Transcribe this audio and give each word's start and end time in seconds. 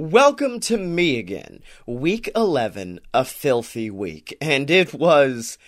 Welcome 0.00 0.60
to 0.60 0.78
me 0.78 1.18
again. 1.18 1.62
Week 1.84 2.30
11, 2.34 3.00
a 3.12 3.22
filthy 3.22 3.90
week. 3.90 4.34
And 4.40 4.70
it 4.70 4.94
was 4.94 5.58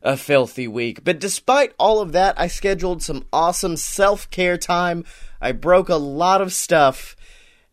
a 0.00 0.16
filthy 0.16 0.68
week. 0.68 1.02
But 1.02 1.18
despite 1.18 1.74
all 1.76 1.98
of 1.98 2.12
that, 2.12 2.38
I 2.38 2.46
scheduled 2.46 3.02
some 3.02 3.26
awesome 3.32 3.76
self 3.76 4.30
care 4.30 4.56
time. 4.56 5.04
I 5.40 5.50
broke 5.50 5.88
a 5.88 5.96
lot 5.96 6.40
of 6.40 6.52
stuff. 6.52 7.16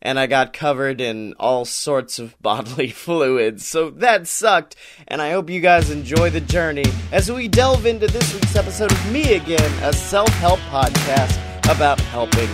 And 0.01 0.19
I 0.19 0.25
got 0.25 0.53
covered 0.53 1.01
in 1.01 1.35
all 1.39 1.65
sorts 1.65 2.17
of 2.17 2.35
bodily 2.41 2.89
fluids, 2.89 3.67
so 3.67 3.91
that 3.91 4.25
sucked. 4.25 4.75
And 5.07 5.21
I 5.21 5.29
hope 5.29 5.51
you 5.51 5.61
guys 5.61 5.91
enjoy 5.91 6.31
the 6.31 6.41
journey 6.41 6.85
as 7.11 7.31
we 7.31 7.47
delve 7.47 7.85
into 7.85 8.07
this 8.07 8.33
week's 8.33 8.55
episode 8.55 8.91
of 8.91 9.11
Me 9.11 9.35
Again, 9.35 9.83
a 9.83 9.93
self 9.93 10.29
help 10.29 10.59
podcast 10.61 11.37
about 11.71 11.99
helping 12.01 12.49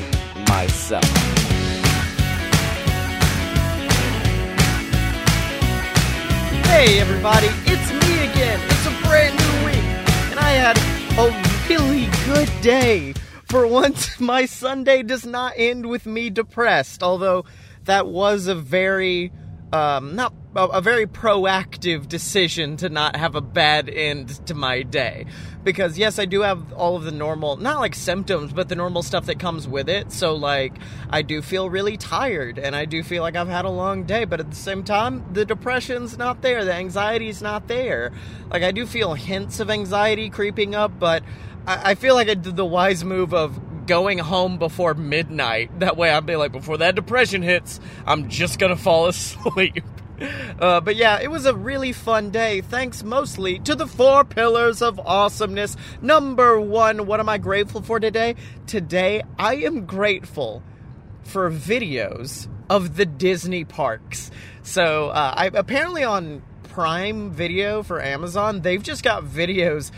myself. 0.50 1.33
Hey 6.76 7.00
everybody, 7.00 7.50
it's 7.66 7.91
me 7.91 8.32
again. 8.32 8.59
It's 8.63 8.88
a 8.88 9.08
brand 9.08 9.38
new 9.38 9.66
week, 9.68 9.86
and 10.32 10.40
I 10.40 10.50
had 10.54 10.76
a 11.20 11.70
really 11.70 12.09
good 12.26 12.49
day. 12.62 13.13
For 13.48 13.68
once, 13.68 14.20
my 14.20 14.48
Sunday 14.48 15.04
does 15.04 15.23
not 15.23 15.54
end 15.55 15.86
with 15.86 16.08
me 16.08 16.32
depressed, 16.32 17.04
although 17.04 17.46
that 17.84 18.08
was 18.08 18.48
a 18.48 18.55
very 18.55 19.32
um, 19.73 20.16
not 20.16 20.34
a, 20.55 20.82
very 20.82 21.08
proactive 21.08 22.08
decision 22.08 22.77
to 22.77 22.90
not 22.90 23.16
have 23.16 23.34
a 23.34 23.41
bad 23.41 23.90
end 23.90 24.46
to 24.46 24.54
my 24.54 24.84
day. 24.84 25.26
Because 25.63 25.98
yes, 25.98 26.20
I 26.20 26.26
do 26.26 26.41
have 26.41 26.72
all 26.73 26.96
of 26.96 27.05
the 27.05 27.12
normal, 27.12 27.58
not 27.58 27.80
like 27.80 27.96
symptoms, 27.96 28.54
but 28.54 28.70
the 28.70 28.76
normal 28.76 29.02
stuff 29.02 29.26
that 29.26 29.40
comes 29.40 29.68
with 29.68 29.90
it. 29.90 30.12
So 30.12 30.36
like, 30.36 30.73
I 31.09 31.23
do 31.23 31.41
feel 31.41 31.72
really 31.72 31.98
tired, 31.98 32.59
and 32.59 32.76
I 32.76 32.86
do 32.86 33.02
feel 33.02 33.23
like 33.23 33.36
I've 33.36 33.48
had 33.48 33.66
a 33.66 33.70
long 33.70 34.04
day. 34.04 34.26
But 34.26 34.40
at 34.40 34.52
the 34.52 34.55
same 34.55 34.84
time, 34.84 35.26
the 35.34 35.44
depression's 35.44 36.20
not 36.20 36.44
there, 36.44 36.63
the 36.63 36.74
anxiety's 36.74 37.41
not 37.41 37.68
there. 37.68 38.12
Like 38.51 38.62
I 38.62 38.71
do 38.71 38.85
feel 38.85 39.16
hints 39.16 39.60
of 39.60 39.71
anxiety 39.71 40.29
creeping 40.29 40.76
up, 40.76 40.99
but 40.99 41.24
I, 41.66 41.91
I 41.91 41.96
feel 41.96 42.13
like 42.13 42.29
I 42.29 42.35
did 42.35 42.55
the 42.55 42.66
wise 42.66 43.04
move 43.04 43.34
of 43.34 43.60
going 43.87 44.17
home 44.17 44.57
before 44.57 44.93
midnight. 44.93 45.79
That 45.79 45.98
way 45.98 46.09
I'd 46.09 46.26
be 46.26 46.35
like, 46.35 46.51
before 46.51 46.77
that 46.77 46.95
depression 46.95 47.41
hits, 47.41 47.79
I'm 48.05 48.29
just 48.29 48.59
gonna 48.59 48.76
fall 48.76 49.07
asleep. 49.07 49.84
Uh, 50.59 50.79
but 50.79 50.95
yeah, 50.95 51.20
it 51.21 51.29
was 51.29 51.45
a 51.45 51.53
really 51.53 51.91
fun 51.91 52.29
day, 52.29 52.61
thanks 52.61 53.04
mostly 53.04 53.59
to 53.59 53.76
the 53.76 53.87
four 53.87 54.23
pillars 54.23 54.81
of 54.81 54.99
awesomeness. 54.99 55.76
Number 56.01 56.59
one, 56.59 57.05
what 57.05 57.20
am 57.20 57.27
I 57.27 57.37
grateful 57.37 57.81
for 57.81 57.99
today? 57.99 58.35
Today, 58.67 59.23
I 59.37 59.55
am 59.55 59.85
grateful 59.85 60.63
for 61.23 61.49
videos 61.49 62.48
of 62.70 62.95
the 62.95 63.05
Disney 63.05 63.65
parks. 63.65 64.31
So, 64.61 65.09
uh, 65.09 65.34
I 65.35 65.47
apparently 65.53 66.03
on 66.03 66.41
Prime 66.63 67.31
Video 67.31 67.84
for 67.84 68.01
Amazon, 68.01 68.61
they've 68.61 68.81
just 68.81 69.03
got 69.03 69.23
videos 69.23 69.91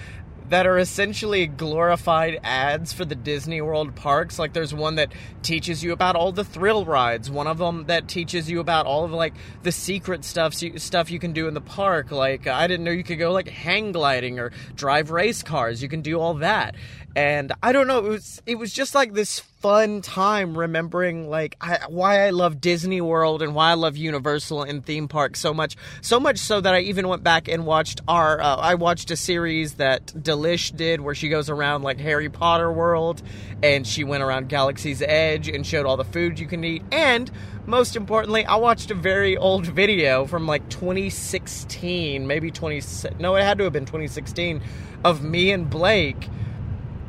that 0.49 0.67
are 0.67 0.77
essentially 0.77 1.47
glorified 1.47 2.39
ads 2.43 2.93
for 2.93 3.05
the 3.05 3.15
Disney 3.15 3.61
World 3.61 3.95
parks. 3.95 4.37
Like 4.37 4.53
there's 4.53 4.73
one 4.73 4.95
that 4.95 5.11
teaches 5.41 5.83
you 5.83 5.91
about 5.91 6.15
all 6.15 6.31
the 6.31 6.43
thrill 6.43 6.85
rides. 6.85 7.31
One 7.31 7.47
of 7.47 7.57
them 7.57 7.85
that 7.85 8.07
teaches 8.07 8.49
you 8.49 8.59
about 8.59 8.85
all 8.85 9.05
of 9.05 9.11
like 9.11 9.33
the 9.63 9.71
secret 9.71 10.23
stuff 10.23 10.53
stuff 10.53 11.09
you 11.09 11.19
can 11.19 11.33
do 11.33 11.47
in 11.47 11.53
the 11.53 11.61
park. 11.61 12.11
Like 12.11 12.47
I 12.47 12.67
didn't 12.67 12.83
know 12.85 12.91
you 12.91 13.03
could 13.03 13.19
go 13.19 13.31
like 13.31 13.47
hang 13.47 13.91
gliding 13.91 14.39
or 14.39 14.51
drive 14.75 15.11
race 15.11 15.41
cars. 15.41 15.81
You 15.81 15.89
can 15.89 16.01
do 16.01 16.19
all 16.19 16.35
that 16.35 16.75
and 17.15 17.53
I 17.63 17.71
don't 17.71 17.87
know, 17.87 17.99
it 17.99 18.09
was 18.09 18.41
it 18.45 18.55
was 18.55 18.73
just 18.73 18.93
like 18.93 19.13
this 19.13 19.39
fun 19.39 20.01
time 20.01 20.57
remembering 20.57 21.29
like 21.29 21.55
I, 21.61 21.79
why 21.87 22.27
I 22.27 22.31
love 22.31 22.59
Disney 22.59 22.99
World 22.99 23.41
and 23.41 23.55
why 23.55 23.71
I 23.71 23.73
love 23.75 23.95
Universal 23.95 24.63
and 24.63 24.85
theme 24.85 25.07
parks 25.07 25.39
so 25.39 25.53
much, 25.53 25.77
so 26.01 26.19
much 26.19 26.39
so 26.39 26.59
that 26.59 26.75
I 26.75 26.81
even 26.81 27.07
went 27.07 27.23
back 27.23 27.47
and 27.47 27.65
watched 27.65 28.01
our 28.07 28.41
uh, 28.41 28.57
I 28.57 28.75
watched 28.75 29.11
a 29.11 29.15
series 29.15 29.75
that 29.75 30.07
Delish 30.07 30.75
did 30.75 30.99
where 30.99 31.15
she 31.15 31.29
goes 31.29 31.49
around 31.49 31.83
like 31.83 32.01
Harry 32.01 32.29
Potter 32.29 32.69
world 32.69 33.23
and 33.63 33.87
she 33.87 34.03
went 34.03 34.21
around 34.21 34.49
Galaxy's 34.49 35.01
Edge 35.01 35.47
and 35.47 35.65
showed 35.65 35.85
all 35.85 35.95
the 35.95 36.03
food 36.03 36.37
you 36.37 36.47
can 36.47 36.65
eat. 36.65 36.83
And 36.91 37.31
most 37.65 37.95
importantly, 37.95 38.45
I 38.45 38.55
watched 38.55 38.91
a 38.91 38.95
very 38.95 39.37
old 39.37 39.65
video 39.65 40.25
from 40.25 40.47
like 40.47 40.67
2016, 40.69 42.27
maybe 42.27 42.51
20 42.51 42.81
no, 43.19 43.35
it 43.35 43.43
had 43.43 43.57
to 43.59 43.63
have 43.63 43.73
been 43.73 43.85
2016 43.85 44.61
of 45.05 45.23
me 45.23 45.51
and 45.51 45.69
Blake 45.69 46.27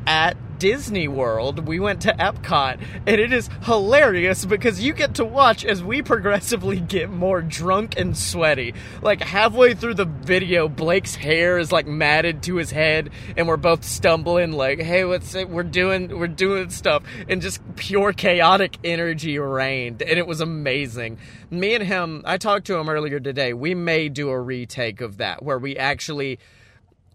at 0.06 0.36
Disney 0.58 1.08
World. 1.08 1.66
We 1.66 1.78
went 1.80 2.02
to 2.02 2.12
Epcot, 2.12 2.80
and 3.06 3.20
it 3.20 3.32
is 3.32 3.50
hilarious 3.62 4.44
because 4.44 4.80
you 4.80 4.92
get 4.92 5.14
to 5.16 5.24
watch 5.24 5.64
as 5.64 5.82
we 5.82 6.02
progressively 6.02 6.80
get 6.88 7.10
more 7.10 7.42
drunk 7.42 7.98
and 7.98 8.16
sweaty. 8.16 8.74
Like 9.02 9.22
halfway 9.22 9.74
through 9.74 9.94
the 9.94 10.04
video, 10.04 10.68
Blake's 10.68 11.14
hair 11.14 11.58
is 11.58 11.72
like 11.72 11.86
matted 11.86 12.42
to 12.44 12.56
his 12.56 12.70
head, 12.70 13.10
and 13.36 13.46
we're 13.46 13.56
both 13.56 13.84
stumbling, 13.84 14.52
like, 14.52 14.80
"Hey, 14.80 15.04
what's 15.04 15.34
it? 15.34 15.48
We're 15.48 15.62
doing, 15.62 16.18
we're 16.18 16.28
doing 16.28 16.70
stuff," 16.70 17.02
and 17.28 17.42
just 17.42 17.60
pure 17.76 18.12
chaotic 18.12 18.78
energy 18.84 19.38
reigned, 19.38 20.02
and 20.02 20.18
it 20.18 20.26
was 20.26 20.40
amazing. 20.40 21.18
Me 21.50 21.74
and 21.74 21.84
him, 21.84 22.22
I 22.24 22.38
talked 22.38 22.66
to 22.68 22.76
him 22.76 22.88
earlier 22.88 23.20
today. 23.20 23.52
We 23.52 23.74
may 23.74 24.08
do 24.08 24.30
a 24.30 24.40
retake 24.40 25.00
of 25.00 25.18
that 25.18 25.42
where 25.42 25.58
we 25.58 25.76
actually 25.76 26.38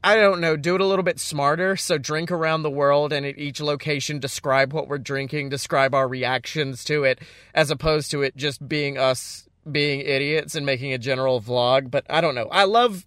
I 0.04 0.16
don't 0.16 0.42
know, 0.42 0.58
do 0.58 0.76
it 0.76 0.82
a 0.82 0.86
little 0.86 1.04
bit 1.04 1.20
smarter. 1.20 1.76
So 1.78 1.98
drink 1.98 2.32
around 2.32 2.64
the 2.64 2.72
world 2.72 3.14
and 3.14 3.26
at 3.26 3.38
each 3.38 3.62
location 3.62 4.20
describe 4.20 4.74
what 4.74 4.88
we're 4.88 4.98
drinking, 4.98 5.50
describe 5.50 5.94
our 5.94 6.08
reactions 6.08 6.84
to 6.86 7.04
it, 7.04 7.20
as 7.54 7.70
opposed 7.70 8.10
to 8.12 8.22
it 8.24 8.36
just 8.36 8.68
being 8.68 8.98
us 8.98 9.48
being 9.70 10.02
idiots 10.02 10.56
and 10.56 10.66
making 10.66 10.92
a 10.92 10.98
general 10.98 11.40
vlog. 11.40 11.92
But 11.92 12.06
I 12.10 12.20
don't 12.20 12.34
know. 12.34 12.48
I 12.52 12.64
love 12.64 13.06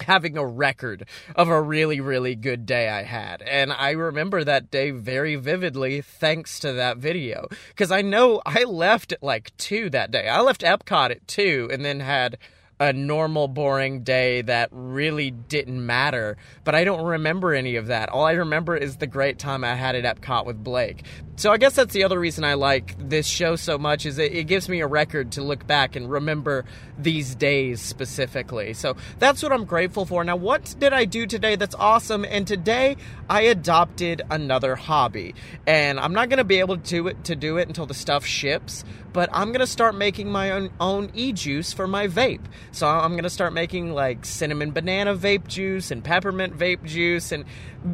having 0.00 0.36
a 0.36 0.46
record 0.46 1.06
of 1.34 1.48
a 1.48 1.60
really, 1.60 2.00
really 2.00 2.34
good 2.34 2.66
day 2.66 2.88
I 2.88 3.02
had. 3.02 3.42
And 3.42 3.72
I 3.72 3.90
remember 3.90 4.44
that 4.44 4.70
day 4.70 4.90
very 4.90 5.36
vividly 5.36 6.00
thanks 6.00 6.60
to 6.60 6.72
that 6.72 6.98
video. 6.98 7.48
Because 7.68 7.90
I 7.90 8.02
know 8.02 8.40
I 8.46 8.64
left 8.64 9.12
at 9.12 9.22
like 9.22 9.56
2 9.56 9.90
that 9.90 10.10
day. 10.10 10.28
I 10.28 10.40
left 10.40 10.62
Epcot 10.62 11.10
at 11.10 11.26
2 11.26 11.70
and 11.72 11.84
then 11.84 12.00
had 12.00 12.38
a 12.80 12.92
normal 12.92 13.48
boring 13.48 14.02
day 14.02 14.42
that 14.42 14.68
really 14.72 15.30
didn't 15.30 15.84
matter 15.84 16.36
but 16.64 16.74
i 16.74 16.84
don't 16.84 17.04
remember 17.04 17.54
any 17.54 17.76
of 17.76 17.86
that. 17.88 18.08
All 18.08 18.24
i 18.24 18.32
remember 18.32 18.76
is 18.76 18.96
the 18.96 19.06
great 19.06 19.38
time 19.38 19.64
i 19.64 19.74
had 19.74 19.94
at 19.96 20.04
epcot 20.04 20.46
with 20.46 20.62
blake. 20.62 21.04
So 21.36 21.50
i 21.52 21.56
guess 21.56 21.74
that's 21.74 21.92
the 21.92 22.04
other 22.04 22.18
reason 22.18 22.44
i 22.44 22.54
like 22.54 22.94
this 22.98 23.26
show 23.26 23.56
so 23.56 23.78
much 23.78 24.06
is 24.06 24.18
it, 24.18 24.32
it 24.32 24.44
gives 24.44 24.68
me 24.68 24.80
a 24.80 24.86
record 24.86 25.32
to 25.32 25.42
look 25.42 25.66
back 25.66 25.96
and 25.96 26.10
remember 26.10 26.64
these 26.98 27.34
days 27.34 27.80
specifically. 27.80 28.74
So 28.74 28.96
that's 29.18 29.42
what 29.42 29.52
i'm 29.52 29.64
grateful 29.64 30.06
for. 30.06 30.22
Now 30.24 30.36
what 30.36 30.74
did 30.78 30.92
i 30.92 31.04
do 31.04 31.26
today 31.26 31.56
that's 31.56 31.74
awesome? 31.74 32.24
And 32.24 32.46
today 32.46 32.96
i 33.28 33.42
adopted 33.42 34.22
another 34.30 34.76
hobby. 34.76 35.34
And 35.66 35.98
i'm 35.98 36.12
not 36.12 36.28
going 36.28 36.38
to 36.38 36.44
be 36.44 36.60
able 36.60 36.78
to 36.78 37.12
to 37.12 37.36
do 37.36 37.56
it 37.56 37.68
until 37.68 37.86
the 37.86 37.94
stuff 37.94 38.24
ships 38.24 38.84
but 39.12 39.28
I'm 39.32 39.52
gonna 39.52 39.66
start 39.66 39.94
making 39.94 40.30
my 40.30 40.50
own, 40.50 40.70
own 40.80 41.10
e 41.14 41.32
juice 41.32 41.72
for 41.72 41.86
my 41.86 42.08
vape. 42.08 42.42
So 42.72 42.86
I'm 42.86 43.16
gonna 43.16 43.30
start 43.30 43.52
making 43.52 43.92
like 43.92 44.24
cinnamon 44.24 44.72
banana 44.72 45.14
vape 45.14 45.46
juice 45.46 45.90
and 45.90 46.04
peppermint 46.04 46.56
vape 46.56 46.84
juice. 46.84 47.32
And 47.32 47.44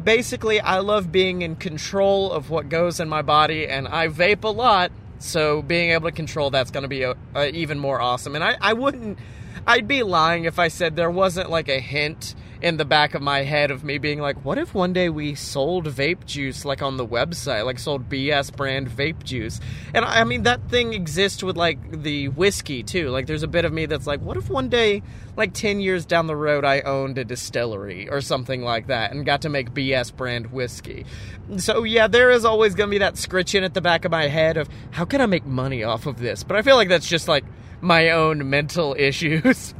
basically, 0.03 0.59
I 0.59 0.79
love 0.79 1.11
being 1.11 1.41
in 1.41 1.55
control 1.55 2.31
of 2.31 2.49
what 2.49 2.69
goes 2.69 2.99
in 2.99 3.09
my 3.09 3.21
body, 3.21 3.67
and 3.67 3.87
I 3.87 4.07
vape 4.07 4.43
a 4.43 4.49
lot. 4.49 4.91
So 5.19 5.61
being 5.61 5.91
able 5.91 6.09
to 6.09 6.15
control 6.15 6.49
that's 6.49 6.71
gonna 6.71 6.87
be 6.87 7.03
a, 7.03 7.15
a 7.33 7.49
even 7.49 7.79
more 7.79 8.01
awesome. 8.01 8.35
And 8.35 8.43
I, 8.43 8.57
I 8.61 8.73
wouldn't, 8.73 9.17
I'd 9.65 9.87
be 9.87 10.03
lying 10.03 10.45
if 10.45 10.59
I 10.59 10.67
said 10.67 10.95
there 10.95 11.11
wasn't 11.11 11.49
like 11.49 11.69
a 11.69 11.79
hint 11.79 12.35
in 12.61 12.77
the 12.77 12.85
back 12.85 13.13
of 13.13 13.21
my 13.21 13.43
head 13.43 13.71
of 13.71 13.83
me 13.83 13.97
being 13.97 14.19
like, 14.19 14.43
what 14.45 14.57
if 14.57 14.73
one 14.73 14.93
day 14.93 15.09
we 15.09 15.35
sold 15.35 15.85
vape 15.87 16.25
juice 16.25 16.65
like 16.65 16.81
on 16.81 16.97
the 16.97 17.05
website, 17.05 17.65
like 17.65 17.79
sold 17.79 18.09
BS 18.09 18.55
brand 18.55 18.89
vape 18.89 19.23
juice? 19.23 19.59
And 19.93 20.05
I 20.05 20.23
mean, 20.23 20.43
that 20.43 20.69
thing 20.69 20.93
exists 20.93 21.43
with 21.43 21.57
like 21.57 22.03
the 22.03 22.29
whiskey 22.29 22.83
too. 22.83 23.09
Like, 23.09 23.27
there's 23.27 23.43
a 23.43 23.47
bit 23.47 23.65
of 23.65 23.73
me 23.73 23.85
that's 23.85 24.07
like, 24.07 24.21
what 24.21 24.37
if 24.37 24.49
one 24.49 24.69
day, 24.69 25.03
like 25.35 25.53
10 25.53 25.79
years 25.79 26.05
down 26.05 26.27
the 26.27 26.35
road, 26.35 26.63
I 26.63 26.81
owned 26.81 27.17
a 27.17 27.25
distillery 27.25 28.09
or 28.09 28.21
something 28.21 28.61
like 28.61 28.87
that 28.87 29.11
and 29.11 29.25
got 29.25 29.41
to 29.41 29.49
make 29.49 29.71
BS 29.71 30.15
brand 30.15 30.51
whiskey? 30.51 31.05
So, 31.57 31.83
yeah, 31.83 32.07
there 32.07 32.31
is 32.31 32.45
always 32.45 32.73
going 32.73 32.89
to 32.89 32.91
be 32.91 32.99
that 32.99 33.17
scritching 33.17 33.63
at 33.63 33.73
the 33.73 33.81
back 33.81 34.05
of 34.05 34.11
my 34.11 34.27
head 34.27 34.57
of 34.57 34.69
how 34.91 35.05
can 35.05 35.21
I 35.21 35.25
make 35.25 35.45
money 35.45 35.83
off 35.83 36.05
of 36.05 36.19
this? 36.19 36.43
But 36.43 36.57
I 36.57 36.61
feel 36.61 36.75
like 36.75 36.89
that's 36.89 37.07
just 37.07 37.27
like 37.27 37.45
my 37.81 38.11
own 38.11 38.49
mental 38.49 38.95
issues. 38.99 39.73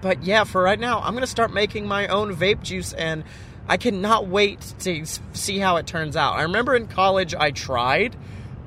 But 0.00 0.22
yeah, 0.22 0.44
for 0.44 0.62
right 0.62 0.78
now, 0.78 1.00
I'm 1.00 1.12
going 1.12 1.22
to 1.22 1.26
start 1.26 1.52
making 1.52 1.86
my 1.86 2.06
own 2.08 2.34
vape 2.34 2.62
juice 2.62 2.92
and 2.92 3.24
I 3.68 3.76
cannot 3.76 4.26
wait 4.26 4.60
to 4.80 5.04
see 5.32 5.58
how 5.58 5.76
it 5.76 5.86
turns 5.86 6.16
out. 6.16 6.34
I 6.34 6.42
remember 6.42 6.74
in 6.74 6.86
college 6.86 7.34
I 7.34 7.50
tried, 7.50 8.16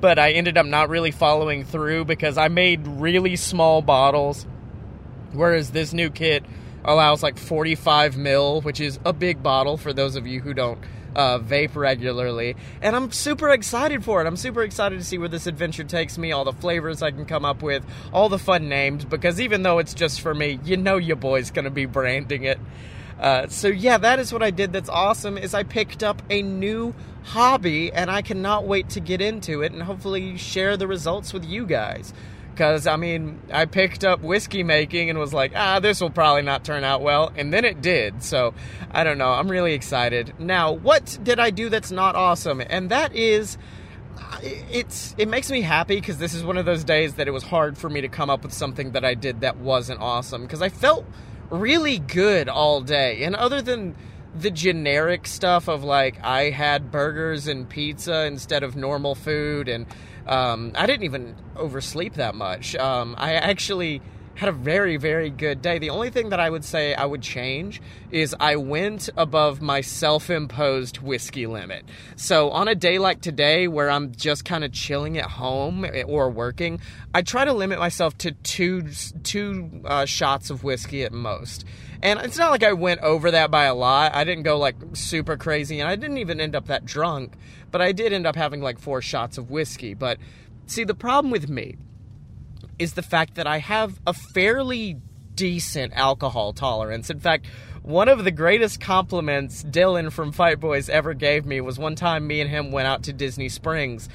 but 0.00 0.18
I 0.18 0.32
ended 0.32 0.56
up 0.56 0.66
not 0.66 0.88
really 0.88 1.10
following 1.10 1.64
through 1.64 2.04
because 2.04 2.38
I 2.38 2.48
made 2.48 2.86
really 2.86 3.36
small 3.36 3.82
bottles. 3.82 4.46
Whereas 5.32 5.70
this 5.70 5.92
new 5.92 6.10
kit, 6.10 6.44
allows 6.84 7.22
like 7.22 7.38
45 7.38 8.16
mil, 8.16 8.60
which 8.60 8.80
is 8.80 8.98
a 9.04 9.12
big 9.12 9.42
bottle 9.42 9.76
for 9.76 9.92
those 9.92 10.16
of 10.16 10.26
you 10.26 10.40
who 10.40 10.54
don't 10.54 10.78
uh, 11.14 11.38
vape 11.38 11.74
regularly. 11.76 12.56
And 12.80 12.96
I'm 12.96 13.12
super 13.12 13.50
excited 13.50 14.04
for 14.04 14.22
it. 14.22 14.26
I'm 14.26 14.36
super 14.36 14.62
excited 14.62 14.98
to 14.98 15.04
see 15.04 15.18
where 15.18 15.28
this 15.28 15.46
adventure 15.46 15.84
takes 15.84 16.18
me, 16.18 16.32
all 16.32 16.44
the 16.44 16.52
flavors 16.52 17.02
I 17.02 17.10
can 17.10 17.24
come 17.26 17.44
up 17.44 17.62
with, 17.62 17.84
all 18.12 18.28
the 18.28 18.38
fun 18.38 18.68
names, 18.68 19.04
because 19.04 19.40
even 19.40 19.62
though 19.62 19.78
it's 19.78 19.94
just 19.94 20.20
for 20.20 20.34
me, 20.34 20.58
you 20.64 20.76
know 20.76 20.96
your 20.96 21.16
boy's 21.16 21.50
going 21.50 21.64
to 21.64 21.70
be 21.70 21.86
branding 21.86 22.44
it. 22.44 22.58
Uh, 23.20 23.46
so 23.46 23.68
yeah, 23.68 23.98
that 23.98 24.18
is 24.18 24.32
what 24.32 24.42
I 24.42 24.50
did. 24.50 24.72
That's 24.72 24.88
awesome. 24.88 25.38
Is 25.38 25.54
I 25.54 25.62
picked 25.62 26.02
up 26.02 26.22
a 26.28 26.42
new 26.42 26.94
hobby, 27.24 27.92
and 27.92 28.10
I 28.10 28.20
cannot 28.20 28.66
wait 28.66 28.90
to 28.90 29.00
get 29.00 29.20
into 29.20 29.62
it 29.62 29.72
and 29.72 29.82
hopefully 29.82 30.36
share 30.36 30.76
the 30.76 30.88
results 30.88 31.32
with 31.32 31.44
you 31.44 31.64
guys. 31.64 32.12
Because, 32.52 32.86
I 32.86 32.96
mean, 32.96 33.40
I 33.52 33.64
picked 33.64 34.04
up 34.04 34.20
whiskey 34.20 34.62
making 34.62 35.10
and 35.10 35.18
was 35.18 35.32
like, 35.32 35.52
ah, 35.56 35.80
this 35.80 36.00
will 36.00 36.10
probably 36.10 36.42
not 36.42 36.64
turn 36.64 36.84
out 36.84 37.02
well. 37.02 37.32
And 37.36 37.52
then 37.52 37.64
it 37.64 37.80
did. 37.80 38.22
So, 38.22 38.54
I 38.90 39.04
don't 39.04 39.18
know. 39.18 39.30
I'm 39.30 39.50
really 39.50 39.72
excited. 39.74 40.34
Now, 40.38 40.72
what 40.72 41.18
did 41.22 41.40
I 41.40 41.50
do 41.50 41.68
that's 41.68 41.90
not 41.90 42.14
awesome? 42.14 42.60
And 42.60 42.90
that 42.90 43.14
is 43.14 43.58
it's 44.42 45.14
it 45.18 45.28
makes 45.28 45.50
me 45.50 45.60
happy 45.60 45.96
because 45.96 46.18
this 46.18 46.34
is 46.34 46.44
one 46.44 46.56
of 46.56 46.64
those 46.64 46.84
days 46.84 47.14
that 47.14 47.28
it 47.28 47.30
was 47.30 47.42
hard 47.42 47.76
for 47.76 47.88
me 47.88 48.00
to 48.00 48.08
come 48.08 48.30
up 48.30 48.42
with 48.42 48.52
something 48.52 48.92
that 48.92 49.04
I 49.04 49.14
did 49.14 49.40
that 49.40 49.58
wasn't 49.58 50.00
awesome 50.00 50.42
because 50.42 50.62
I 50.62 50.68
felt 50.68 51.04
really 51.50 51.98
good 51.98 52.48
all 52.48 52.80
day 52.80 53.24
and 53.24 53.36
other 53.36 53.60
than 53.60 53.94
the 54.34 54.50
generic 54.50 55.26
stuff 55.26 55.68
of 55.68 55.84
like 55.84 56.22
I 56.22 56.50
had 56.50 56.90
burgers 56.90 57.46
and 57.46 57.68
pizza 57.68 58.24
instead 58.24 58.62
of 58.62 58.76
normal 58.76 59.14
food 59.14 59.68
and 59.68 59.86
um, 60.26 60.72
I 60.74 60.86
didn't 60.86 61.04
even 61.04 61.36
oversleep 61.56 62.14
that 62.14 62.34
much. 62.34 62.74
Um, 62.76 63.14
I 63.18 63.34
actually 63.34 64.00
had 64.34 64.48
a 64.48 64.52
very, 64.52 64.96
very 64.96 65.30
good 65.30 65.60
day. 65.60 65.78
The 65.78 65.90
only 65.90 66.10
thing 66.10 66.30
that 66.30 66.40
I 66.40 66.48
would 66.48 66.64
say 66.64 66.94
I 66.94 67.04
would 67.04 67.22
change 67.22 67.82
is 68.10 68.34
I 68.40 68.56
went 68.56 69.10
above 69.16 69.60
my 69.60 69.80
self 69.80 70.30
imposed 70.30 70.98
whiskey 70.98 71.46
limit. 71.46 71.84
So, 72.16 72.50
on 72.50 72.68
a 72.68 72.74
day 72.74 72.98
like 72.98 73.20
today 73.20 73.68
where 73.68 73.90
I'm 73.90 74.12
just 74.12 74.44
kind 74.44 74.64
of 74.64 74.72
chilling 74.72 75.18
at 75.18 75.26
home 75.26 75.86
or 76.06 76.30
working, 76.30 76.80
I 77.14 77.22
try 77.22 77.44
to 77.44 77.52
limit 77.52 77.78
myself 77.78 78.16
to 78.18 78.32
two, 78.32 78.88
two 79.22 79.82
uh, 79.84 80.06
shots 80.06 80.50
of 80.50 80.64
whiskey 80.64 81.04
at 81.04 81.12
most. 81.12 81.64
And 82.02 82.18
it's 82.20 82.36
not 82.36 82.50
like 82.50 82.64
I 82.64 82.72
went 82.72 83.00
over 83.00 83.30
that 83.30 83.50
by 83.50 83.64
a 83.64 83.74
lot. 83.74 84.14
I 84.14 84.24
didn't 84.24 84.42
go 84.42 84.58
like 84.58 84.74
super 84.94 85.36
crazy, 85.36 85.78
and 85.78 85.88
I 85.88 85.94
didn't 85.94 86.18
even 86.18 86.40
end 86.40 86.56
up 86.56 86.66
that 86.66 86.84
drunk. 86.84 87.34
But 87.70 87.80
I 87.80 87.92
did 87.92 88.12
end 88.12 88.26
up 88.26 88.36
having 88.36 88.60
like 88.60 88.78
four 88.78 89.00
shots 89.00 89.38
of 89.38 89.50
whiskey. 89.50 89.94
But 89.94 90.18
see, 90.66 90.84
the 90.84 90.94
problem 90.94 91.30
with 91.30 91.48
me 91.48 91.76
is 92.78 92.94
the 92.94 93.02
fact 93.02 93.36
that 93.36 93.46
I 93.46 93.58
have 93.58 94.00
a 94.06 94.12
fairly 94.12 95.00
decent 95.36 95.92
alcohol 95.94 96.52
tolerance. 96.52 97.08
In 97.08 97.20
fact, 97.20 97.46
one 97.82 98.08
of 98.08 98.24
the 98.24 98.30
greatest 98.30 98.80
compliments 98.80 99.62
Dylan 99.62 100.12
from 100.12 100.32
Fight 100.32 100.60
Boys 100.60 100.88
ever 100.88 101.14
gave 101.14 101.46
me 101.46 101.60
was 101.60 101.78
one 101.78 101.94
time 101.94 102.26
me 102.26 102.40
and 102.40 102.50
him 102.50 102.72
went 102.72 102.88
out 102.88 103.04
to 103.04 103.12
Disney 103.12 103.48
Springs 103.48 104.08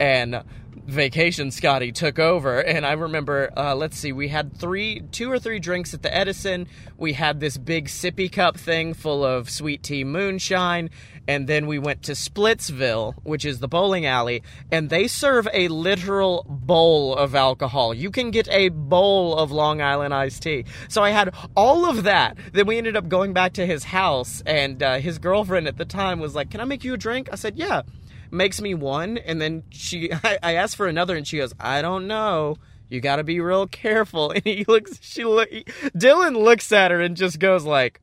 and 0.00 0.42
vacation 0.88 1.50
Scotty 1.50 1.92
took 1.92 2.18
over 2.18 2.60
and 2.60 2.86
I 2.86 2.92
remember 2.92 3.50
uh, 3.54 3.74
let's 3.74 3.98
see 3.98 4.10
we 4.10 4.28
had 4.28 4.56
three 4.56 5.02
two 5.12 5.30
or 5.30 5.38
three 5.38 5.58
drinks 5.58 5.92
at 5.92 6.02
the 6.02 6.14
Edison. 6.14 6.66
We 6.96 7.12
had 7.12 7.40
this 7.40 7.58
big 7.58 7.88
sippy 7.88 8.32
cup 8.32 8.56
thing 8.56 8.94
full 8.94 9.22
of 9.22 9.50
sweet 9.50 9.82
tea 9.82 10.02
moonshine 10.04 10.88
and 11.28 11.46
then 11.46 11.66
we 11.66 11.78
went 11.78 12.04
to 12.04 12.12
Splitsville 12.12 13.16
which 13.22 13.44
is 13.44 13.58
the 13.58 13.68
bowling 13.68 14.06
alley 14.06 14.42
and 14.72 14.88
they 14.88 15.08
serve 15.08 15.46
a 15.52 15.68
literal 15.68 16.46
bowl 16.48 17.14
of 17.14 17.34
alcohol. 17.34 17.92
You 17.92 18.10
can 18.10 18.30
get 18.30 18.48
a 18.48 18.70
bowl 18.70 19.36
of 19.36 19.52
Long 19.52 19.82
Island 19.82 20.14
iced 20.14 20.42
tea. 20.42 20.64
So 20.88 21.02
I 21.02 21.10
had 21.10 21.34
all 21.54 21.84
of 21.84 22.04
that. 22.04 22.38
Then 22.54 22.66
we 22.66 22.78
ended 22.78 22.96
up 22.96 23.08
going 23.08 23.34
back 23.34 23.52
to 23.54 23.66
his 23.66 23.84
house 23.84 24.42
and 24.46 24.82
uh, 24.82 25.00
his 25.00 25.18
girlfriend 25.18 25.68
at 25.68 25.76
the 25.76 25.84
time 25.84 26.18
was 26.18 26.34
like 26.34 26.50
can 26.50 26.62
I 26.62 26.64
make 26.64 26.82
you 26.82 26.94
a 26.94 26.96
drink? 26.98 27.28
I 27.30 27.36
said 27.36 27.58
yeah 27.58 27.82
makes 28.30 28.60
me 28.60 28.74
one, 28.74 29.18
and 29.18 29.40
then 29.40 29.64
she, 29.70 30.12
I, 30.24 30.38
I 30.42 30.54
asked 30.54 30.76
for 30.76 30.86
another, 30.86 31.16
and 31.16 31.26
she 31.26 31.38
goes, 31.38 31.54
I 31.58 31.82
don't 31.82 32.06
know. 32.06 32.56
You 32.88 33.00
got 33.00 33.16
to 33.16 33.24
be 33.24 33.40
real 33.40 33.66
careful. 33.66 34.30
And 34.34 34.44
he 34.44 34.64
looks, 34.66 34.98
she 35.02 35.24
look, 35.24 35.50
Dylan 35.50 36.42
looks 36.42 36.72
at 36.72 36.90
her 36.90 37.00
and 37.00 37.16
just 37.16 37.38
goes 37.38 37.64
like, 37.64 38.00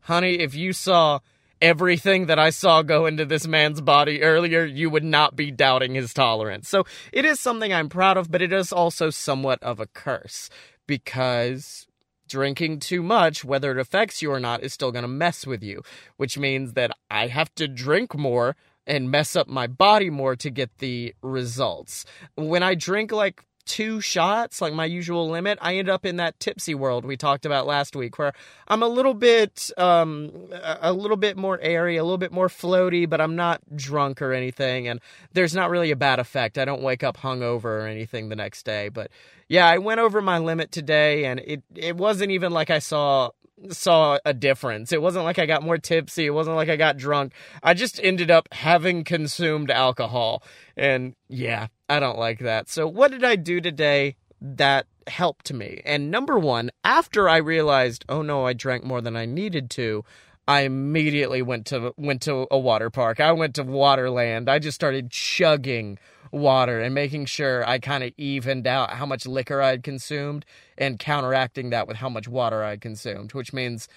honey, 0.00 0.38
if 0.38 0.54
you 0.54 0.72
saw 0.72 1.20
everything 1.60 2.26
that 2.26 2.38
I 2.38 2.50
saw 2.50 2.82
go 2.82 3.06
into 3.06 3.24
this 3.24 3.46
man's 3.46 3.80
body 3.80 4.22
earlier, 4.22 4.64
you 4.64 4.90
would 4.90 5.04
not 5.04 5.34
be 5.34 5.50
doubting 5.50 5.94
his 5.94 6.14
tolerance. 6.14 6.68
So 6.68 6.84
it 7.12 7.24
is 7.24 7.40
something 7.40 7.72
I'm 7.72 7.88
proud 7.88 8.16
of, 8.16 8.30
but 8.30 8.42
it 8.42 8.52
is 8.52 8.72
also 8.72 9.10
somewhat 9.10 9.62
of 9.62 9.80
a 9.80 9.86
curse 9.86 10.50
because 10.86 11.86
drinking 12.28 12.80
too 12.80 13.02
much, 13.02 13.44
whether 13.44 13.72
it 13.72 13.78
affects 13.78 14.22
you 14.22 14.30
or 14.30 14.38
not, 14.40 14.62
is 14.62 14.72
still 14.72 14.92
going 14.92 15.02
to 15.02 15.08
mess 15.08 15.46
with 15.46 15.62
you, 15.62 15.82
which 16.16 16.38
means 16.38 16.74
that 16.74 16.92
I 17.10 17.26
have 17.28 17.54
to 17.56 17.66
drink 17.66 18.14
more 18.14 18.54
and 18.88 19.10
mess 19.10 19.36
up 19.36 19.46
my 19.46 19.68
body 19.68 20.10
more 20.10 20.34
to 20.36 20.50
get 20.50 20.78
the 20.78 21.14
results. 21.22 22.04
When 22.34 22.62
I 22.62 22.74
drink 22.74 23.12
like 23.12 23.44
two 23.66 24.00
shots, 24.00 24.62
like 24.62 24.72
my 24.72 24.86
usual 24.86 25.28
limit, 25.28 25.58
I 25.60 25.76
end 25.76 25.90
up 25.90 26.06
in 26.06 26.16
that 26.16 26.40
tipsy 26.40 26.74
world 26.74 27.04
we 27.04 27.18
talked 27.18 27.44
about 27.44 27.66
last 27.66 27.94
week, 27.94 28.18
where 28.18 28.32
I'm 28.66 28.82
a 28.82 28.88
little 28.88 29.12
bit, 29.12 29.70
um, 29.76 30.32
a 30.62 30.92
little 30.92 31.18
bit 31.18 31.36
more 31.36 31.60
airy, 31.60 31.98
a 31.98 32.02
little 32.02 32.18
bit 32.18 32.32
more 32.32 32.48
floaty, 32.48 33.08
but 33.08 33.20
I'm 33.20 33.36
not 33.36 33.60
drunk 33.76 34.22
or 34.22 34.32
anything, 34.32 34.88
and 34.88 35.00
there's 35.34 35.54
not 35.54 35.68
really 35.68 35.90
a 35.90 35.96
bad 35.96 36.18
effect. 36.18 36.56
I 36.56 36.64
don't 36.64 36.82
wake 36.82 37.04
up 37.04 37.18
hungover 37.18 37.64
or 37.82 37.86
anything 37.86 38.30
the 38.30 38.36
next 38.36 38.64
day, 38.64 38.88
but 38.88 39.10
yeah, 39.48 39.66
I 39.66 39.78
went 39.78 40.00
over 40.00 40.22
my 40.22 40.38
limit 40.38 40.72
today, 40.72 41.26
and 41.26 41.38
it 41.40 41.62
it 41.74 41.96
wasn't 41.96 42.30
even 42.30 42.52
like 42.52 42.70
I 42.70 42.78
saw 42.78 43.30
saw 43.70 44.18
a 44.24 44.34
difference. 44.34 44.92
It 44.92 45.02
wasn't 45.02 45.24
like 45.24 45.38
I 45.38 45.46
got 45.46 45.62
more 45.62 45.78
tipsy. 45.78 46.26
It 46.26 46.30
wasn't 46.30 46.56
like 46.56 46.68
I 46.68 46.76
got 46.76 46.96
drunk. 46.96 47.32
I 47.62 47.74
just 47.74 48.00
ended 48.02 48.30
up 48.30 48.48
having 48.52 49.04
consumed 49.04 49.70
alcohol. 49.70 50.42
And 50.76 51.14
yeah, 51.28 51.68
I 51.88 52.00
don't 52.00 52.18
like 52.18 52.40
that. 52.40 52.68
So, 52.68 52.86
what 52.86 53.10
did 53.10 53.24
I 53.24 53.36
do 53.36 53.60
today 53.60 54.16
that 54.40 54.86
helped 55.06 55.52
me? 55.52 55.82
And 55.84 56.10
number 56.10 56.38
one, 56.38 56.70
after 56.84 57.28
I 57.28 57.38
realized, 57.38 58.04
oh 58.08 58.22
no, 58.22 58.46
I 58.46 58.52
drank 58.52 58.84
more 58.84 59.00
than 59.00 59.16
I 59.16 59.26
needed 59.26 59.70
to, 59.70 60.04
I 60.48 60.62
immediately 60.62 61.42
went 61.42 61.66
to 61.66 61.92
went 61.98 62.22
to 62.22 62.46
a 62.50 62.58
water 62.58 62.88
park. 62.88 63.20
I 63.20 63.32
went 63.32 63.54
to 63.56 63.64
Waterland. 63.64 64.48
I 64.48 64.58
just 64.58 64.74
started 64.74 65.10
chugging 65.10 65.98
water 66.32 66.80
and 66.80 66.94
making 66.94 67.26
sure 67.26 67.68
I 67.68 67.78
kind 67.78 68.02
of 68.02 68.12
evened 68.16 68.66
out 68.66 68.92
how 68.92 69.04
much 69.04 69.26
liquor 69.26 69.60
I'd 69.60 69.82
consumed 69.82 70.46
and 70.78 70.98
counteracting 70.98 71.70
that 71.70 71.86
with 71.86 71.98
how 71.98 72.08
much 72.08 72.28
water 72.28 72.64
I'd 72.64 72.80
consumed, 72.80 73.34
which 73.34 73.52
means 73.52 73.88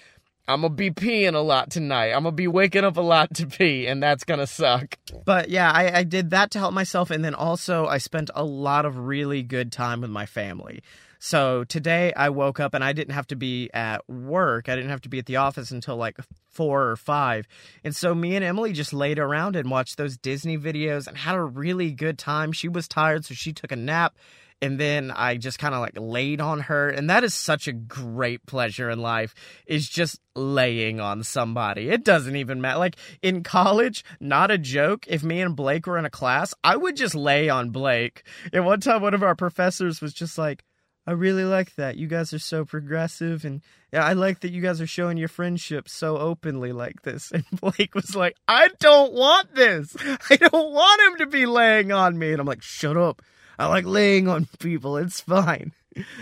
I'm 0.46 0.62
gonna 0.62 0.74
be 0.74 0.92
peeing 0.92 1.36
a 1.36 1.40
lot 1.40 1.70
tonight. 1.70 2.12
I'm 2.12 2.24
gonna 2.24 2.34
be 2.34 2.50
waking 2.50 2.84
up 2.84 2.98
a 2.98 3.02
lot 3.02 3.34
to 3.36 3.48
pee, 3.48 3.88
and 3.88 4.04
that's 4.04 4.26
gonna 4.26 4.48
suck. 4.48 4.98
But 5.24 5.50
yeah, 5.50 5.72
I, 5.72 6.00
I 6.00 6.04
did 6.04 6.32
that 6.32 6.52
to 6.52 6.60
help 6.60 6.74
myself, 6.74 7.12
and 7.12 7.24
then 7.24 7.34
also 7.34 7.86
I 7.86 7.98
spent 7.98 8.30
a 8.36 8.44
lot 8.44 8.86
of 8.86 8.98
really 8.98 9.42
good 9.42 9.72
time 9.72 10.02
with 10.02 10.10
my 10.10 10.26
family. 10.26 10.82
So 11.24 11.64
today 11.66 12.12
I 12.16 12.30
woke 12.30 12.60
up 12.60 12.74
and 12.74 12.84
I 12.84 12.94
didn't 12.94 13.14
have 13.14 13.28
to 13.28 13.36
be 13.36 13.70
at 13.76 14.10
work. 14.10 14.68
I 14.68 14.76
didn't 14.76 14.90
have 14.90 15.02
to 15.02 15.10
be 15.10 15.20
at 15.20 15.28
the 15.28 15.36
office 15.36 15.70
until 15.70 15.96
like 15.96 16.18
four 16.50 16.90
or 16.90 16.96
five. 16.96 17.48
And 17.84 17.96
so 17.96 18.16
me 18.16 18.36
and 18.36 18.44
Emily 18.44 18.74
just 18.74 18.92
laid 18.92 19.20
around 19.20 19.56
and 19.56 19.70
watched 19.70 19.98
those 19.98 20.18
Disney 20.18 20.58
videos 20.58 21.06
and 21.06 21.16
had 21.16 21.36
a 21.36 21.44
really 21.44 21.92
good 21.92 22.18
time. 22.18 22.52
She 22.52 22.68
was 22.68 22.88
tired, 22.88 23.24
so 23.24 23.36
she 23.36 23.54
took 23.54 23.72
a 23.72 23.76
nap 23.76 24.16
and 24.64 24.80
then 24.80 25.12
I 25.12 25.38
just 25.38 25.60
kind 25.60 25.76
of 25.76 25.82
like 25.82 25.94
laid 25.96 26.42
on 26.42 26.62
her 26.62 26.90
and 26.90 27.08
that 27.12 27.24
is 27.24 27.36
such 27.36 27.68
a 27.68 27.72
great 27.72 28.44
pleasure 28.48 28.90
in 28.90 29.00
life 29.00 29.36
is 29.68 29.88
just 29.88 30.20
laying 30.36 31.00
on 31.00 31.24
somebody. 31.24 31.90
It 31.90 32.04
doesn't 32.04 32.36
even 32.36 32.62
matter. 32.62 32.80
Like 32.80 32.96
in 33.22 33.44
college, 33.44 34.04
not 34.20 34.50
a 34.50 34.58
joke, 34.58 35.06
if 35.08 35.24
me 35.24 35.40
and 35.42 35.56
Blake 35.56 35.86
were 35.86 36.00
in 36.00 36.06
a 36.06 36.10
class, 36.10 36.56
I 36.64 36.78
would 36.78 36.96
just 36.96 37.14
lay 37.14 37.48
on 37.48 37.70
Blake. 37.70 38.24
And 38.52 38.66
one 38.66 38.80
time 38.80 39.04
one 39.04 39.14
of 39.14 39.22
our 39.22 39.36
professors 39.36 40.02
was 40.02 40.16
just 40.16 40.40
like, 40.40 40.64
I 41.06 41.12
really 41.14 41.46
like 41.46 41.76
that. 41.76 41.98
You 41.98 42.08
guys 42.08 42.32
are 42.34 42.40
so 42.40 42.64
progressive, 42.64 43.44
and 43.44 43.62
yeah, 43.92 44.06
I 44.06 44.14
like 44.14 44.42
that 44.42 44.52
you 44.52 44.62
guys 44.62 44.80
are 44.80 44.88
showing 44.88 45.18
your 45.18 45.28
friendship 45.28 45.90
so 45.90 46.18
openly 46.18 46.72
like 46.72 47.02
this. 47.02 47.32
And 47.36 47.46
Blake 47.60 47.96
was 47.96 48.16
like, 48.16 48.36
I 48.48 48.70
don't 48.80 49.14
want 49.14 49.56
this. 49.56 49.96
I 50.30 50.36
don't 50.36 50.74
want 50.74 51.02
him 51.02 51.18
to 51.20 51.26
be 51.26 51.46
laying 51.46 51.92
on 51.92 52.18
me. 52.18 52.32
And 52.32 52.40
I'm 52.40 52.48
like, 52.48 52.62
shut 52.62 52.98
up. 52.98 53.22
I 53.58 53.68
like 53.68 53.86
laying 53.86 54.28
on 54.28 54.48
people. 54.60 54.98
It's 54.98 55.22
fine. 55.22 55.74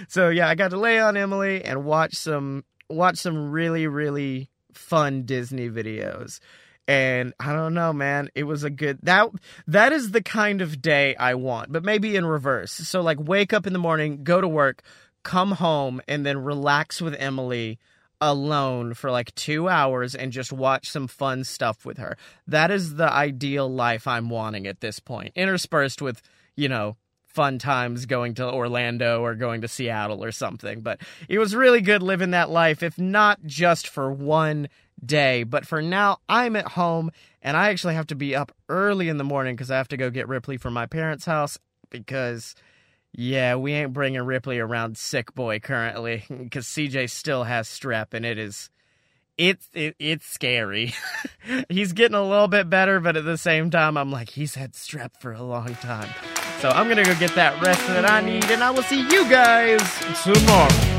So 0.07 0.29
yeah, 0.29 0.47
I 0.47 0.55
got 0.55 0.71
to 0.71 0.77
lay 0.77 0.99
on 0.99 1.17
Emily 1.17 1.63
and 1.63 1.85
watch 1.85 2.15
some 2.15 2.63
watch 2.89 3.17
some 3.17 3.51
really 3.51 3.85
really 3.85 4.49
fun 4.73 5.23
Disney 5.23 5.69
videos 5.69 6.39
and 6.89 7.35
I 7.39 7.53
don't 7.53 7.75
know, 7.75 7.93
man. 7.93 8.29
It 8.33 8.45
was 8.45 8.63
a 8.63 8.69
good 8.71 8.97
that 9.03 9.29
that 9.67 9.91
is 9.93 10.09
the 10.09 10.23
kind 10.23 10.59
of 10.59 10.81
day 10.81 11.15
I 11.15 11.35
want, 11.35 11.71
but 11.71 11.85
maybe 11.85 12.15
in 12.15 12.25
reverse. 12.25 12.71
So 12.71 13.01
like 13.01 13.19
wake 13.19 13.53
up 13.53 13.67
in 13.67 13.73
the 13.73 13.79
morning, 13.79 14.23
go 14.23 14.41
to 14.41 14.47
work, 14.47 14.81
come 15.21 15.51
home, 15.51 16.01
and 16.07 16.25
then 16.25 16.39
relax 16.39 16.99
with 16.99 17.13
Emily 17.19 17.77
alone 18.19 18.95
for 18.95 19.11
like 19.11 19.33
two 19.35 19.69
hours 19.69 20.15
and 20.15 20.31
just 20.31 20.51
watch 20.51 20.89
some 20.89 21.07
fun 21.07 21.43
stuff 21.43 21.85
with 21.85 21.99
her. 21.99 22.17
That 22.47 22.71
is 22.71 22.95
the 22.95 23.13
ideal 23.13 23.71
life 23.71 24.07
I'm 24.07 24.29
wanting 24.29 24.65
at 24.65 24.81
this 24.81 24.99
point, 24.99 25.33
interspersed 25.35 26.01
with, 26.01 26.23
you 26.55 26.69
know, 26.69 26.97
fun 27.27 27.59
times 27.59 28.07
going 28.07 28.33
to 28.33 28.51
Orlando 28.51 29.21
or 29.21 29.35
going 29.35 29.61
to 29.61 29.67
Seattle 29.67 30.23
or 30.23 30.31
something. 30.31 30.81
But 30.81 31.01
it 31.29 31.37
was 31.37 31.55
really 31.55 31.81
good 31.81 32.01
living 32.01 32.31
that 32.31 32.49
life, 32.49 32.81
if 32.81 32.97
not 32.97 33.45
just 33.45 33.87
for 33.87 34.11
one 34.11 34.69
day. 35.05 35.43
But 35.43 35.65
for 35.65 35.81
now, 35.81 36.17
I'm 36.27 36.55
at 36.55 36.69
home 36.69 37.11
and 37.41 37.55
I 37.55 37.69
actually 37.69 37.95
have 37.95 38.07
to 38.07 38.15
be 38.15 38.35
up 38.35 38.51
early 38.67 39.09
in 39.09 39.17
the 39.17 39.23
morning 39.23 39.55
because 39.55 39.71
I 39.71 39.77
have 39.77 39.87
to 39.89 39.97
go 39.97 40.09
get 40.09 40.27
Ripley 40.27 40.57
from 40.57 40.73
my 40.73 40.85
parents' 40.85 41.25
house 41.25 41.57
because. 41.89 42.55
Yeah, 43.11 43.55
we 43.55 43.73
ain't 43.73 43.91
bringing 43.91 44.21
Ripley 44.21 44.59
around 44.59 44.95
sick 44.95 45.33
boy 45.33 45.57
currently 45.59 46.25
because 46.29 46.67
CJ 46.67 47.09
still 47.09 47.43
has 47.43 47.67
strep 47.67 48.13
and 48.13 48.23
it 48.23 48.37
is 48.37 48.69
it's 49.39 49.69
it, 49.73 49.95
it's 49.99 50.27
scary. 50.27 50.93
he's 51.69 51.93
getting 51.93 52.15
a 52.15 52.23
little 52.23 52.49
bit 52.49 52.69
better, 52.69 52.99
but 52.99 53.15
at 53.15 53.23
the 53.23 53.37
same 53.37 53.71
time, 53.71 53.97
I'm 53.97 54.11
like, 54.11 54.29
he's 54.29 54.55
had 54.55 54.73
strep 54.73 55.11
for 55.19 55.31
a 55.31 55.41
long 55.41 55.75
time. 55.75 56.09
So 56.59 56.69
I'm 56.69 56.89
gonna 56.89 57.05
go 57.05 57.15
get 57.15 57.33
that 57.35 57.59
rest 57.65 57.87
that 57.87 58.07
I 58.07 58.19
need, 58.21 58.43
and 58.51 58.61
I 58.61 58.69
will 58.69 58.83
see 58.83 58.99
you 58.99 59.27
guys 59.29 59.81
tomorrow. 60.23 60.98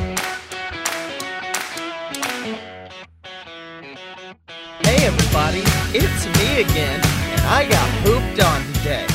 Hey 4.82 5.06
everybody, 5.06 5.62
it's 5.92 6.26
me 6.38 6.62
again, 6.62 7.00
and 7.00 7.40
I 7.42 7.68
got 7.68 8.04
pooped 8.04 8.42
on 8.42 8.72
today. 8.74 9.06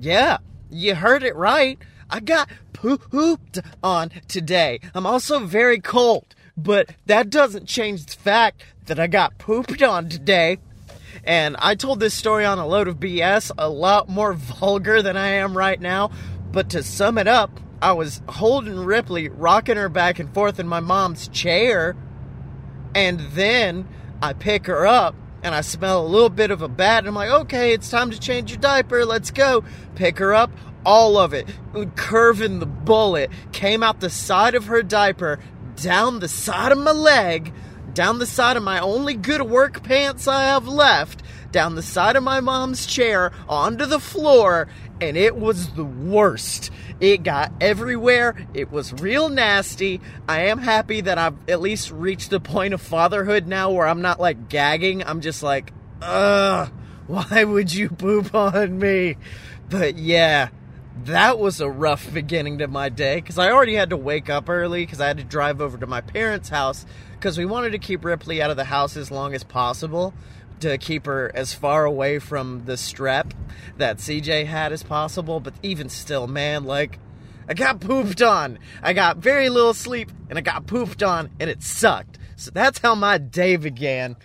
Yeah, 0.00 0.38
you 0.70 0.94
heard 0.94 1.22
it 1.22 1.36
right. 1.36 1.78
I 2.10 2.20
got 2.20 2.48
pooped 2.72 3.60
on 3.82 4.10
today. 4.28 4.80
I'm 4.94 5.06
also 5.06 5.40
very 5.40 5.80
cold. 5.80 6.34
But 6.56 6.90
that 7.06 7.30
doesn't 7.30 7.66
change 7.66 8.06
the 8.06 8.12
fact 8.12 8.64
that 8.86 8.98
I 8.98 9.06
got 9.06 9.38
pooped 9.38 9.82
on 9.82 10.08
today. 10.08 10.58
And 11.24 11.56
I 11.58 11.74
told 11.74 12.00
this 12.00 12.14
story 12.14 12.44
on 12.44 12.58
a 12.58 12.66
load 12.66 12.88
of 12.88 12.96
BS, 12.96 13.50
a 13.56 13.68
lot 13.68 14.08
more 14.08 14.32
vulgar 14.34 15.02
than 15.02 15.16
I 15.16 15.28
am 15.28 15.56
right 15.56 15.80
now. 15.80 16.10
But 16.52 16.70
to 16.70 16.82
sum 16.82 17.18
it 17.18 17.26
up, 17.26 17.60
I 17.82 17.92
was 17.92 18.22
holding 18.28 18.78
Ripley, 18.78 19.28
rocking 19.28 19.76
her 19.76 19.88
back 19.88 20.18
and 20.18 20.32
forth 20.32 20.58
in 20.60 20.68
my 20.68 20.80
mom's 20.80 21.28
chair. 21.28 21.96
And 22.94 23.20
then 23.32 23.88
I 24.24 24.32
pick 24.32 24.68
her 24.68 24.86
up 24.86 25.14
and 25.42 25.54
I 25.54 25.60
smell 25.60 26.00
a 26.00 26.08
little 26.08 26.30
bit 26.30 26.50
of 26.50 26.62
a 26.62 26.68
bat. 26.68 27.00
And 27.00 27.08
I'm 27.08 27.14
like, 27.14 27.28
okay, 27.28 27.74
it's 27.74 27.90
time 27.90 28.10
to 28.10 28.18
change 28.18 28.50
your 28.50 28.58
diaper. 28.58 29.04
Let's 29.04 29.30
go. 29.30 29.64
Pick 29.96 30.18
her 30.18 30.32
up. 30.32 30.50
All 30.86 31.18
of 31.18 31.34
it, 31.34 31.46
curving 31.94 32.58
the 32.58 32.66
bullet, 32.66 33.30
came 33.52 33.82
out 33.82 34.00
the 34.00 34.08
side 34.08 34.54
of 34.54 34.66
her 34.66 34.82
diaper, 34.82 35.38
down 35.76 36.20
the 36.20 36.28
side 36.28 36.72
of 36.72 36.78
my 36.78 36.92
leg, 36.92 37.52
down 37.92 38.18
the 38.18 38.26
side 38.26 38.56
of 38.56 38.62
my 38.62 38.78
only 38.80 39.14
good 39.14 39.42
work 39.42 39.82
pants 39.82 40.26
I 40.26 40.44
have 40.44 40.68
left, 40.68 41.22
down 41.52 41.74
the 41.74 41.82
side 41.82 42.16
of 42.16 42.22
my 42.22 42.40
mom's 42.40 42.84
chair, 42.84 43.32
onto 43.48 43.86
the 43.86 44.00
floor, 44.00 44.68
and 45.00 45.16
it 45.16 45.36
was 45.36 45.72
the 45.72 45.84
worst. 45.84 46.70
It 47.00 47.22
got 47.22 47.52
everywhere. 47.60 48.46
It 48.54 48.70
was 48.70 48.92
real 48.92 49.28
nasty. 49.28 50.00
I 50.28 50.44
am 50.44 50.58
happy 50.58 51.00
that 51.02 51.18
I've 51.18 51.36
at 51.48 51.60
least 51.60 51.90
reached 51.90 52.30
the 52.30 52.40
point 52.40 52.74
of 52.74 52.80
fatherhood 52.80 53.46
now 53.46 53.70
where 53.72 53.86
I'm 53.86 54.02
not 54.02 54.20
like 54.20 54.48
gagging. 54.48 55.02
I'm 55.04 55.20
just 55.20 55.42
like, 55.42 55.72
ugh, 56.00 56.70
why 57.06 57.44
would 57.44 57.72
you 57.72 57.88
poop 57.90 58.34
on 58.34 58.78
me? 58.78 59.16
But 59.68 59.98
yeah, 59.98 60.48
that 61.04 61.38
was 61.38 61.60
a 61.60 61.68
rough 61.68 62.12
beginning 62.12 62.58
to 62.58 62.68
my 62.68 62.88
day 62.88 63.16
because 63.16 63.38
I 63.38 63.50
already 63.50 63.74
had 63.74 63.90
to 63.90 63.96
wake 63.96 64.30
up 64.30 64.48
early 64.48 64.84
because 64.84 65.00
I 65.00 65.08
had 65.08 65.18
to 65.18 65.24
drive 65.24 65.60
over 65.60 65.76
to 65.76 65.86
my 65.86 66.00
parents' 66.00 66.48
house 66.48 66.86
because 67.14 67.36
we 67.36 67.44
wanted 67.44 67.72
to 67.72 67.78
keep 67.78 68.04
Ripley 68.04 68.40
out 68.40 68.50
of 68.50 68.56
the 68.56 68.64
house 68.64 68.96
as 68.96 69.10
long 69.10 69.34
as 69.34 69.42
possible 69.42 70.14
to 70.68 70.78
keep 70.78 71.06
her 71.06 71.30
as 71.34 71.54
far 71.54 71.84
away 71.84 72.18
from 72.18 72.64
the 72.64 72.74
strep 72.74 73.32
that 73.76 73.98
CJ 73.98 74.46
had 74.46 74.72
as 74.72 74.82
possible. 74.82 75.40
But 75.40 75.54
even 75.62 75.88
still, 75.88 76.26
man, 76.26 76.64
like, 76.64 76.98
I 77.48 77.54
got 77.54 77.80
pooped 77.80 78.22
on. 78.22 78.58
I 78.82 78.92
got 78.92 79.18
very 79.18 79.48
little 79.48 79.74
sleep 79.74 80.10
and 80.28 80.38
I 80.38 80.42
got 80.42 80.66
pooped 80.66 81.02
on 81.02 81.30
and 81.38 81.50
it 81.50 81.62
sucked. 81.62 82.18
So 82.36 82.50
that's 82.50 82.78
how 82.78 82.94
my 82.94 83.18
day 83.18 83.56
began. 83.56 84.16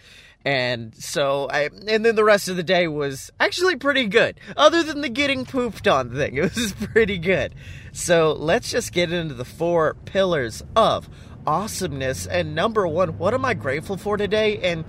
And 0.45 0.95
so 0.95 1.49
I, 1.51 1.69
and 1.87 2.05
then 2.05 2.15
the 2.15 2.23
rest 2.23 2.47
of 2.47 2.55
the 2.55 2.63
day 2.63 2.87
was 2.87 3.29
actually 3.39 3.75
pretty 3.75 4.07
good. 4.07 4.39
Other 4.55 4.83
than 4.83 5.01
the 5.01 5.09
getting 5.09 5.45
pooped 5.45 5.87
on 5.87 6.11
thing, 6.15 6.35
it 6.37 6.55
was 6.55 6.73
pretty 6.73 7.17
good. 7.17 7.53
So 7.91 8.33
let's 8.33 8.71
just 8.71 8.93
get 8.93 9.11
into 9.11 9.33
the 9.33 9.45
four 9.45 9.95
pillars 10.05 10.63
of 10.75 11.09
awesomeness. 11.45 12.25
And 12.25 12.55
number 12.55 12.87
one, 12.87 13.17
what 13.17 13.33
am 13.33 13.43
I 13.43 13.53
grateful 13.53 13.97
for 13.97 14.15
today? 14.15 14.59
And 14.59 14.85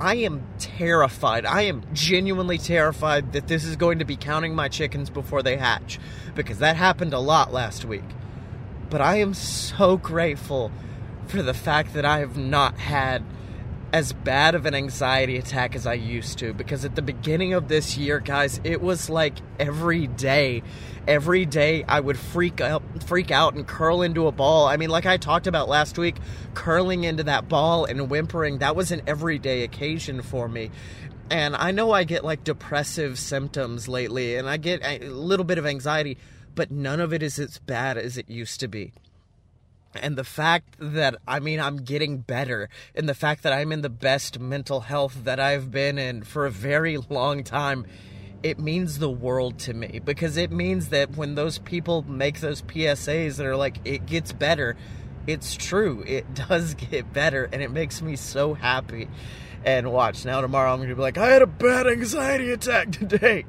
I 0.00 0.16
am 0.16 0.46
terrified. 0.58 1.46
I 1.46 1.62
am 1.62 1.84
genuinely 1.92 2.58
terrified 2.58 3.32
that 3.32 3.48
this 3.48 3.64
is 3.64 3.76
going 3.76 3.98
to 4.00 4.04
be 4.04 4.16
counting 4.16 4.54
my 4.54 4.68
chickens 4.68 5.10
before 5.10 5.42
they 5.42 5.56
hatch 5.56 5.98
because 6.34 6.58
that 6.58 6.76
happened 6.76 7.12
a 7.12 7.18
lot 7.18 7.52
last 7.52 7.84
week. 7.84 8.04
But 8.90 9.00
I 9.00 9.16
am 9.16 9.34
so 9.34 9.96
grateful 9.96 10.70
for 11.26 11.42
the 11.42 11.54
fact 11.54 11.94
that 11.94 12.04
I 12.04 12.18
have 12.18 12.36
not 12.36 12.78
had 12.78 13.22
as 13.92 14.14
bad 14.14 14.54
of 14.54 14.64
an 14.64 14.74
anxiety 14.74 15.36
attack 15.36 15.76
as 15.76 15.86
I 15.86 15.94
used 15.94 16.38
to 16.38 16.54
because 16.54 16.84
at 16.84 16.96
the 16.96 17.02
beginning 17.02 17.52
of 17.52 17.68
this 17.68 17.98
year, 17.98 18.20
guys, 18.20 18.58
it 18.64 18.80
was 18.80 19.10
like 19.10 19.34
every 19.58 20.06
day. 20.06 20.62
Every 21.06 21.44
day 21.44 21.84
I 21.86 22.00
would 22.00 22.18
freak 22.18 22.60
out 22.60 22.82
freak 23.04 23.30
out 23.30 23.54
and 23.54 23.66
curl 23.66 24.00
into 24.02 24.28
a 24.28 24.32
ball. 24.32 24.66
I 24.66 24.78
mean, 24.78 24.88
like 24.88 25.04
I 25.04 25.18
talked 25.18 25.46
about 25.46 25.68
last 25.68 25.98
week, 25.98 26.16
curling 26.54 27.04
into 27.04 27.24
that 27.24 27.48
ball 27.48 27.84
and 27.84 28.08
whimpering, 28.08 28.58
that 28.58 28.74
was 28.74 28.92
an 28.92 29.02
everyday 29.06 29.62
occasion 29.62 30.22
for 30.22 30.48
me. 30.48 30.70
And 31.30 31.54
I 31.54 31.70
know 31.70 31.92
I 31.92 32.04
get 32.04 32.24
like 32.24 32.44
depressive 32.44 33.18
symptoms 33.18 33.88
lately 33.88 34.36
and 34.36 34.48
I 34.48 34.56
get 34.56 34.82
a 34.84 35.00
little 35.00 35.44
bit 35.44 35.58
of 35.58 35.66
anxiety, 35.66 36.16
but 36.54 36.70
none 36.70 37.00
of 37.00 37.12
it 37.12 37.22
is 37.22 37.38
as 37.38 37.58
bad 37.58 37.98
as 37.98 38.16
it 38.16 38.30
used 38.30 38.60
to 38.60 38.68
be 38.68 38.92
and 39.94 40.16
the 40.16 40.24
fact 40.24 40.76
that 40.78 41.16
I 41.26 41.40
mean 41.40 41.60
I'm 41.60 41.78
getting 41.78 42.18
better 42.18 42.68
and 42.94 43.08
the 43.08 43.14
fact 43.14 43.42
that 43.42 43.52
I'm 43.52 43.72
in 43.72 43.82
the 43.82 43.90
best 43.90 44.38
mental 44.38 44.80
health 44.80 45.24
that 45.24 45.40
I've 45.40 45.70
been 45.70 45.98
in 45.98 46.22
for 46.22 46.46
a 46.46 46.50
very 46.50 46.96
long 46.96 47.44
time 47.44 47.86
it 48.42 48.58
means 48.58 48.98
the 48.98 49.10
world 49.10 49.58
to 49.60 49.72
me. 49.72 50.00
Because 50.04 50.36
it 50.36 50.50
means 50.50 50.88
that 50.88 51.16
when 51.16 51.36
those 51.36 51.58
people 51.58 52.02
make 52.02 52.40
those 52.40 52.60
PSAs 52.62 53.36
that 53.36 53.46
are 53.46 53.56
like 53.56 53.76
it 53.84 54.06
gets 54.06 54.32
better 54.32 54.76
it's 55.26 55.54
true. 55.54 56.02
It 56.06 56.34
does 56.48 56.74
get 56.74 57.12
better 57.12 57.48
and 57.52 57.62
it 57.62 57.70
makes 57.70 58.02
me 58.02 58.16
so 58.16 58.54
happy. 58.54 59.08
And 59.64 59.92
watch 59.92 60.24
now 60.24 60.40
tomorrow 60.40 60.72
I'm 60.72 60.78
going 60.78 60.88
to 60.88 60.96
be 60.96 61.00
like 61.00 61.18
I 61.18 61.30
had 61.30 61.42
a 61.42 61.46
bad 61.46 61.86
anxiety 61.86 62.50
attack 62.50 62.90
today. 62.92 63.44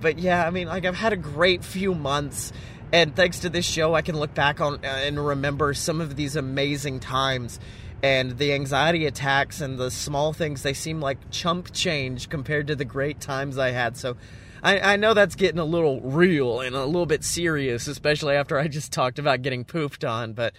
But 0.00 0.18
yeah 0.18 0.46
I 0.46 0.50
mean 0.50 0.68
like 0.68 0.84
I've 0.84 0.96
had 0.96 1.12
a 1.12 1.16
great 1.16 1.64
few 1.64 1.94
months 1.94 2.52
and 2.92 3.14
thanks 3.14 3.40
to 3.40 3.48
this 3.48 3.64
show, 3.64 3.94
I 3.94 4.02
can 4.02 4.16
look 4.16 4.34
back 4.34 4.60
on 4.60 4.74
uh, 4.84 4.88
and 4.88 5.24
remember 5.24 5.74
some 5.74 6.00
of 6.00 6.16
these 6.16 6.36
amazing 6.36 7.00
times. 7.00 7.58
And 8.02 8.36
the 8.36 8.52
anxiety 8.52 9.06
attacks 9.06 9.62
and 9.62 9.78
the 9.78 9.90
small 9.90 10.34
things, 10.34 10.62
they 10.62 10.74
seem 10.74 11.00
like 11.00 11.30
chump 11.30 11.72
change 11.72 12.28
compared 12.28 12.66
to 12.66 12.76
the 12.76 12.84
great 12.84 13.18
times 13.18 13.56
I 13.56 13.70
had. 13.70 13.96
So 13.96 14.16
I, 14.62 14.94
I 14.94 14.96
know 14.96 15.14
that's 15.14 15.34
getting 15.34 15.58
a 15.58 15.64
little 15.64 16.00
real 16.02 16.60
and 16.60 16.76
a 16.76 16.84
little 16.84 17.06
bit 17.06 17.24
serious, 17.24 17.86
especially 17.86 18.34
after 18.34 18.58
I 18.58 18.68
just 18.68 18.92
talked 18.92 19.18
about 19.18 19.40
getting 19.40 19.64
pooped 19.64 20.04
on. 20.04 20.34
But 20.34 20.54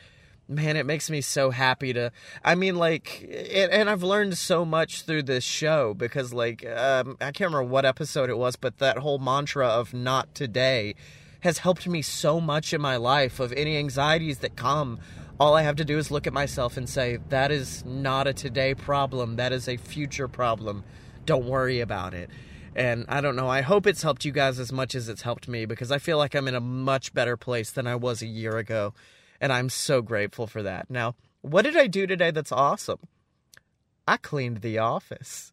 man, 0.48 0.76
it 0.78 0.86
makes 0.86 1.10
me 1.10 1.22
so 1.22 1.52
happy 1.52 1.94
to. 1.94 2.12
I 2.44 2.56
mean, 2.56 2.76
like, 2.76 3.28
and 3.52 3.90
I've 3.90 4.04
learned 4.04 4.38
so 4.38 4.66
much 4.66 5.04
through 5.04 5.24
this 5.24 5.44
show 5.44 5.94
because, 5.94 6.34
like, 6.34 6.66
um, 6.66 7.18
I 7.22 7.26
can't 7.26 7.52
remember 7.52 7.64
what 7.64 7.86
episode 7.86 8.30
it 8.30 8.38
was, 8.38 8.56
but 8.56 8.78
that 8.80 9.00
whole 9.00 9.20
mantra 9.20 9.68
of 9.68 9.94
not 9.94 10.34
today 10.36 10.96
has 11.46 11.60
helped 11.60 11.88
me 11.88 12.02
so 12.02 12.42
much 12.42 12.74
in 12.74 12.82
my 12.82 12.98
life 12.98 13.40
of 13.40 13.54
any 13.54 13.78
anxieties 13.78 14.40
that 14.40 14.58
come 14.58 15.00
all 15.40 15.54
I 15.54 15.64
have 15.64 15.76
to 15.78 15.86
do 15.86 15.98
is 15.98 16.12
look 16.12 16.28
at 16.28 16.34
myself 16.34 16.78
and 16.78 16.88
say, 16.88 17.18
that 17.30 17.52
is 17.52 17.84
not 17.86 18.28
a 18.28 18.34
today 18.34 18.74
problem. 18.74 19.36
That 19.36 19.52
is 19.52 19.68
a 19.68 19.78
future 19.78 20.28
problem. 20.28 20.84
Don't 21.26 21.46
worry 21.46 21.82
about 21.82 22.14
it. 22.14 22.30
And 22.76 23.06
I 23.10 23.22
don't 23.22 23.36
know. 23.36 23.50
I 23.50 23.62
hope 23.62 23.88
it's 23.88 24.02
helped 24.02 24.26
you 24.26 24.32
guys 24.32 24.60
as 24.60 24.72
much 24.72 24.96
as 24.96 25.10
it's 25.10 25.22
helped 25.24 25.48
me 25.48 25.66
because 25.66 25.92
I 25.92 25.98
feel 25.98 26.18
like 26.18 26.36
I'm 26.36 26.48
in 26.48 26.56
a 26.56 26.62
much 26.62 27.14
better 27.14 27.38
place 27.38 27.72
than 27.72 27.88
I 27.88 27.96
was 27.96 28.22
a 28.22 28.28
year 28.28 28.58
ago. 28.58 28.94
And 29.42 29.52
I'm 29.52 29.70
so 29.70 30.02
grateful 30.02 30.48
for 30.48 30.64
that. 30.64 30.90
Now, 30.90 31.16
what 31.42 31.64
did 31.64 31.76
I 31.76 31.88
do 31.88 32.08
today 32.08 32.32
that's 32.32 32.52
awesome? 32.52 33.00
I 34.08 34.18
cleaned 34.18 34.58
the 34.58 34.78
office. 34.78 35.52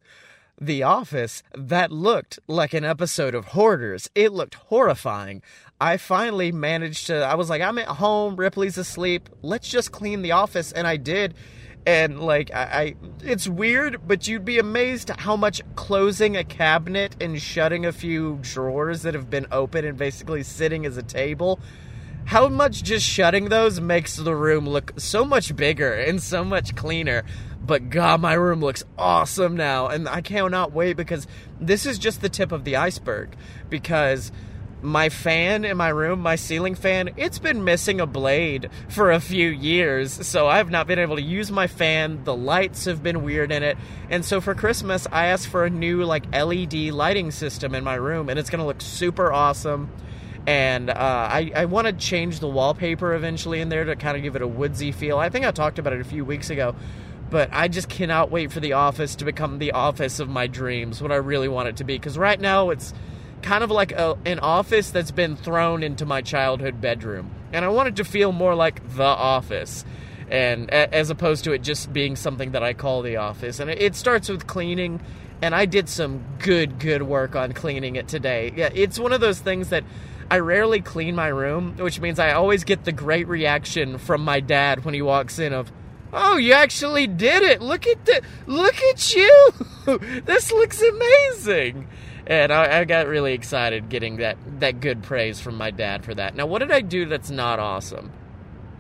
The 0.61 0.83
Office 0.83 1.43
that 1.55 1.91
looked 1.91 2.39
like 2.47 2.73
an 2.75 2.85
episode 2.85 3.35
of 3.35 3.47
Hoarders. 3.47 4.09
It 4.15 4.33
looked 4.33 4.55
horrifying. 4.55 5.43
I 5.81 5.97
finally 5.97 6.53
managed 6.53 7.09
to, 7.09 7.25
I 7.25 7.35
was 7.35 7.51
like, 7.51 7.63
I'm 7.63 7.79
at 7.79 7.89
home, 7.89 8.37
Ripley's 8.37 8.79
asleep, 8.79 9.29
let's 9.43 9.69
just 9.69 9.91
clean 9.91 10.23
the 10.23 10.33
office. 10.33 10.71
And 10.71 10.87
I 10.87 10.97
did. 10.97 11.35
And 11.85 12.21
like, 12.21 12.53
I, 12.55 12.63
I 12.63 12.95
it's 13.25 13.49
weird, 13.49 14.07
but 14.07 14.29
you'd 14.29 14.45
be 14.45 14.59
amazed 14.61 15.11
how 15.11 15.35
much 15.35 15.61
closing 15.75 16.37
a 16.37 16.45
cabinet 16.45 17.17
and 17.21 17.41
shutting 17.43 17.85
a 17.85 17.93
few 17.93 18.39
drawers 18.43 19.03
that 19.03 19.15
have 19.15 19.29
been 19.29 19.47
open 19.51 19.85
and 19.85 19.99
basically 19.99 20.45
sitting 20.45 20.87
as 20.87 20.97
a 20.97 21.03
table 21.03 21.59
how 22.25 22.49
much 22.49 22.83
just 22.83 23.05
shutting 23.05 23.49
those 23.49 23.81
makes 23.81 24.17
the 24.17 24.35
room 24.35 24.69
look 24.69 24.93
so 24.97 25.25
much 25.25 25.55
bigger 25.57 25.93
and 25.93 26.23
so 26.23 26.45
much 26.45 26.75
cleaner. 26.77 27.25
But 27.65 27.91
God, 27.91 28.21
my 28.21 28.35
room 28.35 28.61
looks 28.61 28.85
awesome 28.99 29.57
now, 29.57 29.87
and 29.87 30.09
I 30.09 30.21
cannot 30.21 30.73
wait 30.73 30.97
because 30.97 31.27
this 31.61 31.87
is 31.87 31.99
just 31.99 32.21
the 32.21 32.29
tip 32.29 32.51
of 32.51 32.65
the 32.65 32.77
iceberg. 32.77 33.37
Because 33.71 34.33
my 34.83 35.09
fan 35.09 35.65
in 35.65 35.77
my 35.77 35.89
room, 35.89 36.21
my 36.21 36.35
ceiling 36.35 36.75
fan, 36.75 37.11
it's 37.17 37.39
been 37.39 37.65
missing 37.65 38.01
a 38.01 38.07
blade 38.07 38.69
for 38.89 39.13
a 39.13 39.21
few 39.21 39.49
years. 39.49 40.27
So 40.27 40.49
I've 40.49 40.71
not 40.71 40.87
been 40.87 40.99
able 40.99 41.17
to 41.17 41.23
use 41.23 41.51
my 41.51 41.69
fan. 41.69 42.25
The 42.25 42.35
lights 42.35 42.85
have 42.87 43.03
been 43.03 43.23
weird 43.23 43.53
in 43.53 43.63
it. 43.63 43.79
And 44.11 44.25
so 44.25 44.41
for 44.41 44.55
Christmas, 44.55 45.07
I 45.11 45.27
asked 45.27 45.47
for 45.47 45.65
a 45.65 45.71
new 45.71 46.05
like 46.05 46.25
LED 46.33 46.75
lighting 46.75 47.31
system 47.31 47.75
in 47.75 47.85
my 47.85 47.95
room 47.95 48.29
and 48.29 48.39
it's 48.39 48.51
going 48.51 48.61
to 48.61 48.67
look 48.67 48.81
super 48.81 49.33
awesome. 49.33 49.89
And 50.47 50.91
uh, 50.91 50.95
I, 50.97 51.53
I 51.55 51.65
want 51.67 51.87
to 51.87 51.93
change 51.93 52.41
the 52.41 52.49
wallpaper 52.49 53.15
eventually 53.15 53.61
in 53.61 53.69
there 53.69 53.85
to 53.85 53.95
kind 53.95 54.17
of 54.17 54.25
give 54.25 54.35
it 54.35 54.43
a 54.43 54.49
woodsy 54.49 54.91
feel. 54.91 55.19
I 55.19 55.29
think 55.29 55.47
I 55.47 55.53
talked 55.53 55.79
about 55.79 55.93
it 55.93 56.01
a 56.01 56.05
few 56.05 56.25
weeks 56.25 56.51
ago 56.51 56.75
but 57.33 57.49
I 57.51 57.69
just 57.69 57.89
cannot 57.89 58.31
wait 58.31 58.53
for 58.53 58.61
the 58.61 58.75
office 58.75 59.17
to 59.17 59.25
become 59.25 59.59
the 59.59 59.73
office 59.73 60.21
of 60.21 60.29
my 60.29 60.47
dreams, 60.47 61.01
what 61.01 61.11
I 61.11 61.17
really 61.17 61.49
want 61.49 61.67
it 61.67 61.77
to 61.79 61.85
be. 61.85 61.95
Because 61.95 62.19
right 62.19 62.39
now 62.39 62.69
it's 62.69 62.93
kind 63.41 63.65
of 63.65 63.71
like 63.71 63.91
a, 63.93 64.19
an 64.27 64.39
office 64.39 64.91
that's 64.91 65.11
been 65.11 65.37
thrown 65.37 65.83
into 65.83 66.05
my 66.05 66.21
childhood 66.21 66.83
bedroom. 66.83 67.31
And 67.51 67.65
I 67.65 67.69
want 67.69 67.89
it 67.89 67.97
to 67.97 68.05
feel 68.05 68.33
more 68.33 68.55
like 68.55 68.87
the 68.97 69.03
office. 69.05 69.83
And 70.31 70.71
as 70.71 71.09
opposed 71.09 71.45
to 71.45 71.53
it 71.53 71.63
just 71.63 71.91
being 71.91 72.17
something 72.17 72.51
that 72.51 72.63
I 72.63 72.75
call 72.75 73.01
the 73.01 73.17
office. 73.17 73.61
And 73.61 73.71
it 73.71 73.97
starts 73.97 74.29
with 74.29 74.47
cleaning. 74.47 75.01
And 75.41 75.55
I 75.55 75.65
did 75.65 75.89
some 75.89 76.23
good, 76.39 76.79
good 76.79 77.03
work 77.03 77.35
on 77.35 77.55
cleaning 77.55 77.97
it 77.97 78.09
today. 78.09 78.53
Yeah, 78.55 78.69
it's 78.75 78.99
one 78.99 79.15
of 79.15 79.23
those 79.23 79.41
things 79.41 79.71
that 79.71 79.85
I 80.31 80.41
rarely 80.41 80.83
clean 80.83 81.15
my 81.15 81.29
room, 81.29 81.77
which 81.79 81.99
means 81.99 82.19
I 82.19 82.33
always 82.33 82.65
get 82.65 82.85
the 82.85 82.93
great 82.93 83.27
reaction 83.27 83.97
from 83.97 84.23
my 84.23 84.41
dad 84.41 84.85
when 84.85 84.93
he 84.93 85.01
walks 85.01 85.39
in 85.39 85.55
of, 85.55 85.73
"Oh, 86.13 86.37
you 86.37 86.53
actually 86.53 87.07
did 87.07 87.43
it! 87.43 87.61
Look 87.63 87.87
at 87.87 88.05
the, 88.05 88.23
look 88.47 88.77
at 88.83 89.15
you! 89.15 89.53
this 90.25 90.53
looks 90.53 90.83
amazing!" 90.83 91.89
and 92.27 92.53
I, 92.53 92.81
I, 92.81 92.85
got 92.85 93.07
really 93.07 93.33
excited 93.33 93.89
getting 93.89 94.19
that 94.19 94.37
that 94.61 94.81
good 94.81 95.03
praise 95.03 95.41
from 95.41 95.57
my 95.57 95.71
dad 95.71 96.05
for 96.05 96.15
that. 96.15 96.35
Now, 96.35 96.47
what 96.47 96.61
did 96.61 96.71
I 96.71 96.81
do 96.81 97.07
that's 97.07 97.31
not 97.31 97.59
awesome? 97.59 98.13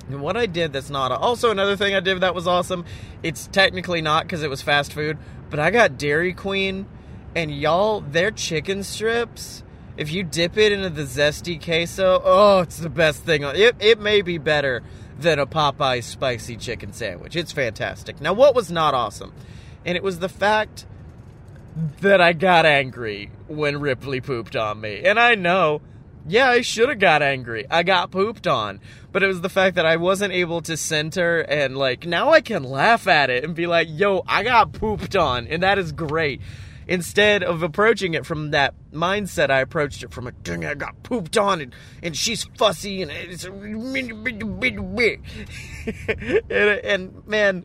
And 0.08 0.20
what 0.20 0.36
I 0.36 0.46
did 0.46 0.72
that's 0.72 0.90
not 0.90 1.12
also 1.12 1.50
another 1.50 1.76
thing 1.76 1.94
I 1.94 2.00
did 2.00 2.20
that 2.20 2.34
was 2.34 2.46
awesome. 2.46 2.84
It's 3.22 3.46
technically 3.48 4.02
not 4.02 4.24
because 4.24 4.42
it 4.42 4.50
was 4.50 4.62
fast 4.62 4.92
food, 4.92 5.18
but 5.50 5.58
I 5.58 5.70
got 5.70 5.98
Dairy 5.98 6.32
Queen, 6.32 6.86
and 7.34 7.50
y'all, 7.50 8.00
their 8.00 8.30
chicken 8.30 8.82
strips. 8.82 9.62
If 9.96 10.10
you 10.10 10.22
dip 10.22 10.56
it 10.56 10.72
into 10.72 10.88
the 10.88 11.02
zesty 11.02 11.62
queso, 11.62 12.22
oh, 12.24 12.60
it's 12.60 12.78
the 12.78 12.88
best 12.88 13.24
thing. 13.24 13.42
It 13.42 13.76
it 13.80 14.00
may 14.00 14.22
be 14.22 14.38
better 14.38 14.82
than 15.22 15.38
a 15.38 15.46
Popeye 15.46 16.02
spicy 16.02 16.56
chicken 16.56 16.92
sandwich. 16.92 17.36
It's 17.36 17.52
fantastic. 17.52 18.20
Now, 18.20 18.32
what 18.32 18.54
was 18.54 18.70
not 18.70 18.94
awesome? 18.94 19.32
And 19.84 19.96
it 19.96 20.02
was 20.02 20.18
the 20.18 20.28
fact 20.28 20.86
that 22.00 22.20
I 22.20 22.32
got 22.32 22.66
angry 22.66 23.30
when 23.48 23.80
Ripley 23.80 24.20
pooped 24.20 24.56
on 24.56 24.80
me. 24.80 25.02
And 25.04 25.18
I 25.18 25.34
know, 25.34 25.80
yeah, 26.26 26.48
I 26.48 26.60
should 26.60 26.88
have 26.88 26.98
got 26.98 27.22
angry. 27.22 27.64
I 27.70 27.82
got 27.82 28.10
pooped 28.10 28.46
on. 28.46 28.80
But 29.10 29.22
it 29.22 29.26
was 29.26 29.40
the 29.40 29.48
fact 29.48 29.76
that 29.76 29.86
I 29.86 29.96
wasn't 29.96 30.32
able 30.32 30.62
to 30.62 30.76
center 30.76 31.40
and 31.40 31.76
like 31.76 32.06
now 32.06 32.30
I 32.30 32.40
can 32.40 32.64
laugh 32.64 33.06
at 33.06 33.30
it 33.30 33.44
and 33.44 33.54
be 33.54 33.66
like, 33.66 33.88
yo, 33.90 34.22
I 34.26 34.42
got 34.42 34.72
pooped 34.72 35.16
on. 35.16 35.46
And 35.46 35.62
that 35.62 35.78
is 35.78 35.92
great. 35.92 36.40
Instead 36.86 37.42
of 37.42 37.62
approaching 37.62 38.14
it 38.14 38.26
from 38.26 38.50
that 38.50 38.74
mindset, 38.92 39.50
I 39.50 39.60
approached 39.60 40.02
it 40.02 40.12
from 40.12 40.26
a 40.26 40.32
dang, 40.32 40.64
I 40.64 40.74
got 40.74 41.02
pooped 41.02 41.38
on 41.38 41.60
and, 41.60 41.74
and 42.02 42.16
she's 42.16 42.44
fussy 42.56 43.02
and 43.02 43.10
it's 43.10 43.44
and, 46.50 46.50
and 46.50 47.26
man, 47.26 47.64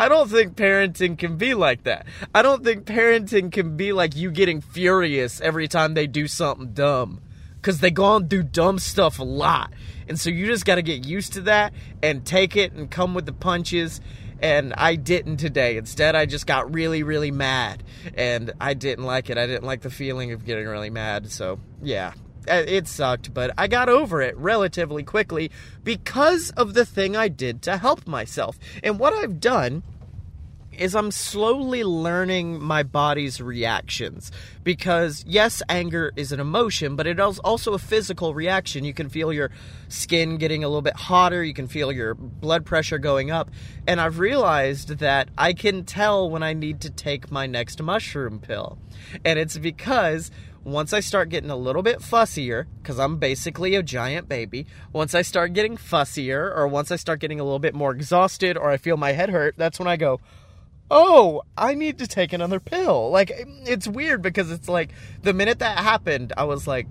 I 0.00 0.08
don't 0.08 0.28
think 0.28 0.54
parenting 0.54 1.18
can 1.18 1.36
be 1.36 1.54
like 1.54 1.82
that. 1.84 2.06
I 2.32 2.42
don't 2.42 2.62
think 2.62 2.84
parenting 2.84 3.50
can 3.50 3.76
be 3.76 3.92
like 3.92 4.14
you 4.14 4.30
getting 4.30 4.60
furious 4.60 5.40
every 5.40 5.66
time 5.66 5.94
they 5.94 6.06
do 6.06 6.28
something 6.28 6.72
dumb. 6.72 7.20
Because 7.56 7.80
they 7.80 7.90
go 7.90 8.04
on 8.04 8.28
do 8.28 8.44
dumb 8.44 8.78
stuff 8.78 9.18
a 9.18 9.24
lot. 9.24 9.72
And 10.06 10.18
so 10.18 10.30
you 10.30 10.46
just 10.46 10.64
got 10.64 10.76
to 10.76 10.82
get 10.82 11.04
used 11.04 11.32
to 11.32 11.40
that 11.42 11.72
and 12.00 12.24
take 12.24 12.56
it 12.56 12.72
and 12.72 12.88
come 12.88 13.14
with 13.14 13.26
the 13.26 13.32
punches. 13.32 14.00
And 14.40 14.72
I 14.74 14.94
didn't 14.96 15.38
today. 15.38 15.76
Instead, 15.76 16.14
I 16.14 16.26
just 16.26 16.46
got 16.46 16.72
really, 16.72 17.02
really 17.02 17.30
mad. 17.30 17.82
And 18.14 18.52
I 18.60 18.74
didn't 18.74 19.04
like 19.04 19.30
it. 19.30 19.38
I 19.38 19.46
didn't 19.46 19.64
like 19.64 19.82
the 19.82 19.90
feeling 19.90 20.32
of 20.32 20.44
getting 20.44 20.66
really 20.66 20.90
mad. 20.90 21.30
So, 21.30 21.58
yeah, 21.82 22.12
uh, 22.48 22.64
it 22.66 22.86
sucked, 22.88 23.34
but 23.34 23.52
I 23.58 23.66
got 23.66 23.88
over 23.88 24.22
it 24.22 24.36
relatively 24.36 25.02
quickly 25.02 25.50
because 25.84 26.50
of 26.50 26.74
the 26.74 26.86
thing 26.86 27.16
I 27.16 27.28
did 27.28 27.62
to 27.62 27.76
help 27.76 28.06
myself. 28.06 28.58
And 28.82 28.98
what 28.98 29.12
I've 29.12 29.40
done 29.40 29.82
is 30.78 30.94
I'm 30.94 31.10
slowly 31.10 31.84
learning 31.84 32.62
my 32.62 32.82
body's 32.82 33.40
reactions. 33.40 34.30
Because, 34.64 35.24
yes, 35.26 35.62
anger 35.68 36.12
is 36.16 36.32
an 36.32 36.40
emotion, 36.40 36.96
but 36.96 37.06
it 37.06 37.18
is 37.18 37.38
also 37.40 37.74
a 37.74 37.78
physical 37.78 38.34
reaction. 38.34 38.84
You 38.84 38.94
can 38.94 39.08
feel 39.08 39.32
your 39.32 39.50
skin 39.88 40.36
getting 40.36 40.64
a 40.64 40.68
little 40.68 40.82
bit 40.82 40.96
hotter, 40.96 41.42
you 41.42 41.54
can 41.54 41.68
feel 41.68 41.90
your 41.90 42.14
blood 42.14 42.64
pressure 42.64 42.98
going 42.98 43.30
up. 43.30 43.50
And 43.86 44.00
I've 44.00 44.18
realized 44.18 44.98
that 44.98 45.28
I 45.36 45.52
can 45.52 45.84
tell 45.84 46.30
when 46.30 46.42
I 46.42 46.52
need 46.52 46.80
to 46.82 46.90
take 46.90 47.30
my 47.30 47.46
next 47.46 47.82
mushroom 47.82 48.38
pill. 48.38 48.78
And 49.24 49.38
it's 49.38 49.58
because 49.58 50.30
once 50.64 50.92
I 50.92 51.00
start 51.00 51.30
getting 51.30 51.50
a 51.50 51.56
little 51.56 51.82
bit 51.82 52.00
fussier, 52.00 52.66
because 52.82 52.98
I'm 52.98 53.16
basically 53.16 53.74
a 53.74 53.82
giant 53.82 54.28
baby, 54.28 54.66
once 54.92 55.14
I 55.14 55.22
start 55.22 55.52
getting 55.52 55.76
fussier, 55.76 56.54
or 56.54 56.68
once 56.68 56.90
I 56.90 56.96
start 56.96 57.20
getting 57.20 57.40
a 57.40 57.44
little 57.44 57.58
bit 57.58 57.74
more 57.74 57.92
exhausted, 57.92 58.56
or 58.56 58.70
I 58.70 58.76
feel 58.76 58.96
my 58.96 59.12
head 59.12 59.30
hurt, 59.30 59.54
that's 59.56 59.78
when 59.78 59.88
I 59.88 59.96
go, 59.96 60.20
oh, 60.90 61.42
I 61.56 61.74
need 61.74 61.98
to 61.98 62.06
take 62.06 62.32
another 62.32 62.60
pill. 62.60 63.10
Like, 63.10 63.32
it's 63.36 63.86
weird 63.86 64.22
because 64.22 64.50
it's 64.50 64.68
like 64.68 64.92
the 65.22 65.32
minute 65.32 65.58
that 65.58 65.78
happened, 65.78 66.32
I 66.36 66.44
was 66.44 66.66
like, 66.66 66.86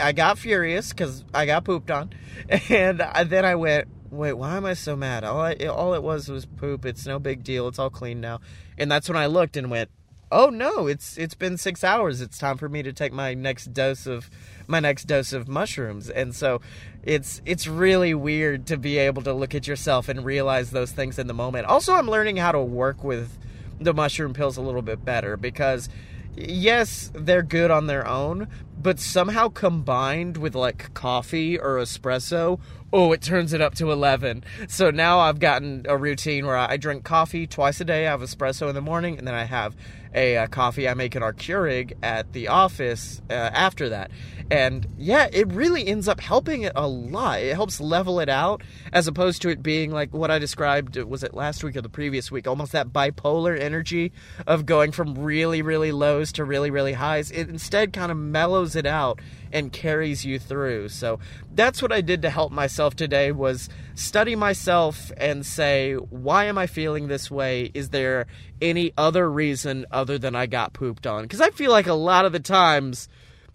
I 0.00 0.12
got 0.12 0.38
furious 0.38 0.90
because 0.90 1.24
I 1.34 1.46
got 1.46 1.64
pooped 1.64 1.90
on. 1.90 2.10
And 2.68 3.00
then 3.00 3.44
I 3.44 3.54
went, 3.54 3.88
wait, 4.10 4.34
why 4.34 4.56
am 4.56 4.66
I 4.66 4.74
so 4.74 4.96
mad? 4.96 5.24
All, 5.24 5.40
I, 5.40 5.54
all 5.54 5.94
it 5.94 6.02
was 6.02 6.28
was 6.28 6.44
poop. 6.44 6.84
It's 6.84 7.06
no 7.06 7.18
big 7.18 7.42
deal. 7.42 7.68
It's 7.68 7.78
all 7.78 7.90
clean 7.90 8.20
now. 8.20 8.40
And 8.76 8.90
that's 8.90 9.08
when 9.08 9.16
I 9.16 9.26
looked 9.26 9.56
and 9.56 9.70
went, 9.70 9.90
oh 10.32 10.48
no, 10.48 10.86
it's 10.86 11.18
it's 11.18 11.34
been 11.34 11.56
six 11.56 11.84
hours. 11.84 12.20
It's 12.20 12.38
time 12.38 12.56
for 12.56 12.68
me 12.68 12.82
to 12.82 12.92
take 12.92 13.12
my 13.12 13.34
next 13.34 13.72
dose 13.72 14.06
of 14.06 14.30
my 14.66 14.80
next 14.80 15.04
dose 15.04 15.32
of 15.32 15.46
mushrooms. 15.46 16.08
And 16.10 16.34
so 16.34 16.60
it's 17.02 17.42
it's 17.44 17.66
really 17.66 18.14
weird 18.14 18.66
to 18.66 18.76
be 18.76 18.98
able 18.98 19.22
to 19.22 19.32
look 19.32 19.54
at 19.54 19.66
yourself 19.66 20.08
and 20.08 20.24
realize 20.24 20.70
those 20.70 20.92
things 20.92 21.18
in 21.18 21.26
the 21.26 21.34
moment. 21.34 21.66
Also, 21.66 21.94
I'm 21.94 22.08
learning 22.08 22.36
how 22.36 22.52
to 22.52 22.60
work 22.60 23.02
with 23.02 23.38
the 23.80 23.92
mushroom 23.92 24.34
pills 24.34 24.56
a 24.56 24.62
little 24.62 24.82
bit 24.82 25.04
better 25.04 25.36
because 25.36 25.88
yes, 26.36 27.10
they're 27.14 27.42
good 27.42 27.70
on 27.70 27.86
their 27.86 28.06
own, 28.06 28.48
but 28.80 28.98
somehow 28.98 29.48
combined 29.48 30.36
with 30.36 30.54
like 30.54 30.94
coffee 30.94 31.58
or 31.58 31.76
espresso, 31.76 32.60
oh, 32.92 33.12
it 33.12 33.22
turns 33.22 33.52
it 33.52 33.60
up 33.60 33.74
to 33.74 33.90
11. 33.90 34.44
So 34.68 34.90
now 34.90 35.20
I've 35.20 35.38
gotten 35.38 35.86
a 35.88 35.96
routine 35.96 36.46
where 36.46 36.56
I 36.56 36.76
drink 36.76 37.04
coffee 37.04 37.46
twice 37.46 37.80
a 37.80 37.84
day. 37.84 38.06
I 38.06 38.10
have 38.10 38.20
espresso 38.20 38.68
in 38.68 38.74
the 38.74 38.80
morning, 38.82 39.18
and 39.18 39.26
then 39.26 39.34
I 39.34 39.44
have 39.44 39.74
a, 40.14 40.36
a 40.36 40.48
coffee 40.48 40.88
I 40.88 40.94
make 40.94 41.16
in 41.16 41.22
our 41.22 41.32
Keurig 41.32 41.94
at 42.02 42.32
the 42.32 42.48
office 42.48 43.22
uh, 43.30 43.32
after 43.32 43.88
that. 43.90 44.10
And 44.50 44.86
yeah, 44.98 45.28
it 45.32 45.52
really 45.52 45.86
ends 45.86 46.08
up 46.08 46.20
helping 46.20 46.62
it 46.62 46.72
a 46.74 46.86
lot. 46.86 47.40
It 47.40 47.54
helps 47.54 47.80
level 47.80 48.20
it 48.20 48.28
out 48.28 48.62
as 48.92 49.06
opposed 49.06 49.42
to 49.42 49.48
it 49.48 49.62
being 49.62 49.90
like 49.90 50.12
what 50.12 50.30
I 50.30 50.38
described, 50.38 50.98
uh, 50.98 51.06
was 51.06 51.22
it 51.22 51.34
last 51.34 51.64
week 51.64 51.76
or 51.76 51.80
the 51.80 51.88
previous 51.88 52.30
week? 52.30 52.46
Almost 52.46 52.72
that 52.72 52.88
bipolar 52.88 53.58
energy 53.58 54.12
of 54.46 54.66
going 54.66 54.92
from 54.92 55.18
really, 55.18 55.62
really 55.62 55.92
lows 55.92 56.32
to 56.32 56.44
really, 56.44 56.70
really 56.70 56.92
highs. 56.94 57.30
It 57.30 57.48
instead 57.48 57.92
kind 57.92 58.10
of 58.10 58.18
mellows 58.18 58.76
it 58.76 58.86
out 58.86 59.20
and 59.52 59.72
carries 59.72 60.24
you 60.24 60.38
through. 60.38 60.88
So 60.88 61.20
that's 61.54 61.82
what 61.82 61.92
I 61.92 62.00
did 62.00 62.22
to 62.22 62.30
help 62.30 62.52
myself 62.52 62.96
today 62.96 63.32
was 63.32 63.68
study 63.94 64.34
myself 64.34 65.12
and 65.16 65.44
say, 65.44 65.94
why 65.94 66.46
am 66.46 66.58
I 66.58 66.66
feeling 66.66 67.08
this 67.08 67.30
way? 67.30 67.70
Is 67.74 67.90
there 67.90 68.26
any 68.60 68.92
other 68.96 69.30
reason 69.30 69.86
other 69.90 70.18
than 70.18 70.34
I 70.34 70.46
got 70.46 70.72
pooped 70.72 71.06
on? 71.06 71.22
Because 71.22 71.40
I 71.40 71.50
feel 71.50 71.70
like 71.70 71.86
a 71.86 71.94
lot 71.94 72.24
of 72.24 72.32
the 72.32 72.40
times 72.40 73.08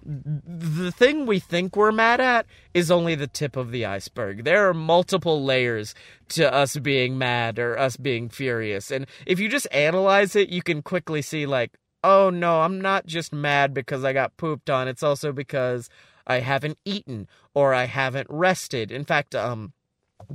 the 0.07 0.91
thing 0.91 1.25
we 1.25 1.37
think 1.37 1.75
we're 1.75 1.91
mad 1.91 2.21
at 2.21 2.45
is 2.73 2.89
only 2.89 3.13
the 3.13 3.27
tip 3.27 3.57
of 3.57 3.71
the 3.71 3.85
iceberg. 3.85 4.45
There 4.45 4.69
are 4.69 4.73
multiple 4.73 5.43
layers 5.43 5.93
to 6.29 6.51
us 6.51 6.77
being 6.77 7.17
mad 7.17 7.59
or 7.59 7.77
us 7.77 7.97
being 7.97 8.29
furious. 8.29 8.89
And 8.89 9.05
if 9.25 9.39
you 9.39 9.49
just 9.49 9.67
analyze 9.71 10.35
it, 10.35 10.47
you 10.47 10.61
can 10.61 10.81
quickly 10.81 11.21
see, 11.21 11.45
like, 11.45 11.77
oh 12.05 12.29
no, 12.29 12.61
I'm 12.61 12.79
not 12.79 13.05
just 13.05 13.33
mad 13.33 13.73
because 13.73 14.05
I 14.05 14.13
got 14.13 14.37
pooped 14.37 14.69
on. 14.69 14.87
It's 14.87 15.03
also 15.03 15.33
because 15.33 15.89
I 16.25 16.39
haven't 16.39 16.77
eaten 16.85 17.27
or 17.53 17.73
I 17.73 17.83
haven't 17.83 18.27
rested. 18.29 18.91
In 18.93 19.03
fact, 19.03 19.35
um, 19.35 19.73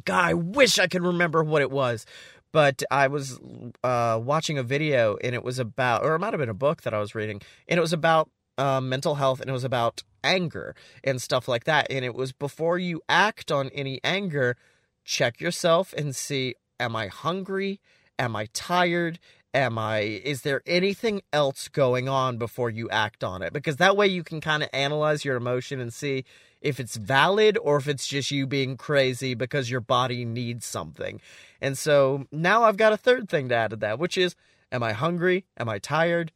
God, 0.05 0.25
I 0.25 0.35
wish 0.35 0.79
I 0.79 0.87
could 0.87 1.03
remember 1.03 1.43
what 1.43 1.63
it 1.63 1.71
was. 1.71 2.05
But 2.53 2.83
I 2.91 3.07
was 3.07 3.41
uh, 3.83 4.21
watching 4.23 4.59
a 4.59 4.63
video 4.63 5.17
and 5.25 5.35
it 5.35 5.43
was 5.43 5.59
about, 5.59 6.05
or 6.05 6.15
it 6.15 6.19
might 6.19 6.35
have 6.35 6.41
been 6.41 6.51
a 6.51 6.55
book 6.55 6.83
that 6.83 6.93
I 6.93 6.99
was 6.99 7.15
reading, 7.15 7.41
and 7.67 7.79
it 7.79 7.81
was 7.81 7.95
about 7.95 8.29
uh, 8.63 8.81
mental 8.81 9.17
health 9.17 9.41
and 9.41 9.51
it 9.51 9.53
was 9.53 9.65
about 9.65 10.03
anger 10.23 10.75
and 11.03 11.21
stuff 11.21 11.49
like 11.49 11.65
that. 11.65 11.89
And 11.91 12.05
it 12.05 12.15
was 12.15 12.33
before 12.33 12.79
you 12.79 13.03
act 13.09 13.51
on 13.51 13.69
any 13.71 14.01
anger, 14.05 14.57
check 15.05 15.41
yourself 15.41 15.93
and 15.95 16.15
see, 16.15 16.55
am 16.79 16.95
I 16.95 17.09
hungry? 17.09 17.81
Am 18.19 18.37
I 18.37 18.47
tired? 18.53 19.19
am 19.55 19.79
I? 19.79 20.01
Is 20.01 20.43
there 20.43 20.63
anything 20.67 21.21
else 21.31 21.69
going 21.69 22.09
on 22.09 22.39
before 22.39 22.71
you 22.71 22.89
act 22.89 23.23
on 23.23 23.43
it? 23.43 23.53
Because 23.53 23.77
that 23.77 23.99
way 23.99 24.07
you 24.07 24.25
can 24.25 24.41
kind 24.41 24.63
of 24.63 24.71
analyze 24.73 25.27
your 25.27 25.37
emotion 25.37 25.79
and 25.79 25.93
see 25.93 26.25
if 26.63 26.81
it's 26.81 26.97
valid 26.97 27.59
or 27.61 27.77
if 27.77 27.87
it's 27.87 28.07
just 28.07 28.31
you 28.31 28.47
being 28.47 28.79
crazy 28.79 29.35
because 29.35 29.71
your 29.71 29.83
body 29.83 30.25
needs 30.25 30.65
something. 30.65 31.21
And 31.61 31.77
so 31.77 32.27
now 32.33 32.63
I've 32.63 32.79
got 32.79 32.95
a 32.95 32.97
third 32.97 33.29
thing 33.29 33.51
to 33.51 33.55
add 33.55 33.71
to 33.71 33.77
that, 33.77 33.99
which 33.99 34.17
is 34.17 34.35
am 34.71 34.83
I 34.83 34.93
hungry? 34.93 35.45
Am 35.59 35.69
I 35.69 35.79
tired? 35.79 36.33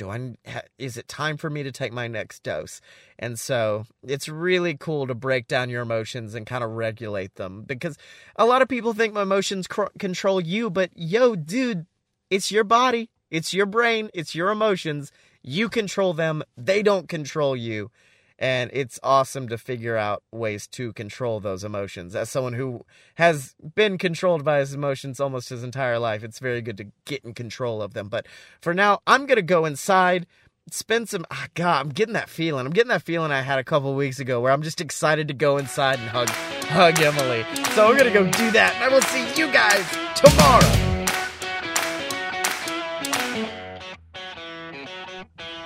Do 0.00 0.08
I 0.08 0.34
is 0.78 0.96
it 0.96 1.08
time 1.08 1.36
for 1.36 1.50
me 1.50 1.62
to 1.62 1.70
take 1.70 1.92
my 1.92 2.08
next 2.08 2.42
dose? 2.42 2.80
And 3.18 3.38
so 3.38 3.84
it's 4.02 4.30
really 4.30 4.74
cool 4.74 5.06
to 5.06 5.14
break 5.14 5.46
down 5.46 5.68
your 5.68 5.82
emotions 5.82 6.34
and 6.34 6.46
kind 6.46 6.64
of 6.64 6.70
regulate 6.70 7.34
them 7.34 7.64
because 7.66 7.98
a 8.36 8.46
lot 8.46 8.62
of 8.62 8.68
people 8.68 8.94
think 8.94 9.12
my 9.12 9.20
emotions 9.20 9.66
cr- 9.66 9.92
control 9.98 10.40
you, 10.40 10.70
but 10.70 10.88
yo, 10.94 11.36
dude, 11.36 11.84
it's 12.30 12.50
your 12.50 12.64
body, 12.64 13.10
it's 13.30 13.52
your 13.52 13.66
brain, 13.66 14.08
it's 14.14 14.34
your 14.34 14.48
emotions. 14.48 15.12
You 15.42 15.68
control 15.68 16.14
them, 16.14 16.44
they 16.56 16.82
don't 16.82 17.06
control 17.06 17.54
you. 17.54 17.90
And 18.40 18.70
it's 18.72 18.98
awesome 19.02 19.48
to 19.48 19.58
figure 19.58 19.98
out 19.98 20.22
ways 20.32 20.66
to 20.68 20.94
control 20.94 21.40
those 21.40 21.62
emotions. 21.62 22.16
As 22.16 22.30
someone 22.30 22.54
who 22.54 22.86
has 23.16 23.54
been 23.74 23.98
controlled 23.98 24.44
by 24.44 24.60
his 24.60 24.72
emotions 24.72 25.20
almost 25.20 25.50
his 25.50 25.62
entire 25.62 25.98
life, 25.98 26.24
it's 26.24 26.38
very 26.38 26.62
good 26.62 26.78
to 26.78 26.86
get 27.04 27.22
in 27.22 27.34
control 27.34 27.82
of 27.82 27.92
them. 27.92 28.08
But 28.08 28.26
for 28.62 28.72
now, 28.72 29.00
I'm 29.06 29.26
going 29.26 29.36
to 29.36 29.42
go 29.42 29.66
inside, 29.66 30.26
spend 30.70 31.10
some. 31.10 31.26
Oh 31.30 31.44
God, 31.52 31.80
I'm 31.84 31.90
getting 31.90 32.14
that 32.14 32.30
feeling. 32.30 32.64
I'm 32.64 32.72
getting 32.72 32.88
that 32.88 33.02
feeling 33.02 33.30
I 33.30 33.42
had 33.42 33.58
a 33.58 33.64
couple 33.64 33.94
weeks 33.94 34.20
ago 34.20 34.40
where 34.40 34.52
I'm 34.52 34.62
just 34.62 34.80
excited 34.80 35.28
to 35.28 35.34
go 35.34 35.58
inside 35.58 35.98
and 35.98 36.08
hug, 36.08 36.30
hug 36.30 36.98
Emily. 36.98 37.44
So 37.74 37.90
we're 37.90 37.98
to 38.04 38.10
go 38.10 38.24
do 38.24 38.50
that. 38.52 38.74
And 38.76 38.84
I 38.84 38.88
will 38.88 39.02
see 39.02 39.28
you 39.38 39.52
guys 39.52 39.84
tomorrow. 40.16 40.64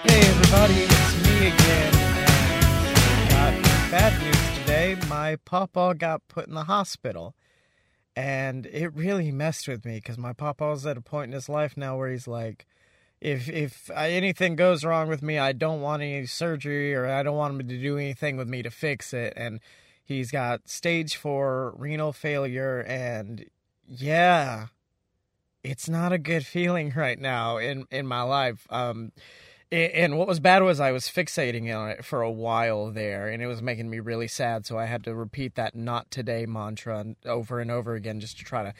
Hey 0.02 0.20
everybody, 0.20 0.84
My 5.24 5.37
papa 5.37 5.94
got 5.96 6.28
put 6.28 6.48
in 6.48 6.54
the 6.54 6.64
hospital. 6.64 7.34
And 8.14 8.66
it 8.66 8.94
really 8.94 9.32
messed 9.32 9.66
with 9.66 9.87
me 9.87 9.94
because 9.94 10.18
my 10.18 10.34
papa's 10.34 10.84
at 10.84 10.98
a 10.98 11.00
point 11.00 11.28
in 11.28 11.32
his 11.32 11.48
life 11.48 11.78
now 11.78 11.96
where 11.96 12.10
he's 12.10 12.28
like, 12.28 12.66
if 13.22 13.48
if 13.48 13.90
anything 13.90 14.54
goes 14.54 14.84
wrong 14.84 15.08
with 15.08 15.22
me, 15.22 15.38
I 15.38 15.52
don't 15.52 15.80
want 15.80 16.02
any 16.02 16.26
surgery 16.26 16.94
or 16.94 17.06
I 17.06 17.22
don't 17.22 17.38
want 17.38 17.54
him 17.54 17.66
to 17.66 17.78
do 17.78 17.96
anything 17.96 18.37
with 18.37 18.48
me 18.48 18.62
to 18.62 18.70
fix 18.70 19.14
it. 19.14 19.32
And 19.34 19.60
he's 20.04 20.30
got 20.30 20.68
stage 20.68 21.16
four 21.16 21.72
renal 21.78 22.12
failure. 22.12 22.80
And 22.80 23.46
yeah, 23.88 24.66
it's 25.62 25.88
not 25.88 26.12
a 26.12 26.18
good 26.18 26.44
feeling 26.44 26.92
right 26.96 27.18
now 27.18 27.56
in, 27.56 27.87
in 27.90 28.06
my 28.06 28.22
life. 28.22 28.66
Um, 28.68 29.12
and 29.72 30.18
what 30.18 30.29
was 30.29 30.40
bad 30.40 30.62
was 30.62 30.81
I 30.81 30.92
was 30.92 31.05
fixating 31.05 31.74
on 31.77 31.90
it 31.90 32.05
for 32.05 32.22
a 32.22 32.31
while 32.31 32.90
there, 32.90 33.29
and 33.29 33.42
it 33.42 33.46
was 33.46 33.62
making 33.62 33.90
me 33.90 34.00
really 34.00 34.29
sad. 34.29 34.66
So 34.66 34.79
I 34.79 34.87
had 34.87 35.05
to 35.05 35.14
repeat 35.14 35.55
that 35.57 35.74
"not 35.74 36.11
today" 36.11 36.46
mantra 36.46 37.07
over 37.24 37.61
and 37.61 37.70
over 37.70 37.94
again 37.94 38.20
just 38.20 38.38
to 38.38 38.44
try 38.44 38.62
to 38.62 38.74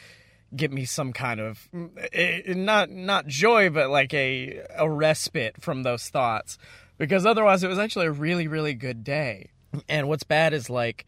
get 0.55 0.71
me 0.71 0.85
some 0.85 1.11
kind 1.11 1.39
of 1.39 1.67
eh, 2.13 2.53
not 2.53 2.89
not 2.89 3.27
joy, 3.27 3.69
but 3.69 3.89
like 3.89 4.13
a 4.13 4.61
a 4.77 4.89
respite 4.89 5.61
from 5.61 5.83
those 5.83 6.09
thoughts. 6.09 6.57
Because 6.97 7.25
otherwise, 7.25 7.63
it 7.63 7.67
was 7.67 7.79
actually 7.79 8.07
a 8.07 8.11
really 8.11 8.47
really 8.47 8.73
good 8.73 9.03
day. 9.03 9.51
And 9.89 10.07
what's 10.07 10.23
bad 10.23 10.53
is 10.53 10.69
like 10.69 11.05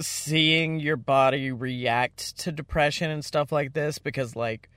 seeing 0.00 0.80
your 0.80 0.96
body 0.96 1.52
react 1.52 2.38
to 2.38 2.52
depression 2.52 3.10
and 3.10 3.24
stuff 3.24 3.52
like 3.52 3.72
this 3.72 3.98
because 3.98 4.34
like 4.34 4.68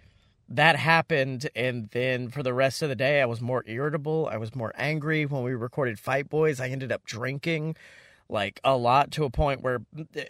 that 0.49 0.75
happened 0.75 1.49
and 1.55 1.89
then 1.91 2.29
for 2.29 2.43
the 2.43 2.53
rest 2.53 2.81
of 2.81 2.89
the 2.89 2.95
day 2.95 3.21
i 3.21 3.25
was 3.25 3.41
more 3.41 3.63
irritable. 3.65 4.27
I 4.31 4.37
was 4.37 4.55
more 4.55 4.73
angry. 4.75 5.25
When 5.25 5.43
we 5.43 5.53
recorded 5.53 5.99
fight 5.99 6.29
boys 6.29 6.59
i 6.59 6.69
ended 6.69 6.91
up 6.91 7.03
drinking 7.05 7.75
like 8.29 8.59
a 8.63 8.75
lot 8.75 9.11
to 9.11 9.25
a 9.25 9.29
point 9.29 9.61
where 9.61 9.79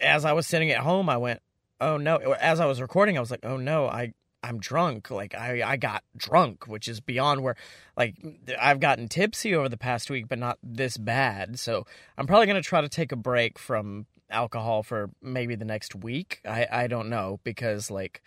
as 0.02 0.26
i 0.26 0.34
was 0.34 0.48
sitting 0.48 0.72
at 0.72 0.80
home 0.80 1.10
i 1.10 1.18
went 1.18 1.42
oh 1.82 1.98
no. 1.98 2.18
As 2.18 2.60
i 2.60 2.66
was 2.66 2.82
recording 2.82 3.18
i 3.18 3.20
was 3.20 3.32
like 3.32 3.44
oh 3.44 3.58
no 3.58 3.88
i 3.88 4.14
i'm 4.44 4.60
drunk. 4.60 5.10
Like 5.10 5.36
i 5.36 5.64
i 5.64 5.78
got 5.78 6.04
drunk 6.16 6.68
which 6.68 6.88
is 6.88 7.00
beyond 7.00 7.42
where 7.42 7.56
like 7.98 8.16
i've 8.60 8.80
gotten 8.80 9.08
tipsy 9.08 9.56
over 9.56 9.70
the 9.70 9.78
past 9.78 10.10
week 10.10 10.28
but 10.28 10.40
not 10.40 10.58
this 10.62 10.98
bad. 10.98 11.60
So 11.60 11.86
i'm 12.18 12.28
probably 12.28 12.46
going 12.46 12.62
to 12.62 12.68
try 12.68 12.82
to 12.82 12.90
take 12.90 13.12
a 13.12 13.18
break 13.18 13.58
from 13.58 14.06
alcohol 14.30 14.84
for 14.84 15.10
maybe 15.22 15.56
the 15.56 15.66
next 15.66 15.96
week. 15.96 16.40
I 16.46 16.68
i 16.72 16.88
don't 16.88 17.10
know 17.10 17.40
because 17.44 17.90
like 17.90 18.22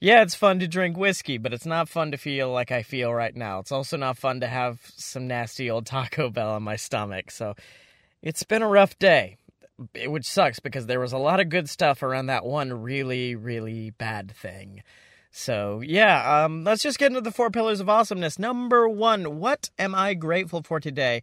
yeah, 0.00 0.22
it's 0.22 0.34
fun 0.34 0.58
to 0.58 0.68
drink 0.68 0.96
whiskey, 0.96 1.38
but 1.38 1.52
it's 1.52 1.66
not 1.66 1.88
fun 1.88 2.10
to 2.10 2.16
feel 2.16 2.50
like 2.50 2.70
I 2.70 2.82
feel 2.82 3.12
right 3.12 3.34
now. 3.34 3.60
It's 3.60 3.72
also 3.72 3.96
not 3.96 4.18
fun 4.18 4.40
to 4.40 4.46
have 4.46 4.80
some 4.96 5.26
nasty 5.26 5.70
old 5.70 5.86
Taco 5.86 6.30
Bell 6.30 6.50
on 6.50 6.62
my 6.62 6.76
stomach. 6.76 7.30
So 7.30 7.54
it's 8.22 8.42
been 8.42 8.62
a 8.62 8.68
rough 8.68 8.98
day, 8.98 9.36
which 10.06 10.26
sucks 10.26 10.60
because 10.60 10.86
there 10.86 11.00
was 11.00 11.12
a 11.12 11.18
lot 11.18 11.40
of 11.40 11.48
good 11.48 11.68
stuff 11.68 12.02
around 12.02 12.26
that 12.26 12.44
one 12.44 12.82
really, 12.82 13.34
really 13.34 13.90
bad 13.90 14.30
thing. 14.30 14.82
So 15.30 15.80
yeah, 15.80 16.44
um, 16.44 16.64
let's 16.64 16.82
just 16.82 16.98
get 16.98 17.08
into 17.10 17.20
the 17.20 17.32
four 17.32 17.50
pillars 17.50 17.80
of 17.80 17.88
awesomeness. 17.88 18.38
Number 18.38 18.88
one, 18.88 19.40
what 19.40 19.70
am 19.78 19.94
I 19.94 20.14
grateful 20.14 20.62
for 20.62 20.78
today? 20.78 21.22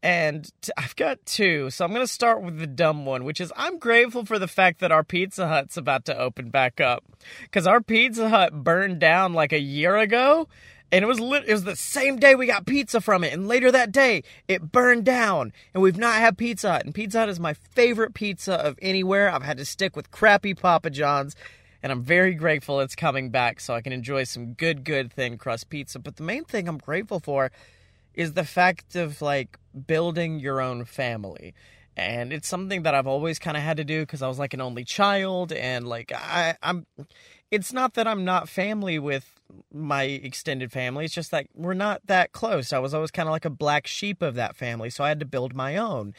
And 0.00 0.48
I've 0.76 0.94
got 0.94 1.24
two, 1.26 1.70
so 1.70 1.84
I'm 1.84 1.92
going 1.92 2.06
to 2.06 2.12
start 2.12 2.40
with 2.40 2.58
the 2.58 2.68
dumb 2.68 3.04
one, 3.04 3.24
which 3.24 3.40
is 3.40 3.52
I'm 3.56 3.78
grateful 3.78 4.24
for 4.24 4.38
the 4.38 4.46
fact 4.46 4.78
that 4.78 4.92
our 4.92 5.02
Pizza 5.02 5.48
Hut's 5.48 5.76
about 5.76 6.04
to 6.04 6.16
open 6.16 6.50
back 6.50 6.80
up. 6.80 7.04
Because 7.42 7.66
our 7.66 7.80
Pizza 7.80 8.28
Hut 8.28 8.52
burned 8.62 9.00
down 9.00 9.32
like 9.32 9.52
a 9.52 9.58
year 9.58 9.96
ago, 9.96 10.46
and 10.92 11.02
it 11.02 11.08
was 11.08 11.18
it 11.18 11.52
was 11.52 11.64
the 11.64 11.74
same 11.74 12.16
day 12.16 12.36
we 12.36 12.46
got 12.46 12.64
pizza 12.64 13.00
from 13.00 13.24
it, 13.24 13.32
and 13.32 13.48
later 13.48 13.72
that 13.72 13.90
day 13.90 14.22
it 14.46 14.70
burned 14.70 15.04
down, 15.04 15.52
and 15.74 15.82
we've 15.82 15.98
not 15.98 16.14
had 16.14 16.38
Pizza 16.38 16.70
Hut. 16.70 16.84
And 16.84 16.94
Pizza 16.94 17.18
Hut 17.18 17.28
is 17.28 17.40
my 17.40 17.54
favorite 17.54 18.14
pizza 18.14 18.54
of 18.54 18.78
anywhere. 18.80 19.28
I've 19.30 19.42
had 19.42 19.58
to 19.58 19.64
stick 19.64 19.96
with 19.96 20.12
crappy 20.12 20.54
Papa 20.54 20.90
John's, 20.90 21.34
and 21.82 21.90
I'm 21.90 22.02
very 22.02 22.34
grateful 22.34 22.78
it's 22.80 22.94
coming 22.94 23.30
back 23.30 23.58
so 23.58 23.74
I 23.74 23.80
can 23.80 23.92
enjoy 23.92 24.24
some 24.24 24.52
good, 24.52 24.84
good 24.84 25.12
thin 25.12 25.38
crust 25.38 25.68
pizza. 25.70 25.98
But 25.98 26.16
the 26.16 26.22
main 26.22 26.44
thing 26.44 26.68
I'm 26.68 26.78
grateful 26.78 27.18
for 27.18 27.50
is 28.18 28.32
the 28.32 28.44
fact 28.44 28.96
of 28.96 29.22
like 29.22 29.56
building 29.86 30.40
your 30.40 30.60
own 30.60 30.84
family. 30.84 31.54
And 31.96 32.32
it's 32.32 32.48
something 32.48 32.82
that 32.82 32.92
I've 32.92 33.06
always 33.06 33.38
kind 33.38 33.56
of 33.56 33.62
had 33.62 33.76
to 33.76 33.84
do 33.84 34.00
because 34.00 34.22
I 34.22 34.28
was 34.28 34.40
like 34.40 34.54
an 34.54 34.60
only 34.60 34.84
child 34.84 35.52
and 35.52 35.86
like 35.86 36.12
I 36.12 36.56
I'm 36.60 36.84
it's 37.52 37.72
not 37.72 37.94
that 37.94 38.08
I'm 38.08 38.24
not 38.24 38.48
family 38.48 38.98
with 38.98 39.32
my 39.72 40.02
extended 40.02 40.72
family. 40.72 41.04
It's 41.04 41.14
just 41.14 41.30
that 41.30 41.46
we're 41.54 41.74
not 41.74 42.02
that 42.06 42.32
close. 42.32 42.72
I 42.72 42.80
was 42.80 42.92
always 42.92 43.12
kind 43.12 43.28
of 43.28 43.32
like 43.32 43.44
a 43.44 43.50
black 43.50 43.86
sheep 43.86 44.20
of 44.20 44.34
that 44.34 44.56
family, 44.56 44.90
so 44.90 45.04
I 45.04 45.08
had 45.08 45.20
to 45.20 45.26
build 45.26 45.54
my 45.54 45.76
own. 45.76 46.12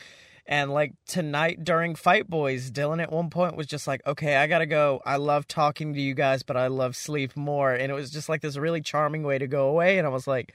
And 0.45 0.71
like 0.71 0.93
tonight 1.05 1.65
during 1.65 1.95
Fight 1.95 2.29
Boys, 2.29 2.71
Dylan 2.71 3.03
at 3.03 3.11
one 3.11 3.29
point 3.29 3.57
was 3.57 3.67
just 3.67 3.87
like, 3.87 4.01
okay, 4.07 4.37
I 4.37 4.47
gotta 4.47 4.65
go. 4.65 5.01
I 5.05 5.17
love 5.17 5.49
talking 5.49 5.93
to 5.93 6.01
you 6.01 6.13
guys, 6.13 6.43
but 6.43 6.55
I 6.55 6.67
love 6.67 6.95
sleep 6.95 7.35
more. 7.35 7.73
And 7.73 7.91
it 7.91 7.95
was 7.95 8.09
just 8.09 8.29
like 8.29 8.41
this 8.41 8.55
really 8.55 8.81
charming 8.81 9.23
way 9.23 9.37
to 9.37 9.47
go 9.47 9.67
away. 9.67 9.97
And 9.97 10.07
I 10.07 10.09
was 10.09 10.27
like, 10.27 10.53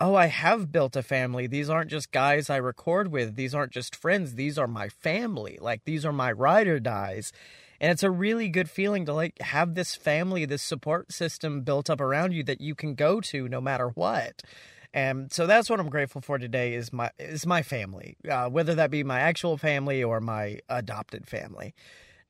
oh, 0.00 0.14
I 0.14 0.26
have 0.26 0.72
built 0.72 0.96
a 0.96 1.02
family. 1.02 1.46
These 1.46 1.68
aren't 1.68 1.90
just 1.90 2.10
guys 2.10 2.48
I 2.48 2.56
record 2.56 3.12
with. 3.12 3.36
These 3.36 3.54
aren't 3.54 3.72
just 3.72 3.94
friends. 3.94 4.34
These 4.34 4.58
are 4.58 4.66
my 4.66 4.88
family. 4.88 5.58
Like 5.60 5.84
these 5.84 6.06
are 6.06 6.12
my 6.12 6.32
ride 6.32 6.66
or 6.66 6.80
dies. 6.80 7.32
And 7.80 7.92
it's 7.92 8.02
a 8.02 8.10
really 8.10 8.48
good 8.48 8.68
feeling 8.68 9.06
to 9.06 9.12
like 9.12 9.40
have 9.40 9.74
this 9.74 9.94
family, 9.94 10.44
this 10.46 10.62
support 10.62 11.12
system 11.12 11.62
built 11.62 11.90
up 11.90 12.00
around 12.00 12.32
you 12.32 12.42
that 12.44 12.60
you 12.60 12.74
can 12.74 12.94
go 12.94 13.20
to 13.22 13.48
no 13.48 13.60
matter 13.60 13.88
what. 13.88 14.42
And 14.92 15.30
so 15.32 15.46
that's 15.46 15.70
what 15.70 15.78
I'm 15.78 15.88
grateful 15.88 16.20
for 16.20 16.38
today 16.38 16.74
is 16.74 16.92
my 16.92 17.10
is 17.18 17.46
my 17.46 17.62
family, 17.62 18.16
uh, 18.28 18.48
whether 18.48 18.74
that 18.74 18.90
be 18.90 19.04
my 19.04 19.20
actual 19.20 19.56
family 19.56 20.02
or 20.02 20.20
my 20.20 20.58
adopted 20.68 21.26
family. 21.28 21.74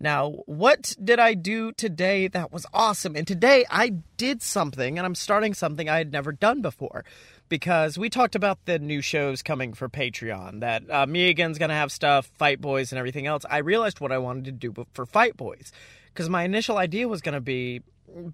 Now, 0.02 0.30
what 0.46 0.96
did 1.02 1.18
I 1.18 1.34
do 1.34 1.72
today 1.72 2.26
that 2.28 2.52
was 2.52 2.64
awesome? 2.72 3.16
And 3.16 3.26
today 3.26 3.66
I 3.70 3.90
did 4.16 4.42
something, 4.42 4.96
and 4.98 5.04
I'm 5.06 5.14
starting 5.14 5.52
something 5.52 5.90
I 5.90 5.98
had 5.98 6.10
never 6.10 6.32
done 6.32 6.62
before 6.62 7.04
because 7.50 7.98
we 7.98 8.08
talked 8.08 8.34
about 8.34 8.64
the 8.64 8.78
new 8.78 9.02
shows 9.02 9.42
coming 9.42 9.74
for 9.74 9.90
Patreon. 9.90 10.60
That 10.60 10.84
uh, 10.88 11.06
again's 11.10 11.58
gonna 11.58 11.74
have 11.74 11.92
stuff, 11.92 12.30
Fight 12.38 12.62
Boys, 12.62 12.92
and 12.92 12.98
everything 12.98 13.26
else. 13.26 13.44
I 13.50 13.58
realized 13.58 14.00
what 14.00 14.12
I 14.12 14.16
wanted 14.16 14.46
to 14.46 14.52
do 14.52 14.86
for 14.94 15.04
Fight 15.04 15.36
Boys 15.36 15.70
because 16.06 16.30
my 16.30 16.44
initial 16.44 16.78
idea 16.78 17.06
was 17.06 17.20
gonna 17.20 17.42
be 17.42 17.82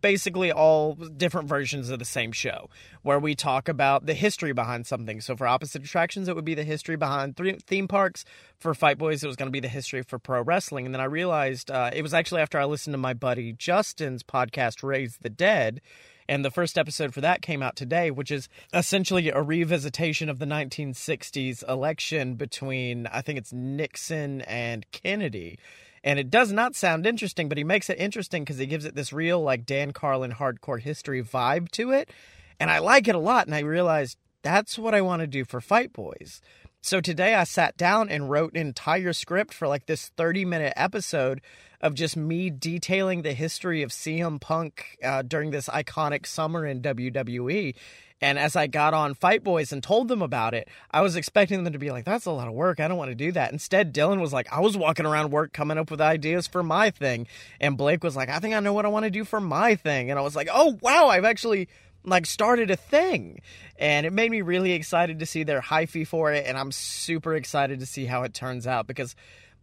basically 0.01 0.53
all 0.53 0.95
different 0.95 1.49
versions 1.49 1.91
of 1.91 1.99
the 1.99 2.05
same 2.05 2.33
show 2.33 2.71
where 3.03 3.19
we 3.19 3.35
talk 3.35 3.69
about 3.69 4.07
the 4.07 4.15
history 4.15 4.53
behind 4.53 4.87
something. 4.87 5.21
So 5.21 5.37
for 5.37 5.47
opposite 5.47 5.85
attractions, 5.85 6.29
it 6.29 6.35
would 6.35 6.45
be 6.45 6.55
the 6.55 6.65
history 6.65 6.97
behind 6.97 7.37
th- 7.37 7.61
theme 7.63 7.89
parks. 7.89 8.25
For 8.59 8.75
Fight 8.75 8.97
Boys, 8.97 9.23
it 9.23 9.27
was 9.27 9.37
going 9.37 9.49
to 9.49 9.53
be 9.53 9.61
the 9.61 9.69
history 9.69 10.03
for 10.03 10.19
pro 10.19 10.43
wrestling. 10.43 10.87
And 10.87 10.95
then 10.95 11.01
I 11.03 11.05
realized 11.05 11.71
uh, 11.71 11.91
it 11.93 12.03
was 12.03 12.15
actually 12.15 12.41
after 12.41 12.59
I 12.59 12.65
listened 12.65 12.95
to 12.95 12.99
my 12.99 13.13
buddy 13.13 13.53
Justin's 13.53 14.23
podcast, 14.23 14.83
Raise 14.83 15.19
the 15.19 15.29
Dead 15.29 15.83
and 16.29 16.45
the 16.45 16.51
first 16.51 16.77
episode 16.77 17.15
for 17.15 17.21
that 17.21 17.43
came 17.43 17.63
out 17.63 17.77
today, 17.77 18.11
which 18.11 18.31
is 18.31 18.49
essentially 18.73 19.29
a 19.29 19.43
revisitation 19.43 20.29
of 20.29 20.39
the 20.39 20.47
1960s 20.47 21.69
election 21.69 22.35
between, 22.35 23.07
I 23.09 23.23
think 23.23 23.39
it's 23.39 23.53
Nixon 23.53 24.41
and 24.43 24.91
Kennedy. 24.91 25.59
And 26.03 26.19
it 26.19 26.31
does 26.31 26.53
not 26.53 26.77
sound 26.77 27.07
interesting, 27.07 27.49
but 27.49 27.59
he 27.59 27.65
makes 27.65 27.91
it 27.91 27.99
interesting 27.99 28.45
because 28.45 28.59
he 28.59 28.67
gives 28.67 28.85
it 28.85 28.95
this 28.95 29.13
real, 29.13 29.43
like, 29.43 29.67
Dan 29.67 29.93
Carlin 29.93 30.33
hardcore 30.33 30.81
history 30.81 31.23
vibe 31.23 31.71
to 31.73 31.91
it. 31.91 32.11
And 32.61 32.71
I 32.71 32.79
like 32.79 33.09
it 33.09 33.15
a 33.15 33.19
lot. 33.19 33.47
And 33.47 33.55
I 33.55 33.61
realized 33.61 34.17
that's 34.43 34.79
what 34.79 34.95
I 34.95 35.01
want 35.01 35.21
to 35.21 35.27
do 35.27 35.45
for 35.45 35.61
Fight 35.61 35.93
Boys. 35.93 36.41
So 36.87 37.01
today 37.01 37.35
I 37.35 37.43
sat 37.43 37.77
down 37.77 38.09
and 38.11 38.31
wrote 38.31 38.53
an 38.53 38.61
entire 38.61 39.13
script 39.13 39.53
for 39.53 39.67
like 39.67 39.87
this 39.87 40.11
30 40.11 40.45
minute 40.45 40.73
episode 40.77 41.41
of 41.81 41.95
just 41.95 42.17
me 42.17 42.49
detailing 42.49 43.23
the 43.23 43.33
history 43.33 43.83
of 43.83 43.91
CM 43.91 44.41
Punk 44.41 44.97
uh, 45.03 45.23
during 45.23 45.51
this 45.51 45.69
iconic 45.69 46.27
summer 46.27 46.65
in 46.65 46.83
WWE. 46.83 47.75
And 48.21 48.39
as 48.39 48.55
I 48.55 48.69
got 48.69 48.95
on 48.95 49.15
Fight 49.15 49.43
Boys 49.43 49.73
and 49.73 49.83
told 49.83 50.07
them 50.07 50.23
about 50.23 50.55
it, 50.55 50.69
I 50.93 51.01
was 51.01 51.17
expecting 51.17 51.65
them 51.65 51.73
to 51.73 51.79
be 51.81 51.91
like, 51.91 52.05
that's 52.05 52.25
a 52.25 52.31
lot 52.31 52.47
of 52.47 52.55
work. 52.55 52.79
I 52.79 52.87
don't 52.87 52.97
want 52.97 53.11
to 53.11 53.17
do 53.17 53.33
that. 53.33 53.51
Instead, 53.51 53.93
Dylan 53.93 54.21
was 54.21 54.33
like, 54.33 54.51
I 54.53 54.61
was 54.61 54.77
walking 54.77 55.07
around 55.07 55.33
work 55.33 55.53
coming 55.53 55.79
up 55.79 55.91
with 55.91 56.01
ideas 56.01 56.47
for 56.47 56.63
my 56.63 56.91
thing. 56.91 57.27
And 57.61 57.77
Blake 57.77 58.05
was 58.05 58.15
like, 58.15 58.29
I 58.29 58.39
think 58.39 58.55
I 58.55 58.61
know 58.61 58.73
what 58.73 58.87
I 58.87 58.91
want 58.91 59.07
to 59.07 59.11
do 59.11 59.25
for 59.25 59.41
my 59.41 59.75
thing. 59.75 60.09
And 60.11 60.21
I 60.21 60.23
was 60.23 60.37
like, 60.37 60.49
oh, 60.53 60.79
wow, 60.81 61.09
I've 61.09 61.25
actually 61.25 61.69
like 62.07 62.25
started 62.25 62.71
a 62.71 62.77
thing 62.77 63.41
and 63.79 64.07
it 64.07 64.13
made 64.13 64.31
me 64.31 64.41
really 64.41 64.73
excited 64.73 65.19
to 65.19 65.27
see 65.27 65.43
their 65.43 65.61
hyphy 65.61 66.07
for 66.07 66.33
it 66.33 66.47
and 66.47 66.57
i'm 66.57 66.73
super 66.73 67.35
excited 67.35 67.81
to 67.81 67.87
see 67.87 68.07
how 68.07 68.23
it 68.23 68.33
turns 68.33 68.67
out 68.67 68.87
because 68.87 69.15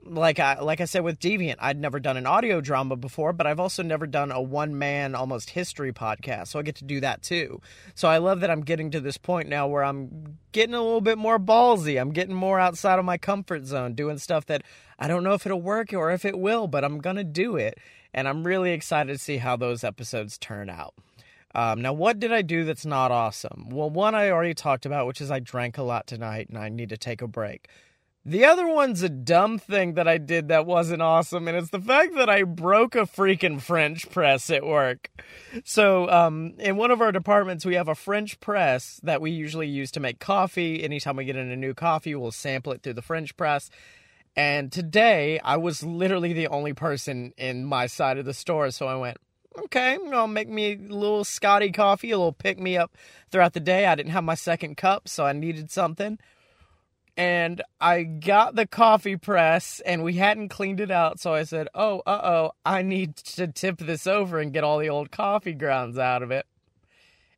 like 0.06 0.40
I 0.40 0.60
like 0.60 0.82
I 0.82 0.86
said 0.86 1.04
with 1.04 1.20
Deviant, 1.20 1.56
I'd 1.60 1.80
never 1.80 2.00
done 2.00 2.18
an 2.18 2.26
audio 2.26 2.62
drama 2.62 2.96
before, 2.96 3.34
but 3.34 3.48
I've 3.48 3.60
also 3.60 3.84
never 3.84 4.06
done 4.06 4.32
a 4.32 4.42
one 4.42 4.78
man 4.78 5.16
almost 5.16 5.52
history 5.52 5.94
podcast, 5.94 6.48
so 6.48 6.60
I 6.60 6.64
get 6.64 6.76
to 6.78 6.84
do 6.84 7.00
that 7.02 7.22
too. 7.22 7.62
So 7.96 8.08
I 8.08 8.18
love 8.18 8.42
that 8.42 8.50
I'm 8.50 8.62
getting 8.62 8.92
to 8.92 9.00
this 9.00 9.18
point 9.18 9.50
now 9.50 9.68
where 9.68 9.84
I'm 9.84 10.38
getting 10.52 10.76
a 10.76 10.82
little 10.82 11.02
bit 11.02 11.18
more 11.18 11.40
ballsy. 11.40 12.00
I'm 12.00 12.12
getting 12.12 12.36
more 12.36 12.60
outside 12.60 13.00
of 13.00 13.06
my 13.06 13.18
comfort 13.18 13.66
zone, 13.66 13.94
doing 13.94 14.18
stuff 14.18 14.46
that 14.48 14.64
I 15.00 15.08
don't 15.08 15.24
know 15.24 15.34
if 15.34 15.46
it'll 15.46 15.62
work 15.62 15.94
or 15.94 16.12
if 16.12 16.26
it 16.26 16.38
will, 16.38 16.68
but 16.68 16.84
I'm 16.84 17.00
gonna 17.00 17.24
do 17.24 17.56
it, 17.56 17.78
and 18.14 18.28
I'm 18.28 18.46
really 18.46 18.72
excited 18.72 19.14
to 19.14 19.20
see 19.20 19.38
how 19.38 19.56
those 19.56 19.84
episodes 19.84 20.38
turn 20.38 20.70
out. 20.70 20.94
Um, 21.56 21.82
now, 21.82 21.94
what 21.94 22.20
did 22.20 22.32
I 22.32 22.42
do 22.42 22.66
that's 22.66 22.86
not 22.86 23.12
awesome? 23.12 23.70
Well, 23.70 23.90
one 23.90 24.16
I 24.16 24.30
already 24.30 24.54
talked 24.54 24.86
about, 24.86 25.08
which 25.08 25.22
is 25.22 25.30
I 25.30 25.40
drank 25.40 25.78
a 25.78 25.84
lot 25.84 26.08
tonight 26.08 26.50
and 26.50 26.58
I 26.58 26.70
need 26.70 26.90
to 26.90 26.98
take 26.98 27.22
a 27.22 27.28
break. 27.28 27.68
The 28.26 28.46
other 28.46 28.66
one's 28.66 29.04
a 29.04 29.10
dumb 29.10 29.58
thing 29.60 29.96
that 29.96 30.08
I 30.08 30.18
did 30.18 30.48
that 30.48 30.66
wasn't 30.66 31.02
awesome, 31.02 31.46
and 31.50 31.58
it's 31.58 31.72
the 31.72 31.82
fact 31.82 32.16
that 32.16 32.30
I 32.30 32.44
broke 32.44 32.96
a 32.96 33.00
freaking 33.00 33.60
French 33.60 34.10
press 34.10 34.50
at 34.50 34.66
work. 34.66 35.10
So, 35.66 36.10
um, 36.10 36.54
in 36.58 36.78
one 36.78 36.92
of 36.92 37.02
our 37.02 37.12
departments, 37.12 37.66
we 37.66 37.76
have 37.76 37.90
a 37.90 37.96
French 37.96 38.40
press 38.40 39.02
that 39.04 39.20
we 39.20 39.32
usually 39.32 39.68
use 39.68 39.92
to 39.92 40.00
make 40.00 40.20
coffee. 40.20 40.82
Anytime 40.82 41.18
we 41.18 41.26
get 41.26 41.36
in 41.36 41.52
a 41.52 41.58
new 41.58 41.74
coffee, 41.74 42.16
we'll 42.16 42.32
sample 42.32 42.72
it 42.72 42.82
through 42.82 42.94
the 42.94 43.02
French 43.02 43.36
press. 43.36 43.70
And 44.38 44.72
today, 44.72 45.42
I 45.44 45.58
was 45.58 45.84
literally 45.84 46.32
the 46.32 46.48
only 46.48 46.72
person 46.72 47.34
in 47.38 47.66
my 47.66 47.88
side 47.88 48.18
of 48.18 48.24
the 48.24 48.34
store, 48.34 48.72
so 48.72 48.88
I 48.88 48.96
went, 48.96 49.18
okay, 49.58 49.98
I'll 50.12 50.28
make 50.28 50.50
me 50.50 50.74
a 50.74 50.78
little 50.78 51.24
Scotty 51.24 51.72
coffee, 51.72 52.12
a 52.12 52.18
little 52.18 52.34
pick 52.34 52.60
me 52.60 52.78
up 52.78 52.96
throughout 53.32 53.54
the 53.54 53.60
day. 53.60 53.86
I 53.86 53.96
didn't 53.96 54.12
have 54.12 54.24
my 54.24 54.36
second 54.36 54.78
cup, 54.78 55.08
so 55.08 55.26
I 55.26 55.34
needed 55.34 55.72
something. 55.72 56.20
And 57.16 57.62
I 57.80 58.04
got 58.04 58.56
the 58.56 58.66
coffee 58.66 59.18
press 59.18 59.80
and 59.86 60.04
we 60.04 60.14
hadn't 60.14 60.50
cleaned 60.50 60.80
it 60.80 60.90
out. 60.90 61.20
So 61.20 61.34
I 61.34 61.44
said, 61.44 61.68
Oh, 61.76 62.02
uh 62.08 62.22
oh, 62.24 62.52
I 62.66 62.82
need 62.82 63.18
to 63.18 63.48
tip 63.48 63.78
this 63.78 64.08
over 64.08 64.40
and 64.40 64.52
get 64.52 64.64
all 64.64 64.80
the 64.80 64.90
old 64.90 65.12
coffee 65.12 65.54
grounds 65.54 65.98
out 65.98 66.24
of 66.24 66.32
it. 66.32 66.48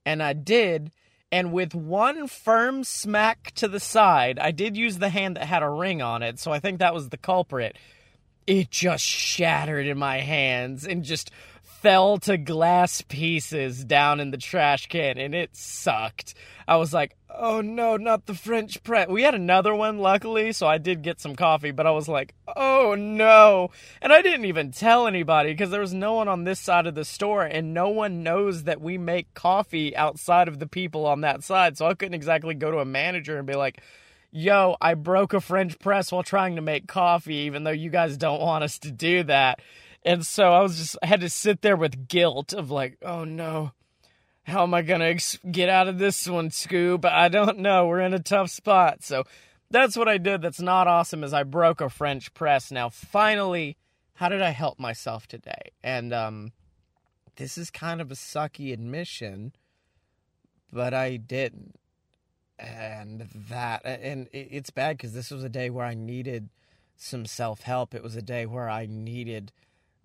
And 0.05 0.23
I 0.23 0.33
did. 0.33 0.91
And 1.29 1.51
with 1.51 1.75
one 1.75 2.27
firm 2.27 2.85
smack 2.85 3.51
to 3.55 3.67
the 3.67 3.79
side, 3.81 4.39
I 4.39 4.51
did 4.51 4.77
use 4.77 4.99
the 4.99 5.09
hand 5.09 5.35
that 5.35 5.45
had 5.45 5.63
a 5.63 5.69
ring 5.69 6.01
on 6.01 6.23
it. 6.23 6.39
So 6.39 6.53
I 6.53 6.59
think 6.59 6.79
that 6.79 6.93
was 6.93 7.09
the 7.09 7.17
culprit. 7.17 7.75
It 8.47 8.69
just 8.71 9.03
shattered 9.03 9.87
in 9.87 9.97
my 9.97 10.19
hands 10.19 10.85
and 10.85 11.03
just 11.03 11.31
fell 11.85 12.17
to 12.17 12.35
glass 12.35 13.03
pieces 13.03 13.85
down 13.85 14.19
in 14.19 14.31
the 14.31 14.39
trash 14.39 14.87
can 14.87 15.19
and 15.19 15.35
it 15.35 15.55
sucked. 15.55 16.33
I 16.67 16.77
was 16.77 16.91
like, 16.91 17.15
oh 17.29 17.61
no, 17.61 17.95
not 17.95 18.25
the 18.25 18.33
French 18.33 18.81
press. 18.81 19.07
We 19.07 19.21
had 19.21 19.35
another 19.35 19.75
one, 19.75 19.99
luckily, 19.99 20.51
so 20.51 20.65
I 20.65 20.79
did 20.79 21.03
get 21.03 21.21
some 21.21 21.35
coffee, 21.35 21.69
but 21.69 21.85
I 21.85 21.91
was 21.91 22.07
like, 22.07 22.33
oh 22.55 22.95
no. 22.97 23.69
And 24.01 24.11
I 24.11 24.23
didn't 24.23 24.45
even 24.45 24.71
tell 24.71 25.05
anybody 25.05 25.51
because 25.51 25.69
there 25.69 25.79
was 25.79 25.93
no 25.93 26.15
one 26.15 26.27
on 26.27 26.43
this 26.43 26.59
side 26.59 26.87
of 26.87 26.95
the 26.95 27.05
store 27.05 27.43
and 27.43 27.75
no 27.75 27.89
one 27.89 28.23
knows 28.23 28.63
that 28.63 28.81
we 28.81 28.97
make 28.97 29.35
coffee 29.35 29.95
outside 29.95 30.47
of 30.47 30.57
the 30.57 30.65
people 30.65 31.05
on 31.05 31.21
that 31.21 31.43
side. 31.43 31.77
So 31.77 31.85
I 31.85 31.93
couldn't 31.93 32.15
exactly 32.15 32.55
go 32.55 32.71
to 32.71 32.79
a 32.79 32.85
manager 32.85 33.37
and 33.37 33.45
be 33.45 33.53
like, 33.53 33.79
yo, 34.31 34.75
I 34.81 34.95
broke 34.95 35.35
a 35.35 35.39
French 35.39 35.77
press 35.77 36.11
while 36.11 36.23
trying 36.23 36.55
to 36.55 36.63
make 36.63 36.87
coffee, 36.87 37.45
even 37.45 37.63
though 37.63 37.69
you 37.69 37.91
guys 37.91 38.17
don't 38.17 38.41
want 38.41 38.63
us 38.63 38.79
to 38.79 38.91
do 38.91 39.21
that. 39.25 39.59
And 40.05 40.25
so 40.25 40.53
I 40.53 40.61
was 40.61 40.77
just 40.77 40.97
I 41.01 41.07
had 41.07 41.21
to 41.21 41.29
sit 41.29 41.63
there 41.63 41.75
with 41.75 42.07
guilt 42.07 42.53
of 42.53 42.69
like, 42.69 42.97
oh 43.01 43.23
no, 43.23 43.71
how 44.43 44.61
am 44.61 44.75
I 44.75 44.83
gonna 44.83 45.05
ex- 45.05 45.39
get 45.51 45.67
out 45.67 45.87
of 45.87 45.97
this 45.97 46.27
one, 46.27 46.51
Scoob? 46.51 47.03
I 47.05 47.27
don't 47.27 47.57
know. 47.59 47.87
We're 47.87 48.01
in 48.01 48.13
a 48.13 48.19
tough 48.19 48.51
spot. 48.51 49.03
So 49.03 49.23
that's 49.71 49.97
what 49.97 50.07
I 50.07 50.19
did. 50.19 50.43
That's 50.43 50.61
not 50.61 50.87
awesome. 50.87 51.23
Is 51.23 51.33
I 51.33 51.41
broke 51.41 51.81
a 51.81 51.89
French 51.89 52.33
press. 52.35 52.71
Now 52.71 52.87
finally, 52.87 53.77
how 54.13 54.29
did 54.29 54.43
I 54.43 54.51
help 54.51 54.79
myself 54.79 55.27
today? 55.27 55.71
And 55.83 56.13
um, 56.13 56.51
this 57.37 57.57
is 57.57 57.71
kind 57.71 57.99
of 57.99 58.11
a 58.11 58.15
sucky 58.15 58.71
admission, 58.71 59.53
but 60.71 60.93
I 60.93 61.17
didn't. 61.17 61.79
And 62.59 63.27
that, 63.49 63.81
and 63.85 64.29
it's 64.31 64.69
bad 64.69 64.97
because 64.97 65.13
this 65.13 65.31
was 65.31 65.43
a 65.43 65.49
day 65.49 65.69
where 65.69 65.85
I 65.85 65.95
needed 65.95 66.49
some 66.95 67.25
self 67.25 67.63
help. 67.63 67.93
It 67.93 68.03
was 68.03 68.15
a 68.15 68.21
day 68.21 68.45
where 68.45 68.69
I 68.69 68.85
needed 68.85 69.51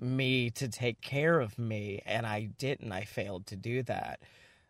me 0.01 0.51
to 0.51 0.69
take 0.69 1.01
care 1.01 1.41
of 1.41 1.59
me 1.59 2.03
and 2.07 2.27
I 2.27 2.51
didn't 2.59 2.93
I 2.93 3.05
failed 3.05 3.47
to 3.47 3.57
do 3.57 3.83
that 3.85 4.21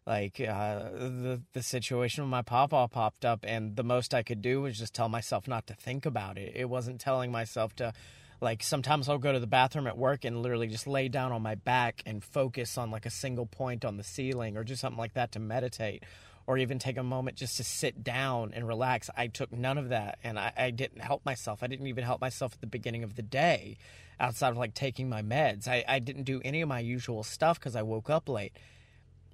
like 0.06 0.40
uh, 0.40 0.90
the 0.90 1.42
the 1.52 1.62
situation 1.62 2.24
with 2.24 2.30
my 2.30 2.42
papa 2.42 2.88
popped 2.90 3.24
up 3.24 3.44
and 3.46 3.76
the 3.76 3.84
most 3.84 4.14
I 4.14 4.22
could 4.22 4.42
do 4.42 4.62
was 4.62 4.78
just 4.78 4.94
tell 4.94 5.08
myself 5.08 5.46
not 5.46 5.66
to 5.68 5.74
think 5.74 6.04
about 6.06 6.38
it 6.38 6.52
it 6.56 6.68
wasn't 6.68 7.00
telling 7.00 7.30
myself 7.30 7.76
to 7.76 7.92
like 8.40 8.62
sometimes 8.62 9.08
I'll 9.08 9.18
go 9.18 9.32
to 9.32 9.40
the 9.40 9.46
bathroom 9.46 9.86
at 9.86 9.98
work 9.98 10.24
and 10.24 10.42
literally 10.42 10.66
just 10.66 10.86
lay 10.86 11.08
down 11.08 11.32
on 11.32 11.42
my 11.42 11.54
back 11.54 12.02
and 12.06 12.24
focus 12.24 12.78
on 12.78 12.90
like 12.90 13.06
a 13.06 13.10
single 13.10 13.46
point 13.46 13.84
on 13.84 13.96
the 13.96 14.04
ceiling 14.04 14.56
or 14.56 14.64
do 14.64 14.74
something 14.74 14.98
like 14.98 15.14
that 15.14 15.32
to 15.32 15.38
meditate 15.38 16.04
or 16.46 16.56
even 16.56 16.78
take 16.78 16.96
a 16.96 17.02
moment 17.02 17.36
just 17.36 17.58
to 17.58 17.64
sit 17.64 18.02
down 18.02 18.52
and 18.54 18.66
relax. 18.66 19.10
I 19.16 19.26
took 19.26 19.52
none 19.52 19.76
of 19.76 19.90
that 19.90 20.18
and 20.24 20.38
I, 20.38 20.52
I 20.56 20.70
didn't 20.70 21.02
help 21.02 21.24
myself. 21.24 21.62
I 21.62 21.66
didn't 21.66 21.86
even 21.86 22.02
help 22.02 22.20
myself 22.20 22.54
at 22.54 22.60
the 22.60 22.66
beginning 22.66 23.04
of 23.04 23.14
the 23.14 23.22
day 23.22 23.76
outside 24.20 24.50
of 24.50 24.58
like 24.58 24.74
taking 24.74 25.08
my 25.08 25.22
meds. 25.22 25.66
I, 25.66 25.84
I 25.88 25.98
didn't 25.98 26.24
do 26.24 26.40
any 26.44 26.60
of 26.60 26.68
my 26.68 26.80
usual 26.80 27.24
stuff 27.24 27.58
because 27.58 27.74
I 27.74 27.82
woke 27.82 28.10
up 28.10 28.28
late. 28.28 28.52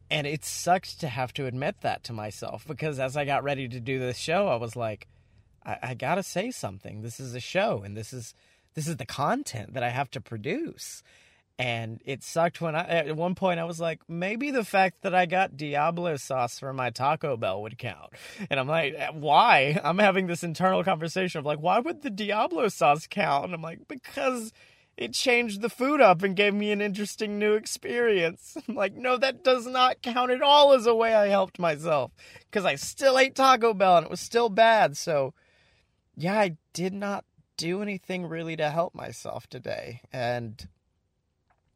And 0.09 0.27
it 0.27 0.45
sucked 0.45 1.01
to 1.01 1.09
have 1.09 1.33
to 1.35 1.47
admit 1.47 1.81
that 1.81 2.05
to 2.05 2.13
myself 2.13 2.65
because 2.67 3.01
as 3.01 3.17
I 3.17 3.25
got 3.25 3.43
ready 3.43 3.69
to 3.69 3.81
do 3.81 3.99
this 3.99 4.17
show, 4.17 4.47
I 4.47 4.57
was 4.57 4.77
like, 4.77 5.09
I, 5.65 5.79
I 5.83 5.95
gotta 5.95 6.23
say 6.23 6.53
something. 6.53 7.03
This 7.03 7.19
is 7.19 7.35
a 7.35 7.41
show 7.41 7.83
and 7.85 7.97
this 7.97 8.13
is 8.13 8.33
this 8.75 8.87
is 8.87 8.97
the 8.97 9.07
content 9.07 9.75
that 9.75 9.83
I 9.83 9.91
have 9.91 10.11
to 10.13 10.21
produce. 10.21 11.03
And 11.59 12.03
it 12.05 12.23
sucked 12.23 12.61
when 12.61 12.77
I 12.77 12.87
at 12.87 13.17
one 13.17 13.35
point 13.35 13.59
I 13.59 13.65
was 13.65 13.81
like, 13.81 14.01
maybe 14.09 14.51
the 14.51 14.65
fact 14.65 15.03
that 15.03 15.15
I 15.15 15.27
got 15.27 15.57
Diablo 15.57 16.17
sauce 16.17 16.61
for 16.61 16.73
my 16.73 16.91
Taco 16.91 17.37
Bell 17.37 17.63
would 17.63 17.79
count. 17.79 18.13
And 18.51 18.61
I'm 18.61 18.69
like, 18.69 18.95
uh, 18.95 19.13
why? 19.13 19.81
I'm 19.83 19.99
having 19.99 20.27
this 20.29 20.45
internal 20.45 20.85
conversation 20.85 21.41
of 21.41 21.47
like, 21.47 21.59
why 21.59 21.81
would 21.81 22.03
the 22.03 22.11
Diablo 22.11 22.69
sauce 22.69 23.09
count? 23.09 23.47
And 23.47 23.55
I'm 23.55 23.63
like, 23.63 23.89
because 23.89 24.53
it 24.97 25.13
changed 25.13 25.61
the 25.61 25.69
food 25.69 26.01
up 26.01 26.23
and 26.23 26.37
gave 26.37 26.55
me 26.55 26.73
an 26.73 26.81
interesting 26.81 27.39
new 27.39 27.55
experience. 27.55 28.57
I'm 28.69 28.75
like, 28.75 28.95
no, 28.95 29.17
that 29.19 29.45
does 29.45 29.67
not 29.67 30.03
count 30.03 30.31
at 30.31 30.43
all 30.43 30.73
as 30.73 30.87
a 30.87 30.95
way 30.95 31.15
I 31.15 31.29
helped 31.29 31.59
myself 31.59 32.13
because 32.51 32.65
I 32.65 32.77
still 32.77 33.19
ate 33.19 33.35
Taco 33.35 33.75
Bell 33.75 33.99
and 33.99 34.07
it 34.07 34.11
was 34.11 34.21
still 34.21 34.49
bad. 34.49 34.97
So, 34.97 35.35
yeah, 36.17 36.39
I 36.39 36.57
did 36.73 36.95
not 36.95 37.25
do 37.57 37.83
anything 37.83 38.27
really 38.27 38.57
to 38.57 38.71
help 38.71 38.95
myself 38.95 39.47
today. 39.49 40.01
And 40.13 40.67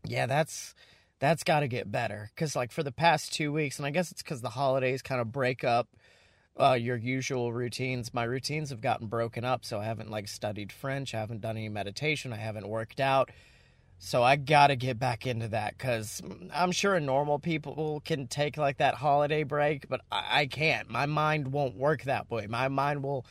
yeah, 0.05 0.27
that's 0.27 0.75
that's 1.19 1.45
got 1.45 1.61
to 1.61 1.69
get 1.69 1.93
better 1.93 2.31
because 2.35 2.57
like 2.57 2.73
for 2.73 2.83
the 2.83 2.93
past 2.93 3.35
two 3.35 3.53
weeks, 3.53 3.79
and 3.79 3.87
I 3.87 3.91
guess 3.91 4.11
it's 4.11 4.23
because 4.23 4.41
the 4.41 4.51
holidays 4.51 5.03
kind 5.03 5.21
of 5.21 5.31
break 5.31 5.63
up 5.63 5.89
uh, 6.61 6.75
your 6.75 6.97
usual 6.97 7.53
routines. 7.53 8.13
My 8.13 8.25
routines 8.25 8.71
have 8.71 8.81
gotten 8.81 9.07
broken 9.07 9.45
up, 9.45 9.65
so 9.65 9.81
I 9.81 9.85
haven't 9.85 10.11
like 10.11 10.29
studied 10.29 10.73
French, 10.73 11.15
I 11.15 11.21
haven't 11.21 11.41
done 11.41 11.57
any 11.57 11.69
meditation, 11.69 12.33
I 12.33 12.37
haven't 12.37 12.69
worked 12.69 13.01
out. 13.01 13.31
So 14.03 14.23
I 14.23 14.37
gotta 14.37 14.77
get 14.77 14.99
back 14.99 15.27
into 15.27 15.49
that 15.49 15.77
because 15.77 16.23
I'm 16.55 16.73
sure 16.73 16.99
normal 17.01 17.39
people 17.39 18.01
can 18.05 18.29
take 18.29 18.57
like 18.57 18.79
that 18.79 18.95
holiday 18.95 19.43
break, 19.43 19.89
but 19.89 20.01
I, 20.11 20.41
I 20.41 20.47
can't. 20.47 20.89
My 20.89 21.07
mind 21.07 21.53
won't 21.53 21.77
work 21.77 22.05
that 22.05 22.31
way. 22.31 22.47
My 22.47 22.69
mind 22.69 23.03
will 23.03 23.27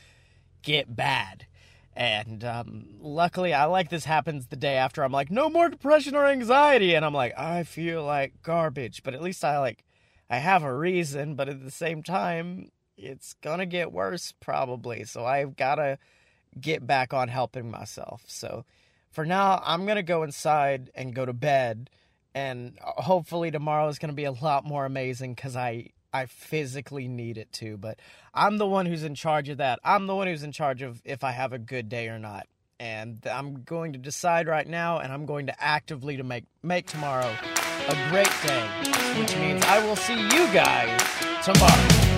get 0.61 0.95
bad. 0.95 1.47
And 1.95 2.43
um, 2.43 2.85
luckily, 3.01 3.53
I 3.53 3.65
like 3.65 3.89
this 3.89 4.05
happens 4.05 4.47
the 4.47 4.55
day 4.55 4.75
after. 4.75 5.03
I'm 5.03 5.11
like, 5.11 5.31
no 5.31 5.49
more 5.49 5.69
depression 5.69 6.15
or 6.15 6.27
anxiety, 6.27 6.93
and 6.95 7.03
I'm 7.03 7.13
like, 7.13 7.37
I 7.37 7.63
feel 7.63 8.03
like 8.03 8.41
garbage. 8.41 9.03
But 9.03 9.13
at 9.13 9.21
least 9.21 9.43
I 9.43 9.59
like, 9.59 9.83
I 10.29 10.37
have 10.37 10.63
a 10.63 10.73
reason. 10.73 11.35
But 11.35 11.49
at 11.49 11.63
the 11.63 11.71
same 11.71 12.03
time, 12.03 12.69
it's 12.99 13.33
gonna 13.41 13.65
get 13.65 13.91
worse 13.91 14.33
probably. 14.39 15.03
So 15.05 15.25
I've 15.25 15.55
gotta 15.55 15.97
get 16.59 16.85
back 16.85 17.13
on 17.13 17.27
helping 17.27 17.71
myself. 17.71 18.23
So 18.27 18.65
for 19.09 19.25
now, 19.25 19.62
I'm 19.65 19.85
gonna 19.85 20.03
go 20.03 20.23
inside 20.23 20.91
and 20.95 21.15
go 21.15 21.25
to 21.25 21.33
bed, 21.33 21.89
and 22.35 22.77
uh, 22.83 23.01
hopefully 23.01 23.51
tomorrow 23.51 23.88
is 23.88 23.99
gonna 23.99 24.13
be 24.13 24.25
a 24.25 24.31
lot 24.31 24.65
more 24.65 24.85
amazing 24.85 25.33
because 25.33 25.55
I 25.55 25.89
I 26.13 26.25
physically 26.25 27.07
need 27.07 27.38
it 27.38 27.51
to, 27.53 27.77
but 27.77 27.99
I'm 28.33 28.57
the 28.57 28.67
one 28.67 28.85
who's 28.85 29.03
in 29.03 29.15
charge 29.15 29.49
of 29.49 29.57
that. 29.57 29.79
I'm 29.83 30.07
the 30.07 30.15
one 30.15 30.27
who's 30.27 30.43
in 30.43 30.51
charge 30.51 30.81
of 30.81 31.01
if 31.05 31.23
I 31.23 31.31
have 31.31 31.53
a 31.53 31.59
good 31.59 31.89
day 31.89 32.07
or 32.07 32.19
not. 32.19 32.47
And 32.79 33.19
I'm 33.27 33.63
going 33.63 33.93
to 33.93 33.99
decide 33.99 34.47
right 34.47 34.67
now 34.67 34.99
and 34.99 35.12
I'm 35.12 35.25
going 35.25 35.47
to 35.47 35.63
actively 35.63 36.17
to 36.17 36.23
make 36.23 36.45
make 36.63 36.88
tomorrow 36.88 37.35
a 37.88 38.09
great 38.09 38.31
day, 38.45 38.67
which 39.19 39.35
means 39.35 39.63
I 39.65 39.85
will 39.85 39.97
see 39.97 40.19
you 40.19 40.47
guys 40.53 41.01
tomorrow. 41.43 42.08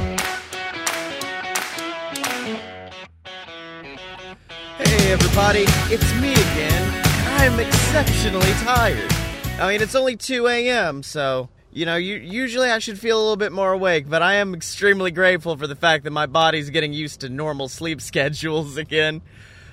Everybody, 5.12 5.65
it's 5.93 6.21
me 6.21 6.32
again. 6.32 7.04
I'm 7.32 7.60
exceptionally 7.60 8.54
tired. 8.63 9.12
I 9.60 9.69
mean, 9.69 9.82
it's 9.82 9.93
only 9.93 10.15
2 10.15 10.47
a.m., 10.47 11.04
so 11.04 11.50
you 11.74 11.86
know, 11.86 11.97
you, 11.97 12.15
usually 12.15 12.69
I 12.69 12.80
should 12.80 12.97
feel 12.97 13.17
a 13.17 13.21
little 13.21 13.36
bit 13.36 13.52
more 13.52 13.74
awake, 13.74 14.10
but 14.10 14.21
I 14.21 14.36
am 14.36 14.54
extremely 14.54 15.12
grateful 15.12 15.58
for 15.58 15.67
the 15.67 15.76
fact 15.76 16.06
that 16.06 16.12
my 16.12 16.28
body's 16.28 16.69
getting 16.69 16.93
used 16.93 17.19
to 17.21 17.30
normal 17.30 17.67
sleep 17.67 18.00
schedules 18.12 18.78
again. 18.78 19.21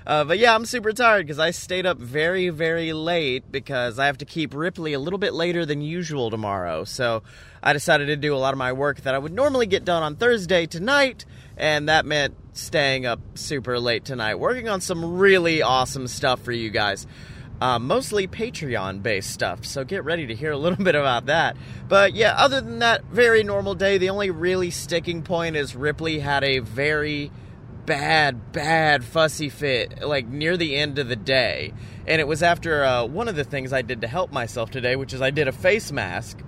Uh, 0.09 0.25
but 0.25 0.39
yeah, 0.39 0.55
I'm 0.55 0.65
super 0.65 0.93
tired 0.93 1.27
because 1.27 1.39
I 1.39 1.51
stayed 1.51 1.85
up 1.85 1.99
very, 1.99 2.49
very 2.49 2.95
late 2.95 3.53
because 3.53 3.99
I 3.99 4.07
have 4.07 4.17
to 4.19 4.25
keep 4.25 4.55
Ripley 4.55 4.95
a 4.95 4.99
little 4.99 5.19
bit 5.19 5.35
later 5.35 5.67
than 5.67 5.83
usual 5.83 6.31
tomorrow. 6.31 6.85
So 6.85 7.23
I 7.63 7.75
decided 7.75 8.07
to 8.07 8.17
do 8.17 8.35
a 8.35 8.39
lot 8.39 8.55
of 8.55 8.59
my 8.59 8.73
work 8.73 9.03
that 9.03 9.15
I 9.15 9.19
would 9.19 9.35
normally 9.35 9.67
get 9.67 9.85
done 9.85 10.03
on 10.03 10.17
Thursday 10.17 10.65
tonight, 10.65 11.27
and 11.59 11.91
that 11.91 12.07
meant 12.07 12.35
staying 12.55 13.05
up 13.05 13.21
super 13.35 13.79
late 13.79 14.07
tonight, 14.07 14.37
working 14.37 14.67
on 14.67 14.81
some 14.81 15.19
really 15.19 15.61
awesome 15.61 16.07
stuff 16.07 16.41
for 16.41 16.53
you 16.53 16.71
guys 16.71 17.07
uh, 17.61 17.79
mostly 17.79 18.27
Patreon 18.27 19.03
based 19.03 19.31
stuff. 19.31 19.65
So 19.65 19.85
get 19.85 20.05
ready 20.05 20.27
to 20.27 20.35
hear 20.35 20.53
a 20.53 20.57
little 20.57 20.83
bit 20.85 20.95
about 20.95 21.27
that. 21.27 21.57
But 21.89 22.15
yeah, 22.15 22.35
other 22.37 22.61
than 22.61 22.79
that, 22.81 23.05
very 23.05 23.43
normal 23.43 23.75
day. 23.75 23.99
The 23.99 24.11
only 24.11 24.31
really 24.31 24.71
sticking 24.71 25.23
point 25.23 25.57
is 25.57 25.75
Ripley 25.75 26.19
had 26.21 26.45
a 26.45 26.61
very 26.61 27.31
bad, 27.89 28.53
bad 28.53 29.03
fussy 29.03 29.49
fit 29.49 30.03
like 30.03 30.29
near 30.29 30.59
the 30.59 30.77
end 30.77 30.99
of 30.99 31.09
the 31.09 31.17
day. 31.17 31.73
And 32.07 32.21
it 32.21 32.29
was 32.29 32.43
after 32.43 32.85
uh, 32.85 33.07
one 33.07 33.29
of 33.29 33.35
the 33.35 33.45
things 33.45 33.73
I 33.73 33.81
did 33.81 34.03
to 34.03 34.07
help 34.07 34.31
myself 34.31 34.71
today, 34.71 34.95
which 34.95 35.15
is 35.15 35.23
I 35.23 35.31
did 35.31 35.49
a 35.49 35.53
face 35.53 35.91
mask. 35.91 36.39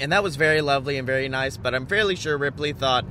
And 0.00 0.10
that 0.12 0.22
was 0.22 0.36
very 0.36 0.62
lovely 0.62 0.96
and 0.96 1.06
very 1.06 1.28
nice, 1.28 1.58
but 1.58 1.74
I'm 1.74 1.86
fairly 1.86 2.16
sure 2.16 2.38
Ripley 2.38 2.72
thought 2.72 3.04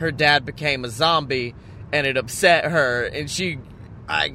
her 0.00 0.12
dad 0.12 0.44
became 0.44 0.84
a 0.84 0.90
zombie 0.90 1.54
and 1.92 2.06
it 2.06 2.18
upset 2.18 2.66
her 2.70 3.04
and 3.04 3.30
she 3.30 3.58
I, 4.06 4.34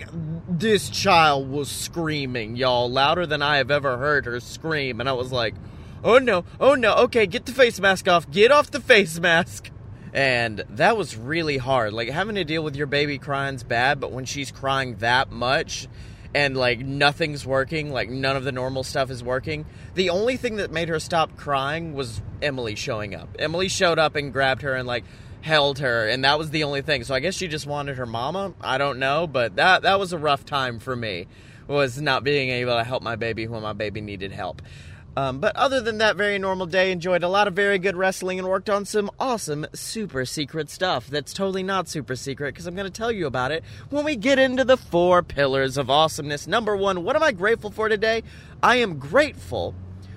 this 0.49 0.89
child 0.89 1.49
was 1.49 1.69
screaming, 1.69 2.55
y'all, 2.55 2.89
louder 2.89 3.27
than 3.27 3.43
I 3.43 3.57
have 3.57 3.69
ever 3.69 3.97
heard 3.97 4.25
her 4.25 4.39
scream. 4.39 4.99
And 4.99 5.07
I 5.07 5.13
was 5.13 5.31
like, 5.31 5.53
oh 6.03 6.17
no, 6.17 6.45
oh 6.59 6.73
no, 6.73 6.95
okay, 6.95 7.27
get 7.27 7.45
the 7.45 7.51
face 7.51 7.79
mask 7.79 8.07
off, 8.07 8.31
get 8.31 8.51
off 8.51 8.71
the 8.71 8.79
face 8.79 9.19
mask. 9.19 9.69
And 10.13 10.63
that 10.69 10.97
was 10.97 11.15
really 11.15 11.57
hard. 11.57 11.93
Like, 11.93 12.09
having 12.09 12.35
to 12.35 12.43
deal 12.43 12.63
with 12.63 12.75
your 12.75 12.87
baby 12.87 13.17
crying's 13.17 13.63
bad, 13.63 13.99
but 13.99 14.11
when 14.11 14.25
she's 14.25 14.51
crying 14.51 14.95
that 14.97 15.31
much 15.31 15.87
and, 16.33 16.55
like, 16.57 16.79
nothing's 16.79 17.45
working, 17.45 17.91
like, 17.91 18.09
none 18.09 18.35
of 18.35 18.43
the 18.43 18.51
normal 18.51 18.83
stuff 18.83 19.11
is 19.11 19.23
working, 19.23 19.65
the 19.95 20.09
only 20.09 20.37
thing 20.37 20.57
that 20.57 20.71
made 20.71 20.89
her 20.89 20.99
stop 20.99 21.35
crying 21.37 21.93
was 21.93 22.21
Emily 22.41 22.75
showing 22.75 23.15
up. 23.15 23.29
Emily 23.37 23.67
showed 23.67 23.99
up 23.99 24.15
and 24.15 24.33
grabbed 24.33 24.61
her 24.61 24.75
and, 24.75 24.87
like, 24.87 25.03
held 25.41 25.79
her, 25.79 26.07
and 26.07 26.23
that 26.25 26.37
was 26.37 26.49
the 26.49 26.63
only 26.63 26.81
thing. 26.81 27.03
So 27.03 27.15
I 27.15 27.19
guess 27.19 27.35
she 27.35 27.47
just 27.47 27.65
wanted 27.67 27.97
her 27.97 28.05
mama. 28.05 28.53
I 28.59 28.77
don't 28.77 28.99
know, 28.99 29.27
but 29.27 29.55
that 29.55 29.83
that 29.83 29.99
was 29.99 30.13
a 30.13 30.17
rough 30.17 30.45
time 30.45 30.79
for 30.79 30.95
me. 30.95 31.27
Was 31.67 32.01
not 32.01 32.23
being 32.23 32.49
able 32.49 32.77
to 32.77 32.83
help 32.83 33.03
my 33.03 33.17
baby 33.17 33.45
when 33.45 33.61
my 33.61 33.73
baby 33.73 33.99
needed 33.99 34.31
help. 34.31 34.61
Um, 35.17 35.39
but 35.39 35.55
other 35.55 35.81
than 35.81 35.97
that, 35.97 36.15
very 36.15 36.37
normal 36.37 36.67
day. 36.67 36.91
Enjoyed 36.91 37.23
a 37.23 37.27
lot 37.27 37.47
of 37.47 37.55
very 37.55 37.79
good 37.79 37.95
wrestling 37.95 38.37
and 38.37 38.47
worked 38.47 38.69
on 38.69 38.85
some 38.85 39.09
awesome 39.19 39.65
super 39.73 40.25
secret 40.25 40.69
stuff 40.69 41.07
that's 41.07 41.33
totally 41.33 41.63
not 41.63 41.89
super 41.89 42.15
secret 42.15 42.53
because 42.53 42.67
I'm 42.67 42.75
going 42.75 42.85
to 42.85 42.95
tell 42.95 43.11
you 43.11 43.25
about 43.25 43.51
it 43.51 43.63
when 43.89 44.05
we 44.05 44.15
get 44.15 44.37
into 44.37 44.63
the 44.63 44.77
four 44.77 45.23
pillars 45.23 45.75
of 45.75 45.89
awesomeness. 45.89 46.45
Number 46.45 46.77
one, 46.77 47.03
what 47.03 47.15
am 47.15 47.23
I 47.23 47.31
grateful 47.31 47.71
for 47.71 47.89
today? 47.89 48.21
I 48.61 48.75
am 48.75 48.99
grateful 48.99 49.73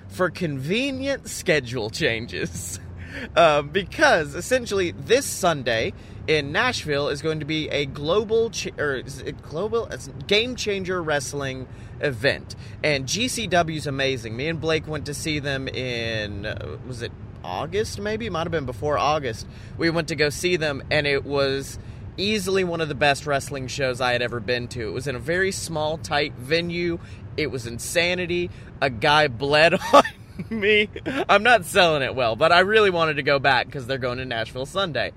for 0.07 0.29
convenient 0.29 1.27
schedule 1.27 1.89
changes. 1.89 2.79
uh, 3.35 3.63
because 3.63 4.35
essentially 4.35 4.91
this 4.91 5.25
Sunday 5.25 5.93
in 6.27 6.51
Nashville 6.51 7.09
is 7.09 7.23
going 7.23 7.39
to 7.39 7.45
be 7.45 7.69
a 7.69 7.87
global 7.87 8.51
ch- 8.51 8.77
or 8.77 9.01
global 9.41 9.89
game 10.27 10.55
changer 10.55 11.01
wrestling 11.01 11.67
event, 12.01 12.55
and 12.83 13.05
GCW 13.05 13.77
is 13.77 13.87
amazing. 13.87 14.35
Me 14.35 14.47
and 14.47 14.59
Blake 14.59 14.87
went 14.87 15.05
to 15.05 15.13
see 15.13 15.39
them 15.39 15.67
in 15.67 16.45
uh, 16.45 16.77
was 16.87 17.01
it 17.01 17.11
August 17.43 17.99
maybe 17.99 18.25
it 18.25 18.31
might 18.31 18.43
have 18.43 18.51
been 18.51 18.65
before 18.65 18.97
August. 18.97 19.47
We 19.77 19.89
went 19.89 20.09
to 20.09 20.15
go 20.15 20.29
see 20.29 20.57
them, 20.57 20.83
and 20.91 21.07
it 21.07 21.25
was 21.25 21.79
easily 22.17 22.63
one 22.63 22.81
of 22.81 22.89
the 22.89 22.95
best 22.95 23.25
wrestling 23.25 23.67
shows 23.67 24.01
I 24.01 24.11
had 24.11 24.21
ever 24.21 24.39
been 24.39 24.67
to. 24.69 24.87
It 24.87 24.91
was 24.91 25.07
in 25.07 25.15
a 25.15 25.19
very 25.19 25.51
small, 25.51 25.97
tight 25.97 26.33
venue. 26.33 26.99
It 27.37 27.47
was 27.47 27.65
insanity. 27.65 28.49
A 28.81 28.89
guy 28.89 29.27
bled 29.27 29.75
on 29.93 30.03
me. 30.49 30.89
I'm 31.05 31.43
not 31.43 31.65
selling 31.65 32.01
it 32.01 32.15
well, 32.15 32.35
but 32.35 32.51
I 32.51 32.59
really 32.59 32.89
wanted 32.89 33.15
to 33.15 33.23
go 33.23 33.39
back 33.39 33.65
because 33.65 33.87
they're 33.87 33.97
going 33.97 34.17
to 34.17 34.25
Nashville 34.25 34.65
Sunday, 34.65 35.13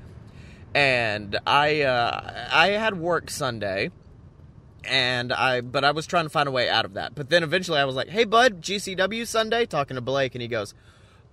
and 0.75 1.39
I 1.47 1.83
uh, 1.83 2.49
I 2.53 2.69
had 2.69 2.99
work 2.99 3.31
Sunday, 3.31 3.91
and 4.89 5.33
I 5.33 5.61
but 5.61 5.85
I 5.85 5.91
was 5.91 6.07
trying 6.07 6.25
to 6.25 6.31
find 6.31 6.49
a 6.49 6.53
way 6.53 6.69
out 6.69 6.85
of 6.85 6.95
that. 6.95 7.15
But 7.15 7.31
then 7.31 7.43
eventually 7.43 7.79
I 7.79 7.85
was 7.85 7.95
like, 7.95 8.09
"Hey, 8.09 8.25
bud, 8.25 8.63
GCW 8.63 9.27
Sunday," 9.27 9.67
talking 9.67 9.95
to 9.97 10.01
Blake, 10.01 10.35
and 10.35 10.43
he 10.43 10.49
goes, 10.49 10.75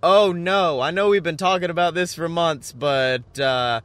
"Oh 0.01 0.31
no, 0.31 0.79
I 0.79 0.91
know 0.91 1.09
we've 1.09 1.23
been 1.23 1.37
talking 1.37 1.69
about 1.69 1.93
this 1.93 2.13
for 2.13 2.29
months, 2.29 2.71
but." 2.71 3.39
Uh, 3.39 3.81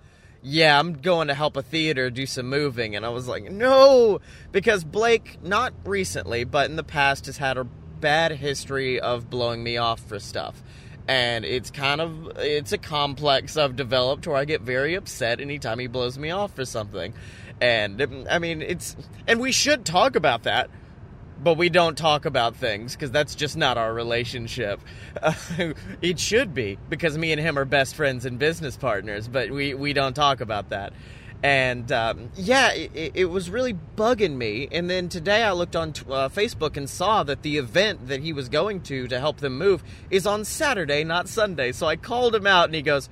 yeah, 0.49 0.79
I'm 0.79 0.93
going 0.93 1.27
to 1.27 1.35
help 1.35 1.57
a 1.57 1.63
theater 1.63 2.09
do 2.09 2.25
some 2.25 2.49
moving. 2.49 2.95
And 2.95 3.05
I 3.05 3.09
was 3.09 3.27
like, 3.27 3.51
no, 3.51 4.21
because 4.53 4.85
Blake, 4.85 5.39
not 5.43 5.75
recently, 5.85 6.45
but 6.45 6.71
in 6.71 6.77
the 6.77 6.85
past, 6.85 7.27
has 7.27 7.39
had 7.39 7.59
a 7.59 7.65
bad 7.65 8.31
history 8.31 9.01
of 9.01 9.29
blowing 9.29 9.65
me 9.65 9.77
off 9.77 10.01
for 10.01 10.21
stuff. 10.21 10.63
And 11.09 11.45
it's 11.45 11.71
kind 11.71 12.01
of 12.01 12.33
it's 12.39 12.73
a 12.73 12.79
complex 12.79 13.57
I've 13.57 13.77
developed 13.77 14.27
where 14.27 14.37
I 14.37 14.45
get 14.45 14.61
very 14.61 14.95
upset 14.95 15.41
anytime 15.41 15.79
he 15.79 15.87
blows 15.89 16.19
me 16.19 16.31
off 16.31 16.55
for 16.55 16.65
something. 16.65 17.15
And 17.61 18.27
I 18.31 18.39
mean, 18.39 18.63
it's 18.63 18.97
and 19.27 19.41
we 19.41 19.53
should 19.53 19.85
talk 19.85 20.17
about 20.17 20.43
that, 20.43 20.69
but 21.43 21.57
we 21.57 21.69
don't 21.69 21.97
talk 21.97 22.25
about 22.25 22.57
things 22.57 22.95
because 22.95 23.11
that's 23.11 23.35
just 23.35 23.57
not 23.57 23.79
our 23.79 23.93
relationship. 23.95 24.81
Uh, 25.23 25.33
it 26.03 26.21
should 26.21 26.55
be 26.55 26.79
because 26.89 27.17
me 27.17 27.33
and 27.33 27.41
him 27.41 27.59
are 27.59 27.65
best 27.65 27.95
friends 27.95 28.27
and 28.27 28.39
business 28.39 28.77
partners, 28.77 29.29
but 29.29 29.51
we 29.51 29.75
we 29.75 29.93
don't 29.93 30.15
talk 30.15 30.41
about 30.41 30.71
that 30.71 30.93
and 31.43 31.93
um, 31.93 32.31
yeah, 32.35 32.73
it, 32.73 33.13
it, 33.15 33.25
was 33.27 33.51
really 33.51 33.77
bugging 33.97 34.37
me. 34.37 34.69
And 34.73 34.89
then 34.89 35.09
today 35.09 35.43
I 35.43 35.53
looked 35.53 35.77
on 35.77 35.91
uh, 35.91 36.29
Facebook 36.29 36.77
and 36.77 36.89
saw 36.89 37.23
that 37.25 37.43
the 37.43 37.59
event 37.59 38.09
that 38.09 38.21
he 38.21 38.33
was 38.33 38.49
going 38.49 38.81
to 38.83 39.07
to 39.09 39.21
help 39.21 39.39
them 39.39 39.59
move 39.59 39.85
is 40.11 40.27
on 40.27 40.45
Saturday, 40.45 41.05
not 41.05 41.29
Sunday. 41.29 41.73
So 41.73 41.87
I 41.87 41.97
called 41.97 42.35
him 42.35 42.47
out, 42.47 42.67
and 42.67 42.75
he 42.75 42.83
goes, 42.83 43.09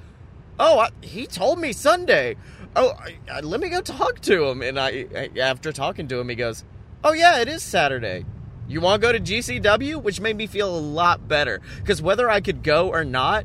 "Oh, 0.59 0.80
I, 0.80 0.88
he 1.02 1.26
told 1.26 1.59
me 1.59 1.72
Sunday. 1.72 2.37
Oh, 2.76 2.92
I, 2.98 3.16
I, 3.30 3.40
let 3.40 3.60
me 3.60 3.68
go 3.68 3.80
talk 3.80 4.20
to 4.20 4.44
him." 4.44 4.62
And 4.62 4.78
I, 4.78 5.06
after 5.38 5.72
talking 5.72 6.08
to 6.08 6.18
him, 6.18 6.28
he 6.28 6.34
goes, 6.34 6.64
"Oh 7.02 7.12
yeah, 7.12 7.40
it 7.40 7.48
is 7.48 7.62
Saturday." 7.62 8.24
You 8.66 8.80
want 8.80 9.02
to 9.02 9.06
go 9.06 9.12
to 9.12 9.20
GCW? 9.20 10.02
Which 10.02 10.20
made 10.20 10.37
me 10.37 10.46
feel 10.46 10.74
a 10.74 10.78
lot 10.78 11.28
better. 11.28 11.60
Because 11.76 12.00
whether 12.00 12.30
I 12.30 12.40
could 12.40 12.62
go 12.62 12.88
or 12.88 13.04
not, 13.04 13.44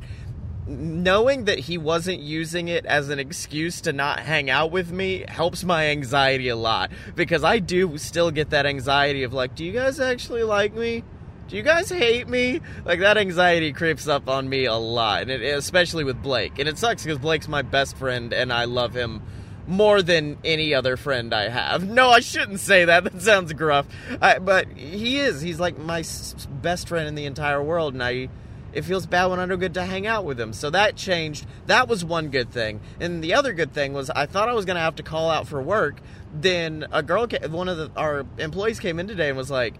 knowing 0.69 1.45
that 1.45 1.59
he 1.59 1.77
wasn't 1.77 2.19
using 2.19 2.67
it 2.67 2.85
as 2.85 3.09
an 3.09 3.19
excuse 3.19 3.81
to 3.81 3.91
not 3.91 4.19
hang 4.19 4.49
out 4.49 4.71
with 4.71 4.91
me 4.91 5.25
helps 5.27 5.63
my 5.63 5.87
anxiety 5.87 6.47
a 6.47 6.55
lot 6.55 6.91
because 7.15 7.43
I 7.43 7.59
do 7.59 7.97
still 7.97 8.29
get 8.29 8.51
that 8.51 8.65
anxiety 8.65 9.23
of 9.23 9.33
like, 9.33 9.55
do 9.55 9.65
you 9.65 9.71
guys 9.71 9.99
actually 9.99 10.43
like 10.43 10.73
me? 10.73 11.03
Do 11.49 11.57
you 11.57 11.63
guys 11.63 11.89
hate 11.89 12.27
me? 12.27 12.61
Like 12.85 12.99
that 12.99 13.17
anxiety 13.17 13.73
creeps 13.73 14.07
up 14.07 14.29
on 14.29 14.47
me 14.47 14.65
a 14.65 14.75
lot, 14.75 15.23
and 15.23 15.31
it, 15.31 15.41
especially 15.41 16.03
with 16.03 16.21
Blake. 16.21 16.59
And 16.59 16.69
it 16.69 16.77
sucks 16.77 17.03
because 17.03 17.17
Blake's 17.17 17.47
my 17.47 17.63
best 17.63 17.97
friend, 17.97 18.31
and 18.33 18.53
I 18.53 18.65
love 18.65 18.93
him 18.93 19.23
more 19.65 20.03
than 20.03 20.37
any 20.43 20.75
other 20.75 20.95
friend 20.95 21.33
I 21.33 21.49
have. 21.49 21.89
No, 21.89 22.09
I 22.09 22.19
shouldn't 22.19 22.59
say 22.59 22.85
that. 22.85 23.03
That 23.09 23.21
sounds 23.23 23.51
gruff. 23.53 23.87
I, 24.21 24.37
but 24.37 24.67
he 24.77 25.17
is. 25.17 25.41
He's 25.41 25.59
like 25.59 25.79
my 25.79 26.03
best 26.61 26.87
friend 26.87 27.07
in 27.07 27.15
the 27.15 27.25
entire 27.25 27.63
world, 27.63 27.93
and 27.95 28.03
I 28.03 28.29
it 28.71 28.83
feels 28.83 29.07
bad 29.07 29.25
when 29.27 29.39
I 29.39 29.47
don't 29.47 29.59
get 29.59 29.73
to 29.73 29.83
hang 29.83 30.05
out 30.05 30.25
with 30.25 30.39
him. 30.39 30.53
So 30.53 30.69
that 30.69 30.95
changed. 30.95 31.47
That 31.65 31.87
was 31.87 32.05
one 32.05 32.29
good 32.29 32.51
thing. 32.51 32.81
And 32.99 33.23
the 33.23 33.33
other 33.33 33.53
good 33.53 33.73
thing 33.73 33.93
was 33.93 34.11
I 34.11 34.27
thought 34.27 34.49
I 34.49 34.53
was 34.53 34.65
going 34.65 34.75
to 34.75 34.81
have 34.81 34.97
to 34.97 35.03
call 35.03 35.31
out 35.31 35.47
for 35.47 35.59
work. 35.59 35.99
Then 36.31 36.85
a 36.91 37.01
girl, 37.01 37.27
one 37.49 37.67
of 37.67 37.77
the, 37.77 37.91
our 37.95 38.27
employees 38.37 38.79
came 38.79 38.99
in 38.99 39.07
today 39.07 39.29
and 39.29 39.37
was 39.37 39.49
like, 39.49 39.73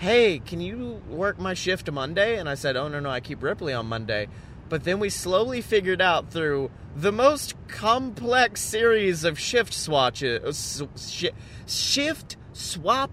hey, 0.00 0.38
can 0.38 0.62
you 0.62 1.02
work 1.10 1.38
my 1.38 1.52
shift 1.52 1.90
Monday? 1.90 2.38
And 2.38 2.48
I 2.48 2.54
said, 2.54 2.74
oh, 2.74 2.88
no, 2.88 3.00
no, 3.00 3.10
I 3.10 3.20
keep 3.20 3.42
Ripley 3.42 3.74
on 3.74 3.84
Monday. 3.84 4.28
But 4.70 4.84
then 4.84 4.98
we 4.98 5.10
slowly 5.10 5.60
figured 5.60 6.00
out 6.00 6.30
through 6.30 6.70
the 6.96 7.12
most 7.12 7.54
complex 7.68 8.62
series 8.62 9.24
of 9.24 9.38
shift 9.38 9.74
swatches, 9.74 10.82
sh- 10.96 11.26
shift 11.66 12.38
swap 12.54 13.10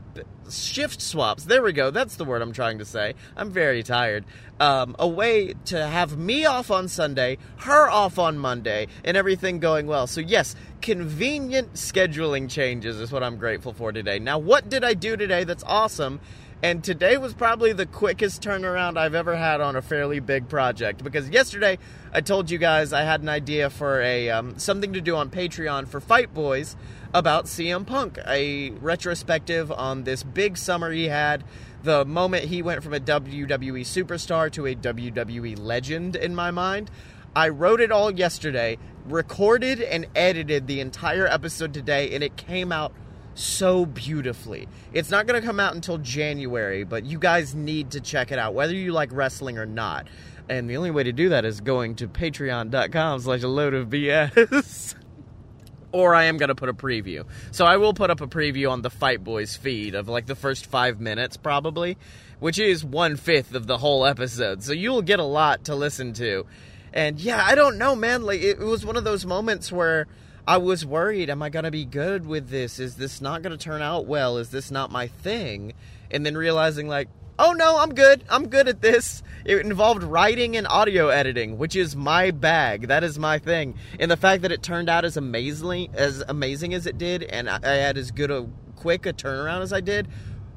shift 0.49 1.01
swaps. 1.01 1.43
There 1.43 1.61
we 1.61 1.73
go. 1.73 1.91
That's 1.91 2.15
the 2.15 2.23
word 2.23 2.41
I'm 2.41 2.53
trying 2.53 2.77
to 2.77 2.85
say. 2.85 3.15
I'm 3.35 3.51
very 3.51 3.83
tired. 3.83 4.23
Um, 4.59 4.95
a 4.97 5.07
way 5.07 5.53
to 5.65 5.85
have 5.85 6.17
me 6.17 6.45
off 6.45 6.71
on 6.71 6.87
Sunday, 6.87 7.37
her 7.57 7.89
off 7.89 8.17
on 8.17 8.37
Monday, 8.37 8.87
and 9.03 9.17
everything 9.17 9.59
going 9.59 9.87
well. 9.87 10.07
So 10.07 10.21
yes, 10.21 10.55
convenient 10.81 11.73
scheduling 11.73 12.49
changes 12.49 12.99
is 12.99 13.11
what 13.11 13.23
I'm 13.23 13.35
grateful 13.37 13.73
for 13.73 13.91
today. 13.91 14.19
Now, 14.19 14.39
what 14.39 14.69
did 14.69 14.85
I 14.85 14.93
do 14.93 15.17
today 15.17 15.43
that's 15.43 15.63
awesome? 15.65 16.21
And 16.63 16.83
today 16.83 17.17
was 17.17 17.35
probably 17.35 17.71
the 17.71 17.85
quickest 17.85 18.41
turnaround 18.41 18.97
I've 18.97 19.13
ever 19.13 19.35
had 19.35 19.61
on 19.61 19.75
a 19.75 19.81
fairly 19.81 20.19
big 20.19 20.49
project 20.49 21.03
because 21.03 21.29
yesterday 21.29 21.77
I 22.11 22.21
told 22.21 22.49
you 22.49 22.57
guys 22.57 22.93
I 22.93 23.03
had 23.03 23.21
an 23.21 23.29
idea 23.29 23.69
for 23.69 24.01
a 24.01 24.31
um, 24.31 24.57
something 24.57 24.91
to 24.93 25.01
do 25.01 25.15
on 25.15 25.29
Patreon 25.29 25.87
for 25.87 25.99
Fight 25.99 26.33
Boys 26.33 26.75
about 27.13 27.45
CM 27.45 27.85
Punk, 27.85 28.17
a 28.25 28.71
retrospective 28.71 29.71
on 29.71 30.03
this 30.03 30.23
big 30.23 30.57
summer 30.57 30.91
he 30.91 31.09
had, 31.09 31.43
the 31.83 32.03
moment 32.05 32.45
he 32.45 32.63
went 32.63 32.81
from 32.81 32.95
a 32.95 32.99
WWE 32.99 33.81
superstar 33.81 34.51
to 34.53 34.65
a 34.65 34.73
WWE 34.73 35.59
legend 35.59 36.15
in 36.15 36.33
my 36.33 36.49
mind. 36.49 36.89
I 37.35 37.49
wrote 37.49 37.81
it 37.81 37.91
all 37.91 38.09
yesterday, 38.09 38.79
recorded 39.05 39.79
and 39.79 40.07
edited 40.15 40.65
the 40.65 40.79
entire 40.79 41.27
episode 41.27 41.71
today, 41.71 42.15
and 42.15 42.23
it 42.23 42.35
came 42.35 42.71
out 42.71 42.93
so 43.37 43.85
beautifully. 43.85 44.67
It's 44.93 45.09
not 45.09 45.27
going 45.27 45.39
to 45.39 45.45
come 45.45 45.59
out 45.59 45.75
until 45.75 45.97
January, 45.97 46.83
but 46.83 47.05
you 47.05 47.19
guys 47.19 47.55
need 47.55 47.91
to 47.91 48.01
check 48.01 48.31
it 48.31 48.39
out, 48.39 48.53
whether 48.53 48.73
you 48.73 48.91
like 48.91 49.09
wrestling 49.11 49.57
or 49.57 49.65
not. 49.65 50.07
And 50.49 50.69
the 50.69 50.77
only 50.77 50.91
way 50.91 51.03
to 51.03 51.11
do 51.11 51.29
that 51.29 51.45
is 51.45 51.61
going 51.61 51.95
to 51.95 52.07
patreon.com 52.07 53.19
slash 53.19 53.43
a 53.43 53.47
load 53.47 53.73
of 53.73 53.89
BS. 53.89 54.95
or 55.91 56.15
I 56.15 56.25
am 56.25 56.37
going 56.37 56.49
to 56.49 56.55
put 56.55 56.69
a 56.69 56.73
preview. 56.73 57.25
So 57.51 57.65
I 57.65 57.77
will 57.77 57.93
put 57.93 58.09
up 58.09 58.21
a 58.21 58.27
preview 58.27 58.71
on 58.71 58.81
the 58.81 58.89
Fight 58.89 59.23
Boys 59.23 59.55
feed 59.55 59.95
of 59.95 60.07
like 60.07 60.25
the 60.25 60.35
first 60.35 60.65
five 60.65 60.99
minutes, 60.99 61.37
probably, 61.37 61.97
which 62.39 62.59
is 62.59 62.83
one 62.83 63.17
fifth 63.17 63.55
of 63.55 63.67
the 63.67 63.77
whole 63.77 64.05
episode. 64.05 64.63
So 64.63 64.73
you'll 64.73 65.01
get 65.01 65.19
a 65.19 65.23
lot 65.23 65.65
to 65.65 65.75
listen 65.75 66.13
to. 66.13 66.45
And 66.93 67.19
yeah, 67.19 67.43
I 67.43 67.55
don't 67.55 67.77
know, 67.77 67.95
man. 67.95 68.23
Like, 68.23 68.41
it 68.41 68.59
was 68.59 68.85
one 68.85 68.95
of 68.95 69.03
those 69.03 69.25
moments 69.25 69.71
where 69.71 70.07
I 70.47 70.57
was 70.57 70.85
worried, 70.85 71.29
am 71.29 71.43
I 71.43 71.49
going 71.49 71.65
to 71.65 71.71
be 71.71 71.83
good 71.83 72.25
with 72.25 72.49
this? 72.49 72.79
Is 72.79 72.95
this 72.95 73.19
not 73.19 73.41
going 73.41 73.55
to 73.55 73.61
turn 73.61 73.81
out 73.81 74.05
well? 74.05 74.37
Is 74.37 74.49
this 74.49 74.71
not 74.71 74.89
my 74.89 75.07
thing? 75.07 75.73
And 76.09 76.25
then 76.25 76.37
realizing, 76.37 76.87
like, 76.87 77.09
oh 77.37 77.51
no, 77.51 77.77
I'm 77.77 77.93
good. 77.93 78.23
I'm 78.29 78.47
good 78.47 78.69
at 78.69 78.81
this. 78.81 79.23
It 79.43 79.59
involved 79.59 80.03
writing 80.03 80.55
and 80.55 80.65
audio 80.65 81.09
editing, 81.09 81.57
which 81.57 81.75
is 81.75 81.97
my 81.97 82.31
bag. 82.31 82.87
That 82.87 83.03
is 83.03 83.19
my 83.19 83.39
thing. 83.39 83.75
And 83.99 84.09
the 84.09 84.15
fact 84.15 84.41
that 84.43 84.53
it 84.53 84.63
turned 84.63 84.89
out 84.89 85.03
as 85.03 85.17
amazingly 85.17 85.89
as 85.93 86.23
amazing 86.27 86.73
as 86.73 86.85
it 86.85 86.97
did, 86.97 87.23
and 87.23 87.49
I 87.49 87.75
had 87.75 87.97
as 87.97 88.11
good 88.11 88.31
a 88.31 88.47
quick 88.77 89.05
a 89.05 89.11
turnaround 89.11 89.63
as 89.63 89.73
I 89.73 89.81
did, 89.81 90.07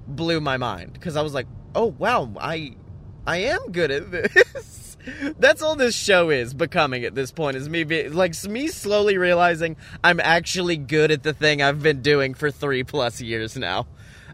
blew 0.06 0.40
my 0.40 0.56
mind. 0.56 0.92
Because 0.92 1.16
I 1.16 1.22
was 1.22 1.34
like, 1.34 1.46
oh 1.74 1.86
wow, 1.98 2.32
I 2.40 2.76
I 3.26 3.38
am 3.38 3.72
good 3.72 3.90
at 3.90 4.10
this. 4.12 4.76
That's 5.38 5.62
all 5.62 5.76
this 5.76 5.94
show 5.94 6.30
is 6.30 6.54
becoming 6.54 7.04
at 7.04 7.14
this 7.14 7.32
point. 7.32 7.56
Is 7.56 7.68
me 7.68 7.84
be, 7.84 8.08
like 8.08 8.42
me 8.44 8.68
slowly 8.68 9.18
realizing 9.18 9.76
I'm 10.04 10.20
actually 10.20 10.76
good 10.76 11.10
at 11.10 11.22
the 11.22 11.32
thing 11.32 11.62
I've 11.62 11.82
been 11.82 12.02
doing 12.02 12.34
for 12.34 12.50
three 12.50 12.84
plus 12.84 13.20
years 13.20 13.56
now. 13.56 13.86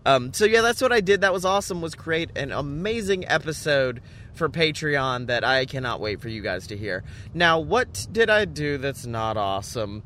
Um, 0.05 0.33
so 0.33 0.45
yeah, 0.45 0.63
that's 0.63 0.81
what 0.81 0.93
I 0.93 1.01
did. 1.01 1.23
That 1.23 1.33
was 1.33 1.45
awesome. 1.45 1.81
Was 1.81 1.95
create 1.95 2.31
an 2.37 2.53
amazing 2.53 3.27
episode 3.29 4.01
for 4.35 4.49
Patreon 4.49 5.27
that 5.27 5.45
I 5.45 5.67
cannot 5.67 6.01
wait 6.01 6.21
for 6.21 6.29
you 6.29 6.43
guys 6.43 6.67
to 6.69 6.77
hear. 6.77 7.03
Now, 7.35 7.59
what 7.59 8.07
did 8.13 8.31
I 8.31 8.45
do 8.45 8.79
that's 8.79 9.07
not 9.07 9.37
awesome? 9.37 10.03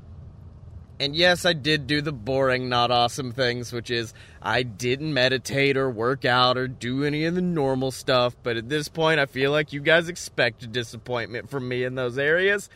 And 1.00 1.16
yes, 1.16 1.46
I 1.46 1.54
did 1.54 1.86
do 1.86 2.02
the 2.02 2.12
boring, 2.12 2.68
not 2.68 2.90
awesome 2.90 3.32
things, 3.32 3.72
which 3.72 3.90
is 3.90 4.12
I 4.42 4.62
didn't 4.62 5.14
meditate 5.14 5.78
or 5.78 5.88
work 5.88 6.26
out 6.26 6.58
or 6.58 6.68
do 6.68 7.04
any 7.04 7.24
of 7.24 7.34
the 7.34 7.40
normal 7.40 7.90
stuff. 7.90 8.36
But 8.42 8.58
at 8.58 8.68
this 8.68 8.88
point, 8.88 9.18
I 9.18 9.24
feel 9.24 9.50
like 9.50 9.72
you 9.72 9.80
guys 9.80 10.10
expect 10.10 10.62
a 10.62 10.66
disappointment 10.66 11.48
from 11.48 11.66
me 11.66 11.84
in 11.84 11.94
those 11.94 12.18
areas. 12.18 12.68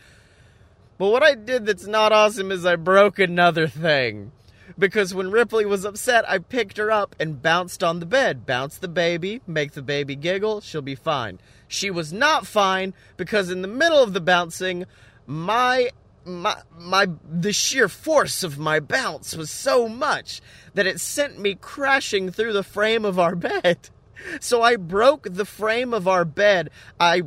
But 0.97 1.11
what 1.11 1.23
I 1.23 1.35
did 1.35 1.67
that's 1.67 1.87
not 1.87 2.13
awesome 2.13 2.51
is 2.51 2.65
I 2.65 2.77
broke 2.77 3.19
another 3.19 3.69
thing. 3.69 4.33
Because 4.79 5.13
when 5.15 5.31
Ripley 5.31 5.67
was 5.67 5.85
upset, 5.85 6.25
I 6.27 6.39
picked 6.39 6.79
her 6.79 6.91
up 6.91 7.15
and 7.21 7.43
bounced 7.43 7.85
on 7.85 8.01
the 8.01 8.07
bed. 8.07 8.47
Bounce 8.47 8.79
the 8.79 8.89
baby, 8.89 9.43
make 9.47 9.73
the 9.73 9.83
baby 9.83 10.17
giggle, 10.17 10.63
she'll 10.63 10.81
be 10.81 10.95
fine. 10.95 11.41
She 11.69 11.91
was 11.91 12.11
not 12.11 12.47
fine 12.47 12.95
because 13.19 13.51
in 13.51 13.61
the 13.61 13.69
middle 13.69 14.03
of 14.03 14.15
the 14.15 14.21
bouncing, 14.23 14.87
my 15.27 15.91
my 16.25 16.57
my 16.79 17.09
the 17.29 17.53
sheer 17.53 17.89
force 17.89 18.43
of 18.43 18.59
my 18.59 18.81
bounce 18.81 19.37
was 19.37 19.51
so 19.51 19.89
much 19.89 20.41
that 20.75 20.87
it 20.87 21.01
sent 21.01 21.39
me 21.39 21.55
crashing 21.55 22.31
through 22.31 22.53
the 22.53 22.63
frame 22.63 23.05
of 23.05 23.19
our 23.19 23.35
bed. 23.35 23.91
So 24.41 24.63
I 24.63 24.77
broke 24.77 25.27
the 25.29 25.45
frame 25.45 25.93
of 25.93 26.09
our 26.09 26.25
bed. 26.25 26.71
I 26.99 27.23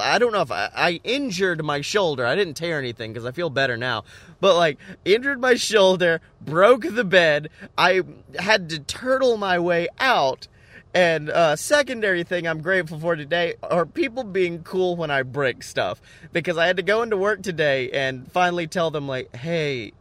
I 0.00 0.18
don't 0.18 0.32
know 0.32 0.42
if 0.42 0.52
I, 0.52 0.70
I 0.72 1.00
injured 1.02 1.64
my 1.64 1.80
shoulder. 1.80 2.24
I 2.24 2.36
didn't 2.36 2.54
tear 2.54 2.78
anything 2.78 3.12
because 3.12 3.26
I 3.26 3.32
feel 3.32 3.50
better 3.50 3.76
now. 3.76 4.04
But 4.40 4.54
like 4.54 4.78
injured 5.04 5.40
my 5.40 5.54
shoulder, 5.54 6.20
broke 6.40 6.82
the 6.82 7.04
bed. 7.04 7.50
I 7.76 8.02
had 8.38 8.68
to 8.68 8.78
turtle 8.78 9.38
my 9.38 9.58
way 9.58 9.88
out 9.98 10.46
and 10.94 11.30
uh, 11.30 11.56
secondary 11.56 12.24
thing 12.24 12.46
I'm 12.46 12.62
grateful 12.62 12.98
for 12.98 13.14
today 13.14 13.54
are 13.62 13.86
people 13.86 14.24
being 14.24 14.62
cool 14.62 14.96
when 14.96 15.10
I 15.10 15.22
break 15.22 15.62
stuff 15.62 16.00
because 16.32 16.58
I 16.58 16.66
had 16.66 16.78
to 16.78 16.82
go 16.82 17.02
into 17.02 17.16
work 17.16 17.42
today 17.42 17.90
and 17.90 18.30
finally 18.32 18.66
tell 18.66 18.90
them 18.90 19.06
like, 19.06 19.34
"Hey, 19.34 19.92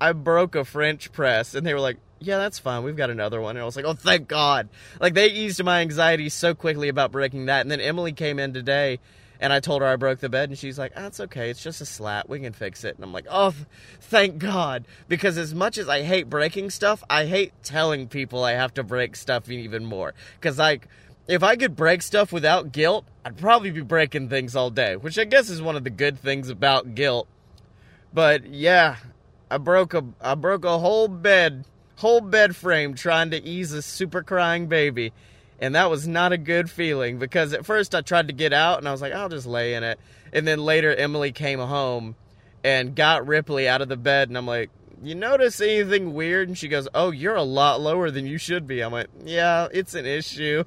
I 0.00 0.12
broke 0.12 0.54
a 0.54 0.64
French 0.64 1.12
press," 1.12 1.54
and 1.54 1.66
they 1.66 1.72
were 1.72 1.80
like, 1.80 1.96
"Yeah, 2.18 2.38
that's 2.38 2.58
fine. 2.58 2.82
We've 2.82 2.96
got 2.96 3.10
another 3.10 3.40
one." 3.40 3.56
And 3.56 3.62
I 3.62 3.64
was 3.64 3.76
like, 3.76 3.86
"Oh, 3.86 3.94
thank 3.94 4.28
God!" 4.28 4.68
Like 5.00 5.14
they 5.14 5.28
eased 5.28 5.62
my 5.64 5.80
anxiety 5.80 6.28
so 6.28 6.54
quickly 6.54 6.88
about 6.88 7.12
breaking 7.12 7.46
that. 7.46 7.62
And 7.62 7.70
then 7.70 7.80
Emily 7.80 8.12
came 8.12 8.38
in 8.38 8.52
today 8.52 8.98
and 9.40 9.52
I 9.52 9.60
told 9.60 9.80
her 9.80 9.88
I 9.88 9.96
broke 9.96 10.20
the 10.20 10.28
bed, 10.28 10.50
and 10.50 10.58
she's 10.58 10.78
like, 10.78 10.94
"That's 10.94 11.18
okay. 11.18 11.50
It's 11.50 11.62
just 11.62 11.80
a 11.80 11.86
slat. 11.86 12.28
We 12.28 12.40
can 12.40 12.52
fix 12.52 12.84
it." 12.84 12.94
And 12.94 13.02
I'm 13.02 13.12
like, 13.12 13.26
"Oh, 13.28 13.54
thank 14.00 14.38
God!" 14.38 14.84
Because 15.08 15.38
as 15.38 15.54
much 15.54 15.78
as 15.78 15.88
I 15.88 16.02
hate 16.02 16.28
breaking 16.28 16.70
stuff, 16.70 17.02
I 17.08 17.24
hate 17.24 17.52
telling 17.64 18.06
people 18.06 18.44
I 18.44 18.52
have 18.52 18.74
to 18.74 18.82
break 18.82 19.16
stuff 19.16 19.50
even 19.50 19.86
more. 19.86 20.14
Because 20.38 20.58
like, 20.58 20.86
if 21.26 21.42
I 21.42 21.56
could 21.56 21.74
break 21.74 22.02
stuff 22.02 22.32
without 22.32 22.70
guilt, 22.70 23.06
I'd 23.24 23.38
probably 23.38 23.70
be 23.70 23.80
breaking 23.80 24.28
things 24.28 24.54
all 24.54 24.70
day, 24.70 24.96
which 24.96 25.18
I 25.18 25.24
guess 25.24 25.48
is 25.48 25.62
one 25.62 25.76
of 25.76 25.84
the 25.84 25.90
good 25.90 26.18
things 26.18 26.50
about 26.50 26.94
guilt. 26.94 27.26
But 28.12 28.46
yeah, 28.46 28.96
I 29.50 29.56
broke 29.56 29.94
a 29.94 30.04
I 30.20 30.34
broke 30.34 30.66
a 30.66 30.78
whole 30.78 31.08
bed, 31.08 31.64
whole 31.96 32.20
bed 32.20 32.54
frame 32.56 32.94
trying 32.94 33.30
to 33.30 33.42
ease 33.42 33.72
a 33.72 33.80
super 33.80 34.22
crying 34.22 34.66
baby 34.66 35.12
and 35.60 35.74
that 35.74 35.90
was 35.90 36.08
not 36.08 36.32
a 36.32 36.38
good 36.38 36.70
feeling 36.70 37.18
because 37.18 37.52
at 37.52 37.66
first 37.66 37.94
I 37.94 38.00
tried 38.00 38.28
to 38.28 38.32
get 38.32 38.52
out 38.52 38.78
and 38.78 38.88
I 38.88 38.92
was 38.92 39.02
like, 39.02 39.12
I'll 39.12 39.28
just 39.28 39.46
lay 39.46 39.74
in 39.74 39.84
it. 39.84 40.00
And 40.32 40.48
then 40.48 40.58
later 40.58 40.94
Emily 40.94 41.32
came 41.32 41.58
home 41.58 42.16
and 42.64 42.96
got 42.96 43.26
Ripley 43.26 43.68
out 43.68 43.82
of 43.82 43.88
the 43.88 43.96
bed, 43.96 44.28
and 44.28 44.36
I'm 44.36 44.46
like, 44.46 44.70
You 45.02 45.14
notice 45.14 45.60
anything 45.60 46.14
weird? 46.14 46.48
And 46.48 46.58
she 46.58 46.68
goes, 46.68 46.88
Oh, 46.94 47.10
you're 47.10 47.36
a 47.36 47.42
lot 47.42 47.80
lower 47.80 48.10
than 48.10 48.26
you 48.26 48.38
should 48.38 48.66
be. 48.66 48.80
I'm 48.80 48.92
like, 48.92 49.08
Yeah, 49.24 49.68
it's 49.72 49.94
an 49.94 50.06
issue. 50.06 50.64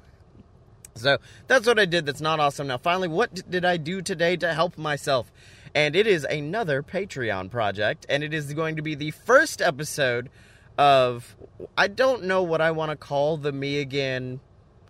So 0.96 1.18
that's 1.48 1.66
what 1.66 1.78
I 1.78 1.86
did 1.86 2.06
that's 2.06 2.20
not 2.20 2.40
awesome. 2.40 2.68
Now, 2.68 2.78
finally, 2.78 3.08
what 3.08 3.50
did 3.50 3.64
I 3.64 3.76
do 3.76 4.00
today 4.00 4.36
to 4.36 4.54
help 4.54 4.78
myself? 4.78 5.32
And 5.74 5.96
it 5.96 6.06
is 6.06 6.24
another 6.24 6.84
Patreon 6.84 7.50
project, 7.50 8.06
and 8.08 8.22
it 8.22 8.32
is 8.32 8.54
going 8.54 8.76
to 8.76 8.82
be 8.82 8.94
the 8.94 9.10
first 9.10 9.60
episode 9.60 10.30
of 10.78 11.36
I 11.76 11.88
don't 11.88 12.24
know 12.24 12.42
what 12.42 12.60
I 12.60 12.70
want 12.70 12.90
to 12.90 12.96
call 12.96 13.36
the 13.36 13.52
Me 13.52 13.80
Again 13.80 14.40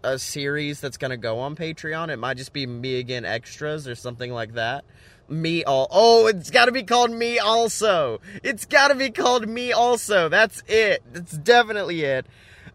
a 0.05 0.19
series 0.19 0.81
that's 0.81 0.97
going 0.97 1.11
to 1.11 1.17
go 1.17 1.41
on 1.41 1.57
Patreon. 1.57 2.11
It 2.11 2.19
might 2.19 2.37
just 2.37 2.53
be 2.53 2.67
Me 2.67 2.99
Again 2.99 3.25
Extras 3.25 3.89
or 3.89 3.95
something 3.95 4.33
like 4.33 4.55
that. 4.55 4.85
Me 5.29 5.65
all. 5.65 5.89
Oh, 5.91 6.27
it's 6.27 6.51
got 6.51 6.67
to 6.67 6.73
be 6.73 6.83
called 6.83 7.11
Me 7.11 7.39
Also. 7.39 8.21
It's 8.43 8.67
got 8.67 8.89
to 8.89 8.95
be 8.95 9.11
called 9.11 9.49
Me 9.49 9.73
Also. 9.73 10.29
That's 10.29 10.63
it. 10.69 11.03
That's 11.13 11.33
definitely 11.33 12.03
it. 12.03 12.27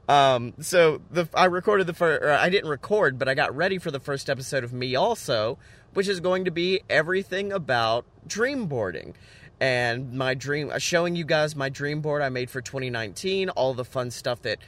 Um, 0.07 0.55
so 0.59 1.01
the 1.11 1.29
I 1.35 1.45
recorded 1.45 1.85
the 1.85 1.93
first. 1.93 2.23
I 2.23 2.49
didn't 2.49 2.69
record, 2.69 3.19
but 3.19 3.29
I 3.29 3.35
got 3.35 3.55
ready 3.55 3.77
for 3.77 3.91
the 3.91 3.99
first 3.99 4.29
episode 4.29 4.63
of 4.63 4.73
Me 4.73 4.95
Also, 4.95 5.59
which 5.93 6.07
is 6.07 6.19
going 6.19 6.45
to 6.45 6.51
be 6.51 6.81
everything 6.89 7.53
about 7.53 8.05
dream 8.27 8.65
boarding 8.65 9.13
and 9.59 10.13
my 10.13 10.33
dream 10.33 10.71
showing 10.77 11.15
you 11.15 11.25
guys 11.25 11.55
my 11.55 11.69
dream 11.69 12.01
board 12.01 12.21
I 12.21 12.29
made 12.29 12.49
for 12.49 12.61
2019, 12.61 13.49
all 13.49 13.73
the 13.73 13.85
fun 13.85 14.11
stuff 14.11 14.41
that 14.43 14.59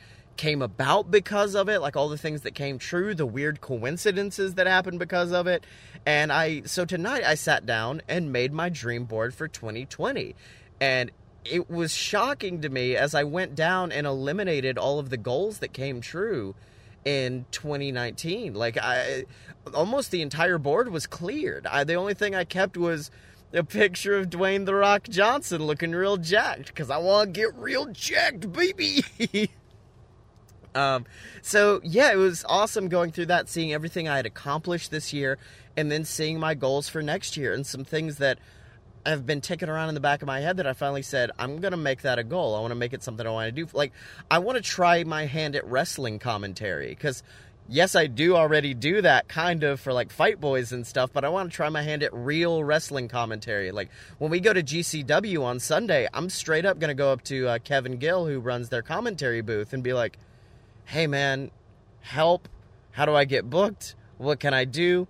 came 0.41 0.63
about 0.63 1.11
because 1.11 1.53
of 1.53 1.69
it, 1.69 1.81
like 1.81 1.95
all 1.95 2.09
the 2.09 2.17
things 2.17 2.41
that 2.41 2.55
came 2.55 2.79
true, 2.79 3.13
the 3.13 3.27
weird 3.27 3.61
coincidences 3.61 4.55
that 4.55 4.65
happened 4.65 4.97
because 4.97 5.31
of 5.31 5.45
it. 5.45 5.63
And 6.03 6.33
I, 6.33 6.63
so 6.65 6.83
tonight 6.83 7.23
I 7.23 7.35
sat 7.35 7.67
down 7.67 8.01
and 8.07 8.33
made 8.33 8.51
my 8.51 8.69
dream 8.69 9.05
board 9.05 9.35
for 9.35 9.47
2020. 9.47 10.35
And 10.79 11.11
it 11.45 11.69
was 11.69 11.93
shocking 11.93 12.59
to 12.61 12.69
me 12.69 12.95
as 12.95 13.13
I 13.13 13.23
went 13.23 13.53
down 13.53 13.91
and 13.91 14.07
eliminated 14.07 14.79
all 14.79 14.97
of 14.97 15.11
the 15.11 15.17
goals 15.17 15.59
that 15.59 15.73
came 15.73 16.01
true 16.01 16.55
in 17.05 17.45
2019. 17.51 18.55
Like 18.55 18.79
I 18.81 19.25
almost 19.75 20.09
the 20.09 20.23
entire 20.23 20.57
board 20.57 20.89
was 20.89 21.05
cleared. 21.05 21.67
I, 21.67 21.83
the 21.83 21.93
only 21.93 22.15
thing 22.15 22.33
I 22.33 22.45
kept 22.45 22.77
was 22.77 23.11
a 23.53 23.63
picture 23.63 24.17
of 24.17 24.31
Dwayne 24.31 24.65
the 24.65 24.73
Rock 24.73 25.03
Johnson 25.07 25.61
looking 25.67 25.91
real 25.91 26.17
jacked 26.17 26.65
because 26.65 26.89
I 26.89 26.97
want 26.97 27.31
to 27.31 27.39
get 27.39 27.53
real 27.55 27.85
jacked, 27.85 28.51
baby. 28.51 29.03
Um, 30.73 31.05
so 31.41 31.81
yeah, 31.83 32.11
it 32.11 32.17
was 32.17 32.45
awesome 32.47 32.87
going 32.87 33.11
through 33.11 33.27
that, 33.27 33.49
seeing 33.49 33.73
everything 33.73 34.07
I 34.07 34.17
had 34.17 34.25
accomplished 34.25 34.91
this 34.91 35.13
year, 35.13 35.37
and 35.75 35.91
then 35.91 36.05
seeing 36.05 36.39
my 36.39 36.53
goals 36.53 36.89
for 36.89 37.01
next 37.01 37.37
year 37.37 37.53
and 37.53 37.65
some 37.65 37.83
things 37.83 38.17
that 38.17 38.39
have 39.05 39.25
been 39.25 39.41
ticking 39.41 39.69
around 39.69 39.89
in 39.89 39.95
the 39.95 40.01
back 40.01 40.21
of 40.21 40.27
my 40.27 40.39
head 40.39 40.57
that 40.57 40.67
I 40.67 40.73
finally 40.73 41.01
said 41.01 41.31
I'm 41.39 41.59
gonna 41.59 41.77
make 41.77 42.01
that 42.03 42.19
a 42.19 42.23
goal. 42.23 42.55
I 42.55 42.59
want 42.59 42.71
to 42.71 42.75
make 42.75 42.93
it 42.93 43.03
something 43.03 43.25
I 43.25 43.31
want 43.31 43.47
to 43.47 43.65
do. 43.65 43.69
Like 43.73 43.93
I 44.29 44.39
want 44.39 44.57
to 44.57 44.63
try 44.63 45.03
my 45.03 45.25
hand 45.25 45.55
at 45.55 45.65
wrestling 45.65 46.19
commentary 46.19 46.89
because 46.89 47.23
yes, 47.67 47.95
I 47.95 48.07
do 48.07 48.35
already 48.35 48.73
do 48.73 49.01
that 49.01 49.27
kind 49.27 49.63
of 49.63 49.79
for 49.79 49.93
like 49.93 50.11
Fight 50.11 50.39
Boys 50.39 50.71
and 50.71 50.85
stuff, 50.85 51.11
but 51.13 51.23
I 51.23 51.29
want 51.29 51.51
to 51.51 51.55
try 51.55 51.69
my 51.69 51.81
hand 51.81 52.03
at 52.03 52.13
real 52.13 52.63
wrestling 52.63 53.07
commentary. 53.07 53.71
Like 53.71 53.89
when 54.19 54.29
we 54.29 54.39
go 54.39 54.53
to 54.53 54.61
GCW 54.61 55.43
on 55.43 55.59
Sunday, 55.59 56.07
I'm 56.13 56.29
straight 56.29 56.65
up 56.65 56.79
gonna 56.79 56.93
go 56.93 57.11
up 57.11 57.23
to 57.25 57.47
uh, 57.47 57.59
Kevin 57.59 57.97
Gill 57.97 58.27
who 58.27 58.39
runs 58.39 58.69
their 58.69 58.81
commentary 58.81 59.41
booth 59.41 59.73
and 59.73 59.83
be 59.83 59.93
like, 59.93 60.17
"Hey 60.85 61.07
man, 61.07 61.51
help! 62.01 62.47
How 62.91 63.05
do 63.05 63.15
I 63.15 63.25
get 63.25 63.49
booked? 63.49 63.95
What 64.17 64.39
can 64.39 64.53
I 64.53 64.65
do?" 64.65 65.07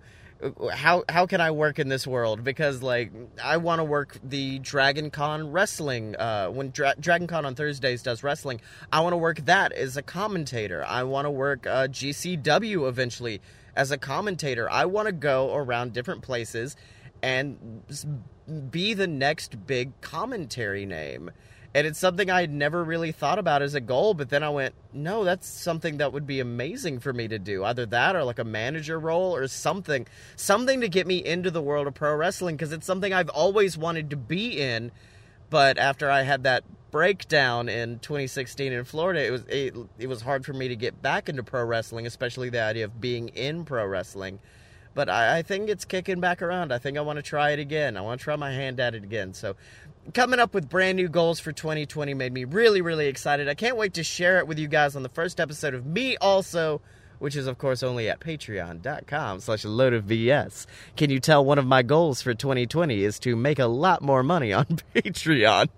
how 0.72 1.04
how 1.08 1.26
can 1.26 1.40
I 1.40 1.50
work 1.50 1.78
in 1.78 1.88
this 1.88 2.06
world? 2.06 2.42
Because 2.42 2.82
like 2.82 3.12
I 3.42 3.58
want 3.58 3.78
to 3.78 3.84
work 3.84 4.18
the 4.24 4.58
Dragon 4.58 5.10
Con 5.10 5.52
wrestling. 5.52 6.16
Uh, 6.16 6.48
when 6.48 6.70
Dra- 6.70 6.94
Dragon 6.98 7.26
Con 7.26 7.44
on 7.44 7.54
Thursdays 7.54 8.02
does 8.02 8.22
wrestling, 8.22 8.60
I 8.92 9.00
want 9.00 9.12
to 9.12 9.18
work 9.18 9.44
that 9.44 9.72
as 9.72 9.96
a 9.96 10.02
commentator. 10.02 10.84
I 10.84 11.04
want 11.04 11.26
to 11.26 11.30
work 11.30 11.66
uh, 11.66 11.88
GCW 11.88 12.88
eventually 12.88 13.40
as 13.76 13.90
a 13.90 13.98
commentator. 13.98 14.70
I 14.70 14.86
want 14.86 15.06
to 15.06 15.12
go 15.12 15.54
around 15.54 15.92
different 15.92 16.22
places 16.22 16.76
and 17.22 17.82
be 18.70 18.94
the 18.94 19.06
next 19.06 19.66
big 19.66 20.00
commentary 20.00 20.86
name. 20.86 21.30
And 21.74 21.86
it's 21.86 21.98
something 21.98 22.30
I 22.30 22.42
had 22.42 22.52
never 22.52 22.84
really 22.84 23.12
thought 23.12 23.38
about 23.38 23.62
as 23.62 23.74
a 23.74 23.80
goal, 23.80 24.12
but 24.12 24.28
then 24.28 24.42
I 24.42 24.50
went, 24.50 24.74
no, 24.92 25.24
that's 25.24 25.48
something 25.48 25.96
that 25.98 26.12
would 26.12 26.26
be 26.26 26.38
amazing 26.38 27.00
for 27.00 27.14
me 27.14 27.28
to 27.28 27.38
do. 27.38 27.64
Either 27.64 27.86
that 27.86 28.14
or 28.14 28.24
like 28.24 28.38
a 28.38 28.44
manager 28.44 28.98
role 28.98 29.34
or 29.34 29.48
something. 29.48 30.06
Something 30.36 30.82
to 30.82 30.88
get 30.88 31.06
me 31.06 31.24
into 31.24 31.50
the 31.50 31.62
world 31.62 31.86
of 31.86 31.94
pro 31.94 32.14
wrestling 32.14 32.56
because 32.56 32.72
it's 32.72 32.86
something 32.86 33.14
I've 33.14 33.30
always 33.30 33.78
wanted 33.78 34.10
to 34.10 34.16
be 34.16 34.60
in. 34.60 34.92
But 35.48 35.78
after 35.78 36.10
I 36.10 36.22
had 36.22 36.44
that 36.44 36.64
breakdown 36.90 37.70
in 37.70 37.98
2016 38.00 38.72
in 38.72 38.84
Florida, 38.84 39.26
it 39.26 39.30
was 39.30 39.42
it, 39.48 39.74
it 39.98 40.06
was 40.08 40.20
hard 40.20 40.44
for 40.44 40.52
me 40.52 40.68
to 40.68 40.76
get 40.76 41.00
back 41.00 41.30
into 41.30 41.42
pro 41.42 41.64
wrestling, 41.64 42.06
especially 42.06 42.50
the 42.50 42.62
idea 42.62 42.84
of 42.84 43.00
being 43.00 43.28
in 43.30 43.64
pro 43.64 43.86
wrestling. 43.86 44.38
But 44.94 45.08
I, 45.08 45.38
I 45.38 45.42
think 45.42 45.68
it's 45.68 45.84
kicking 45.84 46.20
back 46.20 46.42
around. 46.42 46.72
I 46.72 46.78
think 46.78 46.98
I 46.98 47.00
want 47.00 47.16
to 47.16 47.22
try 47.22 47.50
it 47.50 47.58
again. 47.58 47.96
I 47.96 48.02
want 48.02 48.20
to 48.20 48.24
try 48.24 48.36
my 48.36 48.52
hand 48.52 48.78
at 48.78 48.94
it 48.94 49.04
again. 49.04 49.32
So 49.32 49.56
coming 50.14 50.40
up 50.40 50.54
with 50.54 50.68
brand 50.68 50.96
new 50.96 51.08
goals 51.08 51.40
for 51.40 51.52
2020 51.52 52.14
made 52.14 52.32
me 52.32 52.44
really, 52.44 52.80
really 52.80 53.06
excited. 53.06 53.48
I 53.48 53.54
can't 53.54 53.76
wait 53.76 53.94
to 53.94 54.04
share 54.04 54.38
it 54.38 54.46
with 54.46 54.58
you 54.58 54.68
guys 54.68 54.96
on 54.96 55.02
the 55.02 55.08
first 55.08 55.40
episode 55.40 55.74
of 55.74 55.86
Me 55.86 56.16
Also, 56.16 56.80
which 57.18 57.36
is, 57.36 57.46
of 57.46 57.58
course, 57.58 57.82
only 57.82 58.08
at 58.08 58.20
patreon.com 58.20 59.40
slash 59.40 59.64
load 59.64 59.92
of 59.92 60.04
BS. 60.04 60.66
Can 60.96 61.10
you 61.10 61.20
tell 61.20 61.44
one 61.44 61.58
of 61.58 61.66
my 61.66 61.82
goals 61.82 62.20
for 62.20 62.34
2020 62.34 63.04
is 63.04 63.18
to 63.20 63.36
make 63.36 63.58
a 63.58 63.66
lot 63.66 64.02
more 64.02 64.22
money 64.22 64.52
on 64.52 64.64
Patreon? 64.94 65.68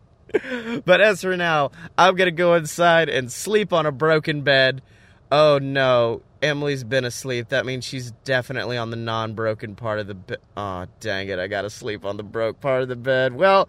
but 0.84 1.00
as 1.00 1.20
for 1.20 1.36
now, 1.36 1.70
I'm 1.96 2.16
to 2.16 2.30
go 2.30 2.54
inside 2.54 3.08
and 3.08 3.30
sleep 3.30 3.72
on 3.72 3.86
a 3.86 3.92
broken 3.92 4.40
bed. 4.40 4.82
Oh 5.30 5.58
no, 5.58 6.22
Emily's 6.42 6.82
been 6.82 7.04
asleep. 7.04 7.48
That 7.50 7.66
means 7.66 7.84
she's 7.84 8.10
definitely 8.24 8.76
on 8.76 8.90
the 8.90 8.96
non 8.96 9.34
broken 9.34 9.76
part 9.76 9.98
of 9.98 10.06
the 10.06 10.14
bed. 10.14 10.38
Oh, 10.56 10.86
dang 11.00 11.28
it. 11.28 11.38
I 11.38 11.46
got 11.46 11.62
to 11.62 11.70
sleep 11.70 12.04
on 12.04 12.16
the 12.16 12.22
broke 12.22 12.60
part 12.60 12.82
of 12.82 12.88
the 12.88 12.96
bed. 12.96 13.34
Well, 13.34 13.68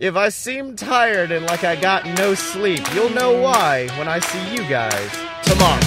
if 0.00 0.16
I 0.16 0.30
seem 0.30 0.76
tired 0.76 1.30
and 1.30 1.44
like 1.44 1.62
I 1.62 1.76
got 1.76 2.06
no 2.16 2.34
sleep, 2.34 2.82
you'll 2.94 3.10
know 3.10 3.38
why 3.38 3.86
when 3.98 4.08
I 4.08 4.18
see 4.18 4.54
you 4.54 4.66
guys 4.66 5.10
tomorrow. 5.42 5.78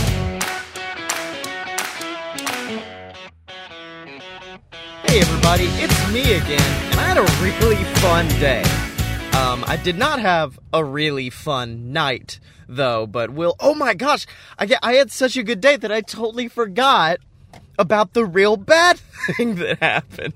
Hey 5.07 5.20
everybody, 5.20 5.66
it's 5.66 6.14
me 6.14 6.22
again, 6.36 6.91
and 6.91 6.99
I 6.99 7.03
had 7.03 7.18
a 7.18 7.24
really 7.43 7.84
fun 8.01 8.28
day. 8.39 8.61
Um, 9.36 9.64
I 9.66 9.80
did 9.84 9.97
not 9.97 10.20
have 10.20 10.59
a 10.72 10.86
really 10.86 11.32
fun 11.32 11.91
night, 11.91 12.39
though, 12.70 13.07
but 13.07 13.32
will. 13.32 13.55
Oh 13.59 13.74
my 13.74 13.95
gosh, 13.95 14.28
I, 14.59 14.68
get, 14.68 14.80
I 14.84 14.93
had 14.93 15.11
such 15.11 15.38
a 15.38 15.43
good 15.43 15.59
day 15.59 15.76
that 15.76 15.91
I 15.91 16.01
totally 16.01 16.47
forgot 16.47 17.18
about 17.80 18.14
the 18.14 18.26
real 18.26 18.57
bad 18.57 18.99
thing 19.38 19.55
that 19.55 19.80
happened. 19.80 20.34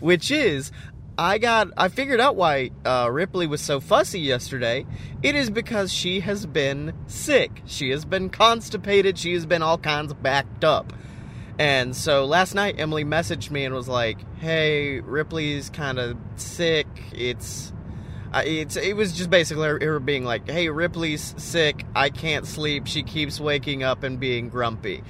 Which 0.00 0.32
is, 0.32 0.72
I 1.16 1.38
got 1.38 1.68
I 1.76 1.88
figured 1.88 2.20
out 2.20 2.34
why 2.34 2.70
uh, 2.84 3.08
Ripley 3.10 3.46
was 3.46 3.60
so 3.60 3.78
fussy 3.78 4.20
yesterday. 4.20 4.84
It 5.22 5.34
is 5.34 5.48
because 5.48 5.92
she 5.92 6.20
has 6.20 6.44
been 6.44 6.92
sick. 7.06 7.62
She 7.66 7.90
has 7.90 8.04
been 8.04 8.30
constipated. 8.30 9.16
She 9.18 9.32
has 9.34 9.46
been 9.46 9.62
all 9.62 9.78
kinds 9.78 10.10
of 10.10 10.22
backed 10.22 10.64
up. 10.64 10.92
And 11.56 11.94
so 11.94 12.24
last 12.24 12.54
night 12.54 12.76
Emily 12.78 13.04
messaged 13.04 13.50
me 13.52 13.64
and 13.64 13.74
was 13.74 13.86
like, 13.88 14.18
"Hey, 14.38 15.00
Ripley's 15.00 15.70
kind 15.70 16.00
of 16.00 16.16
sick. 16.34 16.88
It's 17.12 17.72
it's 18.34 18.74
it 18.76 18.96
was 18.96 19.12
just 19.12 19.30
basically 19.30 19.68
her 19.68 20.00
being 20.00 20.24
like, 20.24 20.50
"Hey, 20.50 20.68
Ripley's 20.68 21.34
sick. 21.38 21.84
I 21.94 22.10
can't 22.10 22.44
sleep. 22.44 22.88
She 22.88 23.04
keeps 23.04 23.38
waking 23.38 23.84
up 23.84 24.02
and 24.02 24.18
being 24.18 24.48
grumpy." 24.48 25.04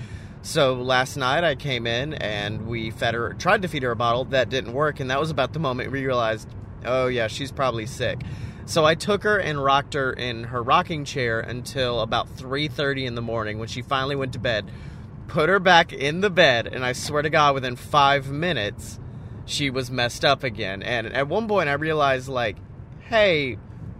So 0.44 0.74
last 0.74 1.16
night 1.16 1.42
I 1.42 1.54
came 1.54 1.86
in 1.86 2.12
and 2.12 2.66
we 2.66 2.90
fed 2.90 3.14
her, 3.14 3.32
tried 3.32 3.62
to 3.62 3.68
feed 3.68 3.82
her 3.82 3.92
a 3.92 3.96
bottle. 3.96 4.26
That 4.26 4.50
didn't 4.50 4.74
work, 4.74 5.00
and 5.00 5.10
that 5.10 5.18
was 5.18 5.30
about 5.30 5.54
the 5.54 5.58
moment 5.58 5.90
we 5.90 6.04
realized, 6.04 6.46
oh 6.84 7.06
yeah, 7.06 7.28
she's 7.28 7.50
probably 7.50 7.86
sick. 7.86 8.20
So 8.66 8.84
I 8.84 8.94
took 8.94 9.22
her 9.22 9.38
and 9.38 9.64
rocked 9.64 9.94
her 9.94 10.12
in 10.12 10.44
her 10.44 10.62
rocking 10.62 11.06
chair 11.06 11.40
until 11.40 12.00
about 12.00 12.28
3:30 12.36 13.06
in 13.06 13.14
the 13.14 13.22
morning 13.22 13.58
when 13.58 13.68
she 13.68 13.80
finally 13.80 14.16
went 14.16 14.34
to 14.34 14.38
bed. 14.38 14.70
Put 15.28 15.48
her 15.48 15.58
back 15.58 15.94
in 15.94 16.20
the 16.20 16.28
bed, 16.28 16.66
and 16.66 16.84
I 16.84 16.92
swear 16.92 17.22
to 17.22 17.30
God, 17.30 17.54
within 17.54 17.74
five 17.74 18.30
minutes, 18.30 19.00
she 19.46 19.70
was 19.70 19.90
messed 19.90 20.26
up 20.26 20.44
again. 20.44 20.82
And 20.82 21.06
at 21.06 21.26
one 21.26 21.48
point, 21.48 21.70
I 21.70 21.74
realized, 21.74 22.28
like, 22.28 22.56
hey, 23.08 23.56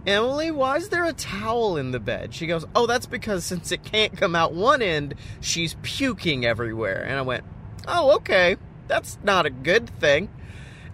Emily, 0.07 0.51
why 0.51 0.77
is 0.77 0.89
there 0.89 1.03
a 1.03 1.13
towel 1.13 1.77
in 1.77 1.91
the 1.91 1.99
bed? 1.99 2.33
She 2.33 2.45
goes, 2.45 2.65
Oh, 2.75 2.85
that's 2.85 3.07
because 3.07 3.43
since 3.43 3.71
it 3.71 3.83
can't 3.83 4.15
come 4.15 4.35
out 4.35 4.53
one 4.53 4.81
end, 4.81 5.15
she's 5.41 5.75
puking 5.81 6.45
everywhere. 6.45 7.03
And 7.03 7.17
I 7.17 7.21
went, 7.21 7.43
Oh, 7.87 8.15
okay. 8.17 8.57
That's 8.87 9.17
not 9.23 9.45
a 9.45 9.49
good 9.49 9.89
thing. 9.99 10.29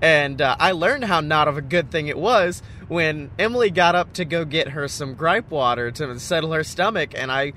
And 0.01 0.41
uh, 0.41 0.55
I 0.59 0.71
learned 0.71 1.05
how 1.05 1.19
not 1.19 1.47
of 1.47 1.57
a 1.57 1.61
good 1.61 1.91
thing 1.91 2.07
it 2.07 2.17
was 2.17 2.63
when 2.87 3.31
Emily 3.37 3.69
got 3.69 3.95
up 3.95 4.13
to 4.13 4.25
go 4.25 4.45
get 4.45 4.69
her 4.69 4.87
some 4.87 5.13
gripe 5.13 5.51
water 5.51 5.91
to 5.91 6.19
settle 6.19 6.53
her 6.53 6.63
stomach. 6.63 7.11
And 7.15 7.31
I 7.31 7.53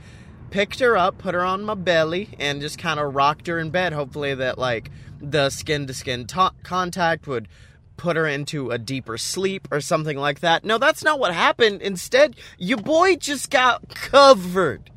picked 0.50 0.80
her 0.80 0.96
up, 0.96 1.18
put 1.18 1.34
her 1.34 1.44
on 1.44 1.64
my 1.64 1.74
belly, 1.74 2.30
and 2.38 2.60
just 2.60 2.78
kind 2.78 3.00
of 3.00 3.14
rocked 3.14 3.46
her 3.46 3.58
in 3.58 3.70
bed. 3.70 3.92
Hopefully, 3.92 4.34
that 4.34 4.58
like 4.58 4.90
the 5.20 5.50
skin 5.50 5.86
to 5.86 5.94
skin 5.94 6.26
contact 6.62 7.26
would 7.26 7.48
put 7.96 8.16
her 8.16 8.26
into 8.26 8.70
a 8.70 8.78
deeper 8.78 9.18
sleep 9.18 9.68
or 9.70 9.80
something 9.80 10.16
like 10.16 10.40
that. 10.40 10.64
No, 10.64 10.78
that's 10.78 11.04
not 11.04 11.18
what 11.18 11.34
happened. 11.34 11.82
Instead, 11.82 12.36
your 12.58 12.78
boy 12.78 13.16
just 13.16 13.50
got 13.50 13.88
covered. 13.88 14.90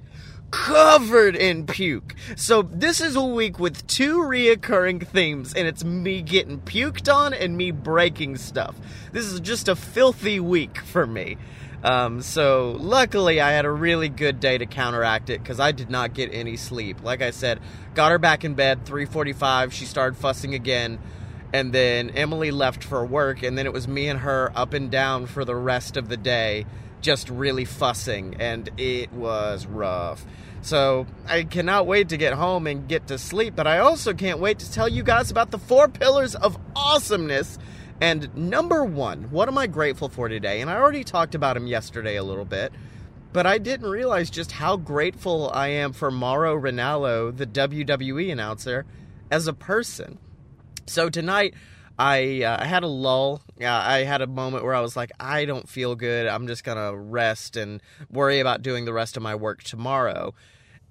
Covered 0.50 1.36
in 1.36 1.66
puke. 1.66 2.16
So, 2.38 2.62
this 2.62 3.02
is 3.02 3.18
a 3.18 3.24
week 3.24 3.60
with 3.60 3.86
two 3.86 4.20
reoccurring 4.20 5.06
themes, 5.06 5.54
and 5.54 5.68
it's 5.68 5.84
me 5.84 6.22
getting 6.22 6.62
puked 6.62 7.14
on 7.14 7.34
and 7.34 7.58
me 7.58 7.72
breaking 7.72 8.38
stuff. 8.38 8.76
This 9.12 9.26
is 9.26 9.42
just 9.42 9.68
a 9.68 9.76
filthy 9.76 10.40
week 10.40 10.78
for 10.80 11.06
me. 11.06 11.38
Um, 11.84 12.22
so 12.22 12.76
luckily 12.80 13.40
I 13.40 13.52
had 13.52 13.66
a 13.66 13.72
really 13.72 14.10
good 14.10 14.40
day 14.40 14.58
to 14.58 14.66
counteract 14.66 15.30
it 15.30 15.42
because 15.42 15.60
I 15.60 15.72
did 15.72 15.90
not 15.90 16.14
get 16.14 16.34
any 16.34 16.58
sleep. 16.58 17.04
Like 17.04 17.22
I 17.22 17.32
said, 17.32 17.60
got 17.94 18.12
her 18.12 18.18
back 18.18 18.44
in 18.44 18.56
bed 18.56 18.86
3:45. 18.86 19.72
She 19.72 19.86
started 19.86 20.18
fussing 20.18 20.56
again 20.56 21.00
and 21.54 21.74
then 21.74 22.10
Emily 22.12 22.52
left 22.52 22.84
for 22.84 23.06
work, 23.06 23.44
and 23.44 23.58
then 23.58 23.66
it 23.66 23.74
was 23.74 23.88
me 23.88 24.08
and 24.08 24.20
her 24.20 24.52
up 24.56 24.74
and 24.74 24.92
down 24.92 25.26
for 25.28 25.46
the 25.46 25.56
rest 25.56 25.98
of 25.98 26.10
the 26.10 26.18
day, 26.18 26.66
just 27.02 27.30
really 27.30 27.66
fussing, 27.66 28.36
and 28.40 28.70
it 28.78 29.12
was 29.14 29.66
rough. 29.66 30.26
So 30.62 31.08
I 31.28 31.44
cannot 31.44 31.88
wait 31.88 32.10
to 32.10 32.18
get 32.18 32.34
home 32.34 32.68
and 32.68 32.88
get 32.88 33.08
to 33.08 33.18
sleep, 33.18 33.56
but 33.56 33.68
I 33.68 33.80
also 33.80 34.14
can't 34.14 34.40
wait 34.40 34.60
to 34.60 34.72
tell 34.72 34.90
you 34.90 35.04
guys 35.04 35.32
about 35.32 35.52
the 35.52 35.60
four 35.60 35.88
pillars 35.88 36.36
of 36.36 36.58
awesomeness. 36.76 37.58
And 38.02 38.36
number 38.36 38.84
one, 38.84 39.32
what 39.32 39.48
am 39.48 39.58
I 39.58 39.68
grateful 39.68 40.10
for 40.10 40.28
today? 40.28 40.62
And 40.62 40.70
I 40.70 40.76
already 40.76 41.04
talked 41.04 41.36
about 41.36 41.56
him 41.58 41.68
yesterday 41.68 42.16
a 42.18 42.24
little 42.24 42.46
bit, 42.46 42.74
but 43.32 43.46
I 43.46 43.58
didn't 43.58 43.90
realize 43.90 44.30
just 44.30 44.52
how 44.52 44.78
grateful 44.78 45.50
I 45.54 45.70
am 45.70 45.94
for 45.94 46.12
Mauro 46.12 46.60
Ranallo, 46.60 47.36
the 47.36 47.48
WWE 47.48 48.32
announcer, 48.32 48.86
as 49.32 49.48
a 49.48 49.54
person. 49.54 50.20
So 50.88 51.10
tonight, 51.10 51.54
I 52.00 52.44
uh, 52.44 52.58
I 52.62 52.66
had 52.66 52.84
a 52.84 52.88
lull. 52.88 53.42
I 53.60 54.00
had 54.00 54.22
a 54.22 54.28
moment 54.28 54.64
where 54.64 54.74
I 54.74 54.80
was 54.80 54.96
like, 54.96 55.12
I 55.20 55.44
don't 55.44 55.68
feel 55.68 55.96
good. 55.96 56.28
I'm 56.28 56.48
just 56.48 56.64
gonna 56.64 56.96
rest 56.96 57.58
and 57.58 57.82
worry 58.10 58.40
about 58.40 58.62
doing 58.62 58.86
the 58.86 58.94
rest 58.94 59.18
of 59.18 59.24
my 59.24 59.36
work 59.36 59.64
tomorrow. 59.64 60.34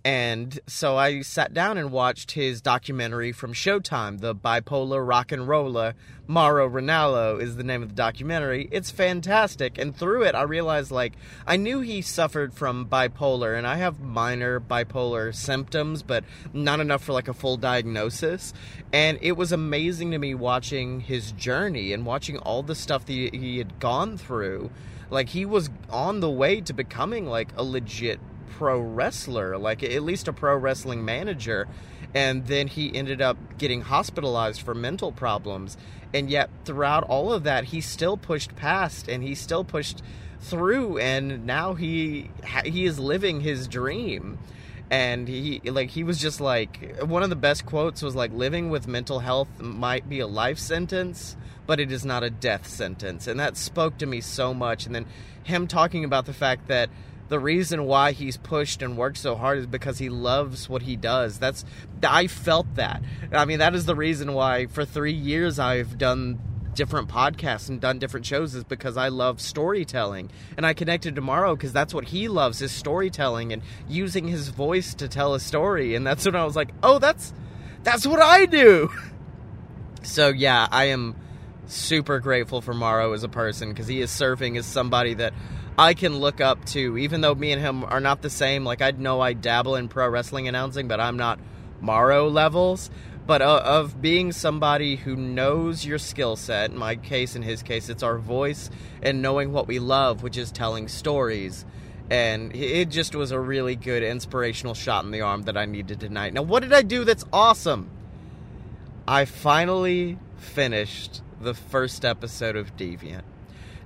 And 0.07 0.61
so 0.69 0.97
I 0.97 1.23
sat 1.23 1.53
down 1.53 1.79
and 1.79 1.91
watched 1.91 2.31
his 2.31 2.61
documentary 2.61 3.33
from 3.33 3.53
Showtime, 3.53 4.21
the 4.21 4.37
bipolar 4.37 5.05
rock 5.05 5.33
and 5.33 5.49
roller. 5.49 5.95
Mauro 6.29 6.71
Ranallo 6.71 7.43
is 7.43 7.57
the 7.57 7.65
name 7.65 7.83
of 7.83 7.89
the 7.89 7.95
documentary. 7.97 8.69
It's 8.71 8.93
fantastic. 8.93 9.79
And 9.79 9.97
through 9.97 10.23
it, 10.23 10.37
I 10.37 10.43
realized 10.43 10.93
like 10.93 11.15
I 11.45 11.57
knew 11.57 11.81
he 11.81 12.03
suffered 12.03 12.55
from 12.55 12.87
bipolar, 12.87 13.59
and 13.59 13.67
I 13.67 13.79
have 13.79 13.99
minor 13.99 14.61
bipolar 14.61 15.35
symptoms, 15.35 16.05
but 16.05 16.23
not 16.53 16.79
enough 16.79 17.03
for 17.03 17.13
like 17.13 17.27
a 17.27 17.35
full 17.35 17.57
diagnosis. 17.57 18.55
And 18.93 19.19
it 19.23 19.33
was 19.33 19.51
amazing 19.51 20.13
to 20.13 20.19
me 20.19 20.37
watching 20.37 21.01
his 21.01 21.33
journey 21.33 21.93
and 21.93 22.07
watching 22.07 22.39
all 22.39 22.63
the 22.63 22.77
stuff 22.77 23.07
that 23.07 23.13
he 23.13 23.59
had 23.59 23.81
gone 23.81 24.19
through. 24.19 24.71
Like 25.11 25.31
he 25.31 25.45
was 25.45 25.69
on 25.91 26.21
the 26.21 26.31
way 26.31 26.61
to 26.61 26.73
becoming 26.73 27.27
like 27.27 27.49
a 27.57 27.65
legit 27.65 28.21
pro 28.47 28.79
wrestler, 28.81 29.59
like 29.59 29.83
at 29.83 30.03
least 30.03 30.29
a 30.29 30.33
pro 30.33 30.57
wrestling 30.57 31.05
manager. 31.05 31.69
And 32.15 32.47
then 32.47 32.67
he 32.69 32.95
ended 32.95 33.21
up 33.21 33.37
getting 33.59 33.83
hospitalized 33.83 34.63
for 34.63 34.75
mental 34.75 35.13
problems. 35.13 35.77
And 36.15 36.31
yet, 36.31 36.49
throughout 36.65 37.05
all 37.05 37.33
of 37.33 37.45
that, 37.45 37.65
he 37.65 37.81
still 37.81 38.17
pushed 38.17 38.57
past 38.57 39.09
and 39.09 39.23
he 39.23 39.35
still 39.35 39.65
pushed 39.65 40.03
through. 40.41 40.99
And 40.99 41.45
now 41.45 41.75
he 41.75 42.31
he 42.65 42.87
is 42.87 42.99
living 42.99 43.41
his 43.41 43.69
dream. 43.69 44.39
And 44.89 45.27
he 45.27 45.61
like 45.65 45.91
he 45.91 46.05
was 46.05 46.19
just 46.19 46.41
like 46.41 47.01
one 47.03 47.23
of 47.23 47.31
the 47.31 47.37
best 47.37 47.67
quotes 47.67 48.03
was 48.03 48.15
like 48.15 48.33
living 48.33 48.71
with 48.71 48.87
mental 48.87 49.19
health 49.19 49.49
might 49.61 50.09
be 50.09 50.21
a 50.21 50.27
life 50.27 50.59
sentence, 50.59 51.37
but 51.67 51.81
it 51.81 51.91
is 51.91 52.05
not 52.05 52.23
a 52.23 52.31
death 52.31 52.69
sentence. 52.69 53.27
And 53.27 53.41
that 53.41 53.57
spoke 53.57 53.99
to 53.99 54.07
me 54.07 54.21
so 54.21 54.55
much. 54.55 54.87
And 54.87 54.95
then 54.95 55.07
him 55.43 55.67
talking 55.67 56.05
about 56.05 56.27
the 56.27 56.33
fact 56.33 56.69
that 56.69 56.89
the 57.29 57.39
reason 57.39 57.85
why 57.85 58.13
he's 58.13 58.37
pushed 58.37 58.83
and 58.83 58.97
worked 58.97 59.19
so 59.19 59.35
hard 59.35 59.59
is 59.59 59.67
because 59.67 59.99
he 59.99 60.09
loves 60.09 60.69
what 60.69 60.83
he 60.83 60.97
does. 60.97 61.39
That's 61.39 61.65
I 62.03 62.27
felt 62.27 62.75
that. 62.77 63.03
I 63.33 63.45
mean, 63.45 63.59
that 63.59 63.75
is 63.75 63.87
the 63.87 63.95
reason 63.97 64.33
why 64.33 64.67
for 64.67 64.85
3 64.85 65.13
years 65.13 65.59
I've 65.59 65.99
done 65.99 66.41
different 66.75 67.09
podcasts 67.09 67.69
and 67.69 67.81
done 67.81 67.99
different 67.99 68.27
shows 68.27 68.55
is 68.55 68.63
because 68.63 68.97
I 68.97 69.09
love 69.09 69.41
storytelling. 69.41 70.31
And 70.57 70.65
I 70.67 70.75
connected 70.75 71.17
to 71.17 71.21
Mauro 71.21 71.57
because 71.57 71.73
that's 71.73 71.95
what 71.95 72.05
he 72.05 72.29
loves 72.29 72.63
is 72.63 72.71
storytelling 72.71 73.53
and 73.53 73.63
using 73.89 74.29
his 74.29 74.49
voice 74.49 74.95
to 74.95 75.09
tell 75.09 75.35
a 75.35 75.41
story. 75.41 75.95
And 75.95 76.07
that's 76.07 76.25
when 76.27 76.37
I 76.37 76.45
was 76.45 76.55
like, 76.55 76.69
"Oh, 76.83 76.99
that's 76.99 77.33
that's 77.83 78.07
what 78.07 78.21
I 78.21 78.47
do." 78.47 78.91
So, 80.03 80.29
yeah, 80.29 80.69
I 80.71 80.85
am 80.85 81.17
super 81.67 82.21
grateful 82.21 82.61
for 82.61 82.73
Mauro 82.73 83.13
as 83.13 83.25
a 83.25 83.29
person 83.29 83.71
because 83.71 83.89
he 83.89 84.01
is 84.01 84.09
serving 84.09 84.57
as 84.57 84.65
somebody 84.65 85.15
that 85.15 85.35
I 85.79 85.93
can 85.93 86.19
look 86.19 86.41
up 86.41 86.65
to, 86.67 86.97
even 86.97 87.21
though 87.21 87.35
me 87.35 87.53
and 87.53 87.61
him 87.61 87.85
are 87.85 88.01
not 88.01 88.23
the 88.23 88.31
same. 88.31 88.65
Like, 88.65 88.81
I 88.81 88.93
know 88.93 89.21
I 89.21 89.35
dabble 89.35 89.77
in 89.77 89.89
pro 89.89 90.09
wrestling 90.09 90.49
announcing, 90.49 90.89
but 90.89 91.01
I'm 91.01 91.19
not 91.19 91.39
Mauro 91.81 92.29
levels. 92.29 92.91
But 93.27 93.43
uh, 93.43 93.61
of 93.65 94.01
being 94.01 94.33
somebody 94.33 94.97
who 94.97 95.17
knows 95.17 95.85
your 95.85 95.99
skill 95.99 96.37
set, 96.37 96.71
in 96.71 96.79
my 96.79 96.95
case, 96.95 97.37
in 97.37 97.43
his 97.43 97.63
case, 97.63 97.89
it's 97.89 98.03
our 98.03 98.19
voice 98.19 98.71
and 99.03 99.21
knowing 99.21 99.53
what 99.53 99.67
we 99.67 99.79
love, 99.79 100.23
which 100.23 100.39
is 100.39 100.51
telling 100.51 100.89
stories. 100.89 101.67
And 102.09 102.55
it 102.55 102.89
just 102.89 103.15
was 103.15 103.33
a 103.33 103.41
really 103.41 103.75
good 103.75 104.03
inspirational 104.05 104.75
shot 104.75 105.05
in 105.05 105.11
the 105.11 105.23
arm 105.23 105.43
that 105.43 105.57
I 105.57 105.65
needed 105.67 106.01
tonight. 106.01 106.33
Now, 106.33 106.43
what 106.43 106.63
did 106.63 106.73
I 106.73 106.83
do 106.83 107.05
that's 107.05 107.25
awesome? 107.33 107.91
I 109.09 109.25
finally 109.25 110.19
finished 110.37 111.21
the 111.41 111.53
first 111.53 112.05
episode 112.05 112.57
of 112.57 112.77
Deviant 112.77 113.25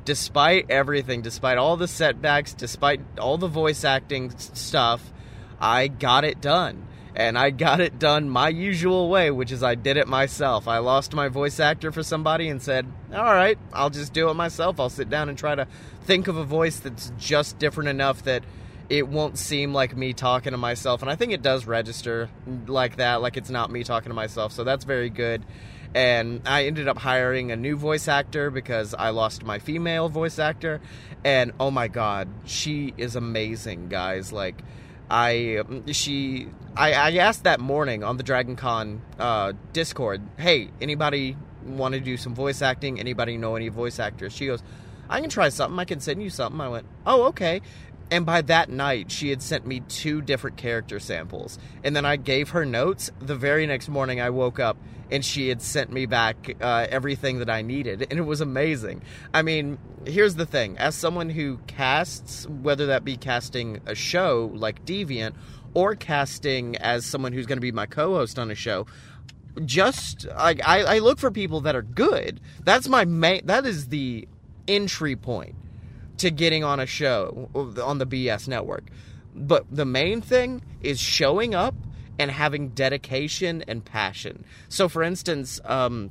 despite 0.04 0.70
everything, 0.70 1.22
despite 1.22 1.58
all 1.58 1.76
the 1.76 1.88
setbacks, 1.88 2.52
despite 2.52 3.00
all 3.18 3.38
the 3.38 3.48
voice 3.48 3.84
acting 3.84 4.30
stuff, 4.38 5.12
I 5.60 5.88
got 5.88 6.24
it 6.24 6.40
done. 6.40 6.86
And 7.14 7.36
I 7.36 7.50
got 7.50 7.80
it 7.80 7.98
done 7.98 8.30
my 8.30 8.48
usual 8.48 9.08
way, 9.08 9.30
which 9.30 9.50
is 9.50 9.62
I 9.62 9.74
did 9.74 9.96
it 9.96 10.06
myself. 10.06 10.68
I 10.68 10.78
lost 10.78 11.12
my 11.12 11.28
voice 11.28 11.58
actor 11.58 11.90
for 11.90 12.04
somebody 12.04 12.48
and 12.48 12.62
said, 12.62 12.86
All 13.12 13.24
right, 13.24 13.58
I'll 13.72 13.90
just 13.90 14.12
do 14.12 14.30
it 14.30 14.34
myself. 14.34 14.78
I'll 14.78 14.90
sit 14.90 15.10
down 15.10 15.28
and 15.28 15.36
try 15.36 15.56
to 15.56 15.66
think 16.04 16.28
of 16.28 16.36
a 16.36 16.44
voice 16.44 16.78
that's 16.78 17.12
just 17.18 17.58
different 17.58 17.88
enough 17.88 18.22
that 18.22 18.44
it 18.88 19.08
won't 19.08 19.38
seem 19.38 19.72
like 19.72 19.96
me 19.96 20.12
talking 20.12 20.52
to 20.52 20.58
myself. 20.58 21.02
And 21.02 21.10
I 21.10 21.16
think 21.16 21.32
it 21.32 21.42
does 21.42 21.66
register 21.66 22.28
mm, 22.48 22.68
like 22.68 22.96
that, 22.96 23.22
like 23.22 23.36
it's 23.36 23.50
not 23.50 23.70
me 23.70 23.82
talking 23.82 24.10
to 24.10 24.14
myself. 24.14 24.52
So 24.52 24.64
that's 24.64 24.84
very 24.84 25.10
good 25.10 25.44
and 25.94 26.42
I 26.46 26.66
ended 26.66 26.88
up 26.88 26.98
hiring 26.98 27.50
a 27.50 27.56
new 27.56 27.76
voice 27.76 28.06
actor 28.08 28.50
because 28.50 28.94
I 28.94 29.10
lost 29.10 29.44
my 29.44 29.58
female 29.58 30.08
voice 30.08 30.38
actor. 30.38 30.80
And 31.24 31.52
oh 31.60 31.70
my 31.70 31.88
god 31.88 32.28
she 32.44 32.94
is 32.96 33.16
amazing 33.16 33.88
guys. 33.88 34.32
Like 34.32 34.62
I 35.10 35.62
she 35.92 36.48
I, 36.76 36.92
I 36.92 37.12
asked 37.16 37.44
that 37.44 37.60
morning 37.60 38.04
on 38.04 38.16
the 38.16 38.22
Dragon 38.22 38.56
Con 38.56 39.02
uh, 39.18 39.52
Discord 39.72 40.22
hey 40.38 40.70
anybody 40.80 41.36
want 41.64 41.94
to 41.94 42.00
do 42.00 42.16
some 42.16 42.34
voice 42.34 42.62
acting? 42.62 43.00
Anybody 43.00 43.36
know 43.36 43.56
any 43.56 43.68
voice 43.68 43.98
actors? 43.98 44.32
She 44.32 44.46
goes 44.46 44.62
I 45.08 45.20
can 45.20 45.28
try 45.28 45.48
something. 45.48 45.76
I 45.76 45.84
can 45.84 45.98
send 45.98 46.22
you 46.22 46.30
something. 46.30 46.60
I 46.60 46.68
went 46.68 46.86
oh 47.04 47.24
okay 47.24 47.62
and 48.10 48.26
by 48.26 48.42
that 48.42 48.68
night, 48.68 49.10
she 49.10 49.30
had 49.30 49.40
sent 49.40 49.66
me 49.66 49.80
two 49.80 50.20
different 50.20 50.56
character 50.56 50.98
samples. 50.98 51.58
And 51.84 51.94
then 51.94 52.04
I 52.04 52.16
gave 52.16 52.50
her 52.50 52.64
notes. 52.64 53.10
The 53.20 53.36
very 53.36 53.66
next 53.66 53.88
morning, 53.88 54.20
I 54.20 54.30
woke 54.30 54.58
up 54.58 54.76
and 55.10 55.24
she 55.24 55.48
had 55.48 55.60
sent 55.60 55.92
me 55.92 56.06
back 56.06 56.56
uh, 56.60 56.86
everything 56.88 57.38
that 57.40 57.50
I 57.50 57.62
needed, 57.62 58.06
and 58.10 58.18
it 58.18 58.22
was 58.22 58.40
amazing. 58.40 59.02
I 59.34 59.42
mean, 59.42 59.78
here's 60.06 60.36
the 60.36 60.46
thing: 60.46 60.78
as 60.78 60.94
someone 60.94 61.30
who 61.30 61.58
casts, 61.66 62.46
whether 62.46 62.86
that 62.86 63.04
be 63.04 63.16
casting 63.16 63.80
a 63.86 63.94
show 63.94 64.50
like 64.54 64.84
Deviant 64.84 65.34
or 65.74 65.94
casting 65.94 66.76
as 66.76 67.04
someone 67.04 67.32
who's 67.32 67.46
going 67.46 67.58
to 67.58 67.62
be 67.62 67.72
my 67.72 67.86
co-host 67.86 68.38
on 68.38 68.50
a 68.50 68.54
show, 68.54 68.86
just 69.64 70.26
I, 70.36 70.56
I 70.64 70.98
look 71.00 71.18
for 71.18 71.30
people 71.30 71.60
that 71.62 71.74
are 71.74 71.82
good. 71.82 72.40
That's 72.64 72.88
my 72.88 73.04
main. 73.04 73.46
That 73.46 73.66
is 73.66 73.88
the 73.88 74.28
entry 74.68 75.16
point 75.16 75.56
to 76.20 76.30
getting 76.30 76.64
on 76.64 76.80
a 76.80 76.86
show 76.86 77.48
on 77.54 77.98
the 77.98 78.06
BS 78.06 78.46
network. 78.46 78.84
But 79.34 79.64
the 79.70 79.84
main 79.84 80.20
thing 80.20 80.62
is 80.82 81.00
showing 81.00 81.54
up 81.54 81.74
and 82.18 82.30
having 82.30 82.68
dedication 82.70 83.64
and 83.66 83.84
passion. 83.84 84.44
So, 84.68 84.88
for 84.88 85.02
instance, 85.02 85.60
um, 85.64 86.10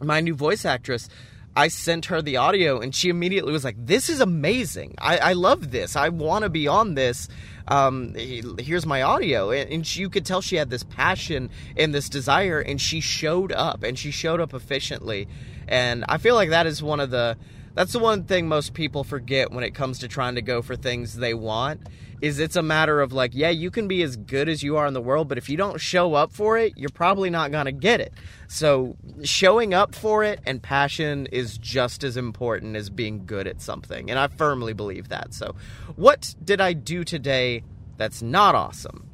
my 0.00 0.20
new 0.20 0.34
voice 0.34 0.64
actress, 0.64 1.08
I 1.56 1.66
sent 1.66 2.06
her 2.06 2.22
the 2.22 2.36
audio 2.36 2.78
and 2.78 2.94
she 2.94 3.08
immediately 3.08 3.52
was 3.52 3.64
like, 3.64 3.74
This 3.84 4.08
is 4.08 4.20
amazing. 4.20 4.94
I, 4.98 5.18
I 5.18 5.32
love 5.32 5.72
this. 5.72 5.96
I 5.96 6.10
want 6.10 6.44
to 6.44 6.50
be 6.50 6.68
on 6.68 6.94
this. 6.94 7.28
Um, 7.66 8.14
here's 8.14 8.86
my 8.86 9.02
audio. 9.02 9.50
And, 9.50 9.84
she, 9.84 10.02
you 10.02 10.08
could 10.08 10.24
tell 10.24 10.40
she 10.40 10.54
had 10.54 10.70
this 10.70 10.84
passion 10.84 11.50
and 11.76 11.92
this 11.92 12.08
desire, 12.08 12.60
and 12.60 12.80
she 12.80 13.00
showed 13.00 13.50
up 13.50 13.82
and 13.82 13.98
she 13.98 14.12
showed 14.12 14.40
up 14.40 14.54
efficiently. 14.54 15.26
And 15.66 16.04
I 16.08 16.18
feel 16.18 16.36
like 16.36 16.50
that 16.50 16.66
is 16.66 16.82
one 16.82 17.00
of 17.00 17.10
the. 17.10 17.36
That's 17.78 17.92
the 17.92 18.00
one 18.00 18.24
thing 18.24 18.48
most 18.48 18.74
people 18.74 19.04
forget 19.04 19.52
when 19.52 19.62
it 19.62 19.70
comes 19.70 20.00
to 20.00 20.08
trying 20.08 20.34
to 20.34 20.42
go 20.42 20.62
for 20.62 20.74
things 20.74 21.14
they 21.14 21.32
want 21.32 21.80
is 22.20 22.40
it's 22.40 22.56
a 22.56 22.62
matter 22.62 23.00
of 23.00 23.12
like, 23.12 23.36
yeah, 23.36 23.50
you 23.50 23.70
can 23.70 23.86
be 23.86 24.02
as 24.02 24.16
good 24.16 24.48
as 24.48 24.64
you 24.64 24.76
are 24.76 24.88
in 24.88 24.94
the 24.94 25.00
world, 25.00 25.28
but 25.28 25.38
if 25.38 25.48
you 25.48 25.56
don't 25.56 25.80
show 25.80 26.14
up 26.14 26.32
for 26.32 26.58
it, 26.58 26.72
you're 26.76 26.90
probably 26.90 27.30
not 27.30 27.52
going 27.52 27.66
to 27.66 27.70
get 27.70 28.00
it. 28.00 28.12
So, 28.48 28.96
showing 29.22 29.74
up 29.74 29.94
for 29.94 30.24
it 30.24 30.40
and 30.44 30.60
passion 30.60 31.26
is 31.26 31.56
just 31.56 32.02
as 32.02 32.16
important 32.16 32.74
as 32.74 32.90
being 32.90 33.26
good 33.26 33.46
at 33.46 33.62
something. 33.62 34.10
And 34.10 34.18
I 34.18 34.26
firmly 34.26 34.72
believe 34.72 35.10
that. 35.10 35.32
So, 35.32 35.54
what 35.94 36.34
did 36.44 36.60
I 36.60 36.72
do 36.72 37.04
today 37.04 37.62
that's 37.96 38.22
not 38.22 38.56
awesome? 38.56 39.08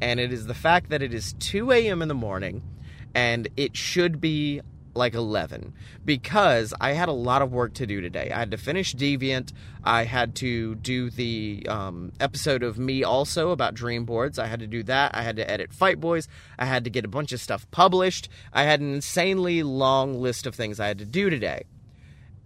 And 0.00 0.18
it 0.18 0.32
is 0.32 0.46
the 0.46 0.54
fact 0.54 0.90
that 0.90 1.02
it 1.02 1.14
is 1.14 1.34
2 1.34 1.70
a.m. 1.70 2.02
in 2.02 2.08
the 2.08 2.14
morning 2.14 2.64
and 3.14 3.46
it 3.56 3.76
should 3.76 4.20
be 4.20 4.60
like 4.94 5.14
11 5.14 5.72
because 6.04 6.74
I 6.80 6.92
had 6.92 7.08
a 7.08 7.12
lot 7.12 7.42
of 7.42 7.52
work 7.52 7.74
to 7.74 7.86
do 7.86 8.00
today. 8.00 8.30
I 8.34 8.38
had 8.38 8.50
to 8.50 8.56
finish 8.56 8.94
Deviant. 8.94 9.52
I 9.84 10.04
had 10.04 10.34
to 10.36 10.74
do 10.76 11.10
the 11.10 11.66
um, 11.68 12.12
episode 12.20 12.62
of 12.62 12.78
me 12.78 13.04
also 13.04 13.50
about 13.50 13.74
dream 13.74 14.04
boards. 14.04 14.38
I 14.38 14.46
had 14.46 14.60
to 14.60 14.66
do 14.66 14.82
that. 14.84 15.14
I 15.14 15.22
had 15.22 15.36
to 15.36 15.50
edit 15.50 15.72
Fight 15.72 16.00
Boys. 16.00 16.28
I 16.58 16.66
had 16.66 16.84
to 16.84 16.90
get 16.90 17.04
a 17.04 17.08
bunch 17.08 17.32
of 17.32 17.40
stuff 17.40 17.70
published. 17.70 18.28
I 18.52 18.64
had 18.64 18.80
an 18.80 18.94
insanely 18.94 19.62
long 19.62 20.20
list 20.20 20.46
of 20.46 20.54
things 20.54 20.80
I 20.80 20.88
had 20.88 20.98
to 20.98 21.06
do 21.06 21.30
today. 21.30 21.64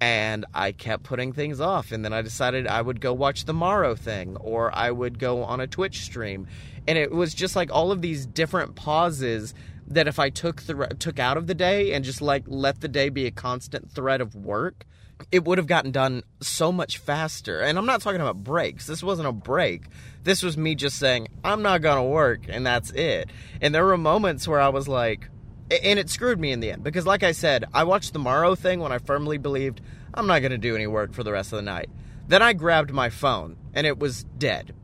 And 0.00 0.44
I 0.52 0.72
kept 0.72 1.04
putting 1.04 1.32
things 1.32 1.60
off. 1.60 1.92
And 1.92 2.04
then 2.04 2.12
I 2.12 2.22
decided 2.22 2.66
I 2.66 2.82
would 2.82 3.00
go 3.00 3.12
watch 3.12 3.44
the 3.44 3.54
Mauro 3.54 3.94
thing 3.94 4.36
or 4.36 4.74
I 4.74 4.90
would 4.90 5.18
go 5.18 5.44
on 5.44 5.60
a 5.60 5.68
Twitch 5.68 6.00
stream. 6.00 6.48
And 6.88 6.98
it 6.98 7.12
was 7.12 7.34
just 7.34 7.54
like 7.54 7.72
all 7.72 7.92
of 7.92 8.02
these 8.02 8.26
different 8.26 8.74
pauses 8.74 9.54
that 9.88 10.08
if 10.08 10.18
I 10.18 10.30
took 10.30 10.62
the 10.62 10.74
took 10.98 11.18
out 11.18 11.36
of 11.36 11.46
the 11.46 11.54
day 11.54 11.92
and 11.92 12.04
just 12.04 12.22
like 12.22 12.44
let 12.46 12.80
the 12.80 12.88
day 12.88 13.08
be 13.08 13.26
a 13.26 13.30
constant 13.30 13.90
thread 13.90 14.20
of 14.20 14.34
work, 14.34 14.86
it 15.30 15.44
would 15.44 15.58
have 15.58 15.66
gotten 15.66 15.90
done 15.90 16.22
so 16.40 16.72
much 16.72 16.98
faster. 16.98 17.60
And 17.60 17.78
I'm 17.78 17.86
not 17.86 18.00
talking 18.00 18.20
about 18.20 18.42
breaks. 18.42 18.86
This 18.86 19.02
wasn't 19.02 19.28
a 19.28 19.32
break. 19.32 19.84
This 20.24 20.42
was 20.42 20.56
me 20.56 20.74
just 20.74 20.98
saying, 20.98 21.28
I'm 21.44 21.62
not 21.62 21.82
going 21.82 21.96
to 21.96 22.02
work 22.02 22.42
and 22.48 22.66
that's 22.66 22.90
it. 22.90 23.30
And 23.60 23.74
there 23.74 23.84
were 23.84 23.98
moments 23.98 24.48
where 24.48 24.60
I 24.60 24.68
was 24.68 24.88
like 24.88 25.28
and 25.70 25.98
it 25.98 26.10
screwed 26.10 26.38
me 26.38 26.52
in 26.52 26.60
the 26.60 26.70
end 26.70 26.82
because 26.82 27.06
like 27.06 27.22
I 27.22 27.32
said, 27.32 27.64
I 27.72 27.84
watched 27.84 28.12
the 28.12 28.18
Mauro 28.18 28.54
thing 28.54 28.80
when 28.80 28.92
I 28.92 28.98
firmly 28.98 29.38
believed 29.38 29.80
I'm 30.12 30.26
not 30.26 30.40
going 30.40 30.52
to 30.52 30.58
do 30.58 30.74
any 30.74 30.86
work 30.86 31.14
for 31.14 31.22
the 31.22 31.32
rest 31.32 31.52
of 31.52 31.56
the 31.56 31.62
night. 31.62 31.88
Then 32.28 32.42
I 32.42 32.52
grabbed 32.52 32.92
my 32.92 33.08
phone 33.08 33.56
and 33.72 33.86
it 33.86 33.98
was 33.98 34.24
dead 34.36 34.74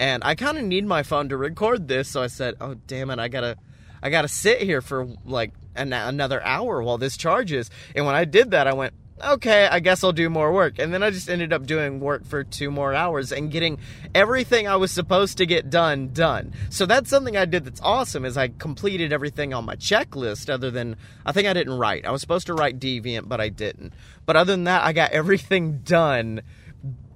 and 0.00 0.24
I 0.24 0.34
kind 0.34 0.56
of 0.56 0.64
need 0.64 0.86
my 0.86 1.02
phone 1.02 1.28
to 1.28 1.36
record 1.36 1.86
this. 1.86 2.08
So 2.08 2.22
I 2.22 2.26
said, 2.26 2.54
"Oh 2.58 2.74
damn 2.86 3.10
it, 3.10 3.18
I 3.18 3.28
gotta, 3.28 3.58
I 4.02 4.10
gotta 4.10 4.28
sit 4.28 4.60
here 4.60 4.80
for 4.80 5.08
like 5.24 5.52
an, 5.74 5.92
another 5.92 6.42
hour 6.44 6.82
while 6.82 6.98
this 6.98 7.16
charges." 7.16 7.70
And 7.94 8.06
when 8.06 8.14
I 8.14 8.24
did 8.24 8.52
that, 8.52 8.66
I 8.66 8.72
went, 8.72 8.94
okay, 9.22 9.66
I 9.66 9.80
guess 9.80 10.02
I'll 10.02 10.12
do 10.12 10.30
more 10.30 10.52
work. 10.52 10.78
And 10.78 10.92
then 10.92 11.02
I 11.02 11.10
just 11.10 11.28
ended 11.28 11.52
up 11.52 11.66
doing 11.66 12.00
work 12.00 12.24
for 12.24 12.44
two 12.44 12.70
more 12.70 12.94
hours 12.94 13.32
and 13.32 13.50
getting 13.50 13.78
everything 14.14 14.66
I 14.66 14.76
was 14.76 14.90
supposed 14.90 15.38
to 15.38 15.46
get 15.46 15.70
done 15.70 16.12
done. 16.12 16.52
So 16.70 16.86
that's 16.86 17.10
something 17.10 17.36
I 17.36 17.44
did 17.44 17.64
that's 17.64 17.80
awesome 17.82 18.24
is 18.24 18.36
I 18.36 18.48
completed 18.48 19.12
everything 19.12 19.54
on 19.54 19.64
my 19.64 19.76
checklist 19.76 20.50
other 20.50 20.70
than 20.70 20.96
I 21.24 21.32
think 21.32 21.46
I 21.46 21.52
didn't 21.52 21.78
write. 21.78 22.06
I 22.06 22.10
was 22.10 22.20
supposed 22.20 22.46
to 22.46 22.54
write 22.54 22.78
deviant, 22.78 23.28
but 23.28 23.40
I 23.40 23.48
didn't. 23.48 23.92
But 24.26 24.36
other 24.36 24.52
than 24.52 24.64
that, 24.64 24.84
I 24.84 24.92
got 24.92 25.10
everything 25.12 25.78
done. 25.78 26.42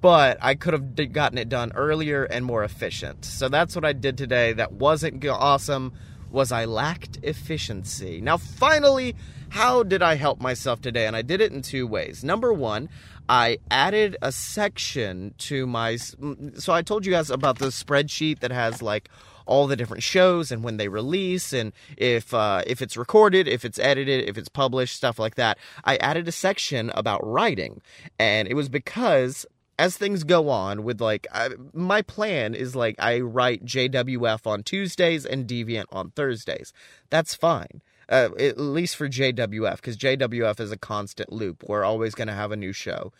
But 0.00 0.36
I 0.42 0.54
could 0.54 0.74
have 0.74 1.12
gotten 1.14 1.38
it 1.38 1.48
done 1.48 1.72
earlier 1.74 2.24
and 2.24 2.44
more 2.44 2.62
efficient. 2.62 3.24
So 3.24 3.48
that's 3.48 3.74
what 3.74 3.86
I 3.86 3.94
did 3.94 4.18
today. 4.18 4.52
That 4.52 4.72
wasn't 4.72 5.24
awesome. 5.24 5.94
Was 6.34 6.50
I 6.50 6.64
lacked 6.64 7.20
efficiency? 7.22 8.20
Now, 8.20 8.36
finally, 8.38 9.14
how 9.50 9.84
did 9.84 10.02
I 10.02 10.16
help 10.16 10.40
myself 10.40 10.82
today? 10.82 11.06
And 11.06 11.14
I 11.14 11.22
did 11.22 11.40
it 11.40 11.52
in 11.52 11.62
two 11.62 11.86
ways. 11.86 12.24
Number 12.24 12.52
one, 12.52 12.88
I 13.28 13.58
added 13.70 14.16
a 14.20 14.32
section 14.32 15.32
to 15.38 15.64
my. 15.64 15.94
So 15.94 16.72
I 16.72 16.82
told 16.82 17.06
you 17.06 17.12
guys 17.12 17.30
about 17.30 17.60
the 17.60 17.66
spreadsheet 17.66 18.40
that 18.40 18.50
has 18.50 18.82
like 18.82 19.10
all 19.46 19.68
the 19.68 19.76
different 19.76 20.02
shows 20.02 20.50
and 20.50 20.64
when 20.64 20.76
they 20.76 20.88
release 20.88 21.52
and 21.52 21.72
if 21.96 22.34
uh, 22.34 22.62
if 22.66 22.82
it's 22.82 22.96
recorded, 22.96 23.46
if 23.46 23.64
it's 23.64 23.78
edited, 23.78 24.28
if 24.28 24.36
it's 24.36 24.48
published, 24.48 24.96
stuff 24.96 25.20
like 25.20 25.36
that. 25.36 25.56
I 25.84 25.98
added 25.98 26.26
a 26.26 26.32
section 26.32 26.90
about 26.96 27.24
writing, 27.24 27.80
and 28.18 28.48
it 28.48 28.54
was 28.54 28.68
because 28.68 29.46
as 29.78 29.96
things 29.96 30.24
go 30.24 30.48
on 30.48 30.84
with 30.84 31.00
like 31.00 31.26
I, 31.32 31.50
my 31.72 32.02
plan 32.02 32.54
is 32.54 32.76
like 32.76 32.96
I 32.98 33.20
write 33.20 33.64
JWF 33.64 34.46
on 34.46 34.62
Tuesdays 34.62 35.26
and 35.26 35.46
Deviant 35.46 35.86
on 35.90 36.10
Thursdays. 36.10 36.72
That's 37.10 37.34
fine 37.34 37.82
uh, 38.08 38.30
at 38.38 38.58
least 38.58 38.96
for 38.96 39.08
JWF, 39.08 39.76
because 39.76 39.96
JWF 39.96 40.60
is 40.60 40.72
a 40.72 40.76
constant 40.76 41.32
loop. 41.32 41.64
We're 41.66 41.84
always 41.84 42.14
going 42.14 42.28
to 42.28 42.34
have 42.34 42.52
a 42.52 42.56
new 42.56 42.72
show. 42.72 43.12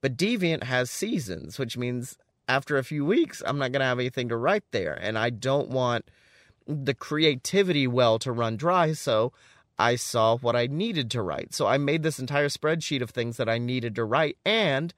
But 0.00 0.16
Deviant 0.16 0.64
has 0.64 0.90
seasons, 0.90 1.58
which 1.58 1.76
means 1.76 2.18
after 2.48 2.76
a 2.76 2.84
few 2.84 3.04
weeks, 3.04 3.42
I'm 3.46 3.58
not 3.58 3.72
going 3.72 3.80
to 3.80 3.86
have 3.86 4.00
anything 4.00 4.28
to 4.30 4.36
write 4.36 4.64
there. 4.72 4.98
And 5.00 5.16
I 5.16 5.30
don't 5.30 5.68
want 5.68 6.06
the 6.66 6.94
creativity 6.94 7.86
well 7.86 8.18
to 8.20 8.32
run 8.32 8.56
dry. 8.56 8.92
So 8.92 9.32
I 9.78 9.96
saw 9.96 10.36
what 10.36 10.56
I 10.56 10.66
needed 10.66 11.10
to 11.12 11.22
write. 11.22 11.54
So 11.54 11.66
I 11.66 11.78
made 11.78 12.02
this 12.02 12.18
entire 12.18 12.48
spreadsheet 12.48 13.00
of 13.00 13.10
things 13.10 13.36
that 13.36 13.48
I 13.48 13.58
needed 13.58 13.94
to 13.94 14.04
write. 14.04 14.36
And, 14.44 14.92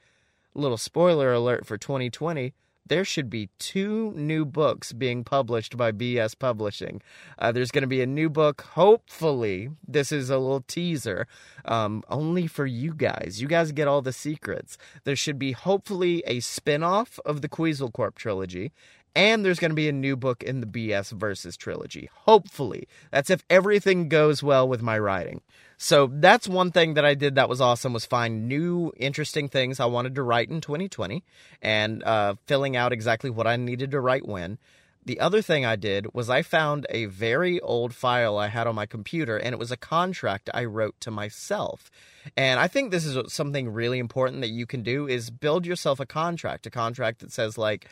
little 0.54 0.76
spoiler 0.76 1.32
alert 1.32 1.66
for 1.66 1.76
2020, 1.76 2.54
there 2.86 3.04
should 3.04 3.30
be 3.30 3.48
two 3.58 4.12
new 4.14 4.44
books 4.44 4.92
being 4.92 5.24
published 5.24 5.76
by 5.76 5.90
BS 5.90 6.38
Publishing. 6.38 7.00
Uh, 7.38 7.50
there's 7.50 7.70
going 7.70 7.82
to 7.82 7.88
be 7.88 8.02
a 8.02 8.06
new 8.06 8.28
book, 8.28 8.60
hopefully. 8.72 9.70
This 9.88 10.12
is 10.12 10.28
a 10.28 10.38
little 10.38 10.60
teaser, 10.60 11.26
um, 11.64 12.02
only 12.10 12.46
for 12.46 12.66
you 12.66 12.92
guys. 12.94 13.40
You 13.40 13.48
guys 13.48 13.72
get 13.72 13.88
all 13.88 14.02
the 14.02 14.12
secrets. 14.12 14.76
There 15.04 15.16
should 15.16 15.38
be 15.38 15.52
hopefully 15.52 16.22
a 16.26 16.40
spin 16.40 16.82
off 16.82 17.18
of 17.24 17.40
the 17.40 17.48
Queasel 17.48 17.90
Corp 17.90 18.16
trilogy. 18.18 18.72
And 19.16 19.44
there's 19.44 19.60
going 19.60 19.70
to 19.70 19.76
be 19.76 19.88
a 19.88 19.92
new 19.92 20.16
book 20.16 20.42
in 20.42 20.60
the 20.60 20.66
BS 20.66 21.12
Versus 21.12 21.56
trilogy. 21.56 22.10
Hopefully. 22.22 22.88
That's 23.10 23.30
if 23.30 23.44
everything 23.48 24.08
goes 24.08 24.42
well 24.42 24.68
with 24.68 24.82
my 24.82 24.98
writing. 24.98 25.40
So 25.76 26.08
that's 26.12 26.48
one 26.48 26.72
thing 26.72 26.94
that 26.94 27.04
I 27.04 27.14
did 27.14 27.34
that 27.34 27.48
was 27.48 27.60
awesome 27.60 27.92
was 27.92 28.06
find 28.06 28.48
new 28.48 28.92
interesting 28.96 29.48
things 29.48 29.80
I 29.80 29.86
wanted 29.86 30.14
to 30.16 30.22
write 30.22 30.48
in 30.48 30.60
2020 30.60 31.22
and 31.62 32.02
uh, 32.02 32.34
filling 32.46 32.76
out 32.76 32.92
exactly 32.92 33.30
what 33.30 33.46
I 33.46 33.56
needed 33.56 33.90
to 33.92 34.00
write 34.00 34.26
when. 34.26 34.58
The 35.06 35.20
other 35.20 35.42
thing 35.42 35.66
I 35.66 35.76
did 35.76 36.14
was 36.14 36.30
I 36.30 36.40
found 36.40 36.86
a 36.88 37.04
very 37.04 37.60
old 37.60 37.94
file 37.94 38.38
I 38.38 38.48
had 38.48 38.66
on 38.66 38.74
my 38.74 38.86
computer 38.86 39.36
and 39.36 39.52
it 39.52 39.58
was 39.58 39.70
a 39.70 39.76
contract 39.76 40.48
I 40.54 40.64
wrote 40.64 40.98
to 41.00 41.10
myself. 41.10 41.90
And 42.36 42.58
I 42.58 42.68
think 42.68 42.90
this 42.90 43.04
is 43.04 43.32
something 43.32 43.68
really 43.68 43.98
important 43.98 44.40
that 44.40 44.48
you 44.48 44.66
can 44.66 44.82
do 44.82 45.06
is 45.06 45.28
build 45.28 45.66
yourself 45.66 46.00
a 46.00 46.06
contract, 46.06 46.66
a 46.66 46.70
contract 46.70 47.20
that 47.20 47.32
says 47.32 47.58
like 47.58 47.86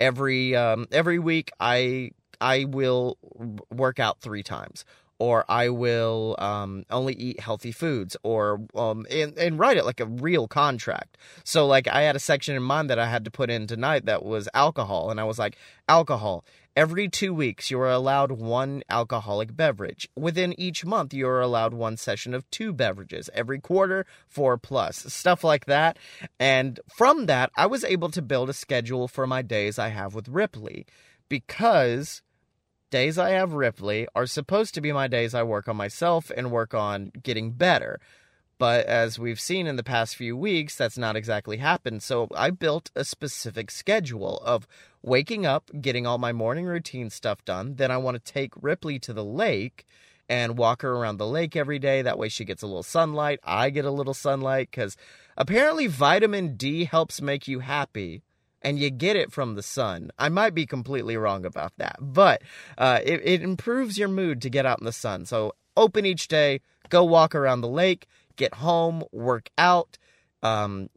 every 0.00 0.56
um, 0.56 0.86
every 0.92 1.18
week 1.18 1.50
I 1.60 2.12
I 2.40 2.64
will 2.64 3.18
work 3.70 3.98
out 3.98 4.20
3 4.20 4.42
times 4.42 4.84
or 5.20 5.44
I 5.50 5.68
will 5.68 6.34
um, 6.38 6.84
only 6.90 7.12
eat 7.12 7.40
healthy 7.40 7.72
foods, 7.72 8.16
or 8.22 8.62
um, 8.74 9.06
and, 9.10 9.36
and 9.38 9.58
write 9.58 9.76
it 9.76 9.84
like 9.84 10.00
a 10.00 10.06
real 10.06 10.48
contract. 10.48 11.18
So, 11.44 11.66
like, 11.66 11.86
I 11.86 12.02
had 12.02 12.16
a 12.16 12.20
section 12.20 12.56
in 12.56 12.62
mind 12.62 12.88
that 12.88 12.98
I 12.98 13.06
had 13.06 13.26
to 13.26 13.30
put 13.30 13.50
in 13.50 13.66
tonight 13.66 14.06
that 14.06 14.24
was 14.24 14.48
alcohol, 14.54 15.10
and 15.10 15.20
I 15.20 15.24
was 15.24 15.38
like, 15.38 15.58
alcohol. 15.88 16.44
Every 16.74 17.08
two 17.08 17.34
weeks, 17.34 17.70
you 17.70 17.78
are 17.80 17.90
allowed 17.90 18.32
one 18.32 18.82
alcoholic 18.88 19.54
beverage. 19.54 20.08
Within 20.16 20.58
each 20.58 20.86
month, 20.86 21.12
you 21.12 21.28
are 21.28 21.40
allowed 21.40 21.74
one 21.74 21.98
session 21.98 22.32
of 22.32 22.48
two 22.50 22.72
beverages. 22.72 23.28
Every 23.34 23.60
quarter, 23.60 24.06
four 24.26 24.56
plus. 24.56 25.12
Stuff 25.12 25.44
like 25.44 25.66
that. 25.66 25.98
And 26.38 26.80
from 26.96 27.26
that, 27.26 27.50
I 27.56 27.66
was 27.66 27.84
able 27.84 28.08
to 28.10 28.22
build 28.22 28.48
a 28.48 28.54
schedule 28.54 29.08
for 29.08 29.26
my 29.26 29.42
days 29.42 29.78
I 29.78 29.88
have 29.88 30.14
with 30.14 30.28
Ripley 30.28 30.86
because 31.28 32.22
days 32.90 33.18
I 33.18 33.30
have 33.30 33.54
Ripley 33.54 34.06
are 34.14 34.26
supposed 34.26 34.74
to 34.74 34.80
be 34.80 34.92
my 34.92 35.08
days 35.08 35.34
I 35.34 35.42
work 35.42 35.68
on 35.68 35.76
myself 35.76 36.30
and 36.36 36.50
work 36.50 36.74
on 36.74 37.12
getting 37.22 37.52
better. 37.52 38.00
But 38.58 38.84
as 38.84 39.18
we've 39.18 39.40
seen 39.40 39.66
in 39.66 39.76
the 39.76 39.82
past 39.82 40.16
few 40.16 40.36
weeks, 40.36 40.76
that's 40.76 40.98
not 40.98 41.16
exactly 41.16 41.56
happened. 41.56 42.02
So 42.02 42.28
I 42.34 42.50
built 42.50 42.90
a 42.94 43.06
specific 43.06 43.70
schedule 43.70 44.36
of 44.44 44.66
waking 45.02 45.46
up, 45.46 45.70
getting 45.80 46.06
all 46.06 46.18
my 46.18 46.32
morning 46.32 46.66
routine 46.66 47.08
stuff 47.08 47.42
done. 47.46 47.76
Then 47.76 47.90
I 47.90 47.96
want 47.96 48.22
to 48.22 48.32
take 48.32 48.52
Ripley 48.60 48.98
to 48.98 49.14
the 49.14 49.24
lake 49.24 49.86
and 50.28 50.58
walk 50.58 50.82
her 50.82 50.92
around 50.92 51.16
the 51.16 51.26
lake 51.26 51.56
every 51.56 51.78
day. 51.78 52.02
That 52.02 52.18
way 52.18 52.28
she 52.28 52.44
gets 52.44 52.62
a 52.62 52.66
little 52.66 52.82
sunlight. 52.82 53.40
I 53.42 53.70
get 53.70 53.86
a 53.86 53.90
little 53.90 54.12
sunlight 54.12 54.68
because 54.70 54.94
apparently 55.38 55.86
vitamin 55.86 56.56
D 56.56 56.84
helps 56.84 57.22
make 57.22 57.48
you 57.48 57.60
happy 57.60 58.22
and 58.62 58.78
you 58.78 58.90
get 58.90 59.16
it 59.16 59.32
from 59.32 59.54
the 59.54 59.62
sun. 59.62 60.10
I 60.18 60.28
might 60.28 60.54
be 60.54 60.66
completely 60.66 61.16
wrong 61.16 61.44
about 61.44 61.72
that, 61.78 61.96
but 62.00 62.42
uh, 62.78 63.00
it, 63.04 63.20
it 63.24 63.42
improves 63.42 63.98
your 63.98 64.08
mood 64.08 64.42
to 64.42 64.50
get 64.50 64.66
out 64.66 64.78
in 64.80 64.84
the 64.84 64.92
sun. 64.92 65.26
So 65.26 65.54
open 65.76 66.04
each 66.04 66.28
day, 66.28 66.60
go 66.88 67.04
walk 67.04 67.34
around 67.34 67.60
the 67.60 67.68
lake, 67.68 68.06
get 68.36 68.54
home, 68.54 69.04
work 69.12 69.50
out, 69.56 69.98
um, 70.42 70.88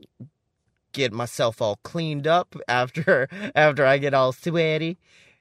get 0.91 1.11
myself 1.11 1.61
all 1.61 1.79
cleaned 1.83 2.27
up 2.27 2.55
after 2.67 3.27
after 3.55 3.85
I 3.85 3.97
get 3.97 4.13
all 4.13 4.31
sweaty 4.31 4.97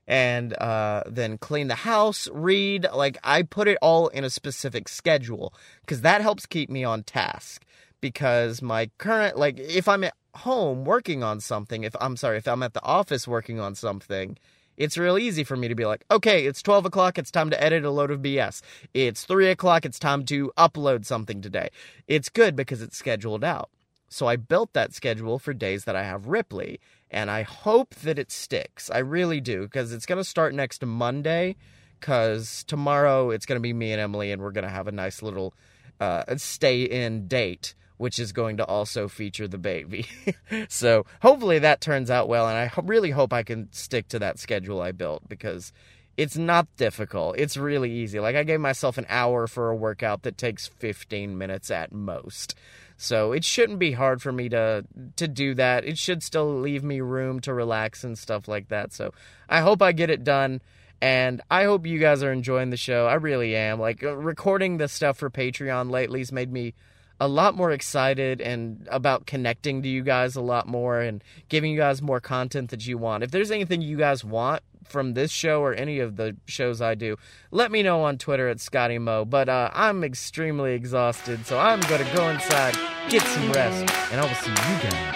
and 0.06 0.52
uh, 0.54 1.04
then 1.06 1.38
clean 1.38 1.68
the 1.68 1.74
house, 1.74 2.28
read. 2.32 2.86
Like 2.92 3.18
I 3.22 3.42
put 3.42 3.68
it 3.68 3.78
all 3.80 4.08
in 4.08 4.24
a 4.24 4.30
specific 4.30 4.88
schedule 4.88 5.54
because 5.80 6.00
that 6.00 6.20
helps 6.20 6.46
keep 6.46 6.70
me 6.70 6.84
on 6.84 7.02
task. 7.02 7.64
Because 8.00 8.60
my 8.60 8.90
current, 8.98 9.38
like, 9.38 9.60
if 9.60 9.86
I'm 9.86 10.02
at 10.02 10.14
home 10.34 10.84
working 10.84 11.22
on 11.22 11.40
something, 11.40 11.84
if 11.84 11.94
I'm 12.00 12.16
sorry, 12.16 12.38
if 12.38 12.48
I'm 12.48 12.62
at 12.62 12.74
the 12.74 12.82
office 12.82 13.28
working 13.28 13.60
on 13.60 13.74
something, 13.74 14.36
it's 14.76 14.96
real 14.96 15.18
easy 15.18 15.44
for 15.44 15.56
me 15.56 15.68
to 15.68 15.74
be 15.74 15.84
like, 15.84 16.04
okay, 16.10 16.46
it's 16.46 16.62
12 16.62 16.86
o'clock, 16.86 17.18
it's 17.18 17.30
time 17.30 17.50
to 17.50 17.62
edit 17.62 17.84
a 17.84 17.90
load 17.90 18.10
of 18.10 18.20
BS. 18.20 18.62
It's 18.94 19.24
3 19.24 19.48
o'clock, 19.48 19.84
it's 19.84 19.98
time 19.98 20.24
to 20.26 20.50
upload 20.56 21.04
something 21.04 21.42
today. 21.42 21.68
It's 22.06 22.28
good 22.28 22.56
because 22.56 22.80
it's 22.80 22.96
scheduled 22.96 23.44
out. 23.44 23.70
So 24.08 24.26
I 24.26 24.36
built 24.36 24.72
that 24.72 24.92
schedule 24.92 25.38
for 25.38 25.54
days 25.54 25.84
that 25.84 25.96
I 25.96 26.02
have 26.02 26.26
Ripley, 26.26 26.80
and 27.10 27.30
I 27.30 27.42
hope 27.42 27.94
that 27.96 28.18
it 28.18 28.30
sticks. 28.30 28.90
I 28.90 28.98
really 28.98 29.40
do, 29.40 29.62
because 29.62 29.92
it's 29.92 30.06
going 30.06 30.18
to 30.18 30.24
start 30.24 30.54
next 30.54 30.84
Monday, 30.84 31.56
because 31.98 32.64
tomorrow 32.64 33.30
it's 33.30 33.46
going 33.46 33.56
to 33.56 33.62
be 33.62 33.72
me 33.72 33.92
and 33.92 34.00
Emily, 34.00 34.32
and 34.32 34.42
we're 34.42 34.50
going 34.50 34.64
to 34.64 34.70
have 34.70 34.88
a 34.88 34.92
nice 34.92 35.22
little 35.22 35.54
uh, 36.00 36.24
stay 36.36 36.82
in 36.82 37.28
date 37.28 37.74
which 38.02 38.18
is 38.18 38.32
going 38.32 38.56
to 38.56 38.64
also 38.64 39.06
feature 39.06 39.46
the 39.46 39.58
baby. 39.58 40.04
so 40.68 41.06
hopefully 41.22 41.60
that 41.60 41.80
turns 41.80 42.10
out 42.10 42.28
well, 42.28 42.48
and 42.48 42.58
I 42.58 42.72
really 42.82 43.12
hope 43.12 43.32
I 43.32 43.44
can 43.44 43.72
stick 43.72 44.08
to 44.08 44.18
that 44.18 44.40
schedule 44.40 44.82
I 44.82 44.90
built 44.90 45.28
because 45.28 45.72
it's 46.16 46.36
not 46.36 46.66
difficult. 46.76 47.36
It's 47.38 47.56
really 47.56 47.92
easy. 47.92 48.18
Like 48.18 48.34
I 48.34 48.42
gave 48.42 48.58
myself 48.58 48.98
an 48.98 49.06
hour 49.08 49.46
for 49.46 49.70
a 49.70 49.76
workout 49.76 50.24
that 50.24 50.36
takes 50.36 50.66
15 50.66 51.38
minutes 51.38 51.70
at 51.70 51.92
most. 51.92 52.56
So 52.96 53.30
it 53.30 53.44
shouldn't 53.44 53.78
be 53.78 53.92
hard 53.92 54.20
for 54.20 54.32
me 54.32 54.48
to 54.48 54.84
to 55.14 55.28
do 55.28 55.54
that. 55.54 55.84
It 55.84 55.96
should 55.96 56.24
still 56.24 56.58
leave 56.58 56.82
me 56.82 57.00
room 57.00 57.38
to 57.42 57.54
relax 57.54 58.02
and 58.02 58.18
stuff 58.18 58.48
like 58.48 58.66
that. 58.70 58.92
So 58.92 59.12
I 59.48 59.60
hope 59.60 59.80
I 59.80 59.92
get 59.92 60.10
it 60.10 60.24
done 60.24 60.60
and 61.00 61.40
I 61.48 61.64
hope 61.64 61.86
you 61.86 62.00
guys 62.00 62.24
are 62.24 62.32
enjoying 62.32 62.70
the 62.70 62.76
show. 62.76 63.06
I 63.06 63.14
really 63.14 63.54
am. 63.54 63.78
Like 63.78 64.02
recording 64.02 64.78
this 64.78 64.92
stuff 64.92 65.18
for 65.18 65.30
Patreon 65.30 65.88
lately 65.88 66.18
has 66.18 66.32
made 66.32 66.52
me 66.52 66.74
a 67.22 67.28
lot 67.28 67.54
more 67.54 67.70
excited 67.70 68.40
and 68.40 68.88
about 68.90 69.26
connecting 69.26 69.80
to 69.80 69.88
you 69.88 70.02
guys 70.02 70.34
a 70.34 70.40
lot 70.40 70.66
more 70.66 71.00
and 71.00 71.22
giving 71.48 71.70
you 71.70 71.78
guys 71.78 72.02
more 72.02 72.18
content 72.18 72.70
that 72.70 72.84
you 72.84 72.98
want. 72.98 73.22
If 73.22 73.30
there's 73.30 73.52
anything 73.52 73.80
you 73.80 73.96
guys 73.96 74.24
want 74.24 74.64
from 74.88 75.14
this 75.14 75.30
show 75.30 75.60
or 75.60 75.72
any 75.72 76.00
of 76.00 76.16
the 76.16 76.36
shows 76.46 76.82
I 76.82 76.96
do, 76.96 77.16
let 77.52 77.70
me 77.70 77.84
know 77.84 78.02
on 78.02 78.18
Twitter 78.18 78.48
at 78.48 78.58
Scotty 78.58 78.98
Mo. 78.98 79.24
But 79.24 79.48
uh, 79.48 79.70
I'm 79.72 80.02
extremely 80.02 80.72
exhausted, 80.72 81.46
so 81.46 81.60
I'm 81.60 81.78
gonna 81.82 82.12
go 82.12 82.28
inside, 82.28 82.74
get 83.08 83.22
some 83.22 83.52
rest, 83.52 83.94
and 84.10 84.20
I 84.20 84.26
will 84.26 84.34
see 84.34 84.50
you 84.50 84.90
guys 84.90 85.14